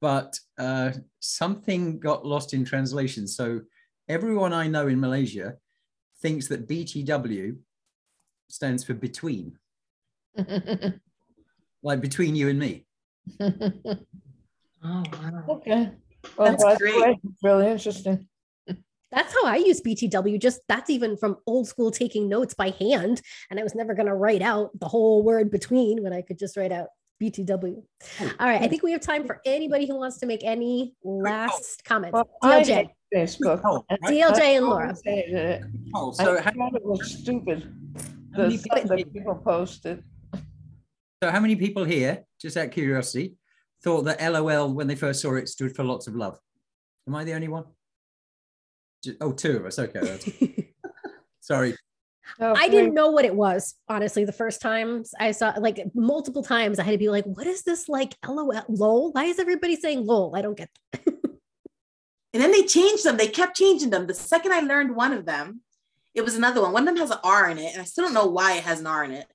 but 0.00 0.38
uh, 0.58 0.92
something 1.20 1.98
got 1.98 2.26
lost 2.26 2.52
in 2.54 2.64
translation. 2.64 3.26
So 3.26 3.62
everyone 4.08 4.52
I 4.52 4.66
know 4.66 4.88
in 4.88 5.00
Malaysia 5.00 5.54
thinks 6.20 6.48
that 6.48 6.68
BTW 6.68 7.56
stands 8.48 8.84
for 8.84 8.94
between, 8.94 9.58
like 11.82 12.00
between 12.00 12.36
you 12.36 12.48
and 12.48 12.58
me. 12.58 12.86
oh, 14.84 15.02
wow. 15.12 15.44
Okay. 15.48 15.90
Well, 16.36 16.50
that's, 16.50 16.64
that's 16.64 16.80
great. 16.80 17.16
Really 17.42 17.68
interesting. 17.68 18.26
That's 19.10 19.32
how 19.32 19.46
I 19.46 19.56
use 19.56 19.80
BTW. 19.80 20.40
Just 20.40 20.60
that's 20.68 20.90
even 20.90 21.16
from 21.16 21.36
old 21.46 21.68
school 21.68 21.90
taking 21.90 22.28
notes 22.28 22.54
by 22.54 22.70
hand. 22.80 23.22
And 23.50 23.60
I 23.60 23.62
was 23.62 23.74
never 23.74 23.94
going 23.94 24.08
to 24.08 24.14
write 24.14 24.42
out 24.42 24.70
the 24.80 24.88
whole 24.88 25.22
word 25.22 25.50
between 25.50 26.02
when 26.02 26.12
I 26.12 26.22
could 26.22 26.38
just 26.38 26.56
write 26.56 26.72
out 26.72 26.88
BTW. 27.22 27.82
Hmm. 28.18 28.28
All 28.40 28.48
right. 28.48 28.60
I 28.60 28.66
think 28.66 28.82
we 28.82 28.90
have 28.92 29.00
time 29.00 29.24
for 29.24 29.40
anybody 29.46 29.86
who 29.86 29.96
wants 29.96 30.18
to 30.18 30.26
make 30.26 30.42
any 30.42 30.94
last 31.04 31.84
comments. 31.84 32.14
Well, 32.14 32.28
DLJ. 32.42 32.88
Facebook. 33.14 33.60
Oh, 33.64 33.84
DLJ 34.08 34.56
and 34.56 34.66
Laura. 34.66 34.94
Oh, 35.94 36.10
so 36.10 36.36
I 36.38 36.50
thought 36.50 36.74
it 36.74 36.84
was 36.84 37.18
stupid. 37.20 37.72
The 38.34 38.58
stuff 38.58 38.82
that 38.82 39.12
people 39.12 39.36
posted. 39.36 40.02
So 41.22 41.30
how 41.30 41.38
many 41.38 41.54
people 41.54 41.84
here, 41.84 42.24
just 42.40 42.56
out 42.56 42.66
of 42.66 42.70
curiosity, 42.72 43.36
thought 43.84 44.02
that 44.06 44.20
LOL 44.20 44.72
when 44.72 44.86
they 44.86 44.96
first 44.96 45.20
saw 45.20 45.34
it 45.34 45.48
stood 45.48 45.76
for 45.76 45.84
lots 45.84 46.06
of 46.06 46.16
love? 46.16 46.38
Am 47.06 47.14
I 47.14 47.24
the 47.24 47.34
only 47.34 47.48
one? 47.48 47.64
Oh, 49.20 49.32
two 49.32 49.58
of 49.58 49.66
us. 49.66 49.78
Okay. 49.78 50.72
Sorry. 51.40 51.76
Oh, 52.40 52.54
I 52.56 52.68
didn't 52.68 52.94
know 52.94 53.10
what 53.10 53.26
it 53.26 53.34
was, 53.34 53.74
honestly, 53.86 54.24
the 54.24 54.32
first 54.32 54.62
times 54.62 55.12
I 55.20 55.32
saw 55.32 55.52
like 55.58 55.78
multiple 55.94 56.42
times 56.42 56.78
I 56.78 56.84
had 56.84 56.92
to 56.92 56.98
be 56.98 57.10
like, 57.10 57.26
what 57.26 57.46
is 57.46 57.64
this 57.64 57.86
like 57.86 58.16
LOL 58.26 58.64
lol? 58.68 59.12
Why 59.12 59.24
is 59.24 59.38
everybody 59.38 59.76
saying 59.76 60.06
lol? 60.06 60.34
I 60.34 60.40
don't 60.40 60.56
get 60.56 60.70
And 61.06 62.42
then 62.42 62.50
they 62.50 62.64
changed 62.64 63.04
them. 63.04 63.18
They 63.18 63.28
kept 63.28 63.56
changing 63.56 63.90
them. 63.90 64.06
The 64.06 64.14
second 64.14 64.52
I 64.52 64.60
learned 64.60 64.96
one 64.96 65.12
of 65.12 65.26
them, 65.26 65.60
it 66.14 66.22
was 66.22 66.34
another 66.34 66.62
one. 66.62 66.72
One 66.72 66.88
of 66.88 66.94
them 66.94 67.02
has 67.02 67.10
an 67.10 67.18
R 67.22 67.50
in 67.50 67.58
it, 67.58 67.72
and 67.72 67.82
I 67.82 67.84
still 67.84 68.06
don't 68.06 68.14
know 68.14 68.26
why 68.26 68.56
it 68.56 68.64
has 68.64 68.80
an 68.80 68.86
R 68.86 69.04
in 69.04 69.12
it. 69.12 69.26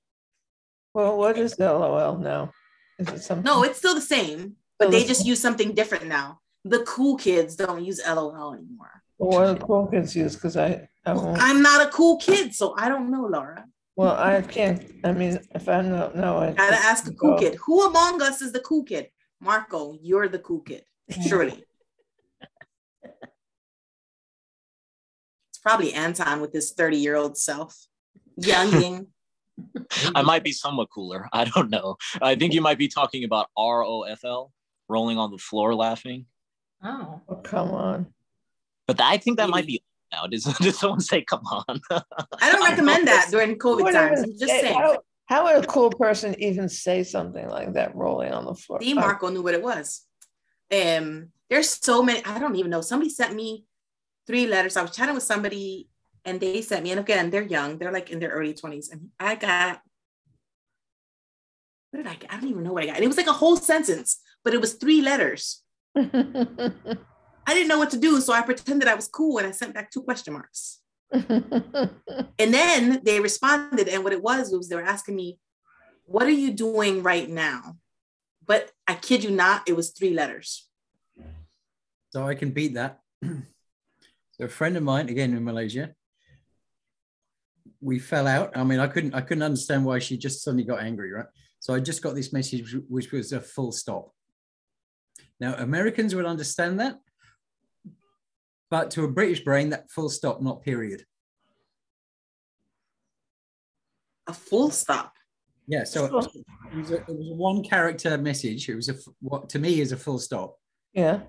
Well, 0.92 1.16
what 1.16 1.38
is 1.38 1.58
LOL 1.58 2.18
now? 2.18 2.50
Is 3.00 3.08
it 3.08 3.22
something? 3.22 3.44
No, 3.44 3.64
it's 3.64 3.78
still 3.78 3.94
the 3.94 4.00
same, 4.00 4.56
but 4.78 4.90
they 4.90 5.04
just 5.04 5.24
use 5.24 5.40
something 5.40 5.74
different 5.74 6.06
now. 6.06 6.40
The 6.64 6.80
cool 6.80 7.16
kids 7.16 7.56
don't 7.56 7.82
use 7.82 8.00
LOL 8.06 8.52
anymore. 8.52 9.02
Well, 9.18 9.40
what 9.40 9.58
do 9.58 9.66
cool 9.66 9.86
kids 9.86 10.14
use? 10.14 10.34
Because 10.34 10.56
I 10.56 10.88
I 11.06 11.12
I'm 11.12 11.62
not 11.62 11.86
a 11.86 11.90
cool 11.90 12.18
kid, 12.18 12.54
so 12.54 12.74
I 12.76 12.88
don't 12.88 13.10
know, 13.10 13.26
Laura. 13.26 13.64
Well, 13.96 14.16
I 14.16 14.42
can't. 14.42 14.82
I 15.04 15.12
mean, 15.12 15.40
if 15.54 15.68
I 15.68 15.82
don't 15.82 16.16
know, 16.16 16.38
I 16.38 16.52
gotta 16.52 16.76
ask 16.76 17.06
a 17.06 17.12
cool 17.12 17.32
go. 17.32 17.38
kid. 17.38 17.56
Who 17.66 17.86
among 17.86 18.22
us 18.22 18.42
is 18.42 18.52
the 18.52 18.60
cool 18.60 18.84
kid? 18.84 19.08
Marco, 19.40 19.96
you're 20.02 20.28
the 20.28 20.38
cool 20.38 20.60
kid, 20.60 20.84
surely. 21.26 21.64
it's 23.02 23.18
probably 25.62 25.94
Anton 25.94 26.42
with 26.42 26.52
his 26.52 26.72
30 26.72 26.98
year 26.98 27.16
old 27.16 27.38
self, 27.38 27.86
younging. 28.36 29.06
I 30.14 30.22
might 30.22 30.44
be 30.44 30.52
somewhat 30.52 30.88
cooler. 30.90 31.28
I 31.32 31.44
don't 31.44 31.70
know. 31.70 31.96
I 32.20 32.34
think 32.34 32.54
you 32.54 32.60
might 32.60 32.78
be 32.78 32.88
talking 32.88 33.24
about 33.24 33.48
R 33.56 33.84
O 33.84 34.02
F 34.02 34.24
L, 34.24 34.52
rolling 34.88 35.18
on 35.18 35.30
the 35.30 35.38
floor 35.38 35.74
laughing. 35.74 36.26
Oh. 36.82 37.20
oh 37.28 37.36
come 37.36 37.70
on. 37.70 38.06
But 38.86 39.00
I 39.00 39.18
think 39.18 39.38
that 39.38 39.48
might 39.48 39.66
be 39.66 39.82
now. 40.12 40.26
Did, 40.26 40.42
did 40.60 40.74
someone 40.74 41.00
say, 41.00 41.22
come 41.22 41.44
on? 41.46 41.80
I 41.90 42.52
don't 42.52 42.68
recommend 42.68 43.06
that 43.08 43.28
during 43.30 43.56
COVID 43.58 43.92
times. 43.92 44.22
I'm 44.22 44.38
just 44.38 44.52
saying. 44.52 44.74
How, 44.74 44.98
How 45.26 45.44
would 45.44 45.64
a 45.64 45.66
cool 45.66 45.90
person 45.90 46.34
even 46.42 46.68
say 46.68 47.04
something 47.04 47.48
like 47.48 47.74
that 47.74 47.94
rolling 47.94 48.32
on 48.32 48.44
the 48.44 48.54
floor? 48.54 48.78
D. 48.78 48.94
Marco 48.94 49.28
knew 49.28 49.42
what 49.42 49.54
it 49.54 49.62
was. 49.62 50.02
Um, 50.72 51.28
there's 51.48 51.68
so 51.68 52.02
many, 52.02 52.24
I 52.24 52.38
don't 52.38 52.56
even 52.56 52.70
know. 52.70 52.80
Somebody 52.80 53.10
sent 53.10 53.34
me 53.34 53.64
three 54.26 54.46
letters. 54.46 54.76
I 54.76 54.82
was 54.82 54.92
chatting 54.92 55.14
with 55.14 55.24
somebody 55.24 55.88
and 56.24 56.40
they 56.40 56.62
sent 56.62 56.84
me, 56.84 56.90
and 56.90 57.00
again, 57.00 57.30
they're 57.30 57.42
young, 57.42 57.78
they're 57.78 57.92
like 57.92 58.10
in 58.10 58.18
their 58.18 58.30
early 58.30 58.54
20s. 58.54 58.92
And 58.92 59.08
I 59.18 59.34
got, 59.34 59.80
what 61.90 62.02
did 62.02 62.06
I 62.06 62.14
get? 62.14 62.32
I 62.32 62.36
don't 62.36 62.50
even 62.50 62.62
know 62.62 62.72
what 62.72 62.82
I 62.82 62.86
got. 62.86 62.96
And 62.96 63.04
it 63.04 63.08
was 63.08 63.16
like 63.16 63.26
a 63.26 63.32
whole 63.32 63.56
sentence, 63.56 64.20
but 64.44 64.54
it 64.54 64.60
was 64.60 64.74
three 64.74 65.02
letters. 65.02 65.62
I 65.96 67.54
didn't 67.54 67.68
know 67.68 67.78
what 67.78 67.90
to 67.90 67.98
do. 67.98 68.20
So 68.20 68.32
I 68.32 68.42
pretended 68.42 68.88
I 68.88 68.94
was 68.94 69.08
cool 69.08 69.38
and 69.38 69.46
I 69.46 69.50
sent 69.50 69.74
back 69.74 69.90
two 69.90 70.02
question 70.02 70.34
marks. 70.34 70.80
and 71.12 71.90
then 72.38 73.00
they 73.02 73.18
responded, 73.18 73.88
and 73.88 74.04
what 74.04 74.12
it 74.12 74.22
was 74.22 74.52
was 74.52 74.68
they 74.68 74.76
were 74.76 74.82
asking 74.82 75.16
me, 75.16 75.38
What 76.04 76.26
are 76.26 76.30
you 76.30 76.52
doing 76.52 77.02
right 77.02 77.28
now? 77.28 77.76
But 78.46 78.70
I 78.86 78.94
kid 78.94 79.24
you 79.24 79.30
not, 79.30 79.68
it 79.68 79.74
was 79.74 79.90
three 79.90 80.14
letters. 80.14 80.68
So 82.10 82.26
I 82.26 82.34
can 82.34 82.50
beat 82.50 82.74
that. 82.74 83.00
so 83.24 84.44
a 84.44 84.48
friend 84.48 84.76
of 84.76 84.84
mine, 84.84 85.08
again 85.08 85.34
in 85.34 85.44
Malaysia, 85.44 85.94
we 87.80 87.98
fell 87.98 88.26
out. 88.26 88.56
I 88.56 88.64
mean, 88.64 88.78
I 88.78 88.86
couldn't 88.86 89.14
I 89.14 89.20
couldn't 89.20 89.42
understand 89.42 89.84
why 89.84 89.98
she 89.98 90.16
just 90.16 90.42
suddenly 90.42 90.64
got 90.64 90.82
angry, 90.82 91.12
right? 91.12 91.26
So 91.60 91.74
I 91.74 91.80
just 91.80 92.02
got 92.02 92.14
this 92.14 92.32
message 92.32 92.74
which 92.88 93.12
was 93.12 93.32
a 93.32 93.40
full 93.40 93.72
stop. 93.72 94.12
Now 95.38 95.54
Americans 95.54 96.14
would 96.14 96.26
understand 96.26 96.80
that, 96.80 96.98
but 98.70 98.90
to 98.92 99.04
a 99.04 99.08
British 99.08 99.40
brain, 99.40 99.70
that 99.70 99.90
full 99.90 100.08
stop, 100.08 100.40
not 100.42 100.62
period. 100.62 101.04
A 104.26 104.32
full 104.32 104.70
stop. 104.70 105.14
Yeah, 105.66 105.84
so 105.84 106.04
it 106.04 106.12
was, 106.12 106.26
a, 106.90 106.96
it 106.96 107.06
was 107.06 107.28
a 107.28 107.34
one 107.34 107.62
character 107.62 108.18
message. 108.18 108.68
It 108.68 108.74
was 108.74 108.88
a 108.88 108.96
what 109.20 109.48
to 109.50 109.58
me 109.58 109.80
is 109.80 109.92
a 109.92 109.96
full 109.96 110.18
stop. 110.18 110.56
Yeah. 110.92 111.20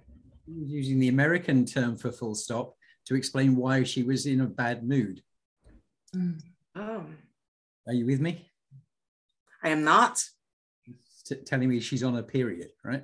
Using 0.47 0.99
the 0.99 1.07
American 1.07 1.65
term 1.65 1.95
for 1.95 2.11
full 2.11 2.35
stop 2.35 2.75
to 3.05 3.15
explain 3.15 3.55
why 3.55 3.83
she 3.83 4.03
was 4.03 4.25
in 4.25 4.41
a 4.41 4.47
bad 4.47 4.83
mood. 4.83 5.21
Oh. 6.15 7.05
Are 7.87 7.93
you 7.93 8.05
with 8.05 8.19
me? 8.19 8.49
I 9.63 9.69
am 9.69 9.83
not. 9.83 10.23
T- 11.25 11.35
telling 11.45 11.69
me 11.69 11.79
she's 11.79 12.03
on 12.03 12.17
a 12.17 12.23
period, 12.23 12.69
right? 12.83 13.03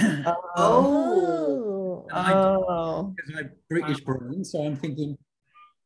Oh. 0.00 0.44
Oh. 0.56 2.04
Because 2.06 2.34
oh. 2.68 3.14
I'm 3.38 3.50
British 3.68 4.00
brain, 4.00 4.44
so 4.44 4.64
I'm 4.64 4.76
thinking. 4.76 5.16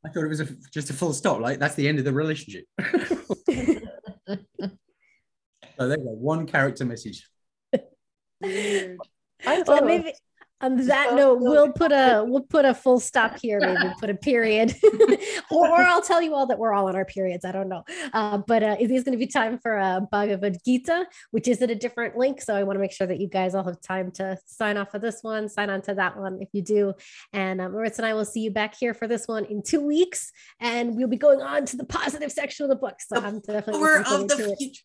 I 0.04 0.08
thought 0.08 0.24
it 0.24 0.28
was 0.28 0.40
a, 0.40 0.48
just 0.72 0.90
a 0.90 0.92
full 0.92 1.12
stop. 1.12 1.40
Like 1.40 1.58
that's 1.58 1.74
the 1.74 1.86
end 1.88 1.98
of 1.98 2.04
the 2.04 2.12
relationship. 2.12 2.64
so 2.80 2.98
there 5.78 5.98
you 5.98 6.04
go. 6.04 6.10
One 6.10 6.46
character 6.46 6.84
message. 6.84 7.28
I 7.72 8.96
well, 9.44 9.64
thought 9.64 9.82
it 9.82 9.86
maybe 9.86 10.04
was- 10.04 10.20
on 10.62 10.76
that 10.86 11.14
note, 11.14 11.40
we'll 11.40 11.72
put 11.72 11.90
a 11.90 12.24
we'll 12.26 12.42
put 12.42 12.64
a 12.64 12.72
full 12.72 13.00
stop 13.00 13.38
here. 13.40 13.58
Maybe 13.60 13.92
put 13.98 14.10
a 14.10 14.14
period, 14.14 14.74
or, 15.50 15.68
or 15.68 15.82
I'll 15.82 16.00
tell 16.00 16.22
you 16.22 16.34
all 16.34 16.46
that 16.46 16.58
we're 16.58 16.72
all 16.72 16.86
on 16.88 16.94
our 16.94 17.04
periods. 17.04 17.44
I 17.44 17.50
don't 17.50 17.68
know, 17.68 17.82
uh, 18.12 18.38
but 18.38 18.62
uh, 18.62 18.76
it 18.78 18.90
is 18.90 19.02
going 19.02 19.12
to 19.12 19.18
be 19.18 19.26
time 19.26 19.58
for 19.58 19.76
a 19.76 20.06
Bhagavad 20.10 20.58
Gita, 20.64 21.06
which 21.32 21.48
is 21.48 21.60
at 21.62 21.70
a 21.70 21.74
different 21.74 22.16
link. 22.16 22.40
So 22.40 22.54
I 22.54 22.62
want 22.62 22.76
to 22.76 22.80
make 22.80 22.92
sure 22.92 23.08
that 23.08 23.20
you 23.20 23.28
guys 23.28 23.56
all 23.56 23.64
have 23.64 23.80
time 23.80 24.12
to 24.12 24.38
sign 24.46 24.76
off 24.76 24.94
of 24.94 25.02
this 25.02 25.18
one, 25.22 25.48
sign 25.48 25.68
on 25.68 25.82
to 25.82 25.94
that 25.94 26.16
one 26.16 26.38
if 26.40 26.48
you 26.52 26.62
do. 26.62 26.94
And 27.32 27.60
uh, 27.60 27.68
Maritza 27.68 28.02
and 28.02 28.06
I 28.06 28.14
will 28.14 28.24
see 28.24 28.40
you 28.40 28.52
back 28.52 28.76
here 28.78 28.94
for 28.94 29.08
this 29.08 29.26
one 29.26 29.44
in 29.46 29.62
two 29.62 29.80
weeks, 29.80 30.30
and 30.60 30.96
we'll 30.96 31.08
be 31.08 31.16
going 31.16 31.42
on 31.42 31.66
to 31.66 31.76
the 31.76 31.84
positive 31.84 32.30
section 32.30 32.64
of 32.64 32.70
the 32.70 32.76
book. 32.76 32.96
So 33.00 33.16
I'm 33.16 33.40
definitely 33.40 33.80
looking 33.80 34.04
forward 34.04 34.22
of 34.22 34.36
to 34.36 34.36
the 34.36 34.52
it. 34.52 34.58
future. 34.58 34.82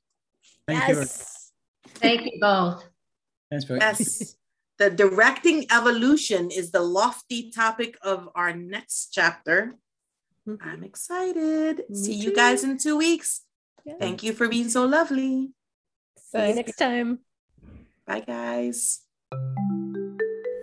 Thank 0.67 0.87
you. 0.87 0.95
Yes. 0.95 1.51
Thank 1.87 2.25
you 2.25 2.39
both. 2.41 2.83
Thanks, 3.51 3.65
Brett. 3.65 3.81
Yes. 3.81 4.35
the 4.77 4.89
directing 4.89 5.65
evolution 5.71 6.49
is 6.51 6.71
the 6.71 6.81
lofty 6.81 7.51
topic 7.51 7.97
of 8.01 8.29
our 8.35 8.53
next 8.53 9.09
chapter. 9.11 9.75
Mhm. 10.47 10.57
I'm 10.61 10.83
excited. 10.83 11.83
Me 11.89 11.95
See 11.95 12.13
you 12.13 12.33
guys 12.33 12.63
in 12.63 12.77
two 12.77 12.95
weeks. 12.97 13.41
Yeah. 13.85 13.95
Thank 13.99 14.23
you 14.23 14.33
for 14.33 14.47
being 14.47 14.69
so 14.69 14.85
lovely. 14.85 15.51
See 16.31 16.47
you 16.49 16.55
next 16.55 16.77
time. 16.77 17.19
Bye, 18.05 18.21
guys. 18.21 19.01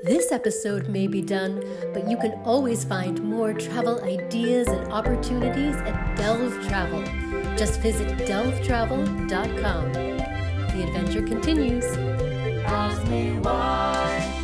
This 0.05 0.31
episode 0.33 0.89
may 0.89 1.07
be 1.07 1.23
done, 1.23 1.65
but 1.95 2.09
you 2.11 2.17
can 2.19 2.33
always 2.45 2.85
find 2.85 3.23
more 3.25 3.55
travel 3.55 4.03
ideas 4.05 4.69
and 4.69 4.93
opportunities 4.93 5.77
at 5.77 6.17
Delve 6.17 6.53
Travel. 6.69 7.03
Just 7.57 7.81
visit 7.81 8.09
delvetravel.com. 8.29 9.93
The 9.93 10.83
adventure 10.85 11.23
continues. 11.23 11.85
Ask 12.67 13.07
me 13.09 13.33
why. 13.41 14.44